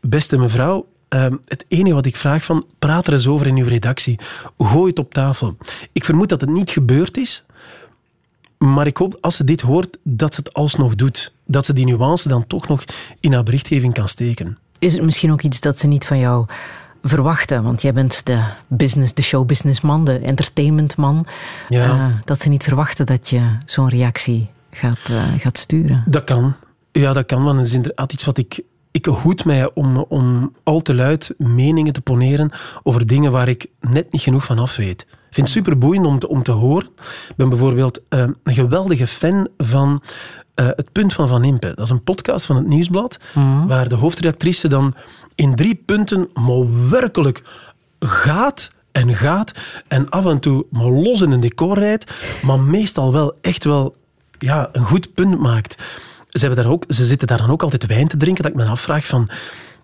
beste 0.01 0.37
mevrouw, 0.37 0.87
eh, 1.07 1.25
het 1.45 1.65
enige 1.67 1.95
wat 1.95 2.05
ik 2.05 2.15
vraag 2.15 2.43
van, 2.43 2.65
praat 2.79 3.07
er 3.07 3.13
eens 3.13 3.27
over 3.27 3.47
in 3.47 3.57
uw 3.57 3.67
redactie. 3.67 4.19
Gooi 4.57 4.89
het 4.89 4.99
op 4.99 5.13
tafel. 5.13 5.57
Ik 5.91 6.05
vermoed 6.05 6.29
dat 6.29 6.41
het 6.41 6.49
niet 6.49 6.69
gebeurd 6.69 7.17
is, 7.17 7.45
maar 8.57 8.87
ik 8.87 8.97
hoop, 8.97 9.17
als 9.21 9.35
ze 9.35 9.43
dit 9.43 9.61
hoort, 9.61 9.97
dat 10.03 10.33
ze 10.33 10.39
het 10.39 10.53
alsnog 10.53 10.95
doet. 10.95 11.33
Dat 11.45 11.65
ze 11.65 11.73
die 11.73 11.85
nuance 11.85 12.27
dan 12.27 12.47
toch 12.47 12.67
nog 12.67 12.83
in 13.19 13.33
haar 13.33 13.43
berichtgeving 13.43 13.93
kan 13.93 14.07
steken. 14.07 14.57
Is 14.79 14.93
het 14.93 15.03
misschien 15.03 15.31
ook 15.31 15.41
iets 15.41 15.59
dat 15.59 15.79
ze 15.79 15.87
niet 15.87 16.05
van 16.05 16.19
jou 16.19 16.45
verwachten? 17.03 17.63
Want 17.63 17.81
jij 17.81 17.93
bent 17.93 18.25
de 18.25 18.43
business, 18.67 19.13
de 19.13 19.21
showbusinessman, 19.21 20.05
de 20.05 20.19
entertainmentman. 20.19 21.25
Ja. 21.69 21.85
Eh, 21.85 22.05
dat 22.25 22.41
ze 22.41 22.49
niet 22.49 22.63
verwachten 22.63 23.05
dat 23.05 23.29
je 23.29 23.41
zo'n 23.65 23.89
reactie 23.89 24.49
gaat, 24.71 25.09
eh, 25.09 25.23
gaat 25.37 25.57
sturen. 25.57 26.03
Dat 26.05 26.23
kan. 26.23 26.55
Ja, 26.91 27.13
dat 27.13 27.25
kan, 27.25 27.43
want 27.43 27.57
het 27.57 27.67
is 27.67 27.73
inderdaad 27.73 28.13
iets 28.13 28.25
wat 28.25 28.37
ik... 28.37 28.61
Ik 28.91 29.05
hoed 29.05 29.45
mij 29.45 29.73
om, 29.73 29.97
om 29.97 30.53
al 30.63 30.81
te 30.81 30.93
luid 30.93 31.33
meningen 31.37 31.93
te 31.93 32.01
poneren 32.01 32.51
over 32.83 33.07
dingen 33.07 33.31
waar 33.31 33.47
ik 33.47 33.67
net 33.79 34.11
niet 34.11 34.21
genoeg 34.21 34.45
van 34.45 34.59
af 34.59 34.75
weet. 34.75 35.01
Ik 35.01 35.43
vind 35.43 35.47
het 35.47 35.65
super 35.65 35.77
boeiend 35.77 36.05
om 36.05 36.19
te, 36.19 36.27
om 36.27 36.43
te 36.43 36.51
horen. 36.51 36.87
Ik 37.29 37.35
ben 37.35 37.49
bijvoorbeeld 37.49 37.99
eh, 38.09 38.19
een 38.43 38.53
geweldige 38.53 39.07
fan 39.07 39.47
van 39.57 40.01
eh, 40.55 40.65
Het 40.67 40.91
Punt 40.91 41.13
van 41.13 41.27
Van 41.27 41.43
Impe. 41.43 41.67
Dat 41.75 41.85
is 41.85 41.89
een 41.89 42.03
podcast 42.03 42.45
van 42.45 42.55
het 42.55 42.67
Nieuwsblad, 42.67 43.17
waar 43.67 43.89
de 43.89 43.95
hoofdredactrice 43.95 44.67
dan 44.67 44.95
in 45.35 45.55
drie 45.55 45.81
punten 45.85 46.29
maar 46.33 46.89
werkelijk 46.89 47.43
gaat 47.99 48.71
en 48.91 49.15
gaat 49.15 49.51
en 49.87 50.09
af 50.09 50.25
en 50.25 50.39
toe 50.39 50.65
maar 50.69 50.89
los 50.89 51.21
in 51.21 51.31
een 51.31 51.39
decor 51.39 51.79
rijdt, 51.79 52.13
maar 52.41 52.59
meestal 52.59 53.11
wel 53.11 53.33
echt 53.41 53.63
wel 53.63 53.95
ja, 54.39 54.69
een 54.71 54.83
goed 54.83 55.13
punt 55.13 55.39
maakt. 55.39 55.83
Ze, 56.29 56.45
hebben 56.45 56.63
daar 56.63 56.71
ook, 56.73 56.83
ze 56.89 57.05
zitten 57.05 57.27
daar 57.27 57.37
dan 57.37 57.51
ook 57.51 57.63
altijd 57.63 57.85
wijn 57.85 58.07
te 58.07 58.17
drinken, 58.17 58.43
dat 58.43 58.51
ik 58.51 58.57
me 58.57 58.65
afvraag 58.65 59.05
van... 59.05 59.29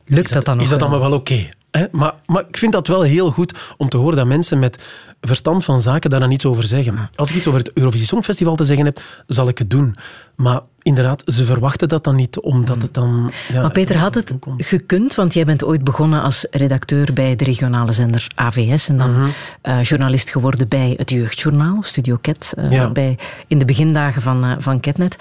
Lukt 0.06 0.28
is 0.28 0.34
dat 0.34 0.46
dan 0.46 0.56
nog 0.56 0.64
Is 0.64 0.70
dat 0.70 0.80
wel? 0.80 0.90
dan 0.90 1.00
wel 1.00 1.18
oké? 1.18 1.50
maar, 1.92 2.14
maar 2.26 2.44
ik 2.48 2.58
vind 2.58 2.72
dat 2.72 2.88
wel 2.88 3.02
heel 3.02 3.32
goed 3.32 3.74
om 3.78 3.90
te 3.90 3.98
horen 3.98 4.18
dat 4.18 4.28
mensen 4.28 4.60
met 4.60 4.84
verstand 5.22 5.66
van 5.66 5.82
zaken 5.82 6.10
daar 6.10 6.20
dan 6.20 6.32
iets 6.32 6.46
over 6.46 6.64
zeggen. 6.64 7.10
Als 7.16 7.30
ik 7.30 7.36
iets 7.36 7.48
over 7.48 7.60
het 7.60 7.72
Eurovisie 7.74 8.08
Songfestival 8.08 8.56
te 8.56 8.66
zeggen 8.66 8.86
heb, 8.86 9.02
zal 9.28 9.48
ik 9.48 9.58
het 9.58 9.70
doen. 9.70 9.96
Maar 10.36 10.62
inderdaad, 10.82 11.24
ze 11.26 11.46
verwachten 11.46 11.88
dat 11.90 12.04
dan 12.04 12.16
niet, 12.16 12.40
omdat 12.40 12.82
het 12.82 12.94
dan... 12.94 13.30
Ja, 13.54 13.62
Maar 13.62 13.72
Peter, 13.72 13.98
had 13.98 14.16
het 14.16 14.34
gekund, 14.58 15.16
want 15.16 15.34
jij 15.34 15.46
bent 15.46 15.64
ooit 15.64 15.84
begonnen 15.84 16.22
als 16.22 16.46
redacteur 16.52 17.14
bij 17.14 17.36
de 17.36 17.44
regionale 17.44 17.92
zender 17.92 18.28
AVS 18.36 18.88
en 18.90 18.98
dan 18.98 19.12
Mhm. 19.20 19.30
eh, 19.62 19.84
journalist 19.84 20.30
geworden 20.32 20.68
bij 20.68 20.94
het 20.98 21.10
Jeugdjournaal, 21.10 21.78
Studio 21.84 22.18
Ket, 22.22 22.54
eh, 22.58 22.72
Ja. 22.72 22.90
bij, 22.92 23.18
in 23.48 23.60
de 23.60 23.66
begindagen 23.66 24.22
van, 24.22 24.44
eh, 24.44 24.52
van 24.60 24.80
Ketnet. 24.80 25.16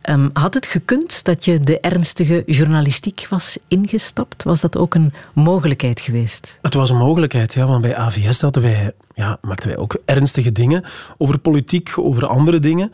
Ehm, 0.00 0.28
had 0.32 0.54
het 0.54 0.66
gekund 0.66 1.24
dat 1.24 1.44
je 1.44 1.60
de 1.60 1.80
ernstige 1.80 2.42
journalistiek 2.46 3.26
was 3.30 3.58
ingestapt? 3.68 4.42
Was 4.42 4.60
dat 4.60 4.76
ook 4.76 4.94
een 4.94 5.12
mogelijkheid 5.34 6.00
geweest? 6.00 6.58
Het 6.62 6.74
was 6.74 6.90
een 6.90 6.96
mogelijkheid, 6.96 7.54
ja, 7.54 7.66
want 7.66 7.82
bij 7.82 7.96
AVS 7.96 8.40
hadden 8.40 8.62
wij, 8.62 8.92
ja, 9.14 9.38
maakten 9.40 9.68
wij 9.68 9.78
ook 9.78 9.96
ernstige 10.04 10.52
dingen 10.52 10.84
over 11.18 11.38
politiek, 11.38 11.92
over 11.96 12.26
andere 12.26 12.58
dingen. 12.58 12.90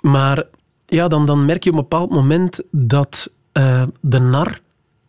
Maar 0.00 0.42
ja, 0.86 1.08
dan, 1.08 1.26
dan 1.26 1.44
merk 1.44 1.64
je 1.64 1.70
op 1.70 1.76
een 1.76 1.82
bepaald 1.82 2.10
moment 2.10 2.60
dat 2.70 3.30
eh, 3.52 3.82
de 4.00 4.18
nar 4.18 4.60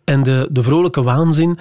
en 0.03 0.23
de, 0.23 0.47
de 0.51 0.63
vrolijke 0.63 1.03
waanzin 1.03 1.57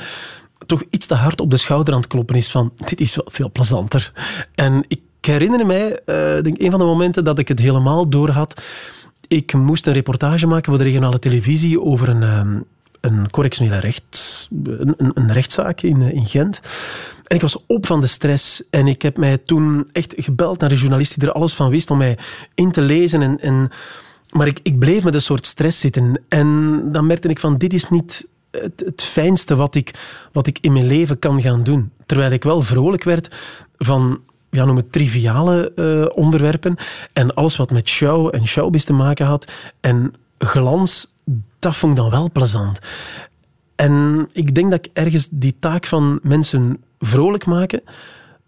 toch 0.67 0.83
iets 0.91 1.07
te 1.07 1.15
hard 1.15 1.41
op 1.41 1.51
de 1.51 1.57
schouder 1.57 1.95
aan 1.95 2.01
het 2.01 2.09
kloppen 2.09 2.37
is 2.37 2.51
van 2.51 2.73
dit 2.77 3.01
is 3.01 3.15
wel 3.15 3.27
veel 3.29 3.51
plezanter. 3.51 4.13
En 4.55 4.85
ik 4.89 5.01
herinner 5.21 5.67
mij, 5.67 6.01
eh, 6.05 6.43
denk 6.43 6.61
een 6.61 6.71
van 6.71 6.81
de 6.81 6.87
momenten 6.87 7.25
dat 7.25 7.39
ik 7.39 7.49
het 7.49 7.59
helemaal 7.59 8.09
door 8.09 8.29
had. 8.29 8.63
Ik 9.29 9.55
moest 9.55 9.87
een 9.87 9.93
reportage 9.93 10.47
maken 10.47 10.71
voor 10.71 10.79
de 10.79 10.85
regionale 10.85 11.19
televisie 11.19 11.81
over 11.81 12.09
een, 12.09 12.23
ehm, 12.23 12.59
een 13.01 13.31
correctionele 13.31 13.81
recht, 13.81 14.49
een, 14.65 14.95
een, 14.97 15.11
een 15.15 15.33
rechtszaak 15.33 15.81
in, 15.81 16.03
eh, 16.03 16.15
in 16.15 16.27
Gent. 16.27 16.61
En 17.25 17.37
ik 17.37 17.43
was 17.43 17.67
op 17.67 17.87
van 17.87 18.01
de 18.01 18.07
stress. 18.07 18.63
En 18.71 18.87
ik 18.87 19.03
heb 19.03 19.17
mij 19.17 19.39
toen 19.39 19.89
echt 19.93 20.15
gebeld 20.17 20.61
naar 20.61 20.71
een 20.71 20.77
journalist 20.77 21.21
die 21.21 21.29
er 21.29 21.35
alles 21.35 21.55
van 21.55 21.71
wist 21.71 21.91
om 21.91 21.99
mij 21.99 22.19
in 22.55 22.71
te 22.71 22.81
lezen. 22.81 23.23
En, 23.23 23.41
en, 23.41 23.71
maar 24.31 24.47
ik, 24.47 24.61
ik 24.63 24.79
bleef 24.79 25.05
met 25.05 25.15
een 25.15 25.23
soort 25.23 25.47
stress 25.47 25.79
zitten. 25.79 26.23
En 26.29 26.81
dan 26.93 27.07
merkte 27.07 27.29
ik 27.29 27.39
van, 27.39 27.59
dit 27.59 27.73
is 27.73 27.89
niet 27.89 28.27
het, 28.51 28.83
het 28.85 29.03
fijnste 29.03 29.57
wat 29.57 29.75
ik, 29.75 29.91
wat 30.33 30.47
ik 30.47 30.59
in 30.61 30.73
mijn 30.73 30.87
leven 30.87 31.19
kan 31.19 31.41
gaan 31.43 31.63
doen. 31.63 31.91
Terwijl 32.07 32.31
ik 32.31 32.45
wel 32.45 32.63
vrolijk 32.63 33.05
werd 33.05 33.35
van 33.77 34.21
ja, 34.51 34.65
noem 34.65 34.77
het 34.77 34.93
triviale 34.93 35.73
eh, 35.75 36.19
onderwerpen. 36.19 36.77
En 37.13 37.35
alles 37.35 37.57
wat 37.57 37.71
met 37.71 37.89
show 37.89 38.35
en 38.35 38.47
showbiz 38.47 38.85
te 38.85 38.93
maken 38.93 39.27
had. 39.27 39.53
En 39.81 40.15
glans, 40.39 41.15
dat 41.59 41.77
vond 41.77 41.93
ik 41.93 41.99
dan 41.99 42.11
wel 42.11 42.31
plezant. 42.33 42.79
En 43.77 44.29
ik 44.33 44.55
denk 44.55 44.71
dat 44.71 44.87
ik 44.87 44.91
ergens 44.93 45.29
die 45.31 45.57
taak 45.59 45.87
van 45.87 46.19
mensen 46.23 46.83
vrolijk 47.01 47.47
maken, 47.47 47.83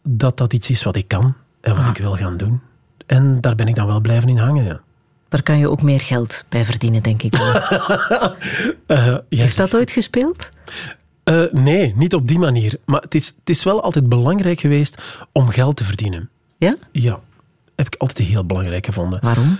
dat 0.02 0.36
dat 0.36 0.52
iets 0.52 0.70
is 0.70 0.82
wat 0.82 0.96
ik 0.96 1.08
kan 1.08 1.34
en 1.60 1.76
wat 1.76 1.86
ik 1.86 1.96
wil 1.98 2.16
gaan 2.16 2.36
doen. 2.36 2.60
En 3.06 3.40
daar 3.40 3.54
ben 3.54 3.68
ik 3.68 3.74
dan 3.74 3.86
wel 3.86 4.00
blijven 4.00 4.28
in 4.28 4.38
hangen, 4.38 4.64
ja. 4.64 4.80
Daar 5.28 5.42
kan 5.42 5.58
je 5.58 5.70
ook 5.70 5.82
meer 5.82 6.00
geld 6.00 6.44
bij 6.48 6.64
verdienen, 6.64 7.02
denk 7.02 7.22
ik. 7.22 7.32
dan. 7.32 7.54
Eh, 8.86 9.16
Heeft 9.28 9.56
dat 9.56 9.74
ooit 9.74 9.90
gespeeld? 9.90 10.48
Eh, 11.24 11.42
nee, 11.52 11.92
niet 11.96 12.14
op 12.14 12.28
die 12.28 12.38
manier. 12.38 12.78
Maar 12.84 13.00
het 13.00 13.14
is, 13.14 13.26
het 13.26 13.48
is 13.50 13.62
wel 13.64 13.82
altijd 13.82 14.08
belangrijk 14.08 14.60
geweest 14.60 15.02
om 15.32 15.48
geld 15.48 15.76
te 15.76 15.84
verdienen. 15.84 16.28
Ja? 16.58 16.74
Ja, 16.92 17.20
heb 17.76 17.86
ik 17.86 17.94
altijd 17.96 18.28
heel 18.28 18.44
belangrijk 18.46 18.86
gevonden. 18.86 19.18
Waarom? 19.22 19.58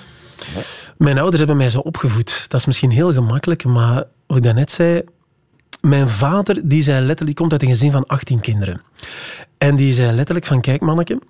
Mijn 0.96 1.18
ouders 1.18 1.38
hebben 1.38 1.56
mij 1.56 1.70
zo 1.70 1.78
opgevoed. 1.78 2.44
Dat 2.48 2.60
is 2.60 2.66
misschien 2.66 2.90
heel 2.90 3.12
gemakkelijk, 3.12 3.64
maar 3.64 4.04
wat 4.26 4.36
ik 4.36 4.42
daarnet 4.42 4.70
zei... 4.70 5.02
Mijn 5.86 6.08
vader 6.08 6.68
die 6.68 6.82
zei 6.82 6.96
letterlijk, 6.96 7.26
die 7.26 7.34
komt 7.34 7.52
uit 7.52 7.62
een 7.62 7.68
gezin 7.68 7.90
van 7.90 8.06
18 8.06 8.40
kinderen. 8.40 8.82
En 9.58 9.76
die 9.76 9.92
zei 9.92 10.12
letterlijk 10.12 10.46
van, 10.46 10.60
kijk 10.60 10.80
manneke, 10.80 11.20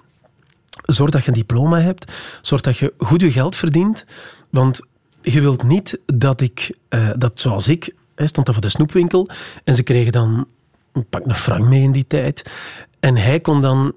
zorg 0.83 1.11
dat 1.11 1.23
je 1.23 1.29
een 1.29 1.35
diploma 1.35 1.81
hebt, 1.81 2.13
zorg 2.41 2.61
dat 2.61 2.77
je 2.79 2.95
goed 2.99 3.21
je 3.21 3.33
geld 3.33 3.57
verdient, 3.57 4.05
want 4.51 4.81
je 5.23 5.41
wilt 5.41 5.63
niet 5.63 5.99
dat 6.07 6.41
ik, 6.41 6.77
eh, 6.89 7.11
dat 7.17 7.41
zoals 7.41 7.69
ik, 7.69 7.95
hij 8.15 8.27
stond 8.27 8.47
dan 8.47 8.55
voor 8.55 8.65
de 8.65 8.71
snoepwinkel 8.71 9.29
en 9.65 9.75
ze 9.75 9.83
kregen 9.83 10.13
dan, 10.13 10.47
pak 11.11 11.27
een 11.27 11.35
frank 11.35 11.65
mee 11.65 11.83
in 11.83 11.93
die 11.93 12.07
tijd, 12.07 12.51
en 13.01 13.17
hij 13.17 13.41
kon 13.41 13.61
dan 13.61 13.95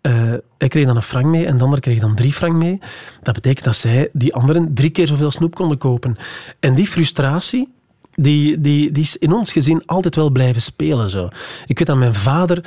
eh, 0.00 0.34
kreeg 0.58 0.86
dan 0.86 0.96
een 0.96 1.02
frank 1.02 1.26
mee 1.26 1.46
en 1.46 1.58
de 1.58 1.64
ander 1.64 1.80
kreeg 1.80 1.98
dan 1.98 2.14
drie 2.14 2.32
frank 2.32 2.54
mee. 2.54 2.78
Dat 3.22 3.34
betekent 3.34 3.64
dat 3.64 3.76
zij, 3.76 4.08
die 4.12 4.34
anderen, 4.34 4.74
drie 4.74 4.90
keer 4.90 5.06
zoveel 5.06 5.30
snoep 5.30 5.54
konden 5.54 5.78
kopen. 5.78 6.16
En 6.60 6.74
die 6.74 6.86
frustratie, 6.86 7.74
die, 8.16 8.60
die, 8.60 8.90
die 8.90 9.02
is 9.02 9.16
in 9.16 9.32
ons 9.32 9.52
gezin 9.52 9.82
altijd 9.86 10.14
wel 10.14 10.30
blijven 10.30 10.62
spelen. 10.62 11.10
Zo. 11.10 11.28
Ik 11.66 11.78
weet 11.78 11.86
dat 11.86 11.96
mijn 11.96 12.14
vader... 12.14 12.64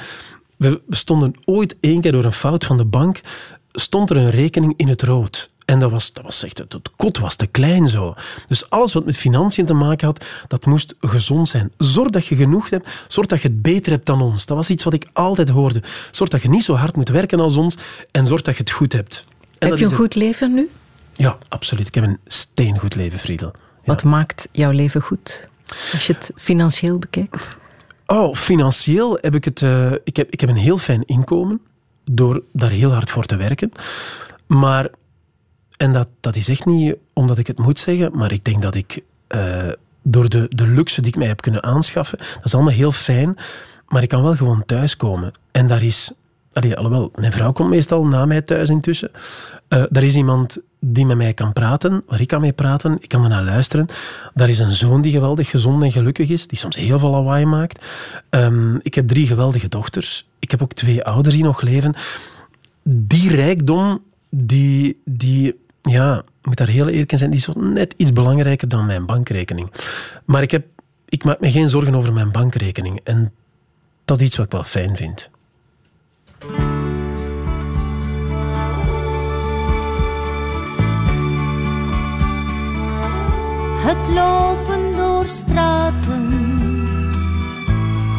We 0.57 0.81
stonden 0.89 1.33
ooit 1.45 1.75
één 1.79 2.01
keer 2.01 2.11
door 2.11 2.25
een 2.25 2.33
fout 2.33 2.65
van 2.65 2.77
de 2.77 2.85
bank, 2.85 3.21
stond 3.71 4.09
er 4.09 4.17
een 4.17 4.29
rekening 4.29 4.73
in 4.77 4.87
het 4.87 5.01
rood. 5.01 5.49
En 5.65 5.79
dat 5.79 5.91
was, 5.91 6.13
dat 6.13 6.23
was 6.23 6.43
echt, 6.43 6.57
het 6.57 6.73
het 6.73 6.89
kot 6.95 7.17
was 7.17 7.35
te 7.35 7.47
klein 7.47 7.89
zo. 7.89 8.13
Dus 8.47 8.69
alles 8.69 8.93
wat 8.93 9.05
met 9.05 9.17
financiën 9.17 9.65
te 9.65 9.73
maken 9.73 10.07
had, 10.07 10.25
dat 10.47 10.65
moest 10.65 10.95
gezond 10.99 11.49
zijn. 11.49 11.71
Zorg 11.77 12.09
dat 12.09 12.25
je 12.25 12.35
genoeg 12.35 12.69
hebt, 12.69 12.89
zorg 13.07 13.27
dat 13.27 13.41
je 13.41 13.47
het 13.47 13.61
beter 13.61 13.91
hebt 13.91 14.05
dan 14.05 14.21
ons. 14.21 14.45
Dat 14.45 14.57
was 14.57 14.69
iets 14.69 14.83
wat 14.83 14.93
ik 14.93 15.07
altijd 15.13 15.49
hoorde. 15.49 15.81
Zorg 16.11 16.29
dat 16.29 16.41
je 16.41 16.49
niet 16.49 16.63
zo 16.63 16.73
hard 16.73 16.95
moet 16.95 17.09
werken 17.09 17.39
als 17.39 17.55
ons 17.55 17.77
en 18.11 18.25
zorg 18.25 18.41
dat 18.41 18.55
je 18.55 18.61
het 18.61 18.71
goed 18.71 18.93
hebt. 18.93 19.25
En 19.59 19.69
Heb 19.69 19.77
je 19.77 19.85
een 19.85 19.93
goed 19.93 20.15
leven 20.15 20.53
nu? 20.53 20.69
Ja, 21.13 21.37
absoluut. 21.47 21.87
Ik 21.87 21.95
heb 21.95 22.03
een 22.03 22.19
steengoed 22.27 22.95
leven, 22.95 23.19
Friedel. 23.19 23.51
Wat 23.89 24.03
maakt 24.03 24.47
jouw 24.51 24.71
leven 24.71 25.01
goed? 25.01 25.47
Als 25.67 26.07
je 26.07 26.13
het 26.13 26.31
financieel 26.35 26.99
bekijkt. 26.99 27.47
Oh, 28.05 28.35
financieel 28.35 29.17
heb 29.21 29.35
ik 29.35 29.45
het... 29.45 29.61
eh, 29.61 29.91
ik, 30.03 30.15
heb, 30.15 30.29
ik 30.29 30.39
heb 30.39 30.49
een 30.49 30.55
heel 30.55 30.77
fijn 30.77 31.05
inkomen 31.05 31.61
door 32.05 32.43
daar 32.53 32.69
heel 32.69 32.91
hard 32.91 33.11
voor 33.11 33.25
te 33.25 33.35
werken. 33.35 33.71
Maar, 34.47 34.89
en 35.77 35.93
dat, 35.93 36.09
dat 36.19 36.35
is 36.35 36.47
echt 36.47 36.65
niet 36.65 36.95
omdat 37.13 37.37
ik 37.37 37.47
het 37.47 37.59
moet 37.59 37.79
zeggen, 37.79 38.17
maar 38.17 38.31
ik 38.31 38.45
denk 38.45 38.61
dat 38.61 38.75
ik 38.75 39.01
eh, 39.27 39.67
door 40.03 40.29
de, 40.29 40.45
de 40.49 40.67
luxe 40.67 41.01
die 41.01 41.11
ik 41.11 41.17
mij 41.17 41.27
heb 41.27 41.41
kunnen 41.41 41.63
aanschaffen, 41.63 42.17
dat 42.17 42.45
is 42.45 42.53
allemaal 42.53 42.73
heel 42.73 42.91
fijn, 42.91 43.37
maar 43.87 44.03
ik 44.03 44.09
kan 44.09 44.23
wel 44.23 44.35
gewoon 44.35 44.65
thuiskomen. 44.65 45.31
En 45.51 45.67
daar 45.67 45.83
is... 45.83 46.11
Allee, 46.53 46.75
alhoewel, 46.75 47.11
mijn 47.15 47.31
vrouw 47.31 47.51
komt 47.51 47.69
meestal 47.69 48.05
na 48.05 48.25
mij 48.25 48.41
thuis 48.41 48.69
intussen. 48.69 49.11
Eh 49.67 49.83
daar 49.89 50.03
is 50.03 50.15
iemand 50.15 50.57
die 50.79 51.05
met 51.05 51.17
mij 51.17 51.33
kan 51.33 51.53
praten, 51.53 52.03
waar 52.07 52.21
ik 52.21 52.27
kan 52.27 52.41
mee 52.41 52.53
praten. 52.53 52.97
Ik 52.99 53.09
kan 53.09 53.23
ernaar 53.23 53.43
luisteren. 53.43 53.87
Daar 54.33 54.49
is 54.49 54.59
een 54.59 54.73
zoon 54.73 55.01
die 55.01 55.11
geweldig 55.11 55.49
gezond 55.49 55.83
en 55.83 55.91
gelukkig 55.91 56.29
is, 56.29 56.47
die 56.47 56.57
soms 56.57 56.75
heel 56.75 56.99
veel 56.99 57.09
lawaai 57.09 57.45
maakt. 57.45 57.85
Ehm, 58.29 58.75
ik 58.75 58.93
heb 58.93 59.07
drie 59.07 59.27
geweldige 59.27 59.67
dochters. 59.67 60.27
Ik 60.39 60.51
heb 60.51 60.61
ook 60.61 60.73
twee 60.73 61.03
ouders 61.03 61.35
die 61.35 61.43
nog 61.43 61.61
leven. 61.61 61.93
Die 62.83 63.29
rijkdom, 63.35 64.03
die, 64.29 65.01
die 65.05 65.55
ja, 65.81 66.17
ik 66.17 66.45
moet 66.45 66.57
daar 66.57 66.67
heel 66.67 66.87
eerlijk 66.87 67.11
in 67.11 67.17
zijn, 67.17 67.29
die 67.29 67.39
is 67.39 67.49
net 67.55 67.93
iets 67.97 68.13
belangrijker 68.13 68.67
dan 68.67 68.85
mijn 68.85 69.05
bankrekening. 69.05 69.71
Maar 70.25 70.41
ik, 70.41 70.51
heb, 70.51 70.65
ik 71.05 71.23
maak 71.23 71.39
me 71.39 71.51
geen 71.51 71.69
zorgen 71.69 71.95
over 71.95 72.13
mijn 72.13 72.31
bankrekening. 72.31 72.99
En 73.03 73.33
dat 74.05 74.19
is 74.19 74.27
iets 74.27 74.37
wat 74.37 74.45
ik 74.45 74.51
wel 74.51 74.63
fijn 74.63 74.95
vind. 74.95 75.29
Het 83.89 84.07
lopen 84.13 84.95
door 84.95 85.25
straten, 85.27 86.27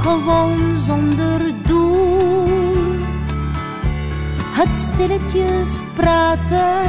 gewoon 0.01 0.79
zonder 0.79 1.41
doel. 1.67 2.99
Het 4.53 4.77
stilletjes 4.77 5.81
praten, 5.95 6.87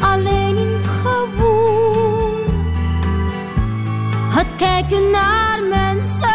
alleen 0.00 0.56
in 0.56 0.72
het 0.74 0.86
gewoel. 0.86 2.44
Het 4.28 4.56
kijken 4.56 5.10
naar 5.10 5.62
mensen, 5.68 6.28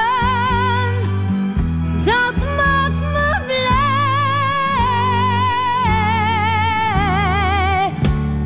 dat 2.05 2.35
maakt 2.57 3.01
me 3.13 3.41
blij. 3.45 3.83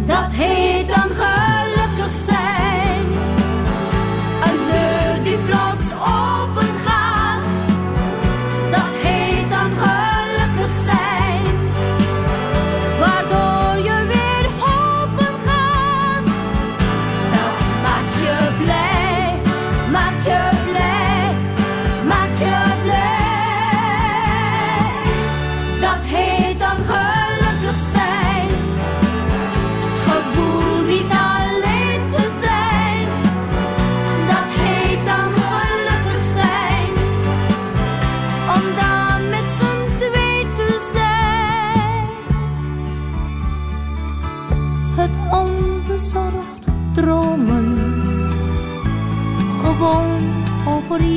Dat 0.05 0.31
heet 0.31 0.87
dan 0.87 0.97
gelukkig 1.09 1.48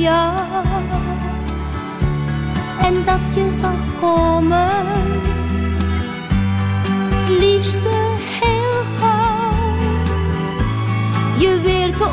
jou. 0.03 0.37
En 2.81 2.93
dat 3.05 3.35
je 3.35 3.51
zal 3.51 3.77
komen 3.99 4.69
liefste 7.39 7.89
heel 8.41 8.83
gauw 8.99 9.75
je 11.37 11.59
weer 11.61 11.97
te 11.97 12.05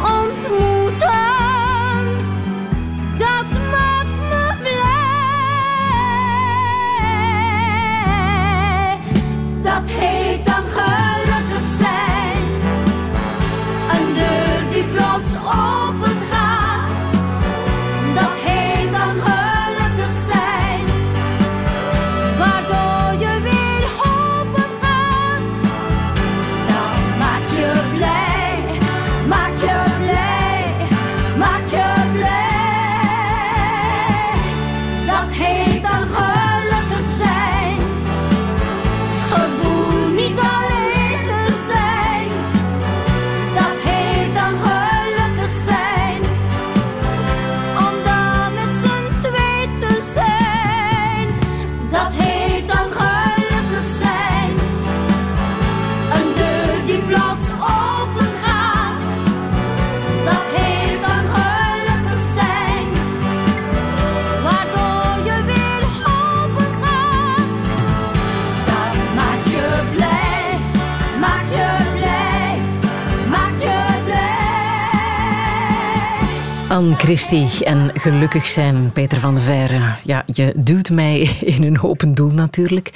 Anne 76.81 77.19
en 77.65 77.91
gelukkig 77.95 78.47
zijn, 78.47 78.93
Peter 78.93 79.19
van 79.19 79.35
de 79.35 79.41
Veire. 79.41 79.81
Ja, 80.05 80.25
je 80.33 80.53
duwt 80.57 80.91
mij 80.91 81.21
in 81.41 81.63
een 81.63 81.83
open 81.83 82.15
doel 82.15 82.31
natuurlijk. 82.31 82.91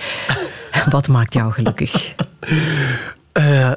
Wat 0.90 1.08
maakt 1.08 1.34
jou 1.34 1.52
gelukkig? 1.52 2.14
Eh, 3.32 3.72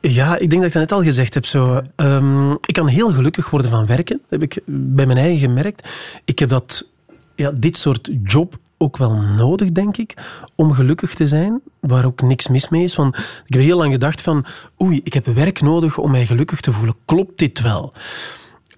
ja, 0.00 0.36
ik 0.36 0.50
denk 0.50 0.62
dat 0.62 0.64
ik 0.64 0.72
dat 0.72 0.82
net 0.82 0.92
al 0.92 1.02
gezegd 1.02 1.34
heb. 1.34 1.46
Zo, 1.46 1.80
ehm, 1.96 2.50
ik 2.50 2.72
kan 2.72 2.86
heel 2.86 3.12
gelukkig 3.12 3.50
worden 3.50 3.70
van 3.70 3.86
werken. 3.86 4.20
Heb 4.28 4.42
ik 4.42 4.60
bij 4.66 5.06
mijn 5.06 5.18
eigen 5.18 5.38
gemerkt. 5.38 5.88
Ik 6.24 6.38
heb 6.38 6.48
dat, 6.48 6.88
ja, 7.34 7.50
dit 7.54 7.76
soort 7.76 8.10
job 8.24 8.58
ook 8.78 8.96
wel 8.96 9.16
nodig, 9.16 9.72
denk 9.72 9.96
ik, 9.96 10.14
om 10.54 10.72
gelukkig 10.72 11.14
te 11.14 11.28
zijn. 11.28 11.60
Waar 11.80 12.04
ook 12.04 12.22
niks 12.22 12.48
mis 12.48 12.68
mee 12.68 12.82
is. 12.82 12.96
Want 12.96 13.16
ik 13.46 13.54
heb 13.54 13.62
heel 13.62 13.78
lang 13.78 13.92
gedacht 13.92 14.20
van, 14.20 14.46
oei, 14.82 15.00
ik 15.04 15.14
heb 15.14 15.26
werk 15.26 15.60
nodig 15.60 15.98
om 15.98 16.10
mij 16.10 16.26
gelukkig 16.26 16.60
te 16.60 16.72
voelen. 16.72 16.96
Klopt 17.04 17.38
dit 17.38 17.60
wel? 17.60 17.92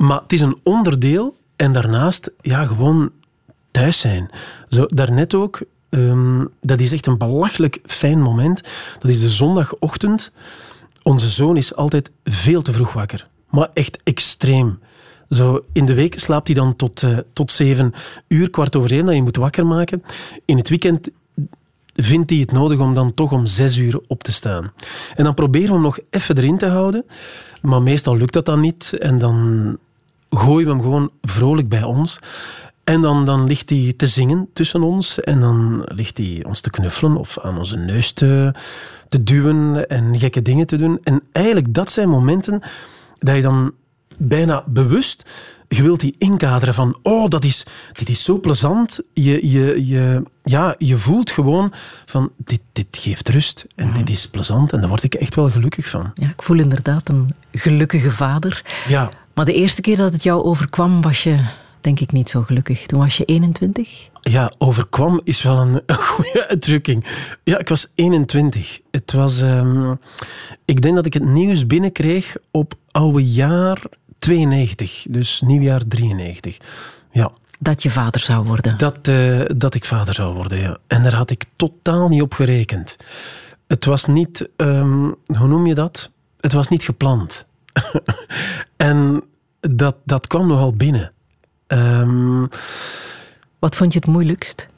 Maar 0.03 0.21
het 0.23 0.33
is 0.33 0.41
een 0.41 0.59
onderdeel 0.63 1.37
en 1.57 1.73
daarnaast, 1.73 2.31
ja, 2.41 2.65
gewoon 2.65 3.11
thuis 3.71 4.01
zijn. 4.01 4.31
Zo, 4.69 4.87
daarnet 4.87 5.35
ook, 5.35 5.61
ehm, 5.89 6.45
dat 6.61 6.81
is 6.81 6.93
echt 6.93 7.07
een 7.07 7.19
belachelijk 7.19 7.81
fijn 7.85 8.21
moment. 8.21 8.63
Dat 8.99 9.11
is 9.11 9.21
de 9.21 9.31
zondagochtend. 9.31 10.33
Onze 11.03 11.31
zoon 11.31 11.57
is 11.57 11.77
altijd 11.77 12.11
veel 12.25 12.63
te 12.63 12.73
vroeg 12.73 12.93
wakker. 12.93 13.29
Maar 13.51 13.69
echt 13.75 13.99
extreem. 14.05 14.79
Zo, 15.31 15.65
in 15.73 15.87
de 15.87 15.95
week 15.95 16.21
slaapt 16.21 16.47
hij 16.47 16.57
dan 16.57 16.77
tot, 16.77 17.03
eh, 17.03 17.19
tot 17.33 17.51
zeven 17.51 17.95
uur, 18.29 18.51
kwart 18.51 18.77
over 18.77 18.93
één, 18.93 19.07
dat 19.07 19.15
je 19.15 19.23
moet 19.23 19.37
wakker 19.37 19.67
maken. 19.67 20.03
In 20.45 20.57
het 20.57 20.69
weekend 20.69 21.09
vindt 21.95 22.31
hij 22.31 22.39
het 22.39 22.53
nodig 22.53 22.79
om 22.79 22.95
dan 22.95 23.15
toch 23.15 23.33
om 23.33 23.47
zes 23.47 23.77
uur 23.77 24.01
op 24.07 24.23
te 24.23 24.33
staan. 24.33 24.73
En 25.15 25.25
dan 25.25 25.35
proberen 25.35 25.69
we 25.69 25.75
hem 25.75 25.83
nog 25.83 25.99
even 26.11 26.37
erin 26.37 26.59
te 26.59 26.67
houden. 26.67 27.05
Maar 27.61 27.83
meestal 27.83 28.17
lukt 28.17 28.33
dat 28.33 28.45
dan 28.45 28.61
niet. 28.61 28.93
En 28.99 29.19
dan 29.19 29.79
gooien 30.39 30.67
we 30.67 30.73
hem 30.73 30.83
gewoon 30.83 31.11
vrolijk 31.23 31.69
bij 31.69 31.83
ons. 31.83 32.19
En 32.85 33.01
dan, 33.01 33.25
dan 33.25 33.47
ligt 33.47 33.71
hij 33.71 33.95
te 33.97 34.07
zingen 34.07 34.49
tussen 34.53 34.83
ons. 34.83 35.21
En 35.21 35.41
dan 35.41 35.83
ligt 35.85 36.19
hij 36.19 36.45
ons 36.47 36.61
te 36.61 36.71
knuffelen 36.71 37.17
of 37.17 37.39
aan 37.39 37.59
onze 37.59 37.77
neus 37.77 38.13
te, 38.13 38.55
te 39.09 39.23
duwen 39.23 39.89
en 39.89 40.19
gekke 40.19 40.43
dingen 40.43 40.67
te 40.67 40.77
doen. 40.77 40.99
En 41.03 41.23
eigenlijk, 41.33 41.75
dat 41.75 41.91
zijn 41.91 42.09
momenten 42.09 42.63
dat 43.19 43.37
je 43.37 43.43
dan 43.43 43.73
bijna 44.19 44.65
bewust 44.67 45.25
je 45.77 45.83
wilt 45.83 46.01
die 46.01 46.15
inkaderen 46.19 46.75
van 46.75 46.99
oh, 47.03 47.29
dat 47.29 47.45
is, 47.45 47.67
dit 47.93 48.09
is 48.09 48.25
zo 48.25 48.41
plezant. 48.41 49.01
Je, 49.13 49.51
je, 49.51 49.87
je, 49.87 50.23
ja, 50.43 50.75
je 50.79 50.97
voelt 50.97 51.31
gewoon 51.31 51.73
van 52.07 52.31
dit, 52.37 52.61
dit 52.73 52.87
geeft 52.91 53.29
rust 53.29 53.67
en 53.75 53.93
dit 53.93 54.11
is 54.11 54.29
plezant 54.29 54.73
en 54.73 54.81
daar 54.81 54.89
word 54.89 55.03
ik 55.03 55.15
echt 55.15 55.35
wel 55.35 55.51
gelukkig 55.51 55.89
van. 55.89 56.11
Ja, 56.15 56.29
ik 56.29 56.43
voel 56.43 56.59
inderdaad 56.59 57.09
een 57.09 57.35
gelukkige 57.53 58.11
vader. 58.11 58.65
Ja, 58.89 59.09
Maar 59.35 59.45
de 59.45 59.53
eerste 59.55 59.81
keer 59.81 59.97
dat 59.97 60.13
het 60.13 60.23
jou 60.23 60.43
overkwam, 60.45 61.01
was 61.03 61.23
je 61.23 61.39
denk 61.81 62.01
ik 62.01 62.13
niet 62.13 62.29
zo 62.29 62.43
gelukkig. 62.43 62.87
Toen 62.87 62.99
was 63.01 63.17
je 63.17 63.25
21. 63.25 64.09
Ja, 64.21 64.53
overkwam 64.59 65.21
is 65.25 65.43
wel 65.43 65.59
een, 65.59 65.83
een 65.87 65.97
goede 66.13 66.49
uitdrukking. 66.49 67.07
Ja, 67.45 67.59
ik 67.59 67.69
was 67.69 67.93
21. 67.95 68.81
Het 68.91 69.13
was, 69.13 69.41
ehm, 69.41 69.95
ik 70.65 70.83
denk 70.83 70.95
dat 70.95 71.07
ik 71.07 71.13
het 71.15 71.25
nieuws 71.25 71.67
binnenkreeg 71.67 72.37
op 72.51 72.75
oude 72.91 73.33
jaar 73.33 73.83
92, 74.19 75.07
dus 75.09 75.41
nieuwjaar 75.41 75.83
93. 75.89 76.57
Ja, 77.13 77.31
Dat 77.59 77.83
je 77.83 77.91
vader 77.91 78.21
zou 78.21 78.45
worden. 78.45 78.79
dat, 78.79 79.09
eh, 79.09 79.41
dat 79.57 79.75
ik 79.75 79.85
vader 79.85 80.15
zou 80.15 80.35
worden, 80.35 80.59
ja. 80.59 80.79
En 80.87 81.03
daar 81.03 81.15
had 81.15 81.31
ik 81.31 81.45
totaal 81.57 82.09
niet 82.09 82.23
op 82.23 82.35
gerekend. 82.35 82.97
Het 83.67 83.85
was 83.85 84.07
niet, 84.07 84.49
ehm, 84.57 85.11
hoe 85.27 85.49
noem 85.49 85.67
je 85.67 85.75
dat? 85.75 86.11
Het 86.41 86.53
was 86.53 86.69
niet 86.69 86.83
gepland. 86.83 87.47
en 88.77 89.23
dat, 89.61 89.97
dat 90.05 90.27
kwam 90.27 90.47
nogal 90.47 90.73
binnen. 90.73 91.13
Ehm, 91.67 92.47
Wat 93.59 93.77
vond 93.77 93.93
je 93.93 93.99
het 93.99 94.09
moeilijkst? 94.09 94.71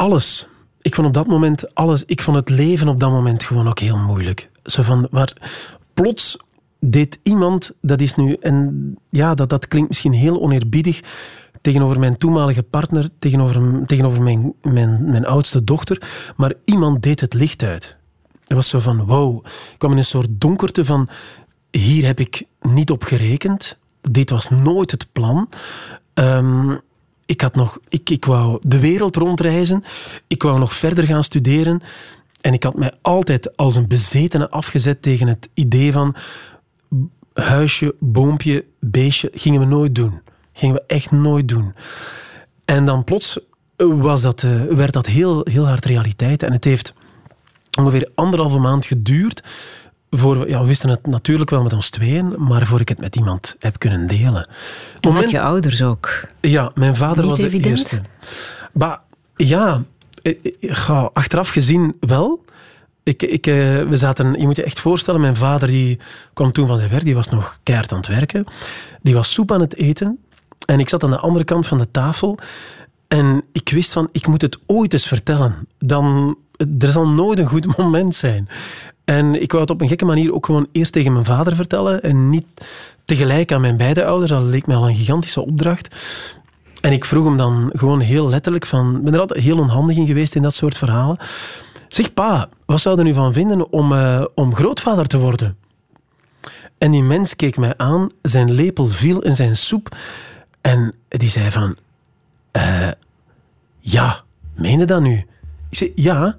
alles. 0.00 0.48
Ik 0.82 0.94
vond 0.94 1.06
op 1.06 1.14
dat 1.14 1.26
moment 1.26 1.74
alles. 1.74 2.04
Ik 2.04 2.20
vond 2.20 2.36
het 2.36 2.48
leven 2.48 2.88
op 2.88 3.00
dat 3.00 3.10
moment 3.10 3.42
gewoon 3.42 3.68
ook 3.68 3.78
heel 3.78 3.98
moeilijk. 3.98 4.50
Zo 4.64 4.82
van, 4.82 5.06
waar 5.10 5.32
plots 5.94 6.36
deed 6.78 7.18
iemand, 7.22 7.72
dat 7.80 8.00
is 8.00 8.14
nu, 8.14 8.32
en 8.40 8.94
ja, 9.08 9.34
dat, 9.34 9.48
dat 9.48 9.68
klinkt 9.68 9.88
misschien 9.88 10.12
heel 10.12 10.40
oneerbiedig 10.40 11.00
tegenover 11.60 11.98
mijn 11.98 12.16
toenmalige 12.16 12.62
partner, 12.62 13.08
tegenover, 13.18 13.86
tegenover 13.86 14.22
mijn, 14.22 14.52
mijn, 14.62 15.10
mijn 15.10 15.26
oudste 15.26 15.64
dochter, 15.64 16.02
maar 16.36 16.52
iemand 16.64 17.02
deed 17.02 17.20
het 17.20 17.34
licht 17.34 17.62
uit. 17.62 17.96
Het 18.50 18.58
was 18.58 18.68
zo 18.68 18.80
van, 18.80 19.06
wow. 19.06 19.44
Ik 19.46 19.78
kwam 19.78 19.90
in 19.90 19.96
een 19.96 20.04
soort 20.04 20.28
donkerte 20.30 20.84
van, 20.84 21.08
hier 21.70 22.06
heb 22.06 22.20
ik 22.20 22.44
niet 22.60 22.90
op 22.90 23.02
gerekend. 23.02 23.78
Dit 24.00 24.30
was 24.30 24.48
nooit 24.48 24.90
het 24.90 25.06
plan. 25.12 25.48
Ehm, 26.14 26.76
ik, 27.26 27.40
had 27.40 27.54
nog, 27.54 27.78
ik, 27.88 28.10
ik 28.10 28.24
wou 28.24 28.58
de 28.62 28.80
wereld 28.80 29.16
rondreizen. 29.16 29.84
Ik 30.26 30.42
wou 30.42 30.58
nog 30.58 30.72
verder 30.72 31.06
gaan 31.06 31.24
studeren. 31.24 31.82
En 32.40 32.52
ik 32.52 32.62
had 32.62 32.76
mij 32.76 32.92
altijd 33.02 33.56
als 33.56 33.76
een 33.76 33.88
bezetene 33.88 34.50
afgezet 34.50 35.02
tegen 35.02 35.26
het 35.28 35.48
idee 35.54 35.92
van 35.92 36.16
huisje, 37.32 37.94
boompje, 37.98 38.64
beestje. 38.80 39.30
Gingen 39.34 39.60
we 39.60 39.66
nooit 39.66 39.94
doen. 39.94 40.20
Gingen 40.52 40.74
we 40.74 40.82
echt 40.86 41.10
nooit 41.10 41.48
doen. 41.48 41.74
En 42.64 42.84
dan 42.84 43.04
plots 43.04 43.38
was 43.76 44.22
dat, 44.22 44.42
eh, 44.42 44.62
werd 44.62 44.92
dat 44.92 45.06
heel, 45.06 45.46
heel 45.50 45.66
hard 45.66 45.84
realiteit. 45.84 46.42
En 46.42 46.52
het 46.52 46.64
heeft 46.64 46.94
ongeveer 47.78 48.08
anderhalve 48.14 48.58
maand 48.58 48.84
geduurd. 48.86 49.42
Voor, 50.10 50.38
we- 50.38 50.48
ja, 50.48 50.60
we 50.60 50.66
wisten 50.66 50.88
het 50.90 51.06
natuurlijk 51.06 51.50
wel 51.50 51.62
met 51.62 51.72
ons 51.72 51.90
tweeën, 51.90 52.34
maar 52.38 52.66
voor 52.66 52.80
ik 52.80 52.88
het 52.88 52.98
met 53.00 53.16
iemand 53.16 53.56
heb 53.58 53.78
kunnen 53.78 54.06
delen. 54.06 54.46
En 54.46 54.48
Moment- 55.00 55.20
met 55.24 55.30
je 55.30 55.40
ouders 55.40 55.82
ook. 55.82 56.24
ja, 56.40 56.70
mijn 56.74 56.96
vader 56.96 57.24
Niet 57.24 57.30
was 57.40 57.50
de 57.50 57.60
eerste. 57.60 58.00
Maar 58.72 59.00
ja, 59.36 59.82
eh, 60.22 60.34
eh, 60.42 60.52
ga, 60.60 61.10
achteraf 61.12 61.48
gezien 61.48 61.96
wel. 62.00 62.44
Ik, 63.02 63.22
ik, 63.22 63.46
eh, 63.46 63.54
we 63.82 63.96
zaten, 63.96 64.32
je 64.40 64.46
moet 64.46 64.56
je 64.56 64.62
echt 64.64 64.80
voorstellen, 64.80 65.20
mijn 65.20 65.36
vader 65.36 65.68
die 65.68 65.98
kwam 66.32 66.52
toen 66.52 66.66
van 66.66 66.76
zijn 66.76 66.90
werk, 66.90 67.04
die 67.04 67.14
was 67.14 67.28
nog 67.28 67.58
keihard 67.62 67.92
aan 67.92 67.98
het 67.98 68.06
werken. 68.08 68.44
Die 69.02 69.14
was 69.14 69.32
soep 69.32 69.52
aan 69.52 69.60
het 69.60 69.76
eten. 69.76 70.18
En 70.66 70.80
ik 70.80 70.88
zat 70.88 71.04
aan 71.04 71.10
de 71.10 71.18
andere 71.18 71.44
kant 71.44 71.66
van 71.66 71.78
de 71.78 71.90
tafel. 71.90 72.38
En 73.08 73.42
ik 73.52 73.68
wist 73.68 73.92
van, 73.92 74.08
ik 74.12 74.26
moet 74.26 74.42
het 74.42 74.58
ooit 74.66 74.92
eens 74.92 75.06
vertellen. 75.06 75.54
Dan, 75.78 76.36
er 76.78 76.88
zal 76.88 77.08
nooit 77.08 77.38
een 77.38 77.46
goed 77.46 77.76
moment 77.78 78.14
zijn. 78.14 78.48
En 79.04 79.42
ik 79.42 79.50
wou 79.50 79.62
het 79.62 79.72
op 79.72 79.80
een 79.80 79.88
gekke 79.88 80.04
manier 80.04 80.34
ook 80.34 80.46
gewoon 80.46 80.66
eerst 80.72 80.92
tegen 80.92 81.12
mijn 81.12 81.24
vader 81.24 81.56
vertellen 81.56 82.02
en 82.02 82.30
niet 82.30 82.46
tegelijk 83.04 83.52
aan 83.52 83.60
mijn 83.60 83.76
beide 83.76 84.04
ouders. 84.04 84.30
Dat 84.30 84.42
leek 84.42 84.66
mij 84.66 84.76
al 84.76 84.88
een 84.88 84.96
gigantische 84.96 85.40
opdracht. 85.40 85.96
En 86.80 86.92
ik 86.92 87.04
vroeg 87.04 87.24
hem 87.24 87.36
dan 87.36 87.70
gewoon 87.74 88.00
heel 88.00 88.28
letterlijk 88.28 88.66
van... 88.66 88.96
Ik 88.96 89.02
ben 89.02 89.14
er 89.14 89.20
altijd 89.20 89.42
heel 89.42 89.58
onhandig 89.58 89.96
in 89.96 90.06
geweest 90.06 90.34
in 90.34 90.42
dat 90.42 90.54
soort 90.54 90.76
verhalen. 90.76 91.18
Zeg, 91.88 92.14
pa, 92.14 92.48
wat 92.66 92.80
zou 92.80 92.98
je 92.98 93.04
nu 93.04 93.14
van 93.14 93.32
vinden 93.32 93.72
om, 93.72 93.92
eh, 93.92 94.24
om 94.34 94.54
grootvader 94.54 95.06
te 95.06 95.18
worden? 95.18 95.56
En 96.78 96.90
die 96.90 97.02
mens 97.02 97.36
keek 97.36 97.56
mij 97.56 97.74
aan, 97.76 98.08
zijn 98.22 98.50
lepel 98.50 98.86
viel 98.86 99.20
in 99.20 99.34
zijn 99.34 99.56
soep 99.56 99.96
en 100.60 100.94
die 101.08 101.28
zei 101.28 101.50
van... 101.50 101.76
eh, 102.50 102.88
ja, 103.78 104.22
meen 104.54 104.78
je 104.78 104.84
dat 104.84 105.00
nu? 105.00 105.26
Ik 105.70 105.76
zei, 105.76 105.92
ja. 105.94 106.36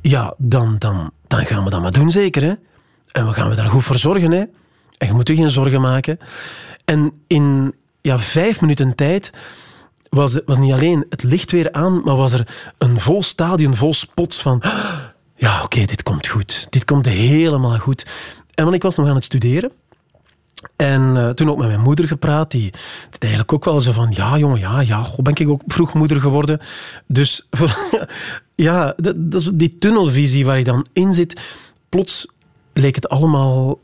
Ja, 0.00 0.34
dan, 0.38 0.76
dan, 0.78 1.10
dan 1.26 1.46
gaan 1.46 1.64
we 1.64 1.70
dat 1.70 1.82
maar 1.82 1.92
doen 1.92 2.10
zeker, 2.10 2.42
hè. 2.42 2.54
En 3.12 3.26
we 3.26 3.32
gaan 3.32 3.48
we 3.48 3.54
daar 3.54 3.68
goed 3.68 3.84
voor 3.84 3.98
zorgen, 3.98 4.30
hè. 4.30 4.44
En 4.98 5.06
je 5.06 5.12
moet 5.12 5.28
je 5.28 5.34
geen 5.34 5.50
zorgen 5.50 5.80
maken. 5.80 6.18
En 6.84 7.12
in 7.26 7.74
ja, 8.00 8.18
vijf 8.18 8.60
minuten 8.60 8.94
tijd 8.94 9.30
was, 10.08 10.38
was 10.44 10.58
niet 10.58 10.72
alleen 10.72 11.06
het 11.10 11.22
licht 11.22 11.50
weer 11.50 11.72
aan, 11.72 12.02
maar 12.04 12.16
was 12.16 12.32
er 12.32 12.48
een 12.78 13.00
vol 13.00 13.22
stadion, 13.22 13.74
vol 13.74 13.94
spots 13.94 14.42
van... 14.42 14.62
Ja, 15.36 15.62
oké, 15.62 15.84
dit 15.84 16.02
komt 16.02 16.26
goed. 16.26 16.66
Dit 16.70 16.84
komt 16.84 17.06
helemaal 17.06 17.78
goed. 17.78 18.06
En 18.54 18.64
want 18.64 18.76
ik 18.76 18.82
was 18.82 18.96
nog 18.96 19.08
aan 19.08 19.14
het 19.14 19.24
studeren. 19.24 19.72
En 20.76 21.16
eh, 21.16 21.28
toen 21.28 21.50
ook 21.50 21.58
met 21.58 21.66
mijn 21.66 21.80
moeder 21.80 22.08
gepraat. 22.08 22.50
Die 22.50 22.70
deed 23.10 23.22
eigenlijk 23.22 23.52
ook 23.52 23.64
wel 23.64 23.80
zo 23.80 23.92
van... 23.92 24.12
Ja, 24.14 24.38
jongen, 24.38 24.58
ja, 24.58 24.80
ja. 24.80 25.02
Goh, 25.02 25.18
ben 25.18 25.34
ik 25.34 25.48
ook 25.48 25.62
vroeg 25.66 25.94
moeder 25.94 26.20
geworden. 26.20 26.60
Dus 27.06 27.46
voor, 27.50 27.78
ja, 28.54 28.94
dat, 28.96 29.14
dat 29.30 29.40
is 29.40 29.50
die 29.54 29.76
tunnelvisie 29.78 30.44
waar 30.44 30.58
je 30.58 30.64
dan 30.64 30.86
in 30.92 31.12
zit. 31.12 31.40
Plots 31.88 32.26
leek 32.72 32.94
het 32.94 33.08
allemaal 33.08 33.78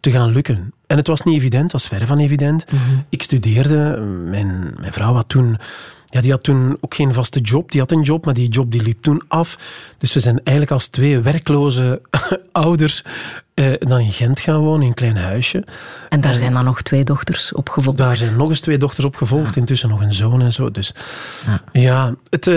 te 0.00 0.10
gaan 0.10 0.32
lukken. 0.32 0.72
En 0.86 0.96
het 0.96 1.06
was 1.06 1.22
niet 1.22 1.36
evident, 1.36 1.62
het 1.62 1.72
was 1.72 1.86
verre 1.86 2.06
van 2.06 2.18
evident. 2.18 2.64
Ik 3.08 3.22
studeerde. 3.22 4.00
Mijn, 4.24 4.74
mijn 4.80 4.92
vrouw 4.92 5.14
had 5.14 5.28
toen... 5.28 5.58
Ja, 6.06 6.20
die 6.20 6.30
had 6.30 6.42
toen 6.42 6.76
ook 6.80 6.94
geen 6.94 7.12
vaste 7.12 7.40
job. 7.40 7.70
Die 7.70 7.80
had 7.80 7.90
een 7.90 8.02
job, 8.02 8.24
maar 8.24 8.34
die 8.34 8.48
job 8.48 8.70
die 8.72 8.82
liep 8.82 9.02
toen 9.02 9.22
af. 9.28 9.58
Dus 9.98 10.12
we 10.12 10.20
zijn 10.20 10.36
eigenlijk 10.36 10.70
als 10.70 10.88
twee 10.88 11.18
werkloze 11.18 12.00
ouders 12.52 13.04
eh, 13.56 13.72
dan 13.78 14.00
in 14.00 14.12
Gent 14.12 14.40
gaan 14.40 14.60
wonen, 14.60 14.82
in 14.82 14.88
een 14.88 14.94
klein 14.94 15.16
huisje. 15.16 15.64
En 16.08 16.20
daar 16.20 16.34
zijn 16.34 16.52
dan 16.52 16.64
nog 16.64 16.82
twee 16.82 17.04
dochters 17.04 17.52
opgevolgd. 17.52 17.98
Daar 17.98 18.16
zijn 18.16 18.36
nog 18.36 18.48
eens 18.48 18.60
twee 18.60 18.78
dochters 18.78 19.06
opgevolgd, 19.06 19.56
intussen 19.56 19.88
nog 19.88 20.00
een 20.00 20.12
zoon 20.14 20.42
en 20.42 20.52
zo. 20.52 20.70
Dus 20.70 20.94
ja, 21.72 22.14
het, 22.30 22.46
eh, 22.46 22.56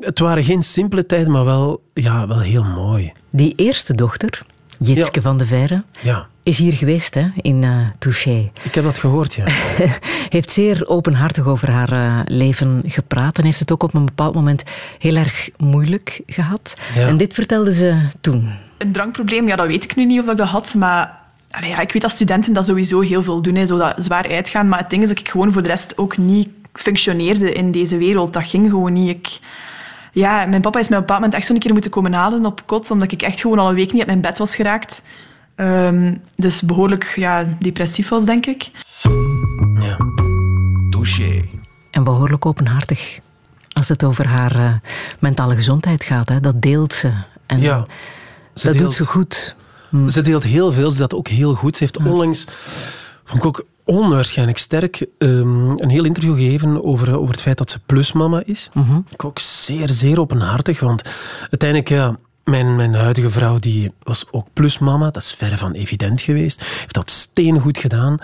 het 0.00 0.18
waren 0.18 0.44
geen 0.44 0.62
simpele 0.62 1.06
tijden, 1.06 1.32
maar 1.32 1.44
wel, 1.44 1.82
ja, 1.94 2.28
wel 2.28 2.40
heel 2.40 2.64
mooi. 2.64 3.12
Die 3.30 3.52
eerste 3.56 3.94
dochter, 3.94 4.42
Jitske 4.78 5.20
van 5.20 5.38
de 5.38 5.46
Verre, 5.46 5.82
Ja, 6.02 6.26
is 6.42 6.58
hier 6.58 6.72
geweest 6.72 7.14
hè, 7.14 7.26
in 7.36 7.64
eh 7.64 7.78
Touché. 7.98 8.50
ik 8.62 8.74
heb 8.74 8.84
dat 8.84 8.98
gehoord, 8.98 9.34
ja. 9.34 9.44
Heeft 10.28 10.50
zeer 10.50 10.88
openhartig 10.88 11.46
over 11.46 11.70
haar 11.70 11.92
eh, 11.92 12.20
leven 12.24 12.82
gepraat 12.86 13.38
en 13.38 13.44
heeft 13.44 13.58
het 13.58 13.72
ook 13.72 13.82
op 13.82 13.94
een 13.94 14.04
bepaald 14.04 14.34
moment 14.34 14.62
heel 14.98 15.16
erg 15.16 15.48
moeilijk 15.56 16.20
gehad. 16.26 16.74
Ja. 16.94 17.06
En 17.06 17.16
dit 17.16 17.34
vertelde 17.34 17.74
ze 17.74 17.98
toen. 18.20 18.66
Een 18.78 18.92
drankprobleem, 18.92 19.48
ja, 19.48 19.56
dat 19.56 19.66
weet 19.66 19.84
ik 19.84 19.96
nu 19.96 20.04
niet 20.04 20.20
of 20.20 20.30
ik 20.30 20.36
dat 20.36 20.48
had, 20.48 20.74
maar 20.74 21.18
allee, 21.50 21.70
ja, 21.70 21.80
ik 21.80 21.92
weet 21.92 22.02
dat 22.02 22.10
studenten 22.10 22.52
dat 22.52 22.64
sowieso 22.64 23.00
heel 23.00 23.22
veel 23.22 23.42
doen, 23.42 23.54
hè, 23.54 23.66
zo 23.66 23.78
dat 23.78 23.94
zwaar 23.98 24.28
uitgaan. 24.28 24.68
Maar 24.68 24.78
het 24.78 24.90
ding 24.90 25.02
is 25.02 25.08
dat 25.08 25.18
ik 25.18 25.28
gewoon 25.28 25.52
voor 25.52 25.62
de 25.62 25.68
rest 25.68 25.98
ook 25.98 26.16
niet 26.16 26.48
functioneerde 26.72 27.52
in 27.52 27.70
deze 27.70 27.96
wereld. 27.96 28.32
Dat 28.32 28.46
ging 28.46 28.70
gewoon 28.70 28.92
niet. 28.92 29.08
Ik, 29.08 29.38
ja, 30.12 30.46
mijn 30.46 30.62
papa 30.62 30.78
is 30.78 30.88
mij 30.88 30.98
op 30.98 31.02
een 31.02 31.06
bepaald 31.06 31.20
moment 31.20 31.34
echt 31.34 31.46
zo'n 31.46 31.58
keer 31.58 31.72
moeten 31.72 31.90
komen 31.90 32.12
halen 32.12 32.46
op 32.46 32.62
kot, 32.66 32.90
omdat 32.90 33.12
ik 33.12 33.22
echt 33.22 33.40
gewoon 33.40 33.58
al 33.58 33.68
een 33.68 33.74
week 33.74 33.90
niet 33.90 33.98
uit 33.98 34.06
mijn 34.06 34.20
bed 34.20 34.38
was 34.38 34.56
geraakt. 34.56 35.02
Ehm, 35.54 36.14
dus 36.36 36.62
behoorlijk 36.62 37.12
ja, 37.16 37.44
depressief 37.58 38.08
was, 38.08 38.24
denk 38.24 38.46
ik. 38.46 38.70
ja. 39.80 39.96
Touché. 40.90 41.44
En 41.90 42.04
behoorlijk 42.04 42.46
openhartig 42.46 43.18
als 43.72 43.88
het 43.88 44.04
over 44.04 44.26
haar 44.26 44.54
eh, 44.54 44.72
mentale 45.18 45.54
gezondheid 45.54 46.04
gaat. 46.04 46.28
Hè. 46.28 46.40
Dat 46.40 46.62
deelt 46.62 46.92
ze. 46.92 47.12
En 47.46 47.60
ja. 47.60 47.86
Ze 48.58 48.66
dat 48.66 48.76
deelt- 48.76 48.88
doet 48.88 48.94
ze 48.94 49.06
goed. 49.06 49.54
Ze 50.08 50.20
deelt 50.20 50.42
heel 50.42 50.72
veel, 50.72 50.90
ze 50.90 50.98
doet 50.98 51.10
dat 51.10 51.18
ook 51.18 51.28
heel 51.28 51.54
goed. 51.54 51.76
Ze 51.76 51.82
heeft 51.82 51.96
onlangs, 51.98 52.44
vond 53.24 53.38
ik 53.42 53.46
ook 53.46 53.64
onwaarschijnlijk 53.84 54.58
sterk, 54.58 55.06
ehm, 55.18 55.70
een 55.70 55.88
heel 55.88 56.04
interview 56.04 56.34
gegeven 56.34 56.84
over, 56.84 57.18
over 57.18 57.30
het 57.34 57.40
feit 57.42 57.58
dat 57.58 57.70
ze 57.70 57.78
plusmama 57.86 58.42
is. 58.44 58.70
Ik 59.10 59.24
ook 59.24 59.38
zeer, 59.38 59.88
zeer 59.90 60.20
openhartig, 60.20 60.80
want 60.80 61.02
uiteindelijk, 61.40 61.88
ja, 61.88 62.16
mijn, 62.44 62.76
mijn 62.76 62.94
huidige 62.94 63.30
vrouw 63.30 63.58
die 63.58 63.92
was 64.02 64.24
ook 64.30 64.46
plusmama. 64.52 65.10
Dat 65.10 65.22
is 65.22 65.32
verre 65.34 65.58
van 65.58 65.72
evident 65.72 66.20
geweest. 66.20 66.60
Heeft 66.64 66.94
dat 66.94 67.10
steengoed 67.10 67.78
gedaan. 67.78 68.18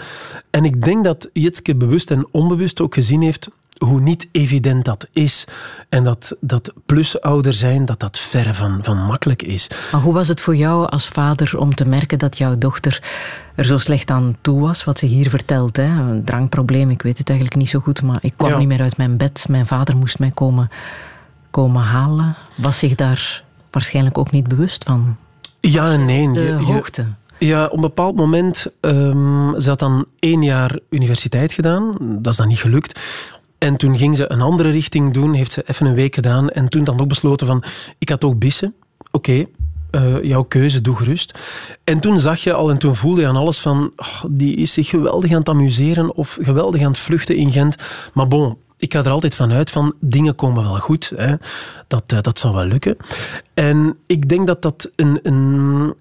En 0.51 0.65
ik 0.65 0.85
denk 0.85 1.05
dat 1.05 1.29
Jitske 1.33 1.75
bewust 1.77 2.11
en 2.11 2.27
onbewust 2.31 2.81
ook 2.81 2.95
gezien 2.95 3.23
heeft 3.23 3.49
hoe 3.79 4.01
niet 4.01 4.29
evident 4.33 4.85
dat 4.85 5.07
is. 5.13 5.45
En 5.89 6.05
dat, 6.05 6.37
dat 6.41 6.73
plusouder 6.87 7.53
zijn, 7.53 7.85
dat 7.85 8.01
dat 8.01 8.19
verre 8.19 8.55
van, 8.55 8.79
van 8.83 8.97
makkelijk 9.07 9.43
is. 9.43 9.69
Maar 9.93 10.01
hoe 10.01 10.13
was 10.13 10.29
het 10.29 10.41
voor 10.41 10.57
jou 10.57 10.87
als 10.89 11.09
vader 11.09 11.59
om 11.59 11.75
te 11.75 11.85
merken 11.87 12.19
dat 12.19 12.39
jouw 12.39 12.59
dochter 12.59 13.03
er 13.55 13.65
zo 13.65 13.79
slecht 13.79 14.11
aan 14.11 14.37
toe 14.41 14.61
was? 14.61 14.85
Wat 14.85 14.99
ze 14.99 15.07
hier 15.07 15.31
vertelt, 15.31 15.77
hè? 15.77 15.85
een 15.85 16.25
drankprobleem, 16.25 16.91
ik 16.91 17.03
weet 17.03 17.19
het 17.19 17.29
eigenlijk 17.29 17.59
niet 17.59 17.69
zo 17.69 17.79
goed, 17.81 18.03
maar 18.03 18.19
ik 18.21 18.33
kwam 18.37 18.51
Ja. 18.51 18.59
niet 18.59 18.69
meer 18.69 18.81
uit 18.81 18.97
mijn 18.97 19.17
bed. 19.17 19.47
Mijn 19.49 19.67
vader 19.67 19.97
moest 19.97 20.19
mij 20.19 20.31
komen, 20.31 20.69
komen 21.51 21.83
halen. 21.83 22.35
Was 22.55 22.79
zich 22.79 22.95
daar 22.95 23.43
waarschijnlijk 23.71 24.19
ook 24.19 24.31
niet 24.31 24.49
bewust 24.49 24.85
van. 24.85 25.17
Ja 25.61 25.93
en 25.93 26.05
nee. 26.05 26.31
De 26.33 26.41
Je- 26.41 26.47
je- 26.47 26.55
hoogte. 26.73 27.07
Ja, 27.39 27.65
op 27.67 27.73
een 27.73 27.81
bepaald 27.81 28.17
moment, 28.17 28.67
ehm 28.81 29.59
ze 29.61 29.69
had 29.69 29.79
dan 29.79 30.05
één 30.19 30.43
jaar 30.43 30.79
universiteit 30.91 31.53
gedaan. 31.53 31.97
Dat 32.01 32.33
is 32.33 32.39
dan 32.39 32.49
niet 32.49 32.59
gelukt. 32.59 33.01
En 33.65 33.77
toen 33.77 33.97
ging 33.97 34.17
ze 34.17 34.33
een 34.33 34.41
andere 34.41 34.71
richting 34.71 35.13
doen, 35.13 35.35
heeft 35.35 35.53
ze 35.53 35.63
even 35.67 35.87
een 35.87 35.95
week 35.95 36.15
gedaan. 36.15 36.51
En 36.51 36.69
toen 36.69 36.85
dan 36.85 37.01
ook 37.01 37.09
besloten 37.09 37.47
van, 37.47 37.65
ik 37.99 38.09
had 38.09 38.25
ook 38.25 38.39
bissen. 38.39 38.75
Oké, 39.11 39.47
eh, 39.91 40.23
jouw 40.23 40.43
keuze, 40.43 40.81
doe 40.81 40.97
gerust. 40.97 41.39
En 41.85 42.01
toen 42.01 42.19
zag 42.21 42.41
je 42.41 42.53
al 42.53 42.71
en 42.71 42.79
toen 42.79 42.97
voelde 42.97 43.21
je 43.21 43.27
aan 43.27 43.37
alles 43.37 43.59
van, 43.59 43.93
oh, 43.97 44.25
die 44.31 44.57
is 44.57 44.73
zich 44.73 44.89
geweldig 44.89 45.31
aan 45.31 45.39
het 45.39 45.49
amuseren 45.49 46.15
of 46.15 46.39
geweldig 46.41 46.83
aan 46.83 46.91
het 46.91 46.99
vluchten 46.99 47.37
in 47.37 47.53
Gent. 47.53 47.77
Maar 48.13 48.29
bon, 48.29 48.57
ik 48.79 48.93
ga 48.93 48.99
er 48.99 49.11
altijd 49.11 49.35
van 49.35 49.53
uit 49.53 49.71
van, 49.71 49.95
dingen 50.01 50.35
komen 50.35 50.63
wel 50.63 50.79
goed. 50.79 51.13
Hè. 51.17 51.35
Dat, 51.87 52.03
eh, 52.07 52.21
dat 52.21 52.39
zal 52.39 52.55
wel 52.55 52.65
lukken. 52.65 52.97
En 53.55 53.97
ik 54.07 54.29
denk 54.29 54.47
dat 54.47 54.63
dat 54.63 54.91
een... 54.97 55.19
een 55.23 55.95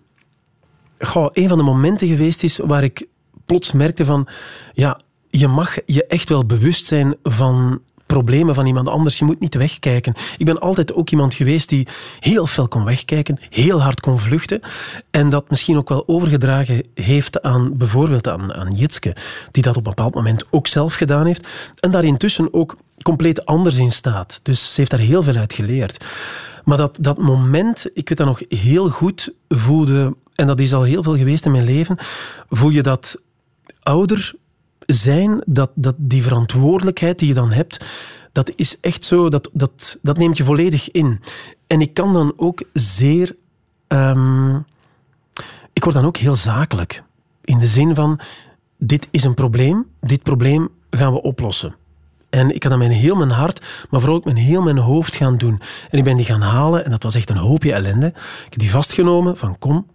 een 1.34 1.48
van 1.48 1.58
de 1.58 1.64
momenten 1.64 2.08
geweest 2.08 2.44
is 2.44 2.58
waar 2.58 2.84
ik 2.84 3.08
plots 3.46 3.72
merkte 3.72 4.06
van, 4.06 4.28
ja, 4.74 5.00
je 5.40 5.48
mag 5.48 5.78
je 5.86 6.06
echt 6.06 6.30
wel 6.30 6.46
bewust 6.46 6.86
zijn 6.86 7.16
van 7.24 7.82
problemen 8.06 8.56
van 8.56 8.66
iemand 8.66 8.88
anders. 8.88 9.20
Je 9.20 9.26
moet 9.26 9.40
niet 9.40 9.56
wegkijken. 9.56 10.14
Ik 10.38 10.46
ben 10.46 10.60
altijd 10.60 10.94
ook 10.94 11.10
iemand 11.10 11.34
geweest 11.34 11.70
die 11.70 11.88
heel 12.20 12.48
fel 12.48 12.68
kon 12.68 12.84
wegkijken, 12.84 13.40
heel 13.50 13.82
hard 13.82 14.00
kon 14.00 14.20
vluchten 14.20 14.62
en 15.12 15.30
dat 15.30 15.50
misschien 15.50 15.78
ook 15.78 15.90
wel 15.90 16.08
overgedragen 16.08 16.86
heeft 16.94 17.42
aan 17.42 17.78
bijvoorbeeld 17.78 18.28
aan, 18.28 18.54
aan 18.54 18.74
Jitske, 18.74 19.16
die 19.52 19.64
dat 19.64 19.78
op 19.78 19.86
een 19.86 19.94
bepaald 19.96 20.16
moment 20.16 20.46
ook 20.50 20.68
zelf 20.68 20.94
gedaan 20.94 21.26
heeft 21.26 21.48
en 21.80 21.92
daar 21.92 22.04
intussen 22.04 22.54
ook 22.54 22.78
compleet 23.02 23.46
anders 23.46 23.78
in 23.78 23.92
staat. 23.92 24.40
Dus 24.44 24.74
ze 24.74 24.80
heeft 24.80 24.92
daar 24.92 25.00
heel 25.00 25.24
veel 25.24 25.36
uit 25.36 25.54
geleerd. 25.54 26.06
Maar 26.64 26.78
dat, 26.78 26.98
dat 27.02 27.18
moment, 27.18 27.86
ik 27.94 28.10
weet 28.10 28.18
dat 28.18 28.28
nog 28.28 28.42
heel 28.50 28.90
goed, 28.90 29.34
voelde, 29.50 30.16
en 30.36 30.48
dat 30.48 30.60
is 30.60 30.74
al 30.74 30.84
heel 30.84 31.04
veel 31.04 31.18
geweest 31.18 31.46
in 31.46 31.52
mijn 31.52 31.64
leven, 31.64 31.98
voel 32.50 32.70
je 32.70 32.82
dat 32.82 33.16
ouder 33.84 34.34
zijn, 34.86 35.44
dat, 35.46 35.72
dat 35.76 35.96
die 35.98 36.24
verantwoordelijkheid 36.24 37.20
die 37.20 37.28
je 37.28 37.34
dan 37.34 37.52
hebt, 37.52 37.86
dat 38.32 38.52
is 38.56 38.80
echt 38.80 39.06
zo, 39.06 39.30
dat, 39.30 39.50
dat, 39.54 39.98
dat 40.02 40.18
neemt 40.18 40.38
je 40.38 40.44
volledig 40.44 40.92
in. 40.92 41.20
En 41.68 41.82
ik 41.82 41.94
kan 41.94 42.14
dan 42.14 42.34
ook 42.36 42.64
zeer... 42.74 43.36
ehm, 43.88 44.56
ik 45.74 45.84
word 45.84 45.96
dan 45.96 46.06
ook 46.06 46.18
heel 46.18 46.36
zakelijk. 46.36 47.04
In 47.42 47.60
de 47.60 47.68
zin 47.68 47.96
van, 47.96 48.20
dit 48.78 49.08
is 49.12 49.24
een 49.24 49.34
probleem, 49.34 49.86
dit 50.02 50.24
probleem 50.24 50.70
gaan 50.90 51.14
we 51.14 51.22
oplossen. 51.22 51.76
En 52.30 52.56
ik 52.56 52.64
had 52.64 52.72
dat 52.72 52.82
met 52.82 52.92
heel 52.92 53.16
mijn 53.16 53.30
hart, 53.30 53.66
maar 53.90 54.00
vooral 54.00 54.18
ook 54.18 54.26
met 54.26 54.38
heel 54.38 54.62
mijn 54.62 54.78
hoofd 54.78 55.16
gaan 55.16 55.38
doen. 55.38 55.62
En 55.90 55.98
ik 55.98 56.04
ben 56.04 56.18
die 56.18 56.26
gaan 56.26 56.42
halen 56.42 56.86
en 56.86 56.92
dat 56.92 57.04
was 57.04 57.16
echt 57.16 57.30
een 57.30 57.38
hoopje 57.38 57.74
ellende. 57.74 58.08
Ik 58.08 58.50
heb 58.50 58.60
die 58.60 58.72
vastgenomen 58.72 59.38
van 59.38 59.58
kom, 59.60 59.88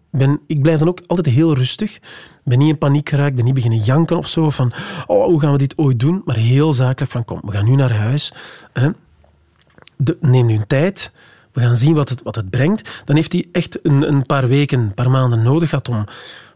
ik 0.46 0.62
blijf 0.62 0.78
dan 0.78 0.88
ook 0.88 1.00
altijd 1.06 1.26
heel 1.26 1.54
rustig. 1.54 1.98
Ben 2.44 2.58
niet 2.58 2.68
in 2.68 2.78
paniek 2.78 3.08
geraakt, 3.08 3.34
ben 3.34 3.44
niet 3.44 3.54
beginnen 3.54 3.78
janken 3.78 4.16
of 4.16 4.28
zo. 4.28 4.50
Van 4.50 4.72
oh, 5.06 5.24
hoe 5.24 5.40
gaan 5.40 5.52
we 5.52 5.58
dit 5.58 5.78
ooit 5.78 6.00
doen? 6.00 6.22
Maar 6.24 6.36
heel 6.36 6.72
zakelijk 6.72 7.12
van 7.12 7.24
kom, 7.24 7.40
we 7.44 7.52
gaan 7.52 7.64
nu 7.64 7.74
naar 7.74 7.92
huis. 7.92 8.32
Hè. 8.72 8.88
De, 9.96 10.16
neem 10.20 10.46
nu 10.46 10.60
tijd. 10.66 11.12
We 11.52 11.60
gaan 11.60 11.76
zien 11.76 11.94
wat 11.94 12.08
het, 12.08 12.22
wat 12.22 12.34
het 12.34 12.50
brengt. 12.50 13.02
Dan 13.04 13.16
heeft 13.16 13.32
hij 13.32 13.46
echt 13.52 13.78
een, 13.82 14.08
een 14.08 14.26
paar 14.26 14.48
weken, 14.48 14.80
een 14.80 14.94
paar 14.94 15.10
maanden 15.10 15.42
nodig 15.42 15.68
gehad 15.68 15.88
om 15.88 16.04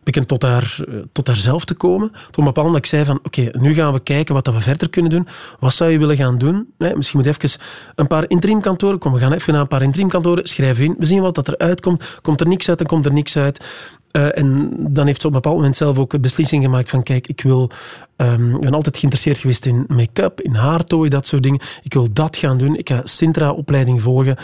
beetje 0.03 0.27
tot, 0.27 0.43
haar, 0.43 0.77
eh, 0.89 0.95
tot 1.13 1.27
haarzelf 1.27 1.65
te 1.65 1.75
komen. 1.75 2.13
Tot 2.31 2.57
een 2.57 2.75
ik 2.75 2.87
zei 2.87 3.05
van, 3.05 3.19
oké, 3.23 3.51
nu 3.59 3.75
gaan 3.75 3.93
we 3.93 4.01
kijken 4.01 4.35
wat 4.35 4.45
dat 4.45 4.55
we 4.55 4.61
verder 4.61 4.91
kunnen 4.91 5.11
doen. 5.11 5.29
Wat 5.59 5.75
zou 5.75 5.91
je 5.91 5.99
willen 5.99 6.17
gaan 6.17 6.39
doen? 6.39 6.73
Misschien 6.79 7.21
moet 7.21 7.25
je 7.25 7.47
even 7.47 7.61
een 7.95 8.07
paar 8.07 8.25
interimkantoren, 8.29 8.99
kom, 8.99 9.13
we 9.13 9.19
gaan 9.19 9.33
even 9.33 9.53
naar 9.53 9.63
een 9.63 9.69
paar 9.69 9.83
interimkantoren, 9.83 10.49
schrijf 10.49 10.79
in, 10.79 10.95
we 10.99 11.07
zien 11.07 11.21
wat 11.21 11.35
dat 11.35 11.49
eruit 11.49 11.81
komt. 11.81 12.19
Komt 12.23 12.41
er 12.41 12.47
niks 12.47 12.69
uit, 12.69 12.79
dan 12.79 12.87
komt 12.87 13.07
er 13.07 13.13
niks 13.13 13.37
uit. 13.37 13.65
Eh, 14.13 14.39
en 14.39 14.71
dan 14.79 15.07
heeft 15.07 15.21
ze 15.21 15.27
op 15.27 15.33
een 15.33 15.41
bepaald 15.41 15.57
moment 15.57 15.77
zelf 15.77 15.99
ook 15.99 16.13
een 16.13 16.21
beslissing 16.21 16.65
gemaakt 16.65 16.91
van, 16.91 17.03
kijk, 17.03 17.27
ik 17.27 17.41
wil... 17.41 17.71
ehm, 18.17 18.55
ik 18.55 18.61
ben 18.61 18.75
altijd 18.75 18.97
geïnteresseerd 18.97 19.39
geweest 19.39 19.67
in 19.67 19.85
make-up, 19.89 20.41
in 20.41 20.55
haartooi, 20.55 21.09
dat 21.09 21.27
soort 21.27 21.43
dingen. 21.43 21.61
Ik 21.83 21.95
wil 21.95 22.13
dat 22.13 22.37
gaan 22.37 22.59
doen. 22.59 22.77
Ik 22.77 22.89
ga 22.89 23.01
Sintra-opleiding 23.05 24.03
volgen. 24.03 24.37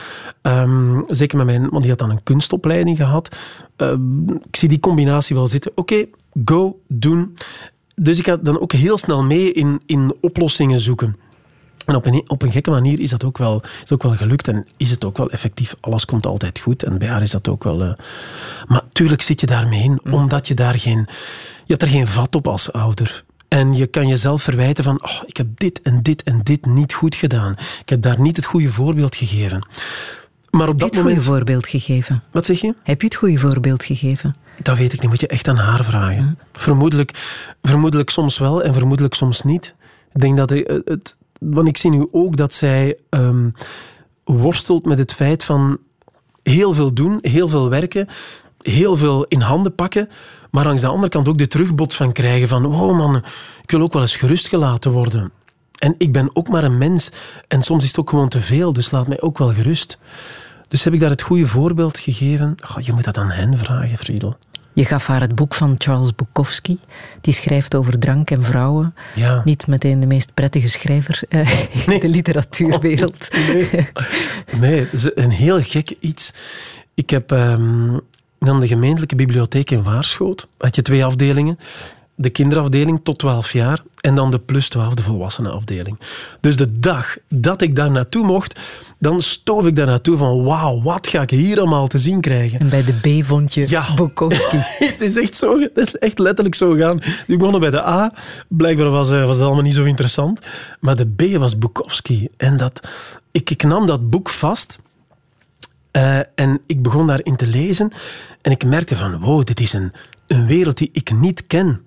Ehm, 0.42 1.00
zeker 1.06 1.36
met 1.36 1.46
mijn... 1.46 1.68
Want 1.68 1.80
die 1.80 1.90
had 1.90 1.98
dan 1.98 2.10
een 2.10 2.22
kunstopleiding 2.22 2.96
gehad. 2.96 3.36
Ehm, 3.76 4.28
ik 4.28 4.56
zie 4.56 4.68
die 4.68 4.80
combinatie 4.80 5.36
wel 5.36 5.46
zitten. 5.46 5.72
Oké, 5.74 6.04
go, 6.44 6.80
doen. 6.86 7.34
Dus 7.94 8.18
ik 8.18 8.24
ga 8.26 8.36
dan 8.36 8.60
ook 8.60 8.72
heel 8.72 8.98
snel 8.98 9.22
mee 9.22 9.52
in, 9.52 9.80
in 9.86 10.14
oplossingen 10.20 10.80
zoeken. 10.80 11.16
En 11.88 11.94
op 11.94 12.06
een, 12.06 12.24
op 12.26 12.42
een 12.42 12.52
gekke 12.52 12.70
manier 12.70 13.00
is 13.00 13.10
dat 13.10 13.24
ook 13.24 13.38
wel, 13.38 13.62
is 13.84 13.92
ook 13.92 14.02
wel 14.02 14.16
gelukt 14.16 14.48
en 14.48 14.66
is 14.76 14.90
het 14.90 15.04
ook 15.04 15.16
wel 15.18 15.30
effectief. 15.30 15.74
Alles 15.80 16.04
komt 16.04 16.26
altijd 16.26 16.58
goed 16.58 16.82
en 16.82 16.98
bij 16.98 17.08
haar 17.08 17.22
is 17.22 17.30
dat 17.30 17.48
ook 17.48 17.64
wel... 17.64 17.82
eh, 17.82 17.92
Maar 18.66 18.82
tuurlijk 18.92 19.22
zit 19.22 19.40
je 19.40 19.46
daarmee 19.46 19.82
in, 19.82 20.00
omdat 20.12 20.48
je 20.48 20.54
daar 20.54 20.78
geen... 20.78 21.06
Je 21.64 21.74
hebt 21.74 21.82
er 21.82 21.88
geen 21.88 22.06
vat 22.06 22.34
op 22.34 22.48
als 22.48 22.72
ouder. 22.72 23.24
En 23.48 23.74
je 23.76 23.86
kan 23.86 24.08
jezelf 24.08 24.42
verwijten 24.42 24.84
van, 24.84 25.02
oh, 25.04 25.22
ik 25.26 25.36
heb 25.36 25.46
dit 25.54 25.82
en 25.82 26.02
dit 26.02 26.22
en 26.22 26.40
dit 26.42 26.66
niet 26.66 26.92
goed 26.94 27.14
gedaan. 27.14 27.52
Ik 27.80 27.88
heb 27.88 28.02
daar 28.02 28.20
niet 28.20 28.36
het 28.36 28.44
goede 28.44 28.68
voorbeeld 28.68 29.14
gegeven. 29.16 29.66
Maar 30.50 30.68
op 30.68 30.68
Heb 30.68 30.74
je 30.74 30.78
dat 30.78 30.88
het 30.88 30.98
goede 30.98 31.08
moment... 31.08 31.24
voorbeeld 31.24 31.66
gegeven? 31.66 32.22
Wat 32.32 32.46
zeg 32.46 32.60
je? 32.60 32.74
Heb 32.82 33.00
je 33.00 33.06
het 33.06 33.16
goede 33.16 33.38
voorbeeld 33.38 33.84
gegeven? 33.84 34.34
Dat 34.62 34.76
weet 34.76 34.92
ik 34.92 35.00
niet, 35.00 35.10
moet 35.10 35.20
je 35.20 35.26
echt 35.26 35.48
aan 35.48 35.56
haar 35.56 35.84
vragen. 35.84 36.38
Vermoedelijk, 36.52 37.10
vermoedelijk 37.62 38.10
soms 38.10 38.38
wel 38.38 38.62
en 38.62 38.74
vermoedelijk 38.74 39.14
soms 39.14 39.42
niet. 39.42 39.74
Ik 40.12 40.20
denk 40.20 40.36
dat 40.36 40.50
het, 40.50 40.80
het 40.84 41.16
want 41.38 41.68
ik 41.68 41.76
zie 41.76 41.90
nu 41.90 42.08
ook 42.12 42.36
dat 42.36 42.54
zij 42.54 42.98
ehm, 43.08 43.48
worstelt 44.24 44.84
met 44.84 44.98
het 44.98 45.12
feit 45.12 45.44
van 45.44 45.78
heel 46.42 46.74
veel 46.74 46.94
doen, 46.94 47.18
heel 47.22 47.48
veel 47.48 47.68
werken, 47.68 48.08
heel 48.58 48.96
veel 48.96 49.24
in 49.24 49.40
handen 49.40 49.74
pakken, 49.74 50.08
maar 50.50 50.64
langs 50.64 50.82
de 50.82 50.88
andere 50.88 51.08
kant 51.08 51.28
ook 51.28 51.38
de 51.38 51.46
terugbots 51.46 51.96
van 51.96 52.12
krijgen 52.12 52.48
van 52.48 52.66
wow 52.66 52.96
man, 52.96 53.16
ik 53.62 53.70
wil 53.70 53.80
ook 53.80 53.92
wel 53.92 54.02
eens 54.02 54.16
gerustgelaten 54.16 54.90
worden. 54.90 55.32
En 55.78 55.94
ik 55.98 56.12
ben 56.12 56.36
ook 56.36 56.48
maar 56.48 56.64
een 56.64 56.78
mens 56.78 57.10
en 57.48 57.62
soms 57.62 57.82
is 57.82 57.88
het 57.88 57.98
ook 57.98 58.10
gewoon 58.10 58.28
te 58.28 58.40
veel, 58.40 58.72
dus 58.72 58.90
laat 58.90 59.08
mij 59.08 59.20
ook 59.20 59.38
wel 59.38 59.52
gerust. 59.52 60.00
Dus 60.68 60.84
heb 60.84 60.92
ik 60.92 61.00
daar 61.00 61.10
het 61.10 61.22
goede 61.22 61.46
voorbeeld 61.46 61.98
gegeven? 61.98 62.54
Je 62.80 62.92
moet 62.92 63.04
dat 63.04 63.16
aan 63.16 63.30
hen 63.30 63.58
vragen, 63.58 63.98
Friedel. 63.98 64.36
Je 64.78 64.84
gaf 64.84 65.06
haar 65.06 65.20
het 65.20 65.34
boek 65.34 65.54
van 65.54 65.74
Charles 65.78 66.14
Bukowski. 66.14 66.78
Die 67.20 67.34
schrijft 67.34 67.74
over 67.74 67.98
drank 67.98 68.30
en 68.30 68.44
vrouwen. 68.44 68.94
Ja. 69.14 69.42
Niet 69.44 69.66
meteen 69.66 70.00
de 70.00 70.06
meest 70.06 70.34
prettige 70.34 70.68
schrijver 70.68 71.20
eh, 71.28 71.60
in 71.86 72.00
de 72.00 72.08
literatuurwereld. 72.08 73.28
Nee, 73.46 73.68
nee 74.60 74.80
het 74.80 74.92
is 74.92 75.10
een 75.14 75.30
heel 75.30 75.62
gek 75.62 75.96
iets. 76.00 76.32
Ik 76.94 77.10
heb, 77.10 77.32
ehm, 77.32 77.98
dan 78.38 78.60
de 78.60 78.66
gemeentelijke 78.66 79.14
bibliotheek 79.14 79.70
in 79.70 79.82
Waarschoot. 79.82 80.48
Had 80.58 80.74
je 80.74 80.82
twee 80.82 81.04
afdelingen. 81.04 81.58
De 82.14 82.30
kinderafdeling 82.30 83.00
tot 83.02 83.18
12 83.18 83.52
jaar 83.52 83.82
en 84.00 84.14
dan 84.14 84.30
de 84.30 84.38
plus 84.38 84.68
12, 84.68 84.94
de 84.94 85.02
volwassenenafdeling. 85.02 85.98
Dus 86.40 86.56
de 86.56 86.78
dag 86.78 87.16
dat 87.28 87.62
ik 87.62 87.76
daar 87.76 87.90
naartoe 87.90 88.24
mocht, 88.24 88.60
dan 88.98 89.22
stoof 89.22 89.66
ik 89.66 89.76
daar 89.76 89.86
naartoe 89.86 90.16
van 90.16 90.42
wauw, 90.44 90.82
wat 90.82 91.06
ga 91.08 91.22
ik 91.22 91.30
hier 91.30 91.58
allemaal 91.58 91.86
te 91.86 91.98
zien 91.98 92.20
krijgen. 92.20 92.60
En 92.60 92.68
bij 92.68 92.84
de 92.84 93.20
B 93.20 93.24
vond 93.24 93.54
je 93.54 93.64
Ja. 93.68 93.94
Bukowski. 93.94 94.56
Het 94.78 95.00
is 95.00 95.16
echt 95.16 95.36
zo, 95.36 95.60
het 95.60 95.76
is 95.76 95.96
echt 95.96 96.18
letterlijk 96.18 96.54
zo 96.54 96.72
gegaan. 96.72 97.00
Ik 97.26 97.38
begon 97.38 97.60
bij 97.60 97.70
de 97.70 97.86
A, 97.86 98.12
blijkbaar 98.48 98.90
was, 98.90 99.10
eh, 99.10 99.24
was 99.24 99.36
dat 99.36 99.44
allemaal 99.46 99.62
niet 99.62 99.74
zo 99.74 99.84
interessant. 99.84 100.40
Maar 100.80 100.96
de 100.96 101.06
B 101.06 101.22
was 101.36 101.58
Bukowski. 101.58 102.28
En 102.36 102.56
dat, 102.56 102.88
ik, 103.30 103.50
ik 103.50 103.62
nam 103.62 103.86
dat 103.86 104.10
boek 104.10 104.28
vast 104.28 104.78
eh, 105.90 106.18
en 106.34 106.60
ik 106.66 106.82
begon 106.82 107.06
daarin 107.06 107.36
te 107.36 107.46
lezen. 107.46 107.92
En 108.42 108.52
ik 108.52 108.64
merkte 108.64 108.96
van, 108.96 109.18
wow, 109.18 109.44
dit 109.44 109.60
is 109.60 109.72
een, 109.72 109.92
een 110.26 110.46
wereld 110.46 110.76
die 110.76 110.90
ik 110.92 111.12
niet 111.12 111.46
ken. 111.46 111.86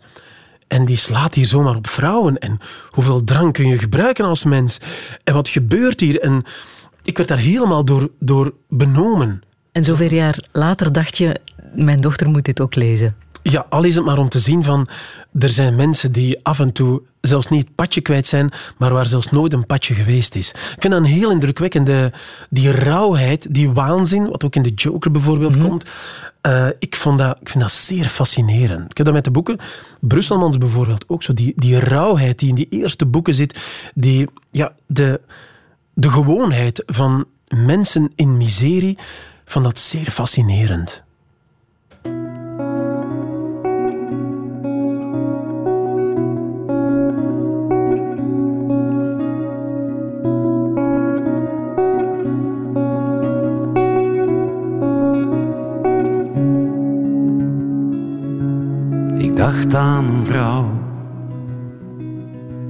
En 0.72 0.86
die 0.86 0.98
slaat 0.98 1.36
hier 1.36 1.46
zomaar 1.46 1.76
op 1.76 1.88
vrouwen. 1.88 2.38
En 2.38 2.60
hoeveel 2.90 3.24
drang 3.24 3.54
kun 3.54 3.68
je 3.68 3.78
gebruiken 3.78 4.26
als 4.26 4.44
mens? 4.44 4.80
En 5.24 5.34
wat 5.34 5.50
gebeurt 5.50 6.00
hier? 6.00 6.20
En 6.20 6.44
ik 7.04 7.18
werd 7.18 7.30
daar 7.30 7.38
helemaal 7.38 7.86
door, 7.86 8.10
door 8.20 8.54
benomen. 8.70 9.42
En 9.72 9.84
zoveel 9.84 10.14
jaar 10.14 10.44
later 10.52 10.92
dacht 10.92 11.18
je, 11.18 11.40
mijn 11.76 11.98
dochter 11.98 12.30
moet 12.30 12.46
dit 12.46 12.62
ook 12.62 12.76
lezen. 12.76 13.16
Ja, 13.44 13.66
al 13.70 13.84
is 13.84 13.96
het 13.96 14.06
maar 14.06 14.18
om 14.18 14.30
te 14.30 14.40
zien 14.40 14.64
van... 14.64 14.88
Er 15.40 15.50
zijn 15.50 15.76
mensen 15.76 16.12
die 16.12 16.40
af 16.46 16.60
en 16.60 16.72
toe 16.72 17.02
zelfs 17.22 17.48
niet 17.48 17.66
het 17.66 17.76
padje 17.76 18.02
kwijt 18.02 18.28
zijn, 18.28 18.52
maar 18.78 18.94
waar 18.94 19.06
zelfs 19.08 19.32
nooit 19.32 19.54
een 19.54 19.66
padje 19.66 19.94
geweest 19.94 20.36
is. 20.36 20.50
Ik 20.50 20.76
vind 20.78 20.94
dat 20.94 21.02
een 21.04 21.10
heel 21.10 21.32
indrukwekkende... 21.32 22.14
Die 22.50 22.72
rauwheid, 22.72 23.54
die 23.54 23.70
waanzin, 23.72 24.30
wat 24.30 24.44
ook 24.44 24.56
in 24.56 24.62
de 24.62 24.70
Joker 24.74 25.12
bijvoorbeeld 25.12 25.58
komt. 25.58 25.86
eh, 26.42 26.68
ik, 26.80 26.96
vond 26.96 27.18
dat, 27.18 27.38
ik 27.42 27.50
vind 27.50 27.64
dat 27.64 27.72
zeer 27.72 28.06
fascinerend. 28.06 28.92
Ik 28.92 28.98
heb 28.98 29.06
dat 29.06 29.16
met 29.16 29.24
de 29.24 29.32
boeken. 29.32 29.58
Brusselmans 30.00 30.58
bijvoorbeeld 30.58 31.04
ook 31.08 31.24
zo. 31.24 31.34
Die, 31.34 31.54
die 31.56 31.80
rauwheid 31.80 32.40
die 32.40 32.50
in 32.50 32.56
die 32.56 32.68
eerste 32.70 33.06
boeken 33.06 33.34
zit. 33.36 33.60
Die, 33.94 34.28
ja, 34.52 34.74
de, 34.88 35.22
de 35.94 36.10
gewoonheid 36.10 36.84
van 36.86 37.26
mensen 37.48 38.12
in 38.16 38.38
miserie. 38.38 38.98
Van 39.46 39.64
dat 39.64 39.80
zeer 39.80 40.10
fascinerend. 40.12 41.04
Dacht 59.72 59.84
aan 59.84 60.06
een 60.06 60.26
vrouw, 60.26 60.70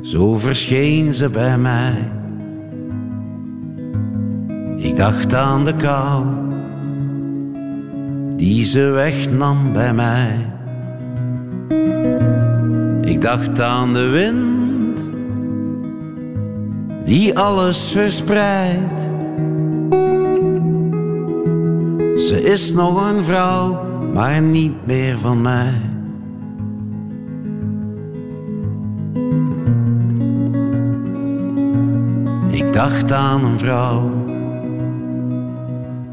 zo 0.01 0.37
verscheen 0.37 1.13
ze 1.13 1.29
bij 1.29 1.57
mij. 1.57 2.11
Ik 4.77 4.95
dacht 4.95 5.35
aan 5.35 5.65
de 5.65 5.75
kou, 5.75 6.25
die 8.35 8.63
ze 8.63 8.81
wegnam 8.81 9.73
bij 9.73 9.93
mij. 9.93 10.35
Ik 13.01 13.21
dacht 13.21 13.61
aan 13.61 13.93
de 13.93 14.07
wind, 14.09 15.05
die 17.05 17.37
alles 17.37 17.91
verspreidt. 17.91 19.01
Ze 22.17 22.41
is 22.43 22.73
nog 22.73 23.09
een 23.09 23.23
vrouw, 23.23 23.85
maar 24.13 24.41
niet 24.41 24.85
meer 24.85 25.17
van 25.17 25.41
mij. 25.41 25.90
Ik 32.71 32.77
dacht 32.77 33.13
aan 33.13 33.43
een 33.45 33.57
vrouw 33.57 34.11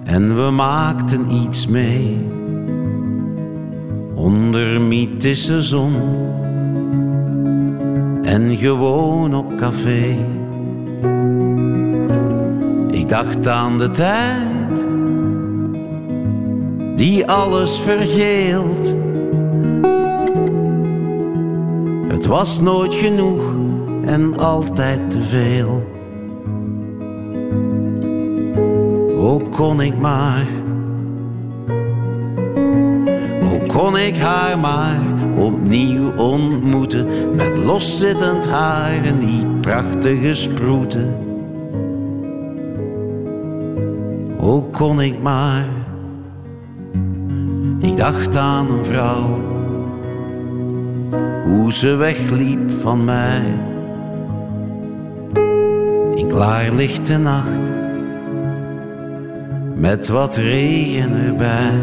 en 0.04 0.44
we 0.44 0.50
maakten 0.50 1.30
iets 1.30 1.66
mee 1.66 2.28
onder 4.14 4.80
mythische 4.80 5.62
zon 5.62 5.94
en 8.22 8.56
gewoon 8.56 9.34
op 9.34 9.56
café. 9.56 10.16
Ik 12.90 13.08
dacht 13.08 13.48
aan 13.48 13.78
de 13.78 13.90
tijd 13.90 14.86
die 16.96 17.26
alles 17.26 17.78
vergeelt. 17.78 18.94
Het 22.08 22.26
was 22.26 22.60
nooit 22.60 22.94
genoeg 22.94 23.42
en 24.04 24.36
altijd 24.36 25.10
te 25.10 25.22
veel. 25.24 25.96
Hoe 29.28 29.48
kon 29.48 29.80
ik 29.80 29.98
maar, 29.98 30.46
hoe 33.40 33.66
kon 33.66 33.96
ik 33.96 34.16
haar 34.16 34.58
maar 34.58 35.00
opnieuw 35.36 36.12
ontmoeten 36.16 37.06
met 37.34 37.58
loszittend 37.58 38.48
haar 38.48 39.04
en 39.04 39.18
die 39.18 39.46
prachtige 39.60 40.34
sproeten. 40.34 41.16
Hoe 44.36 44.62
kon 44.70 45.00
ik 45.00 45.22
maar, 45.22 45.66
ik 47.80 47.96
dacht 47.96 48.36
aan 48.36 48.70
een 48.70 48.84
vrouw, 48.84 49.40
hoe 51.44 51.72
ze 51.72 51.94
wegliep 51.94 52.70
van 52.70 53.04
mij. 53.04 53.42
In 56.14 56.28
klaarlichte 56.28 57.18
nacht 57.18 57.67
met 59.78 60.08
wat 60.08 60.36
regen 60.36 61.12
erbij. 61.26 61.74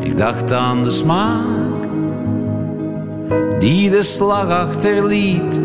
Ik 0.00 0.16
dacht 0.16 0.52
aan 0.52 0.82
de 0.82 0.90
smaak 0.90 1.44
die 3.58 3.90
de 3.90 4.02
slag 4.02 4.48
achterliet. 4.48 5.60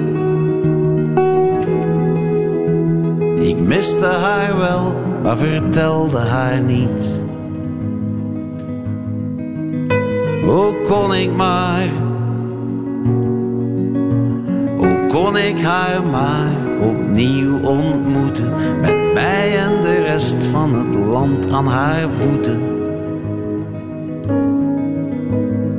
Ik 3.40 3.60
miste 3.60 4.06
haar 4.06 4.58
wel, 4.58 4.96
maar 5.24 5.38
vertelde 5.38 6.18
haar 6.18 6.62
niets. 6.62 7.20
Hoe 10.44 10.76
kon 10.88 11.14
ik 11.14 11.36
maar, 11.36 11.88
hoe 14.78 15.06
kon 15.08 15.38
ik 15.38 15.62
haar 15.62 16.02
maar 16.12 16.52
opnieuw 16.82 17.60
ontmoeten 17.62 18.54
met 18.82 19.01
mij 19.14 19.58
en 19.58 19.82
de 19.82 20.02
rest 20.02 20.44
van 20.44 20.74
het 20.74 20.96
land 20.96 21.52
aan 21.52 21.68
haar 21.68 22.10
voeten. 22.10 22.60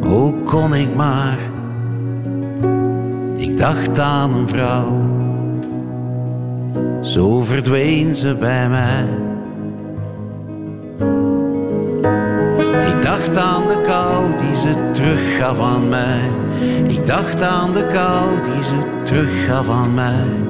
Hoe 0.01 0.35
kon 0.45 0.75
ik 0.75 0.95
maar, 0.95 1.39
ik 3.37 3.57
dacht 3.59 3.99
aan 3.99 4.35
een 4.35 4.49
vrouw, 4.49 5.01
zo 7.01 7.41
verdween 7.41 8.15
ze 8.15 8.35
bij 8.35 8.69
mij. 8.69 9.07
Ik 12.87 13.03
dacht 13.03 13.37
aan 13.37 13.67
de 13.67 13.81
kou 13.87 14.27
die 14.41 14.57
ze 14.57 14.91
teruggaf 14.93 15.61
aan 15.61 15.89
mij. 15.89 16.31
Ik 16.87 17.07
dacht 17.07 17.43
aan 17.43 17.73
de 17.73 17.87
kou 17.87 18.35
die 18.53 18.63
ze 18.63 19.03
teruggaf 19.05 19.69
aan 19.69 19.95
mij. 19.95 20.42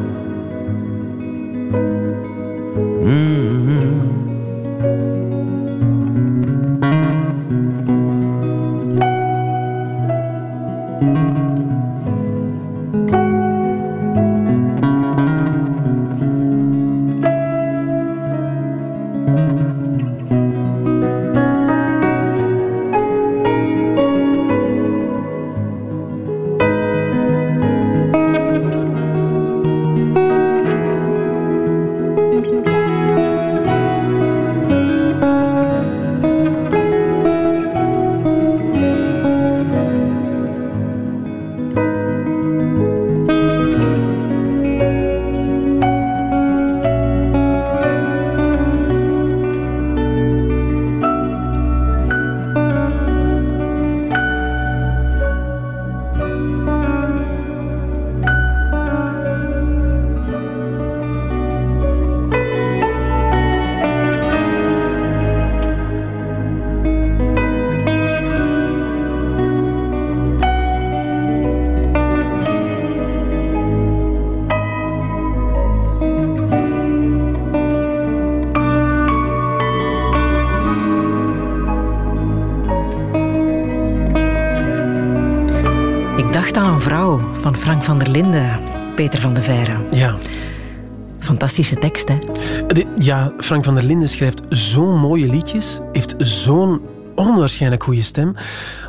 Fantastische 91.53 91.81
tekst, 91.81 92.09
hè? 92.09 92.19
De- 92.67 92.87
Ja, 92.99 93.33
Frank 93.39 93.65
van 93.65 93.75
der 93.75 93.85
Linden 93.85 94.09
schrijft 94.09 94.41
zo'n 94.49 94.99
mooie 94.99 95.27
liedjes, 95.27 95.79
heeft 95.93 96.15
zo'n 96.19 96.81
onwaarschijnlijk 97.15 97.83
goede 97.83 98.03
stem. 98.03 98.35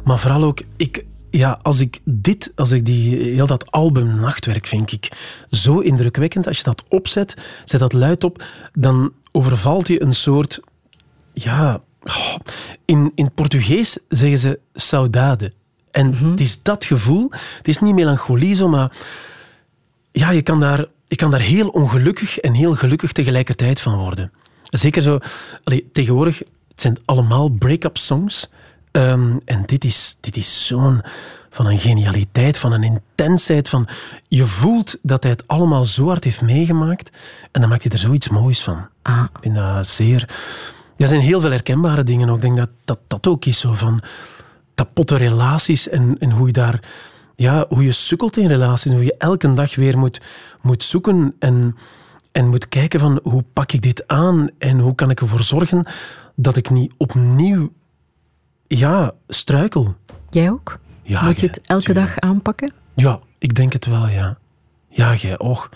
Maar 0.03 0.19
vooral 0.19 0.43
ook, 0.43 0.59
ik, 0.77 1.05
ja, 1.29 1.59
als 1.61 1.79
ik 1.79 1.99
dit, 2.03 2.51
als 2.55 2.71
ik 2.71 2.85
die, 2.85 3.15
heel 3.33 3.47
dat 3.47 3.71
album 3.71 4.19
Nachtwerk 4.19 4.65
vind 4.67 4.91
ik 4.91 5.11
zo 5.51 5.79
indrukwekkend. 5.79 6.47
Als 6.47 6.57
je 6.57 6.63
dat 6.63 6.83
opzet, 6.89 7.33
zet 7.65 7.79
dat 7.79 7.93
luid 7.93 8.23
op, 8.23 8.43
dan 8.73 9.11
overvalt 9.31 9.87
je 9.87 10.01
een 10.01 10.13
soort, 10.15 10.59
ja, 11.33 11.79
oh, 12.03 12.35
in, 12.85 13.11
in 13.15 13.31
Portugees 13.31 13.97
zeggen 14.09 14.37
ze 14.39 14.59
saudade. 14.73 15.53
En 15.91 16.13
het 16.13 16.39
is 16.39 16.61
dat 16.61 16.85
gevoel, 16.85 17.29
het 17.57 17.67
is 17.67 17.79
niet 17.79 17.95
melancholie 17.95 18.55
zo, 18.55 18.67
maar 18.69 18.91
ja, 20.11 20.29
je 20.31 20.41
kan, 20.41 20.59
daar, 20.59 20.85
je 21.13 21.19
kan 21.19 21.31
daar 21.31 21.39
heel 21.39 21.67
ongelukkig 21.67 22.39
en 22.39 22.53
heel 22.53 22.75
gelukkig 22.75 23.11
tegelijkertijd 23.11 23.81
van 23.81 23.97
worden. 23.97 24.31
Zeker 24.63 25.01
zo, 25.01 25.19
allee, 25.63 25.89
tegenwoordig, 25.91 26.37
het 26.67 26.81
zijn 26.81 26.97
allemaal 27.05 27.49
break-up 27.49 27.97
songs. 27.97 28.49
Ehm, 28.91 29.37
en 29.45 29.63
dit 29.65 29.83
is, 29.83 30.17
dit 30.19 30.37
is 30.37 30.67
zo'n 30.67 31.01
van 31.49 31.65
een 31.65 31.79
genialiteit, 31.79 32.57
van 32.57 32.71
een 32.71 32.83
intensheid. 32.83 33.69
Van, 33.69 33.87
je 34.27 34.45
voelt 34.45 34.97
dat 35.01 35.23
hij 35.23 35.31
het 35.31 35.47
allemaal 35.47 35.85
zo 35.85 36.07
hard 36.07 36.23
heeft 36.23 36.41
meegemaakt. 36.41 37.09
En 37.51 37.61
dan 37.61 37.69
maakt 37.69 37.83
hij 37.83 37.91
er 37.91 37.97
zoiets 37.97 38.29
moois 38.29 38.63
van. 38.63 38.87
Ah. 39.01 39.23
Ik 39.33 39.39
vind 39.41 39.55
dat 39.55 39.87
zeer... 39.87 40.29
Er 40.97 41.07
zijn 41.07 41.21
heel 41.21 41.41
veel 41.41 41.51
herkenbare 41.51 42.03
dingen 42.03 42.29
ook. 42.29 42.35
Ik 42.35 42.41
denk 42.41 42.57
dat 42.57 42.69
dat, 42.85 42.99
dat 43.07 43.27
ook 43.27 43.45
is 43.45 43.59
zo 43.59 43.73
van 43.73 44.01
kapotte 44.75 45.15
relaties 45.15 45.89
en, 45.89 46.15
en 46.19 46.31
hoe 46.31 46.47
je 46.47 46.53
daar 46.53 46.79
ja, 47.35 47.65
hoe 47.69 47.83
je 47.83 47.91
sukkelt 47.91 48.37
in 48.37 48.47
relaties, 48.47 48.91
hoe 48.91 49.03
je 49.03 49.17
elke 49.17 49.53
dag 49.53 49.75
weer 49.75 49.97
moet, 49.97 50.21
moet 50.61 50.83
zoeken 50.83 51.35
en, 51.39 51.75
en 52.31 52.49
moet 52.49 52.69
kijken 52.69 52.99
van 52.99 53.19
hoe 53.23 53.43
pak 53.53 53.71
ik 53.71 53.81
dit 53.81 54.07
aan 54.07 54.49
en 54.57 54.79
hoe 54.79 54.95
kan 54.95 55.09
ik 55.09 55.21
ervoor 55.21 55.43
zorgen 55.43 55.85
dat 56.35 56.57
ik 56.57 56.69
niet 56.69 56.93
opnieuw 56.97 57.71
ja, 58.67 59.13
struikel. 59.27 59.95
Jij 60.29 60.49
ook? 60.51 60.79
Ja, 61.01 61.23
Moet 61.23 61.39
je 61.39 61.47
het 61.47 61.61
elke 61.61 61.93
dag 61.93 62.19
aanpakken? 62.19 62.73
Ja, 62.93 63.19
ik 63.37 63.55
denk 63.55 63.73
het 63.73 63.85
wel, 63.85 64.07
ja. 64.07 64.37
Ja, 64.89 65.15
jij, 65.15 65.37
och. 65.37 65.69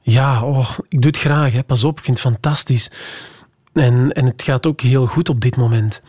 Ja, 0.00 0.44
och, 0.44 0.78
ik 0.88 1.02
doe 1.02 1.10
het 1.10 1.20
graag, 1.20 1.52
hè. 1.52 1.62
pas 1.62 1.84
op, 1.84 1.98
ik 1.98 2.04
vind 2.04 2.22
het 2.22 2.26
fantastisch. 2.26 2.90
En, 3.72 4.12
en 4.12 4.26
het 4.26 4.42
gaat 4.42 4.66
ook 4.66 4.80
heel 4.80 5.06
goed 5.06 5.28
op 5.28 5.40
dit 5.40 5.56
moment. 5.56 6.02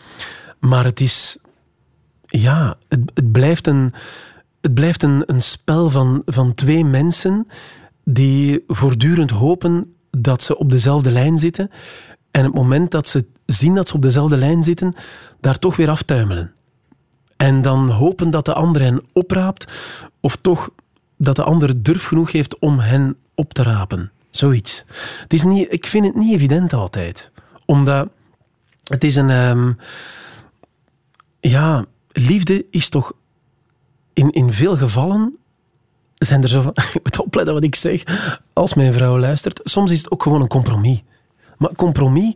Maar 0.60 0.84
het 0.84 1.00
is... 1.00 1.38
Ja, 2.26 2.78
het, 2.88 3.12
het 3.14 3.32
blijft 3.32 3.68
een, 3.68 3.94
het 4.64 4.74
blijft 4.74 5.04
een, 5.04 5.24
een 5.26 5.42
spel 5.42 5.90
van, 5.90 6.22
van 6.26 6.54
twee 6.54 6.86
mensen 6.86 7.48
die 8.04 8.64
voortdurend 8.68 9.32
hopen 9.32 9.96
dat 10.12 10.42
ze 10.42 10.58
op 10.58 10.70
dezelfde 10.70 11.12
lijn 11.12 11.38
zitten. 11.38 11.70
En 12.32 12.44
het 12.44 12.54
moment 12.54 12.92
dat 12.92 13.08
ze 13.08 13.26
zien 13.46 13.76
dat 13.76 13.88
ze 13.88 13.94
op 13.96 14.02
dezelfde 14.02 14.38
lijn 14.38 14.64
zitten, 14.64 14.94
daar 15.40 15.60
toch 15.60 15.76
weer 15.76 15.90
aftuimelen. 15.90 16.54
En 17.38 17.62
dan 17.62 17.90
hopen 17.90 18.30
dat 18.30 18.46
de 18.46 18.54
ander 18.54 18.82
hen 18.82 19.02
opraapt, 19.14 19.72
of 20.20 20.36
toch 20.36 20.70
dat 21.18 21.36
de 21.36 21.44
ander 21.44 21.84
durf 21.84 22.06
genoeg 22.06 22.32
heeft 22.32 22.60
om 22.60 22.80
hen 22.80 23.18
op 23.36 23.54
te 23.54 23.64
rapen. 23.64 24.12
Zoiets. 24.30 24.84
Het 25.20 25.34
is 25.34 25.44
niet, 25.44 25.74
ik 25.74 25.88
vind 25.88 26.06
het 26.06 26.16
niet 26.16 26.34
evident 26.34 26.74
altijd. 26.74 27.32
Omdat 27.66 28.08
het 28.84 29.04
is 29.04 29.16
een... 29.16 29.30
ehm, 29.30 29.74
ja, 31.40 31.86
liefde 32.12 32.66
is 32.70 32.90
toch 32.90 33.14
in, 34.14 34.32
in 34.32 34.54
veel 34.54 34.78
gevallen 34.78 35.38
zijn 36.14 36.42
er 36.42 36.50
zo 36.50 36.62
van... 36.62 36.76
Moet 37.04 37.20
opletten 37.20 37.54
wat 37.54 37.64
ik 37.64 37.76
zeg 37.76 38.04
als 38.54 38.74
mijn 38.74 38.94
vrouw 38.94 39.20
luistert. 39.20 39.60
Soms 39.64 39.92
is 39.92 39.98
het 39.98 40.12
ook 40.12 40.24
gewoon 40.24 40.42
een 40.42 40.48
compromis. 40.48 41.04
Maar 41.58 41.76
compromis 41.76 42.34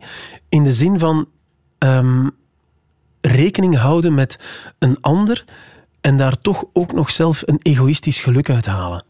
in 0.48 0.64
de 0.64 0.72
zin 0.72 0.98
van 0.98 1.28
ehm, 1.78 2.28
rekening 3.20 3.76
houden 3.76 4.14
met 4.14 4.38
een 4.78 5.00
ander 5.00 5.44
en 6.00 6.16
daar 6.16 6.40
toch 6.40 6.64
ook 6.72 6.92
nog 6.92 7.10
zelf 7.10 7.42
een 7.46 7.60
egoïstisch 7.62 8.18
geluk 8.18 8.50
uit 8.50 8.66
halen. 8.66 9.04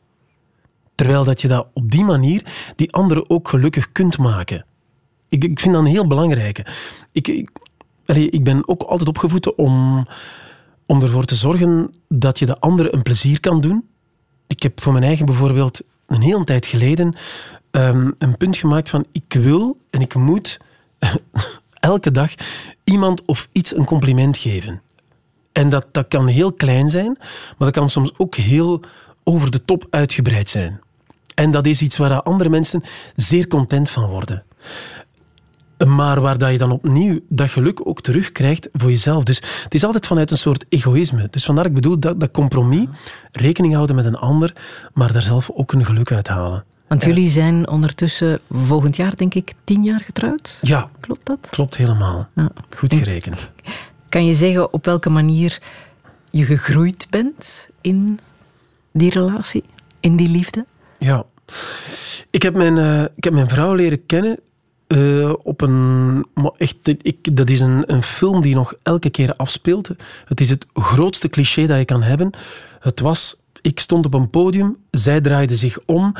Terwijl 0.95 1.25
dat 1.25 1.41
je 1.41 1.49
dat 1.49 1.69
op 1.73 1.91
die 1.91 2.05
manier 2.05 2.73
die 2.77 2.93
andere 2.93 3.29
ook 3.29 3.49
gelukkig 3.49 3.93
kunt 3.93 4.19
maken. 4.19 4.65
Ik, 5.29 5.45
ik 5.45 5.61
vind 5.61 5.75
dat 5.75 5.85
een 5.85 5.91
heel 5.91 6.07
belangrijke. 6.07 6.67
Ik, 7.13 7.29
ik 8.07 8.45
ben 8.45 8.69
ook 8.69 8.83
altijd 8.83 9.09
opgevoed 9.09 9.55
om, 9.55 10.07
om 10.89 11.03
ervoor 11.03 11.25
te 11.25 11.35
zorgen 11.35 11.95
dat 12.09 12.39
je 12.39 12.47
de 12.47 12.59
andere 12.59 12.95
een 12.95 13.03
plezier 13.03 13.41
kan 13.41 13.61
doen. 13.61 13.89
Ik 14.47 14.63
heb 14.63 14.81
voor 14.81 14.93
mijn 14.93 15.05
eigen 15.05 15.27
bijvoorbeeld 15.27 15.81
een 16.07 16.23
hele 16.23 16.45
tijd 16.45 16.67
geleden 16.67 17.15
ehm, 17.71 18.11
een 18.19 18.37
punt 18.37 18.57
gemaakt 18.57 18.89
van 18.89 19.07
ik 19.13 19.33
wil 19.33 19.79
en 19.91 20.01
ik 20.01 20.15
moet 20.15 20.59
elke 21.81 22.11
dag 22.11 22.35
iemand 22.85 23.23
of 23.25 23.49
iets 23.53 23.77
een 23.77 23.85
compliment 23.85 24.39
geven. 24.39 24.83
En 25.53 25.69
dat, 25.69 25.87
dat 25.93 26.09
kan 26.09 26.27
heel 26.27 26.53
klein 26.53 26.89
zijn, 26.89 27.17
maar 27.19 27.69
dat 27.69 27.71
kan 27.71 27.91
soms 27.91 28.13
ook 28.17 28.35
heel 28.35 28.81
over 29.25 29.51
de 29.51 29.65
top 29.65 29.87
uitgebreid 29.91 30.51
zijn. 30.51 30.81
En 31.35 31.51
dat 31.51 31.67
is 31.67 31.83
iets 31.83 31.97
waar 31.97 32.23
andere 32.23 32.51
mensen 32.51 32.83
zeer 33.17 33.47
content 33.47 33.91
van 33.91 34.07
worden. 34.07 34.45
Maar 35.87 36.21
waar 36.21 36.39
dat 36.39 36.51
je 36.51 36.59
dan 36.59 36.71
opnieuw 36.71 37.21
dat 37.29 37.51
geluk 37.51 37.87
ook 37.87 38.01
terugkrijgt 38.01 38.69
voor 38.73 38.91
jezelf. 38.91 39.25
Dus 39.25 39.43
het 39.65 39.75
is 39.75 39.85
altijd 39.85 40.07
vanuit 40.07 40.31
een 40.31 40.37
soort 40.39 40.65
egoïsme. 40.69 41.29
Dus 41.31 41.45
vandaar 41.45 41.67
ik 41.67 41.75
bedoel 41.75 41.99
dat, 41.99 42.21
dat 42.21 42.31
compromis, 42.31 42.87
rekening 43.33 43.75
houden 43.75 43.97
met 43.97 44.05
een 44.05 44.17
ander, 44.17 44.53
maar 44.95 45.13
daar 45.13 45.23
zelf 45.23 45.51
ook 45.51 45.73
een 45.73 45.85
geluk 45.85 46.13
uit 46.13 46.29
halen. 46.29 46.65
Want 46.89 47.05
jullie 47.05 47.29
zijn 47.29 47.69
ondertussen 47.69 48.39
volgend 48.51 48.97
jaar, 48.97 49.17
denk 49.17 49.35
ik, 49.35 49.53
tien 49.65 49.83
jaar 49.83 50.01
getrouwd. 50.01 50.59
Ja, 50.63 50.91
Klopt 51.01 51.27
dat? 51.27 51.49
klopt 51.51 51.77
helemaal. 51.77 52.29
Ja. 52.35 52.49
Goed 52.77 52.95
gerekend. 52.95 53.51
Kan 54.09 54.27
je 54.27 54.35
zeggen 54.35 54.73
op 54.73 54.85
welke 54.85 55.11
manier 55.11 55.59
je 56.31 56.45
gegroeid 56.45 57.07
bent 57.11 57.69
in 57.81 58.19
die 58.93 59.11
relatie, 59.11 59.65
in 60.01 60.17
die 60.17 60.29
liefde? 60.29 60.65
Ja. 60.99 61.25
Ik 62.31 62.43
heb 62.43 62.55
mijn, 62.55 62.79
eh, 62.79 63.03
ik 63.15 63.25
heb 63.25 63.33
mijn 63.33 63.49
vrouw 63.49 63.75
leren 63.75 64.07
kennen 64.07 64.39
eh, 64.89 65.33
op 65.43 65.61
een... 65.61 66.27
Maar 66.35 66.53
echt, 66.57 66.77
ik, 67.03 67.37
dat 67.37 67.51
is 67.51 67.61
een, 67.61 67.93
een 67.93 68.03
film 68.03 68.41
die 68.41 68.55
nog 68.55 68.75
elke 68.83 69.11
keer 69.11 69.35
afspeelt. 69.37 69.89
Het 70.25 70.41
is 70.41 70.51
het 70.51 70.67
grootste 70.75 71.29
cliché 71.29 71.67
dat 71.67 71.79
je 71.79 71.85
kan 71.85 72.03
hebben. 72.03 72.31
Het 72.81 73.01
was... 73.01 73.37
Ik 73.63 73.81
stond 73.81 74.07
op 74.07 74.15
een 74.15 74.31
podium, 74.31 74.77
zij 74.91 75.21
draaide 75.21 75.57
zich 75.57 75.79
om 75.87 76.15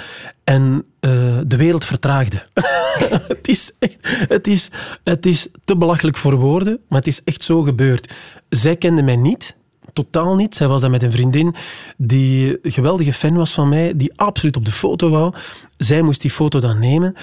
en 0.45 0.85
eh, 1.01 1.11
de 1.47 1.57
wereld 1.57 1.85
vertraagde. 1.85 2.43
het, 3.29 3.49
is 3.49 3.73
echt, 3.79 3.97
het, 4.29 4.47
is, 4.47 4.71
het 5.05 5.27
is 5.27 5.49
te 5.65 5.77
belachelijk 5.77 6.17
voor 6.17 6.35
woorden, 6.35 6.81
maar 6.89 6.99
het 6.99 7.09
is 7.09 7.25
echt 7.25 7.45
zo 7.45 7.63
gebeurd. 7.63 8.15
Zij 8.49 8.77
kende 8.77 9.03
mij 9.03 9.17
niet, 9.17 9.57
totaal 9.93 10.37
niet. 10.37 10.57
Zij 10.57 10.69
was 10.69 10.81
daar 10.81 10.91
met 10.91 11.03
een 11.03 11.13
vriendin 11.13 11.55
die 11.97 12.59
een 12.63 12.73
geweldige 12.73 13.13
fan 13.13 13.35
was 13.35 13.53
van 13.53 13.69
mij, 13.69 13.97
die 13.97 14.13
absoluut 14.17 14.57
op 14.57 14.65
de 14.65 14.73
foto 14.73 15.11
wou. 15.11 15.35
Zij 15.77 16.03
moest 16.03 16.21
die 16.21 16.31
foto 16.31 16.61
dan 16.61 16.79
nemen. 16.79 17.15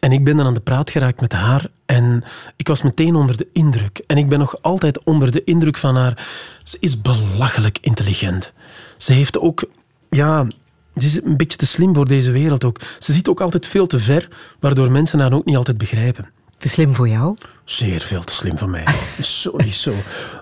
En 0.00 0.12
ik 0.12 0.24
ben 0.24 0.36
dan 0.36 0.46
aan 0.46 0.54
de 0.54 0.60
praat 0.60 0.90
geraakt 0.90 1.20
met 1.20 1.32
haar 1.32 1.66
en 1.86 2.24
ik 2.56 2.68
was 2.68 2.82
meteen 2.82 3.14
onder 3.14 3.36
de 3.36 3.48
indruk. 3.52 4.02
En 4.06 4.16
ik 4.16 4.28
ben 4.28 4.38
nog 4.38 4.62
altijd 4.62 5.04
onder 5.04 5.30
de 5.30 5.44
indruk 5.44 5.76
van 5.76 5.96
haar. 5.96 6.26
Ze 6.64 6.76
is 6.80 7.00
belachelijk 7.00 7.78
intelligent. 7.80 8.52
Ze 8.96 9.12
heeft 9.12 9.38
ook, 9.38 9.64
ja, 10.08 10.46
ze 10.96 11.06
is 11.06 11.22
een 11.22 11.36
beetje 11.36 11.56
te 11.56 11.66
slim 11.66 11.94
voor 11.94 12.06
deze 12.06 12.30
wereld 12.30 12.64
ook. 12.64 12.80
Ze 12.98 13.12
ziet 13.12 13.28
ook 13.28 13.40
altijd 13.40 13.66
veel 13.66 13.86
te 13.86 13.98
ver, 13.98 14.28
waardoor 14.60 14.90
mensen 14.90 15.20
haar 15.20 15.32
ook 15.32 15.44
niet 15.44 15.56
altijd 15.56 15.78
begrijpen. 15.78 16.30
Te 16.56 16.68
slim 16.68 16.94
voor 16.94 17.08
jou? 17.08 17.36
Zeer 17.64 18.00
veel 18.00 18.22
te 18.22 18.32
slim 18.32 18.58
van 18.58 18.70
mij. 18.70 18.84
Sowieso. 19.18 19.94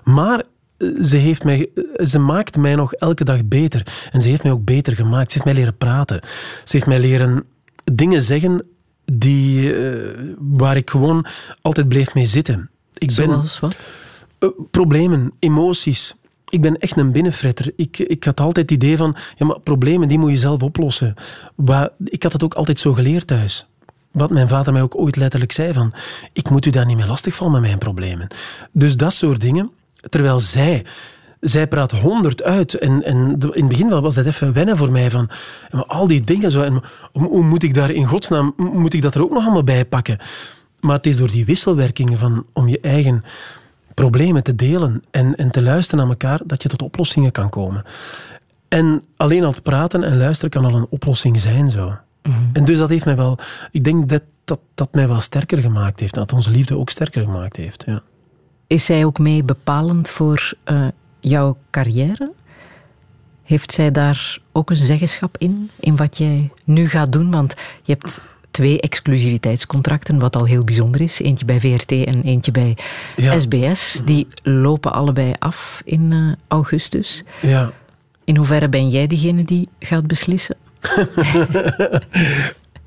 Maar 0.03 0.43
eh, 0.77 0.87
ze, 1.03 1.15
heeft 1.15 1.43
mij, 1.43 1.69
eh, 1.75 2.05
ze 2.05 2.19
maakt 2.19 2.57
mij 2.57 2.75
nog 2.75 2.93
elke 2.93 3.23
dag 3.23 3.45
beter. 3.45 4.09
En 4.11 4.21
ze 4.21 4.29
heeft 4.29 4.43
mij 4.43 4.51
ook 4.51 4.65
beter 4.65 4.95
gemaakt. 4.95 5.31
Ze 5.31 5.33
heeft 5.33 5.45
mij 5.45 5.53
leren 5.63 5.77
praten. 5.77 6.19
Ze 6.63 6.75
heeft 6.75 6.87
mij 6.87 6.99
leren 6.99 7.45
dingen 7.83 8.23
zeggen 8.23 8.65
die, 9.13 9.73
eh, 9.75 10.19
waar 10.39 10.77
ik 10.77 10.89
gewoon 10.89 11.25
altijd 11.61 11.87
bleef 11.87 12.13
mee 12.13 12.25
zitten. 12.25 12.69
Ik 12.93 13.07
ben, 13.15 13.25
Zoals 13.29 13.59
wat? 13.59 13.75
eh, 14.39 14.49
problemen, 14.71 15.31
emoties. 15.39 16.13
Ik 16.49 16.61
ben 16.61 16.75
echt 16.75 16.97
een 16.97 17.11
binnenfretter. 17.11 17.71
Ik, 17.75 17.97
ik 17.99 18.23
had 18.23 18.39
altijd 18.39 18.69
het 18.69 18.83
idee 18.83 18.97
van, 18.97 19.15
ja, 19.37 19.45
maar 19.45 19.59
problemen 19.59 20.07
die 20.07 20.19
moet 20.19 20.31
je 20.31 20.37
zelf 20.37 20.61
oplossen. 20.63 21.13
Wa- 21.55 21.91
Ik 22.03 22.23
had 22.23 22.33
het 22.33 22.43
ook 22.43 22.53
altijd 22.53 22.79
zo 22.79 22.93
geleerd 22.93 23.27
thuis. 23.27 23.67
Wat 24.11 24.29
mijn 24.29 24.47
vader 24.47 24.73
mij 24.73 24.81
ook 24.81 24.95
ooit 24.99 25.15
letterlijk 25.15 25.51
zei 25.51 25.73
van, 25.73 25.93
ik 26.33 26.49
moet 26.49 26.65
u 26.65 26.69
daar 26.69 26.85
niet 26.85 26.97
mee 26.97 27.07
lastigvallen 27.07 27.53
met 27.53 27.61
mijn 27.61 27.77
problemen. 27.77 28.27
Dus 28.71 28.97
dat 28.97 29.13
soort 29.13 29.41
dingen. 29.41 29.71
Terwijl 30.09 30.39
zij, 30.39 30.85
zij 31.39 31.67
praat 31.67 31.91
honderd 31.91 32.43
uit. 32.43 32.73
En, 32.73 33.03
en 33.03 33.17
in 33.39 33.51
het 33.53 33.67
begin 33.67 33.89
was 33.89 34.15
dat 34.15 34.25
even 34.25 34.53
wennen 34.53 34.77
voor 34.77 34.91
mij. 34.91 35.11
Van, 35.11 35.29
al 35.87 36.07
die 36.07 36.21
dingen 36.21 36.51
zo. 36.51 36.61
En, 36.61 36.81
hoe, 37.11 37.43
moet 37.43 37.63
ik 37.63 37.73
daar 37.73 37.91
in 37.91 38.05
godsnaam, 38.05 38.53
moet 38.57 38.93
ik 38.93 39.01
dat 39.01 39.15
er 39.15 39.23
ook 39.23 39.33
nog 39.33 39.43
allemaal 39.43 39.63
bij 39.63 39.85
pakken? 39.85 40.17
Maar 40.79 40.95
het 40.95 41.05
is 41.05 41.17
door 41.17 41.31
die 41.31 41.45
wisselwerkingen 41.45 42.17
van, 42.17 42.45
om 42.53 42.67
je 42.67 42.79
eigen 42.79 43.23
problemen 43.93 44.43
te 44.43 44.55
delen 44.55 45.03
en, 45.11 45.35
en 45.35 45.51
te 45.51 45.61
luisteren 45.61 45.99
naar 45.99 46.09
elkaar, 46.09 46.41
dat 46.45 46.63
je 46.63 46.69
tot 46.69 46.81
oplossingen 46.81 47.31
kan 47.31 47.49
komen. 47.49 47.83
En 48.67 49.03
alleen 49.17 49.43
al 49.43 49.51
het 49.51 49.63
praten 49.63 50.03
en 50.03 50.17
luisteren 50.17 50.49
kan 50.49 50.65
al 50.65 50.75
een 50.75 50.87
oplossing 50.89 51.39
zijn. 51.39 51.71
Zo. 51.71 51.97
En 52.53 52.65
dus 52.65 52.77
dat 52.77 52.89
heeft 52.89 53.05
mij 53.05 53.15
wel... 53.15 53.37
Ik 53.71 53.83
denk 53.83 54.09
dat 54.09 54.21
dat, 54.43 54.59
dat 54.73 54.93
mij 54.93 55.07
wel 55.07 55.19
sterker 55.19 55.57
gemaakt 55.57 55.99
heeft. 55.99 56.13
Dat 56.13 56.33
onze 56.33 56.51
liefde 56.51 56.77
ook 56.77 56.89
sterker 56.89 57.23
gemaakt 57.23 57.55
heeft. 57.55 57.83
Ja. 57.85 58.01
Is 58.67 58.85
zij 58.85 59.05
ook 59.05 59.19
mee 59.19 59.43
bepalend 59.43 60.09
voor 60.09 60.53
eh, 60.63 60.85
jouw 61.19 61.57
carrière? 61.69 62.31
Heeft 63.43 63.71
zij 63.71 63.91
daar 63.91 64.37
ook 64.51 64.69
een 64.69 64.75
zeggenschap 64.75 65.37
in, 65.37 65.69
in 65.79 65.95
wat 65.95 66.17
jij 66.17 66.49
nu 66.65 66.89
gaat 66.89 67.11
doen? 67.11 67.31
Want 67.31 67.53
je 67.83 67.95
hebt 67.99 68.21
twee 68.51 68.81
exclusiviteitscontracten, 68.81 70.19
wat 70.19 70.35
al 70.35 70.45
heel 70.45 70.63
bijzonder 70.63 71.01
is. 71.01 71.19
Eentje 71.19 71.45
bij 71.45 71.59
VRT 71.59 71.91
en 71.91 72.21
eentje 72.23 72.51
bij 72.51 72.77
Ja. 73.15 73.39
SBS. 73.39 74.01
Die 74.05 74.27
lopen 74.43 74.93
allebei 74.93 75.33
af 75.39 75.81
in 75.85 76.13
eh, 76.13 76.31
augustus. 76.47 77.23
Ja. 77.41 77.71
In 78.23 78.35
hoeverre 78.37 78.69
ben 78.69 78.89
jij 78.89 79.07
degene 79.07 79.43
die 79.43 79.69
gaat 79.79 80.07
beslissen? 80.07 80.55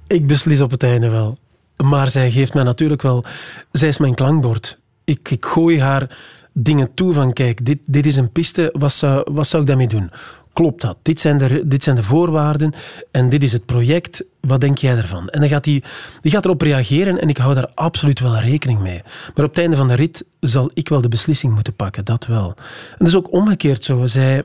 Ik 0.06 0.26
beslis 0.26 0.60
op 0.60 0.70
het 0.70 0.82
einde 0.82 1.08
wel. 1.08 1.36
Maar 1.76 2.08
zij 2.08 2.30
geeft 2.30 2.54
mij 2.54 2.62
natuurlijk 2.62 3.02
wel... 3.02 3.24
Zij 3.72 3.88
is 3.88 3.98
mijn 3.98 4.14
klankbord. 4.14 4.78
Ik, 5.04 5.30
ik 5.30 5.44
gooi 5.44 5.80
haar 5.80 6.18
dingen 6.52 6.94
toe 6.94 7.12
van... 7.12 7.32
Kijk, 7.32 7.64
dit, 7.64 7.78
dit 7.84 8.06
is 8.06 8.16
een 8.16 8.32
piste. 8.32 8.74
Wat 8.78 8.92
zou, 8.92 9.26
wat 9.32 9.46
zou 9.46 9.62
ik 9.62 9.68
daarmee 9.68 9.88
doen? 9.88 10.10
Klopt 10.52 10.80
dat? 10.80 10.96
Dit 11.02 11.20
zijn, 11.20 11.38
de, 11.38 11.62
dit 11.68 11.82
zijn 11.82 11.96
de 11.96 12.02
voorwaarden. 12.02 12.74
En 13.10 13.28
dit 13.28 13.42
is 13.42 13.52
het 13.52 13.66
project. 13.66 14.24
Wat 14.40 14.60
denk 14.60 14.78
jij 14.78 14.96
ervan? 14.96 15.28
En 15.28 15.40
dan 15.40 15.48
gaat 15.48 15.64
die, 15.64 15.82
die 16.20 16.32
gaat 16.32 16.44
erop 16.44 16.60
reageren. 16.60 17.20
En 17.20 17.28
ik 17.28 17.36
hou 17.36 17.54
daar 17.54 17.70
absoluut 17.74 18.20
wel 18.20 18.38
rekening 18.38 18.80
mee. 18.80 19.02
Maar 19.34 19.44
op 19.44 19.50
het 19.50 19.58
einde 19.58 19.76
van 19.76 19.88
de 19.88 19.94
rit 19.94 20.24
zal 20.40 20.70
ik 20.74 20.88
wel 20.88 21.00
de 21.00 21.08
beslissing 21.08 21.54
moeten 21.54 21.74
pakken. 21.74 22.04
Dat 22.04 22.26
wel. 22.26 22.54
En 22.90 22.96
dat 22.98 23.08
is 23.08 23.16
ook 23.16 23.32
omgekeerd 23.32 23.84
zo. 23.84 24.06
Zij... 24.06 24.44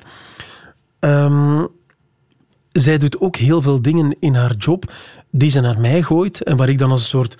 ehm, 0.99 1.63
zij 2.71 2.97
doet 2.97 3.19
ook 3.19 3.35
heel 3.35 3.61
veel 3.61 3.81
dingen 3.81 4.15
in 4.19 4.35
haar 4.35 4.55
job 4.55 4.91
die 5.31 5.49
ze 5.49 5.59
naar 5.59 5.79
mij 5.79 6.01
gooit 6.01 6.43
en 6.43 6.57
waar 6.57 6.69
ik 6.69 6.77
dan 6.77 6.91
als 6.91 7.01
een 7.01 7.07
soort 7.07 7.37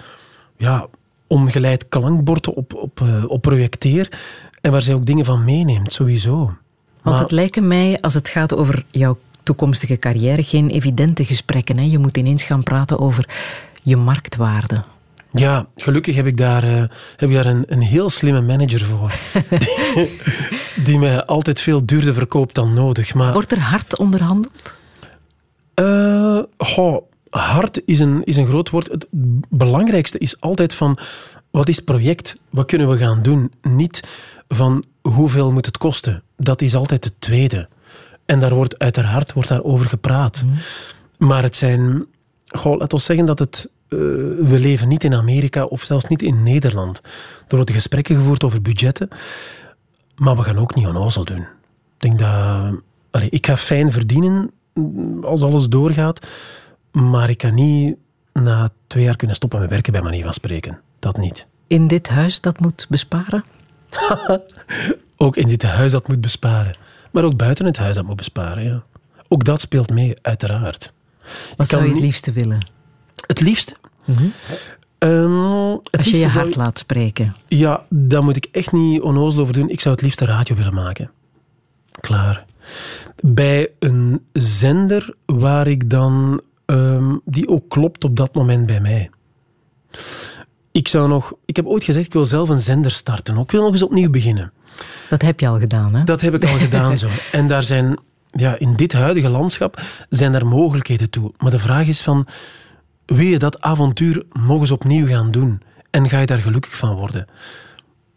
ja, 0.57 0.87
ongeleid 1.27 1.87
klankbord 1.87 2.47
op, 2.47 2.73
op, 2.73 3.01
eh, 3.01 3.23
op 3.27 3.41
projecteer 3.41 4.19
en 4.67 4.73
waar 4.73 4.81
zij 4.81 4.93
ook 4.93 5.05
dingen 5.05 5.25
van 5.25 5.43
meeneemt, 5.43 5.93
sowieso. 5.93 6.35
Want 6.35 6.55
Maar- 7.01 7.19
het 7.19 7.31
lijken 7.31 7.67
mij, 7.67 7.97
als 8.01 8.13
het 8.13 8.29
gaat 8.29 8.55
over 8.55 8.85
jouw 8.91 9.17
toekomstige 9.43 9.97
carrière, 9.97 10.43
geen 10.43 10.69
evidente 10.69 11.25
gesprekken. 11.25 11.77
Hè? 11.77 11.83
Je 11.83 11.97
moet 11.97 12.17
ineens 12.17 12.43
gaan 12.43 12.63
praten 12.63 12.99
over 12.99 13.29
je 13.83 13.97
marktwaarde. 13.97 14.75
Ja, 15.31 15.67
gelukkig 15.75 16.15
heb 16.15 16.25
ik 16.25 16.37
daar, 16.37 16.63
eh, 16.63 16.83
heb 17.15 17.29
ik 17.29 17.33
daar 17.35 17.45
een, 17.45 17.63
een 17.67 17.81
heel 17.81 18.09
slimme 18.09 18.41
manager 18.41 18.85
voor. 18.85 19.11
die, 19.95 20.19
die 20.83 20.99
mij 20.99 21.25
altijd 21.25 21.61
veel 21.61 21.85
duurder 21.85 22.13
verkoopt 22.13 22.55
dan 22.55 22.73
nodig. 22.73 23.13
Maar, 23.13 23.33
Wordt 23.33 23.51
er 23.51 23.59
hard 23.59 23.97
onderhandeld? 23.97 24.75
Goh, 26.57 27.03
hard 27.29 27.81
is 27.85 27.99
een, 27.99 28.23
is 28.23 28.37
een 28.37 28.45
groot 28.45 28.69
woord. 28.69 28.87
Het 28.91 29.07
belangrijkste 29.49 30.17
is 30.17 30.39
altijd 30.41 30.73
van 30.73 30.99
wat 31.51 31.69
is 31.69 31.75
het 31.75 31.85
project? 31.85 32.35
Wat 32.49 32.65
kunnen 32.65 32.89
we 32.89 32.97
gaan 32.97 33.21
doen? 33.21 33.51
Niet 33.61 34.01
van 34.47 34.85
hoeveel 35.01 35.51
moet 35.51 35.65
het 35.65 35.77
kosten? 35.77 36.23
Dat 36.37 36.61
is 36.61 36.75
altijd 36.75 37.03
het 37.03 37.13
tweede. 37.19 37.69
En 38.25 38.39
daar 38.39 38.53
wordt 38.53 38.79
uiteraard 38.79 39.33
wordt 39.33 39.49
daarover 39.49 39.89
gepraat. 39.89 40.43
Maar 41.17 41.43
het 41.43 41.55
zijn... 41.55 42.05
Goh, 42.47 42.77
laat 42.77 42.93
ons 42.93 43.03
zeggen 43.03 43.25
dat 43.25 43.39
het... 43.39 43.69
eh, 43.87 43.97
we 43.97 44.57
leven 44.59 44.87
niet 44.87 45.03
in 45.03 45.13
Amerika 45.13 45.63
of 45.63 45.81
zelfs 45.81 46.07
niet 46.07 46.21
in 46.21 46.43
Nederland. 46.43 47.01
Er 47.47 47.55
worden 47.55 47.75
gesprekken 47.75 48.15
gevoerd 48.15 48.43
over 48.43 48.61
budgetten. 48.61 49.07
Maar 50.15 50.35
we 50.35 50.43
gaan 50.43 50.57
ook 50.57 50.75
niet 50.75 50.87
onnozel 50.87 51.25
doen. 51.25 51.41
Ik 51.41 51.47
denk 51.97 52.19
dat... 52.19 52.81
Allee, 53.11 53.29
ik 53.29 53.45
ga 53.45 53.57
fijn 53.57 53.91
verdienen 53.91 54.51
mm, 54.73 55.23
als 55.23 55.41
alles 55.41 55.69
doorgaat. 55.69 56.27
Maar 56.91 57.29
ik 57.29 57.37
kan 57.37 57.53
niet 57.53 57.95
na 58.33 58.69
twee 58.87 59.03
jaar 59.03 59.15
kunnen 59.15 59.35
stoppen 59.35 59.59
met 59.59 59.69
werken 59.69 59.91
bij 59.91 60.01
manier 60.01 60.23
van 60.23 60.33
spreken. 60.33 60.79
Dat 60.99 61.17
niet. 61.17 61.47
In 61.67 61.87
dit 61.87 62.09
huis 62.09 62.41
dat 62.41 62.59
moet 62.59 62.85
besparen? 62.89 63.43
Ook 65.17 65.37
in 65.37 65.47
dit 65.47 65.63
huis 65.63 65.91
dat 65.91 66.07
moet 66.07 66.21
besparen. 66.21 66.75
Maar 67.11 67.23
ook 67.23 67.37
buiten 67.37 67.65
het 67.65 67.77
huis 67.77 67.95
dat 67.95 68.05
moet 68.05 68.15
besparen. 68.15 68.63
Ja. 68.63 68.83
Ook 69.27 69.43
dat 69.43 69.61
speelt 69.61 69.89
mee, 69.89 70.13
uiteraard. 70.21 70.93
Wat 71.57 71.67
zou 71.67 71.83
je 71.83 71.89
het 71.89 71.99
liefste 71.99 72.31
willen? 72.31 72.67
Het 73.27 73.41
liefste? 73.41 73.75
Ehm, 74.97 75.71
het 75.71 75.97
Als 75.97 76.05
je 76.05 76.11
liefste 76.11 76.17
je 76.17 76.29
zou 76.29 76.43
hart 76.43 76.55
laat 76.55 76.79
spreken. 76.79 77.31
Ja, 77.47 77.85
daar 77.89 78.23
moet 78.23 78.35
ik 78.35 78.47
echt 78.51 78.71
niet 78.71 79.01
onnozel 79.01 79.41
over 79.41 79.53
doen. 79.53 79.69
Ik 79.69 79.79
zou 79.79 79.95
het 79.95 80.03
liefst 80.03 80.21
een 80.21 80.27
radio 80.27 80.55
willen 80.55 80.73
maken. 80.73 81.11
Klaar. 81.99 82.45
Bij 83.21 83.69
een 83.79 84.25
zender 84.33 85.15
waar 85.25 85.67
ik 85.67 85.89
dan... 85.89 86.41
ehm, 86.65 87.15
die 87.25 87.47
ook 87.47 87.69
klopt 87.69 88.03
op 88.03 88.15
dat 88.15 88.33
moment 88.33 88.65
bij 88.65 88.79
mij. 88.81 89.09
Ik 90.77 90.87
zou 90.87 91.07
nog... 91.07 91.33
Ik 91.45 91.55
heb 91.55 91.65
ooit 91.65 91.83
gezegd, 91.83 92.05
ik 92.05 92.13
wil 92.13 92.25
zelf 92.25 92.49
een 92.49 92.61
zender 92.61 92.91
starten. 92.91 93.37
Ik 93.37 93.51
wil 93.51 93.61
nog 93.61 93.71
eens 93.71 93.83
opnieuw 93.83 94.09
beginnen. 94.09 94.51
Dat 95.09 95.21
heb 95.21 95.39
je 95.39 95.47
al 95.47 95.59
gedaan, 95.59 95.95
hè? 95.95 96.03
Dat 96.03 96.21
heb 96.21 96.33
ik 96.33 96.45
al 96.45 96.57
gedaan 96.57 96.97
zo. 97.03 97.07
En 97.31 97.47
daar 97.47 97.63
zijn... 97.63 97.99
Ja, 98.31 98.59
in 98.59 98.75
dit 98.75 98.93
huidige 98.93 99.29
landschap 99.29 99.81
zijn 100.09 100.33
er 100.33 100.47
mogelijkheden 100.47 101.09
toe. 101.09 101.31
Maar 101.37 101.51
de 101.51 101.59
vraag 101.59 101.87
is 101.87 102.01
van... 102.01 102.27
Wil 103.05 103.25
je 103.25 103.39
dat 103.39 103.61
avontuur 103.61 104.23
nog 104.33 104.59
eens 104.59 104.71
opnieuw 104.71 105.07
gaan 105.07 105.31
doen? 105.31 105.61
En 105.89 106.09
ga 106.09 106.19
je 106.19 106.25
daar 106.25 106.41
gelukkig 106.41 106.77
van 106.77 106.95
worden? 106.95 107.27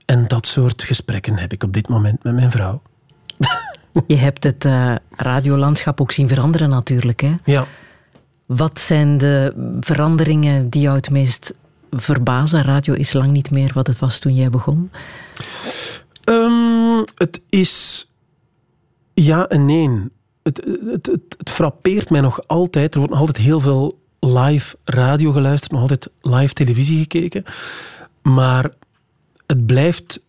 En 0.05 0.29
dat 0.29 0.47
soort 0.47 0.83
gesprekken 0.83 1.39
heb 1.39 1.53
ik 1.53 1.63
op 1.63 1.73
dit 1.73 1.89
moment 1.89 2.23
met 2.23 2.35
mijn 2.35 2.51
vrouw. 2.51 2.83
Je 4.07 4.17
hebt 4.17 4.45
het 4.45 4.65
eh, 4.65 4.95
radiolandschap 5.17 6.01
ook 6.01 6.13
zien 6.13 6.29
veranderen 6.29 6.69
natuurlijk. 6.69 7.21
Hè? 7.21 7.35
Ja. 7.45 7.67
Wat 8.47 8.79
zijn 8.79 9.19
de 9.19 9.55
veranderingen 9.81 10.69
die 10.69 10.83
jou 10.83 10.97
het 10.97 11.11
meest 11.11 11.59
verbazen? 11.91 12.63
Radio 12.63 12.95
is 12.95 13.13
lang 13.13 13.31
niet 13.31 13.51
meer 13.51 13.71
wat 13.75 13.87
het 13.87 13.99
was 13.99 14.19
toen 14.19 14.35
jij 14.35 14.51
begon. 14.51 14.91
Ehm, 16.25 17.05
het 17.15 17.41
is 17.49 18.07
ja 19.15 19.49
en 19.49 19.65
nee. 19.65 19.91
Het, 20.43 20.65
het, 20.91 21.07
het, 21.07 21.51
frappeert 21.51 22.11
mij 22.11 22.21
nog 22.21 22.41
altijd. 22.47 22.93
Er 22.93 22.99
wordt 22.99 23.13
nog 23.13 23.23
altijd 23.23 23.45
heel 23.45 23.61
veel 23.61 23.99
live 24.21 24.77
radio 24.85 25.33
geluisterd, 25.33 25.73
nog 25.73 25.81
altijd 25.81 26.11
live 26.21 26.53
televisie 26.53 26.99
gekeken. 26.99 27.45
Maar 28.23 28.71
het 29.47 29.67
blijft... 29.67 30.21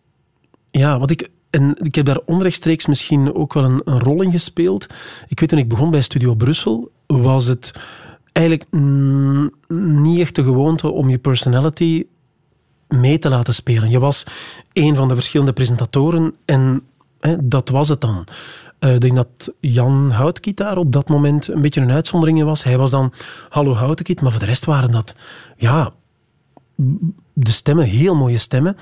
Ja, 0.70 0.98
wat 0.98 1.10
ik... 1.10 1.30
En 1.50 1.76
ik 1.82 1.94
heb 1.94 2.06
daar 2.06 2.20
onrechtstreeks 2.26 2.86
misschien 2.86 3.34
ook 3.34 3.54
wel 3.54 3.64
een, 3.64 3.80
een 3.84 4.00
rol 4.00 4.22
in 4.22 4.30
gespeeld. 4.30 4.86
Ik 5.28 5.40
weet 5.40 5.48
toen 5.48 5.58
ik 5.58 5.68
begon 5.68 5.90
bij 5.90 6.00
Studio 6.00 6.34
Brussel, 6.34 6.90
was 7.06 7.46
het 7.46 7.72
eigenlijk 8.32 8.70
niet 10.02 10.20
echt 10.20 10.34
de 10.34 10.42
gewoonte 10.42 10.90
om 10.90 11.08
je 11.08 11.18
personality 11.18 12.06
mee 12.88 13.18
te 13.18 13.28
laten 13.28 13.54
spelen. 13.54 13.90
Je 13.90 13.98
was 13.98 14.24
een 14.72 14.96
van 14.96 15.08
de 15.08 15.14
verschillende 15.14 15.52
presentatoren 15.52 16.34
en 16.44 16.82
hè, 17.20 17.48
dat 17.48 17.68
was 17.68 17.88
het 17.88 18.00
dan. 18.00 18.26
Eh, 18.78 18.94
ik 18.94 19.00
denk 19.00 19.16
dat 19.16 19.52
Jan 19.60 20.10
Houtkiet 20.10 20.56
daar 20.56 20.76
op 20.76 20.92
dat 20.92 21.08
moment 21.08 21.48
een 21.48 21.60
beetje 21.60 21.80
een 21.80 21.90
uitzondering 21.90 22.38
in 22.38 22.44
was. 22.44 22.64
Hij 22.64 22.78
was 22.78 22.90
dan 22.90 23.12
Hallo 23.48 23.74
Houtkiet, 23.74 24.20
maar 24.20 24.30
voor 24.30 24.40
de 24.40 24.46
rest 24.46 24.64
waren 24.64 24.90
dat 24.90 25.14
ja, 25.56 25.92
de 27.32 27.50
stemmen, 27.50 27.84
heel 27.84 28.14
mooie 28.14 28.38
stemmen, 28.38 28.76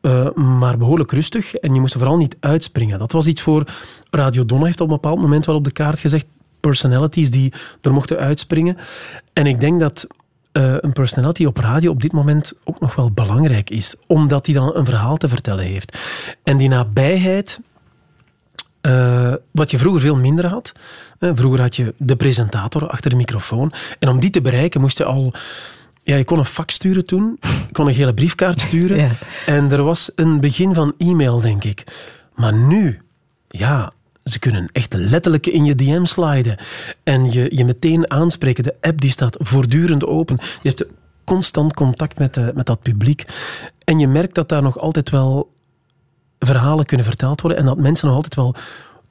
eh, 0.00 0.32
maar 0.32 0.78
behoorlijk 0.78 1.12
rustig. 1.12 1.54
En 1.54 1.74
je 1.74 1.80
moest 1.80 1.92
er 1.92 1.98
vooral 1.98 2.16
niet 2.16 2.36
uitspringen. 2.40 2.98
Dat 2.98 3.12
was 3.12 3.26
iets 3.26 3.42
voor... 3.42 3.64
Radio 4.10 4.44
Donna 4.44 4.64
heeft 4.64 4.80
op 4.80 4.88
een 4.88 4.94
bepaald 4.94 5.20
moment 5.20 5.46
wel 5.46 5.56
op 5.56 5.64
de 5.64 5.72
kaart 5.72 5.98
gezegd 5.98 6.26
personalities 6.68 7.30
die 7.30 7.52
er 7.82 7.92
mochten 7.92 8.18
uitspringen. 8.18 8.76
En 9.32 9.46
ik 9.46 9.60
denk 9.60 9.80
dat 9.80 10.06
eh, 10.52 10.74
een 10.80 10.92
personality 10.92 11.44
op 11.44 11.56
radio 11.56 11.90
op 11.90 12.02
dit 12.02 12.12
moment 12.12 12.52
ook 12.64 12.80
nog 12.80 12.94
wel 12.94 13.10
belangrijk 13.10 13.70
is, 13.70 13.94
omdat 14.06 14.46
hij 14.46 14.54
dan 14.54 14.74
een 14.74 14.84
verhaal 14.84 15.16
te 15.16 15.28
vertellen 15.28 15.64
heeft. 15.64 15.98
En 16.42 16.56
die 16.56 16.68
nabijheid, 16.68 17.60
eh, 18.80 19.32
wat 19.50 19.70
je 19.70 19.78
vroeger 19.78 20.00
veel 20.00 20.16
minder 20.16 20.46
had. 20.46 20.72
Vroeger 21.18 21.60
had 21.60 21.76
je 21.76 21.94
de 21.98 22.16
presentator 22.16 22.88
achter 22.88 23.10
de 23.10 23.16
microfoon. 23.16 23.72
En 23.98 24.08
om 24.08 24.20
die 24.20 24.30
te 24.30 24.40
bereiken 24.40 24.80
moest 24.80 24.98
je 24.98 25.04
al... 25.04 25.32
Ja, 26.02 26.16
je 26.16 26.24
kon 26.24 26.38
een 26.38 26.44
fax 26.44 26.74
sturen 26.74 27.06
toen. 27.06 27.38
Je 27.40 27.72
kon 27.72 27.86
een 27.86 27.94
gele 27.94 28.14
briefkaart 28.14 28.60
sturen. 28.60 28.96
Ja. 29.06 29.10
En 29.46 29.70
er 29.70 29.82
was 29.82 30.10
een 30.16 30.40
begin 30.40 30.74
van 30.74 30.94
e-mail, 30.98 31.40
denk 31.40 31.64
ik. 31.64 31.84
Maar 32.34 32.54
nu, 32.54 33.00
ja, 33.48 33.92
ze 34.24 34.38
kunnen 34.38 34.68
echt 34.72 34.92
letterlijk 34.92 35.46
in 35.46 35.64
je 35.64 35.74
DM 35.74 36.04
sliden. 36.04 36.58
En 37.02 37.32
je, 37.32 37.56
je 37.56 37.64
meteen 37.64 38.10
aanspreken. 38.10 38.64
De 38.64 38.76
app 38.80 39.00
die 39.00 39.10
staat 39.10 39.36
voortdurend 39.40 40.06
open. 40.06 40.38
Je 40.62 40.68
hebt 40.68 40.84
constant 41.24 41.74
contact 41.74 42.18
met, 42.18 42.34
de, 42.34 42.52
met 42.54 42.66
dat 42.66 42.82
publiek. 42.82 43.24
En 43.84 43.98
je 43.98 44.08
merkt 44.08 44.34
dat 44.34 44.48
daar 44.48 44.62
nog 44.62 44.78
altijd 44.78 45.10
wel 45.10 45.52
verhalen 46.38 46.84
kunnen 46.84 47.06
verteld 47.06 47.40
worden. 47.40 47.58
En 47.58 47.64
dat 47.64 47.78
mensen 47.78 48.06
nog 48.06 48.16
altijd 48.16 48.34
wel 48.34 48.54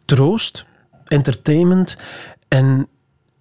troost, 0.06 0.66
entertainment 1.06 1.96
en 2.48 2.88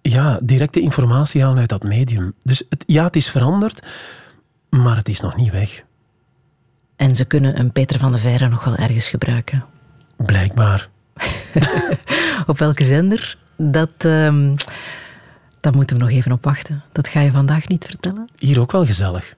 ja, 0.01 0.39
directe 0.41 0.79
informatie 0.79 1.41
halen 1.41 1.59
uit 1.59 1.69
dat 1.69 1.83
medium. 1.83 2.33
Dus 2.43 2.63
het, 2.69 2.83
ja, 2.87 3.03
het 3.03 3.15
is 3.15 3.29
veranderd, 3.29 3.85
maar 4.69 4.97
het 4.97 5.09
is 5.09 5.21
nog 5.21 5.35
niet 5.35 5.51
weg. 5.51 5.83
En 6.95 7.15
ze 7.15 7.25
kunnen 7.25 7.59
een 7.59 7.71
Peter 7.71 7.99
van 7.99 8.11
de 8.11 8.17
Veire 8.17 8.49
nog 8.49 8.63
wel 8.63 8.75
ergens 8.75 9.09
gebruiken. 9.09 9.65
Blijkbaar. 10.15 10.89
Op 12.47 12.59
welke 12.59 12.83
zender 12.83 13.37
dat, 13.57 13.89
ehm 13.97 14.55
daar 15.59 15.75
moeten 15.75 15.95
we 15.95 16.01
nog 16.01 16.11
even 16.11 16.31
op 16.31 16.43
wachten. 16.43 16.83
Dat 16.91 17.07
ga 17.07 17.19
je 17.19 17.31
vandaag 17.31 17.67
niet 17.67 17.85
vertellen. 17.85 18.29
Hier 18.37 18.59
ook 18.59 18.71
wel 18.71 18.85
gezellig. 18.85 19.33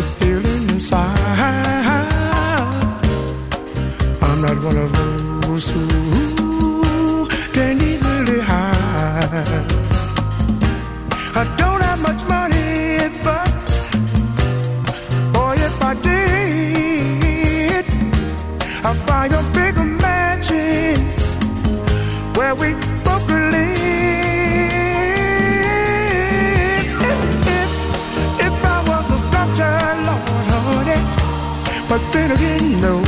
This 0.00 0.14
feeling 0.14 0.70
inside. 0.70 1.18
I'm 4.22 4.40
not 4.40 4.56
one 4.64 4.78
of 4.78 4.90
those 5.42 5.68
who 5.68 7.28
can 7.52 7.82
easily 7.82 8.40
hide. 8.40 9.66
I 11.40 11.44
don't 11.58 11.79
but 31.90 32.00
then 32.12 32.30
again, 32.30 32.80
no. 32.80 32.98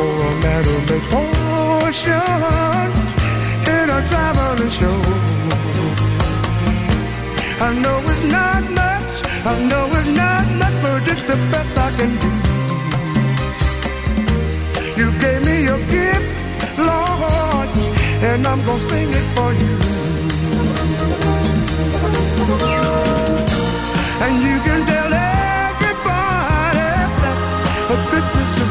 Or 0.00 0.14
a 0.28 0.32
man 0.44 0.62
who 0.68 0.76
makes 0.90 1.08
potions 1.16 3.08
in 3.74 3.86
a 3.90 4.00
traveling 4.10 4.72
show. 4.78 5.00
I 7.66 7.68
know 7.82 7.98
it's 8.12 8.24
not 8.36 8.62
much, 8.82 9.14
I 9.44 9.54
know 9.70 9.86
it's 9.98 10.08
not 10.22 10.46
much, 10.60 10.76
but 10.84 11.08
it's 11.12 11.24
the 11.24 11.36
best 11.50 11.72
I 11.86 11.90
can 11.98 12.12
do. 12.22 12.30
You 15.00 15.08
gave 15.18 15.40
me 15.48 15.56
your 15.68 15.80
gift, 15.94 16.78
Lord, 16.78 17.68
and 18.22 18.46
I'm 18.46 18.64
gonna 18.64 18.80
sing 18.80 19.08
it 19.20 19.26
for 19.34 19.52
you. 19.52 19.85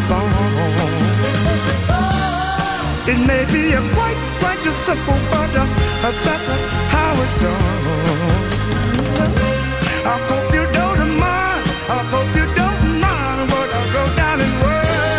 Song. 0.07 0.29
It 3.11 3.19
may 3.29 3.43
be 3.53 3.63
a 3.73 3.81
quite, 3.95 4.19
quite 4.41 4.63
a 4.65 4.73
simple, 4.85 5.19
but 5.31 5.55
uh, 5.61 5.65
that's 6.01 6.47
how 6.93 7.23
it's 7.23 7.35
done. 7.41 7.75
I 10.13 10.15
hope 10.29 10.47
you 10.57 10.65
don't 10.79 11.11
mind. 11.25 11.63
I 11.97 11.99
hope 12.13 12.31
you 12.39 12.47
don't 12.61 12.83
mind 13.05 13.41
what 13.51 13.69
I 13.77 13.81
wrote 13.93 14.15
down 14.21 14.37
in 14.45 14.51
words. 14.65 15.09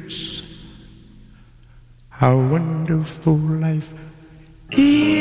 Words. 0.00 0.16
How 2.10 2.34
wonderful 2.36 3.38
life 3.66 3.90
is 4.72 5.19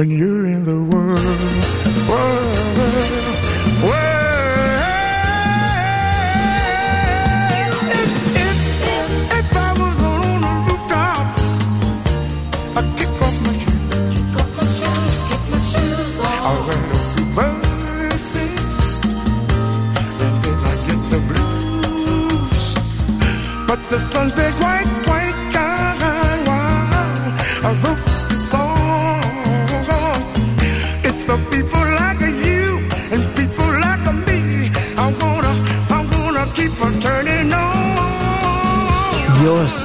when 0.00 0.10
you're 0.10 0.46
in 0.46 0.64
the 0.64 0.80
world. 0.96 1.20
world, 2.08 2.64
world. 3.84 4.20
If, 7.92 8.34
if, 8.34 8.56
if 9.36 9.70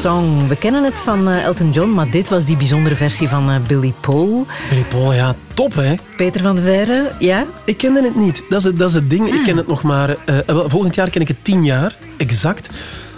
Song. 0.05 0.47
We 0.47 0.55
kennen 0.55 0.83
het 0.83 0.99
van 0.99 1.29
eh, 1.29 1.43
Elton 1.43 1.71
John, 1.71 1.89
maar 1.89 2.09
dit 2.09 2.29
was 2.29 2.45
die 2.45 2.57
bijzondere 2.57 2.95
versie 2.95 3.27
van 3.27 3.49
eh, 3.49 3.55
Billy 3.67 3.93
Paul. 3.99 4.45
Billy 4.69 4.83
Paul, 4.89 5.13
ja, 5.13 5.35
top 5.53 5.73
hè. 5.73 5.93
Peter 6.17 6.41
van 6.41 6.55
der 6.55 6.63
Veire, 6.63 7.11
ja? 7.19 7.43
Ik 7.63 7.77
kende 7.77 8.03
het 8.03 8.15
niet. 8.15 8.43
Dat 8.49 8.59
is 8.59 8.63
het, 8.63 8.77
dat 8.77 8.89
is 8.89 8.95
het 8.95 9.09
ding. 9.09 9.33
Ik 9.33 9.43
ken 9.43 9.57
het 9.57 9.67
nog 9.67 9.83
maar... 9.83 10.09
eh, 10.25 10.37
volgend 10.47 10.95
jaar 10.95 11.09
ken 11.09 11.21
ik 11.21 11.27
het 11.27 11.43
tien 11.43 11.63
jaar, 11.63 11.95
exact. 12.17 12.69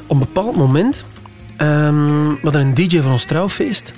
Op 0.05 0.11
een 0.11 0.19
bepaald 0.19 0.55
moment... 0.55 1.03
ehm 1.57 2.27
we 2.29 2.39
hadden 2.41 2.61
een 2.61 2.73
DJ 2.73 3.01
van 3.01 3.11
ons 3.11 3.25
trouwfeest. 3.25 3.93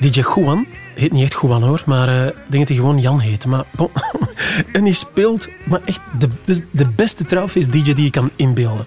DJ 0.00 0.22
Juan. 0.34 0.66
Heet 0.94 1.12
niet 1.12 1.22
echt 1.22 1.40
Juan 1.42 1.62
hoor, 1.62 1.82
maar 1.86 2.26
ik 2.26 2.34
denk 2.46 2.68
dat 2.68 2.68
hij 2.68 2.76
gewoon 2.76 3.00
Jan 3.00 3.20
heet. 3.20 3.46
Maar, 3.46 3.64
bon. 3.70 3.90
en 4.72 4.84
die 4.84 4.94
speelt 4.94 5.48
maar 5.64 5.80
echt 5.84 6.00
de, 6.18 6.28
de 6.70 6.88
beste 6.88 7.24
trouwfeest-DJ 7.24 7.92
die 7.92 8.04
je 8.04 8.10
kan 8.10 8.30
inbeelden. 8.36 8.86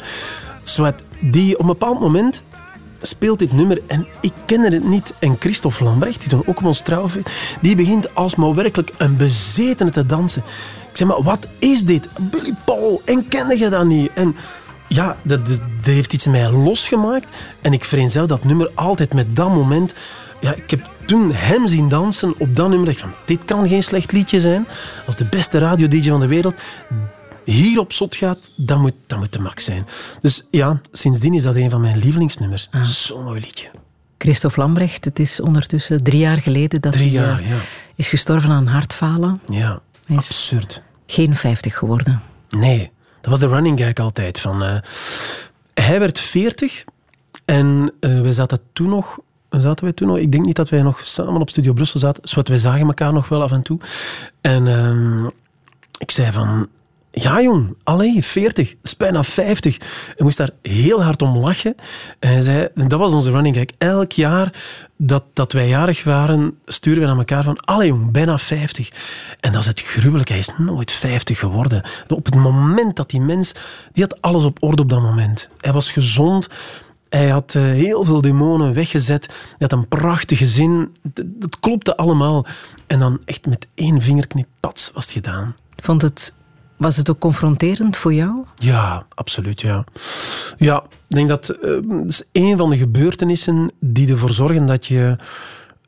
Zwat, 0.64 0.96
die 1.20 1.54
op 1.54 1.62
een 1.62 1.68
bepaald 1.68 2.00
moment 2.00 2.44
speelt 3.02 3.40
dit 3.40 3.54
nummer 3.54 3.82
en 3.88 4.08
ik 4.22 4.34
kende 4.46 4.70
het 4.70 4.84
niet. 4.84 5.14
En 5.20 5.36
Christophe 5.40 5.84
Lambrecht, 5.84 6.20
die 6.20 6.30
toen 6.30 6.44
ook 6.46 6.60
op 6.60 6.66
ons 6.66 6.82
trouwfeest, 6.82 7.30
die 7.62 7.76
begint 7.76 8.16
als 8.16 8.36
maar 8.36 8.56
werkelijk 8.56 8.92
een 8.98 9.18
bezetene 9.18 9.90
te 9.90 10.06
dansen. 10.06 10.44
Ik 10.92 10.98
zeg 10.98 11.08
maar, 11.08 11.24
wat 11.24 11.48
is 11.60 11.84
dit? 11.84 12.08
Billy 12.20 12.54
Paul, 12.66 13.02
en 13.06 13.28
kende 13.28 13.58
je 13.58 13.70
dat 13.70 13.86
niet? 13.86 14.12
En 14.14 14.36
ja, 14.88 15.18
dat, 15.22 15.48
dat, 15.48 15.60
heeft 15.84 16.14
iets 16.14 16.26
mij 16.26 16.50
losgemaakt. 16.50 17.36
En 17.62 17.74
ik 17.74 17.86
vereenzelf 17.86 18.28
dat 18.28 18.44
nummer 18.44 18.72
altijd 18.76 19.14
met 19.14 19.36
dat 19.36 19.50
moment. 19.50 19.94
Ja, 20.40 20.54
ik 20.54 20.70
heb 20.70 20.90
toen 21.06 21.32
hem 21.34 21.68
zien 21.68 21.90
dansen 21.90 22.34
op 22.38 22.56
dat 22.56 22.70
nummer. 22.70 22.88
dacht 22.88 23.00
van, 23.00 23.14
dit 23.26 23.46
kan 23.46 23.68
geen 23.68 23.84
slecht 23.84 24.12
liedje 24.12 24.40
zijn. 24.40 24.68
Als 25.06 25.16
de 25.16 25.26
beste 25.26 25.58
radio-dj 25.58 26.10
van 26.10 26.20
de 26.20 26.28
wereld 26.28 26.54
hier 27.52 27.80
op 27.80 27.94
zot 27.94 28.16
gaat, 28.16 28.52
dat 28.56 28.78
moet, 28.80 28.94
dat 29.08 29.20
moet 29.20 29.34
de 29.34 29.40
max 29.40 29.64
zijn. 29.64 29.86
Dus 30.22 30.44
ja, 30.52 30.82
sindsdien 30.92 31.34
is 31.34 31.44
dat 31.44 31.56
een 31.56 31.70
van 31.70 31.82
mijn 31.82 31.98
lievelingsnummers. 31.98 32.70
Zo'n 32.84 33.24
mooi 33.24 33.40
liedje. 33.40 33.70
Christophe 34.18 34.60
Lambrecht, 34.60 35.06
het 35.06 35.20
is 35.20 35.40
ondertussen 35.40 36.04
drie 36.04 36.20
jaar 36.20 36.38
geleden 36.38 36.82
dat 36.82 36.94
Drie 36.94 37.18
hij 37.18 37.26
jaar, 37.28 37.40
eh, 37.40 37.50
ja. 37.50 37.58
is 37.96 38.08
gestorven 38.08 38.50
aan 38.50 38.68
hartfalen. 38.68 39.42
Ja, 39.50 39.82
Hij 40.06 40.16
is 40.18 40.28
absurd. 40.30 40.82
geen 41.08 41.36
50 41.36 41.78
geworden. 41.78 42.22
Nee, 42.50 42.92
dat 43.22 43.32
was 43.32 43.40
de 43.40 43.48
running 43.48 43.80
gag 43.80 43.94
altijd. 43.94 44.40
Van, 44.40 44.64
eh, 44.64 44.78
hij 45.74 46.00
werd 46.00 46.20
40 46.20 46.84
en 47.46 47.92
eh 48.00 48.22
wij 48.22 48.34
zaten 48.34 48.60
toen 48.74 48.90
nog... 48.90 49.20
Zaten 49.50 49.84
wij 49.84 49.94
toen 49.94 50.08
nog? 50.08 50.18
Ik 50.18 50.32
denk 50.32 50.46
niet 50.46 50.56
dat 50.56 50.70
wij 50.70 50.82
nog 50.82 51.00
samen 51.06 51.42
op 51.42 51.50
Studio 51.50 51.74
Brussel 51.74 52.00
zaten. 52.00 52.28
Zwart, 52.30 52.48
wij 52.48 52.58
zagen 52.58 52.88
elkaar 52.88 53.14
nog 53.14 53.28
wel 53.28 53.42
af 53.42 53.52
en 53.52 53.62
toe. 53.62 53.80
En 54.42 54.68
ehm, 54.68 55.26
ik 56.00 56.12
zei 56.12 56.32
van... 56.32 56.68
Ja, 57.14 57.42
jong, 57.42 57.76
allee, 57.84 58.24
40, 58.24 58.70
dat 58.70 58.78
is 58.84 58.98
bijna 58.98 59.24
50. 59.24 59.76
Ik 59.76 60.20
moest 60.20 60.38
daar 60.38 60.50
heel 60.62 61.04
hard 61.04 61.22
om 61.22 61.38
lachen. 61.38 61.76
En 62.20 62.30
hij 62.32 62.42
zei, 62.42 62.68
en 62.76 62.88
dat 62.88 63.00
was 63.00 63.14
onze 63.14 63.32
running 63.32 63.56
gag. 63.56 63.66
Elk 63.78 64.12
jaar 64.12 64.54
dat, 64.98 65.24
dat 65.34 65.52
wij 65.52 65.68
jarig 65.68 66.04
waren, 66.04 66.58
sturen 66.66 67.00
we 67.02 67.06
naar 67.08 67.18
elkaar 67.18 67.44
van, 67.44 67.58
allee 67.60 67.88
jong, 67.88 68.12
bijna 68.12 68.38
50. 68.38 68.90
En 69.40 69.52
dat 69.52 69.62
is 69.62 69.68
het 69.68 69.82
gruwelijke, 69.82 70.32
hij 70.32 70.42
is 70.42 70.52
nooit 70.58 70.92
50 70.92 71.40
geworden. 71.40 71.84
Op 72.08 72.26
het 72.26 72.36
moment 72.36 72.96
dat 72.96 73.10
die 73.10 73.22
mens, 73.22 73.52
die 73.92 74.04
had 74.04 74.22
alles 74.22 74.44
op 74.44 74.58
orde 74.64 74.82
op 74.82 74.90
dat 74.90 75.02
moment. 75.02 75.50
Hij 75.58 75.72
was 75.74 75.92
gezond, 75.92 76.48
hij 77.10 77.30
had 77.30 77.56
eh, 77.56 77.62
heel 77.62 78.04
veel 78.06 78.22
demonen 78.22 78.74
weggezet. 78.74 79.26
Hij 79.26 79.56
had 79.58 79.72
een 79.72 79.88
prachtig 79.88 80.38
gezin. 80.38 80.90
D- 81.14 81.22
Dat 81.26 81.60
klopte 81.60 81.96
allemaal. 81.98 82.46
En 82.88 83.00
dan 83.00 83.20
echt 83.26 83.46
met 83.46 83.68
één 83.76 84.02
vingerknip, 84.02 84.48
pats, 84.60 84.92
was 84.94 85.04
het 85.04 85.14
gedaan. 85.14 85.56
Vond 85.76 86.02
het, 86.02 86.34
was 86.82 86.98
het 86.98 87.10
ook 87.10 87.20
confronterend 87.20 87.98
voor 87.98 88.14
jou? 88.14 88.44
Ja, 88.56 89.06
absoluut, 89.14 89.62
ja. 89.62 89.86
Ja, 90.58 90.84
ik 91.08 91.16
denk 91.16 91.30
dat 91.30 91.50
eh, 91.50 91.72
dat 91.84 92.08
is 92.08 92.24
een 92.32 92.58
van 92.58 92.70
de 92.70 92.78
gebeurtenissen 92.78 93.72
die 93.80 94.10
ervoor 94.10 94.34
zorgen 94.34 94.66
dat, 94.66 94.86
je, 94.86 95.16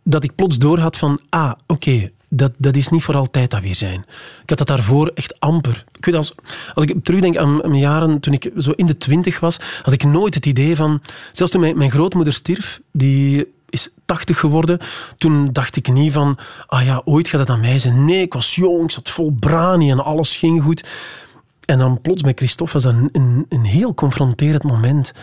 dat 0.03 0.23
ik 0.23 0.35
plots 0.35 0.57
doorhad 0.57 0.97
van, 0.97 1.19
ah, 1.29 1.51
oké, 1.67 2.09
dat, 2.29 2.51
dat 2.57 2.75
is 2.75 2.89
niet 2.89 3.03
voor 3.03 3.15
altijd 3.15 3.51
dat 3.51 3.61
weer 3.61 3.75
zijn. 3.75 4.05
Ik 4.43 4.49
had 4.49 4.57
dat 4.57 4.67
daarvoor 4.67 5.07
echt 5.07 5.39
amper. 5.39 5.85
Ik 5.97 6.05
weet, 6.05 6.15
als, 6.15 6.35
als 6.73 6.85
ik 6.85 7.03
terugdenk 7.03 7.37
aan 7.37 7.55
mijn 7.55 7.77
jaren 7.77 8.19
toen 8.19 8.33
ik 8.33 8.51
zo 8.57 8.71
in 8.71 8.85
de 8.85 8.97
twintig 8.97 9.39
was, 9.39 9.59
had 9.81 9.93
ik 9.93 10.03
nooit 10.03 10.33
het 10.33 10.45
idee 10.45 10.75
van... 10.75 11.01
Zelfs 11.31 11.51
toen 11.51 11.61
mijn, 11.61 11.77
mijn 11.77 11.91
grootmoeder 11.91 12.33
stierf, 12.33 12.81
die 12.91 13.53
is 13.73 13.89
80 14.05 14.39
geworden, 14.39 14.79
toen 15.17 15.49
dacht 15.51 15.75
ik 15.75 15.91
niet 15.91 16.11
van, 16.11 16.37
ah 16.67 16.85
ja, 16.85 17.01
ooit 17.05 17.27
gaat 17.27 17.39
het 17.39 17.49
aan 17.49 17.59
mij 17.59 17.79
zijn. 17.79 18.05
Nee, 18.05 18.21
ik 18.21 18.33
was 18.33 18.55
jong, 18.55 18.83
ik 18.83 18.91
zat 18.91 19.09
vol 19.09 19.31
brani 19.39 19.91
en 19.91 20.03
alles 20.03 20.35
ging 20.35 20.63
goed. 20.63 20.83
En 21.65 21.77
dan 21.77 22.01
plots 22.01 22.21
bij 22.21 22.33
Christophe 22.35 22.73
was 22.73 22.83
dat 22.83 22.93
een, 22.93 23.09
een, 23.11 23.45
een 23.49 23.65
heel 23.65 23.93
confronterend 23.93 24.63
moment. 24.63 25.13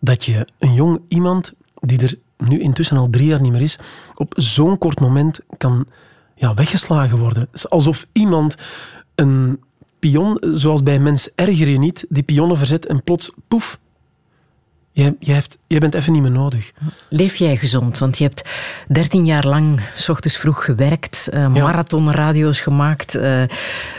Dat 0.00 0.24
je 0.24 0.46
een 0.58 0.74
jong 0.74 1.00
iemand, 1.08 1.52
die 1.74 2.00
er 2.00 2.18
nu 2.36 2.60
intussen 2.60 2.96
al 2.96 3.10
drie 3.10 3.26
jaar 3.26 3.40
niet 3.40 3.52
meer 3.52 3.60
is, 3.60 3.78
op 4.14 4.34
zo'n 4.36 4.78
kort 4.78 5.00
moment 5.00 5.40
kan 5.58 5.86
ja, 6.34 6.54
weggeslagen 6.54 7.18
worden. 7.18 7.48
Alsof 7.68 8.06
iemand 8.12 8.54
een 9.14 9.60
pion, 9.98 10.42
zoals 10.54 10.82
bij 10.82 10.98
mens 10.98 11.30
erger 11.34 11.68
je 11.68 11.78
niet, 11.78 12.06
die 12.08 12.22
pionnen 12.22 12.56
verzet 12.56 12.86
en 12.86 13.02
plots, 13.02 13.32
poef, 13.48 13.78
jij, 14.92 15.14
jij, 15.18 15.34
hebt, 15.34 15.58
jij 15.66 15.78
bent 15.78 15.94
even 15.94 16.12
niet 16.12 16.22
meer 16.22 16.30
nodig. 16.30 16.72
Leef 17.08 17.36
jij 17.36 17.56
gezond? 17.56 17.98
Want 17.98 18.18
je 18.18 18.24
hebt 18.24 18.48
13 18.88 19.24
jaar 19.24 19.46
lang 19.46 19.80
s 19.96 20.08
ochtends 20.08 20.36
vroeg 20.36 20.64
gewerkt, 20.64 21.28
eh, 21.32 21.46
marathonradio's 21.48 22.60
gemaakt, 22.60 23.14
eh, 23.14 23.42
eh, 23.42 23.48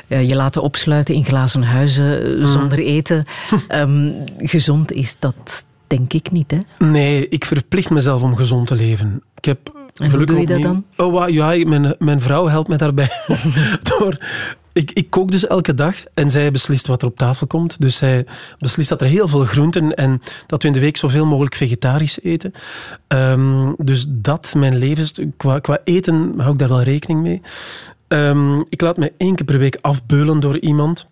je 0.08 0.36
laten 0.36 0.62
opsluiten 0.62 1.16
in 1.16 1.26
glazen 1.26 1.64
huizen 1.64 2.40
eh, 2.40 2.46
zonder 2.48 2.80
eten. 2.80 3.26
Ehm, 3.68 4.12
gezond 4.38 4.92
is 4.92 5.16
dat 5.20 5.66
denk 5.88 6.14
ik 6.14 6.32
niet, 6.32 6.52
hè? 6.52 6.86
Nee, 6.86 7.30
ik 7.30 7.46
verplicht 7.46 7.90
mezelf 7.90 8.22
om 8.22 8.36
gezond 8.36 8.68
te 8.68 8.76
leven. 8.76 9.24
Ik 9.36 9.46
heb 9.46 9.60
En 9.68 9.74
hoe 9.96 10.10
gelukkig 10.10 10.36
doe 10.36 10.40
je 10.40 10.48
dat 10.48 10.58
opnieuw- 10.58 10.84
dan? 10.96 11.14
Oh, 11.14 11.30
ja, 11.30 11.68
mijn, 11.68 11.96
mijn 12.00 12.22
vrouw 12.22 12.48
helpt 12.48 12.68
mij 12.68 12.78
daarbij. 12.78 13.10
Door, 13.98 14.18
ik, 14.74 14.92
ik 14.92 15.10
kook 15.10 15.32
dus 15.32 15.48
elke 15.48 15.74
dag 15.74 15.96
en 16.14 16.30
zij 16.30 16.52
beslist 16.52 16.88
wat 16.88 17.02
er 17.02 17.08
op 17.08 17.18
tafel 17.18 17.48
komt. 17.48 17.82
Dus 17.82 17.96
zij 17.96 18.26
beslist 18.60 18.90
dat 18.90 19.02
er 19.02 19.08
heel 19.08 19.28
veel 19.28 19.44
groenten 19.44 19.94
en 19.96 20.22
dat 20.48 20.62
we 20.62 20.68
in 20.68 20.74
de 20.74 20.80
week 20.80 20.98
zoveel 20.98 21.26
mogelijk 21.26 21.56
vegetarisch 21.56 22.22
eten. 22.22 22.52
Ehm, 23.08 23.74
dus 23.78 24.06
dat, 24.10 24.54
mijn 24.58 24.78
levens... 24.78 25.14
Qua, 25.38 25.60
qua 25.60 25.80
eten 25.84 26.34
hou 26.38 26.52
ik 26.52 26.60
daar 26.60 26.70
wel 26.70 26.82
rekening 26.82 27.22
mee. 27.22 27.42
Ehm, 28.08 28.60
ik 28.70 28.82
laat 28.82 28.98
me 28.98 29.14
één 29.18 29.36
keer 29.36 29.46
per 29.46 29.58
week 29.58 29.78
afbeulen 29.82 30.40
door 30.40 30.60
iemand. 30.60 31.08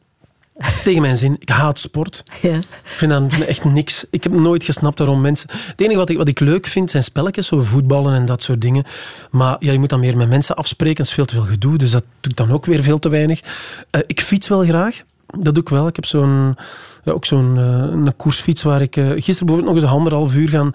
Tegen 0.83 1.01
mijn 1.01 1.17
zin. 1.17 1.35
Ik 1.39 1.49
haat 1.49 1.79
sport. 1.79 2.23
Ja. 2.41 2.55
Ik 2.55 2.65
vind 2.83 3.11
dat 3.11 3.39
echt 3.39 3.63
niks. 3.63 4.05
Ik 4.09 4.23
heb 4.23 4.31
nooit 4.31 4.63
gesnapt 4.63 4.99
waarom 4.99 5.21
mensen... 5.21 5.49
Het 5.51 5.81
enige 5.81 5.97
wat 5.97 6.09
ik, 6.09 6.17
wat 6.17 6.27
ik 6.27 6.39
leuk 6.39 6.67
vind, 6.67 6.91
zijn 6.91 7.03
spelletjes, 7.03 7.47
zo 7.47 7.61
voetballen 7.61 8.13
en 8.13 8.25
dat 8.25 8.43
soort 8.43 8.61
dingen. 8.61 8.83
Maar 9.31 9.55
ja, 9.59 9.71
je 9.71 9.79
moet 9.79 9.89
dan 9.89 9.99
meer 9.99 10.17
met 10.17 10.29
mensen 10.29 10.55
afspreken. 10.55 10.97
Dat 10.97 11.05
is 11.05 11.13
veel 11.13 11.25
te 11.25 11.33
veel 11.33 11.43
gedoe, 11.43 11.77
dus 11.77 11.91
dat 11.91 12.03
doe 12.21 12.31
ik 12.31 12.37
dan 12.37 12.51
ook 12.51 12.65
weer 12.65 12.83
veel 12.83 12.99
te 12.99 13.09
weinig. 13.09 13.41
Eh, 13.89 14.01
ik 14.07 14.21
fiets 14.21 14.47
wel 14.47 14.63
graag. 14.63 15.01
Dat 15.39 15.53
doe 15.53 15.63
ik 15.63 15.69
wel. 15.69 15.87
Ik 15.87 15.95
heb 15.95 16.05
zo'n, 16.05 16.55
ja, 17.03 17.11
ook 17.11 17.25
zo'n 17.25 17.57
eh, 17.57 17.63
een 17.63 18.15
koersfiets 18.15 18.63
waar 18.63 18.81
ik... 18.81 18.95
eh, 18.97 19.05
gisteren 19.05 19.45
bijvoorbeeld 19.45 19.73
nog 19.73 19.75
eens 19.75 19.91
een 19.91 19.97
anderhalf 19.97 20.35
uur 20.35 20.49
gaan, 20.49 20.71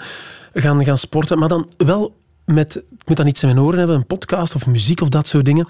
gaan, 0.55 0.85
gaan 0.85 0.99
sporten. 0.99 1.39
Maar 1.39 1.49
dan 1.49 1.69
wel 1.77 2.15
met... 2.47 2.77
Ik 2.77 3.07
moet 3.07 3.17
dan 3.17 3.27
iets 3.27 3.43
in 3.43 3.49
mijn 3.49 3.61
oren 3.61 3.79
hebben, 3.79 3.97
een 3.97 4.07
podcast 4.07 4.55
of 4.55 4.67
muziek 4.67 5.01
of 5.01 5.09
dat 5.09 5.27
soort 5.27 5.45
dingen. 5.45 5.69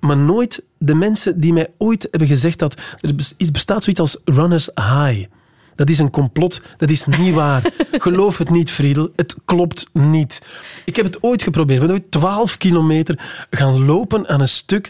Maar 0.00 0.16
nooit 0.16 0.62
de 0.78 0.94
mensen 0.94 1.40
die 1.40 1.52
mij 1.52 1.68
ooit 1.78 2.06
hebben 2.10 2.28
gezegd 2.28 2.58
dat... 2.58 2.80
Er 3.00 3.14
bestaat 3.52 3.82
zoiets 3.82 4.00
als 4.00 4.16
runners 4.24 4.70
high. 4.74 5.26
Dat 5.74 5.90
is 5.90 5.98
een 5.98 6.10
complot. 6.10 6.60
Dat 6.76 6.90
is 6.90 7.04
niet 7.04 7.34
waar. 7.42 7.72
Geloof 7.90 8.38
het 8.38 8.50
niet, 8.50 8.70
Friedel. 8.70 9.12
Het 9.16 9.36
klopt 9.44 9.86
niet. 9.92 10.40
Ik 10.84 10.96
heb 10.96 11.04
het 11.04 11.22
ooit 11.22 11.42
geprobeerd. 11.42 11.80
We 11.80 11.86
zijn 11.86 12.00
ooit 12.00 12.10
12 12.10 12.56
kilometer 12.56 13.46
gaan 13.50 13.84
lopen 13.84 14.28
aan 14.28 14.40
een 14.40 14.48
stuk. 14.48 14.88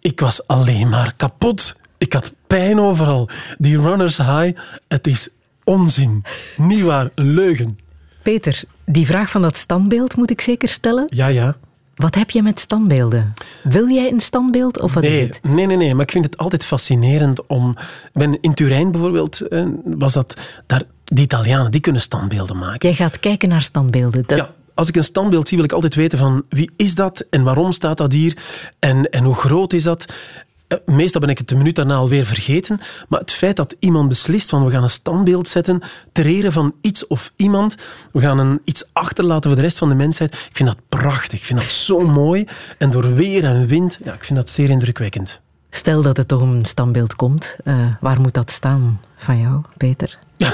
Ik 0.00 0.20
was 0.20 0.46
alleen 0.46 0.88
maar 0.88 1.14
kapot. 1.16 1.76
Ik 1.98 2.12
had 2.12 2.32
pijn 2.46 2.80
overal. 2.80 3.28
Die 3.58 3.80
runners 3.80 4.16
high, 4.16 4.58
het 4.88 5.06
is 5.06 5.28
onzin. 5.64 6.24
Niet 6.56 6.82
waar, 6.82 7.10
een 7.14 7.34
leugen. 7.34 7.78
Peter, 8.22 8.62
die 8.88 9.06
vraag 9.06 9.30
van 9.30 9.42
dat 9.42 9.56
standbeeld 9.56 10.16
moet 10.16 10.30
ik 10.30 10.40
zeker 10.40 10.68
stellen. 10.68 11.04
Ja, 11.06 11.26
ja. 11.26 11.56
Wat 11.94 12.14
heb 12.14 12.30
je 12.30 12.42
met 12.42 12.60
standbeelden? 12.60 13.34
Wil 13.62 13.88
jij 13.88 14.10
een 14.12 14.20
standbeeld 14.20 14.80
of 14.80 14.94
wat 14.94 15.02
is 15.04 15.10
Nee, 15.10 15.26
het? 15.26 15.40
nee, 15.42 15.66
nee, 15.66 15.76
nee, 15.76 15.94
maar 15.94 16.02
ik 16.04 16.10
vind 16.10 16.24
het 16.24 16.36
altijd 16.36 16.64
fascinerend 16.64 17.46
om... 17.46 17.76
Ben 18.12 18.38
in 18.40 18.54
Turijn 18.54 18.90
bijvoorbeeld, 18.90 19.40
eh, 19.40 19.64
was 19.84 20.12
dat... 20.12 20.40
Daar, 20.66 20.82
die 21.04 21.24
Italianen, 21.24 21.70
die 21.70 21.80
kunnen 21.80 22.02
standbeelden 22.02 22.58
maken. 22.58 22.88
Jij 22.88 22.94
gaat 22.96 23.20
kijken 23.20 23.48
naar 23.48 23.62
standbeelden. 23.62 24.24
Dat, 24.26 24.38
Ja, 24.38 24.50
als 24.74 24.88
ik 24.88 24.96
een 24.96 25.04
standbeeld 25.04 25.48
zie, 25.48 25.56
wil 25.56 25.66
ik 25.66 25.72
altijd 25.72 25.94
weten 25.94 26.18
van 26.18 26.42
wie 26.48 26.70
is 26.76 26.94
dat 26.94 27.24
en 27.30 27.42
waarom 27.42 27.72
staat 27.72 27.96
dat 27.96 28.12
hier 28.12 28.36
en, 28.78 29.10
en 29.10 29.24
hoe 29.24 29.34
groot 29.34 29.72
is 29.72 29.82
dat. 29.82 30.12
Eh, 30.68 30.78
Meestal 30.86 31.20
ben 31.20 31.30
ik 31.30 31.38
het 31.38 31.50
een 31.50 31.56
minuut 31.58 31.76
daarna 31.76 31.94
alweer 31.94 32.26
vergeten, 32.26 32.80
maar 33.08 33.20
het 33.20 33.32
feit 33.32 33.56
dat 33.56 33.76
iemand 33.78 34.08
beslist 34.08 34.48
van 34.48 34.64
we 34.64 34.70
gaan 34.70 34.82
een 34.82 34.90
standbeeld 34.90 35.48
zetten 35.48 35.82
ter 36.12 36.26
ere 36.26 36.52
van 36.52 36.74
iets 36.80 37.06
of 37.06 37.32
iemand, 37.36 37.74
we 38.12 38.20
gaan 38.20 38.38
een, 38.38 38.60
iets 38.64 38.84
achterlaten 38.92 39.50
voor 39.50 39.58
de 39.58 39.64
rest 39.64 39.78
van 39.78 39.88
de 39.88 39.94
mensheid, 39.94 40.32
ik 40.34 40.56
vind 40.56 40.68
dat 40.68 40.78
prachtig, 40.88 41.38
ik 41.38 41.44
vind 41.44 41.60
dat 41.60 41.70
zo 41.70 42.00
mooi. 42.00 42.46
En 42.78 42.90
door 42.90 43.14
weer 43.14 43.44
en 43.44 43.66
wind, 43.66 43.98
ja, 44.04 44.12
ik 44.14 44.24
vind 44.24 44.38
dat 44.38 44.50
zeer 44.50 44.70
indrukwekkend. 44.70 45.40
Stel 45.70 46.02
dat 46.02 46.16
het 46.16 46.28
toch 46.28 46.40
om 46.40 46.52
een 46.52 46.64
standbeeld 46.64 47.14
komt. 47.16 47.56
eh, 47.64 47.74
waar 48.00 48.20
moet 48.20 48.34
dat 48.34 48.50
staan 48.50 49.00
van 49.16 49.40
jou, 49.40 49.62
Peter? 49.76 50.18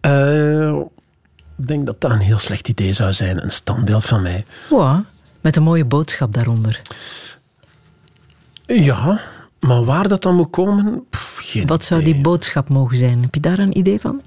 Eh, 0.00 0.68
ik 1.58 1.66
denk 1.66 1.86
dat 1.86 2.00
dat 2.00 2.10
een 2.10 2.18
heel 2.20 2.38
slecht 2.38 2.68
idee 2.68 2.92
zou 2.92 3.12
zijn, 3.12 3.42
een 3.42 3.50
standbeeld 3.50 4.04
van 4.04 4.22
mij. 4.22 4.44
Ja, 4.70 5.04
met 5.40 5.56
een 5.56 5.62
mooie 5.62 5.84
boodschap 5.84 6.34
daaronder. 6.34 6.80
Ja, 8.66 9.20
maar 9.60 9.84
waar 9.84 10.08
dat 10.08 10.22
dan 10.22 10.34
moet 10.34 10.50
komen, 10.50 11.04
pff, 11.10 11.38
geen 11.42 11.66
Wat 11.66 11.84
zou 11.84 12.02
die 12.02 12.20
boodschap 12.20 12.68
mogen 12.68 12.96
zijn? 12.96 13.22
Heb 13.22 13.34
je 13.34 13.40
daar 13.40 13.58
een 13.58 13.78
idee 13.78 14.00
van? 14.00 14.22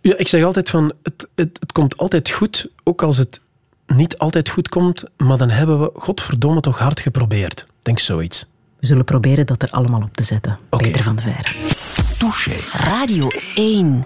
Ja, 0.00 0.16
ik 0.16 0.28
zeg 0.28 0.44
altijd 0.44 0.70
van, 0.70 0.92
het, 1.02 1.28
het, 1.34 1.56
het 1.60 1.72
komt 1.72 1.96
altijd 1.96 2.30
goed, 2.30 2.68
ook 2.82 3.02
als 3.02 3.16
het 3.16 3.40
niet 3.86 4.18
altijd 4.18 4.48
goed 4.48 4.68
komt, 4.68 5.04
maar 5.16 5.38
dan 5.38 5.50
hebben 5.50 5.80
we, 5.80 5.90
godverdomme, 5.94 6.60
toch 6.60 6.78
hard 6.78 7.00
geprobeerd. 7.00 7.66
Denk 7.82 7.98
zoiets. 7.98 8.46
We 8.78 8.86
zullen 8.86 9.04
proberen 9.04 9.46
dat 9.46 9.62
er 9.62 9.70
allemaal 9.70 10.02
op 10.02 10.16
te 10.16 10.24
zetten. 10.24 10.58
Peter 10.68 11.02
van 11.02 11.16
de 11.16 11.22
Veire. 11.22 11.50
Touché. 12.18 12.54
Radio 12.72 13.28
1. 13.54 14.04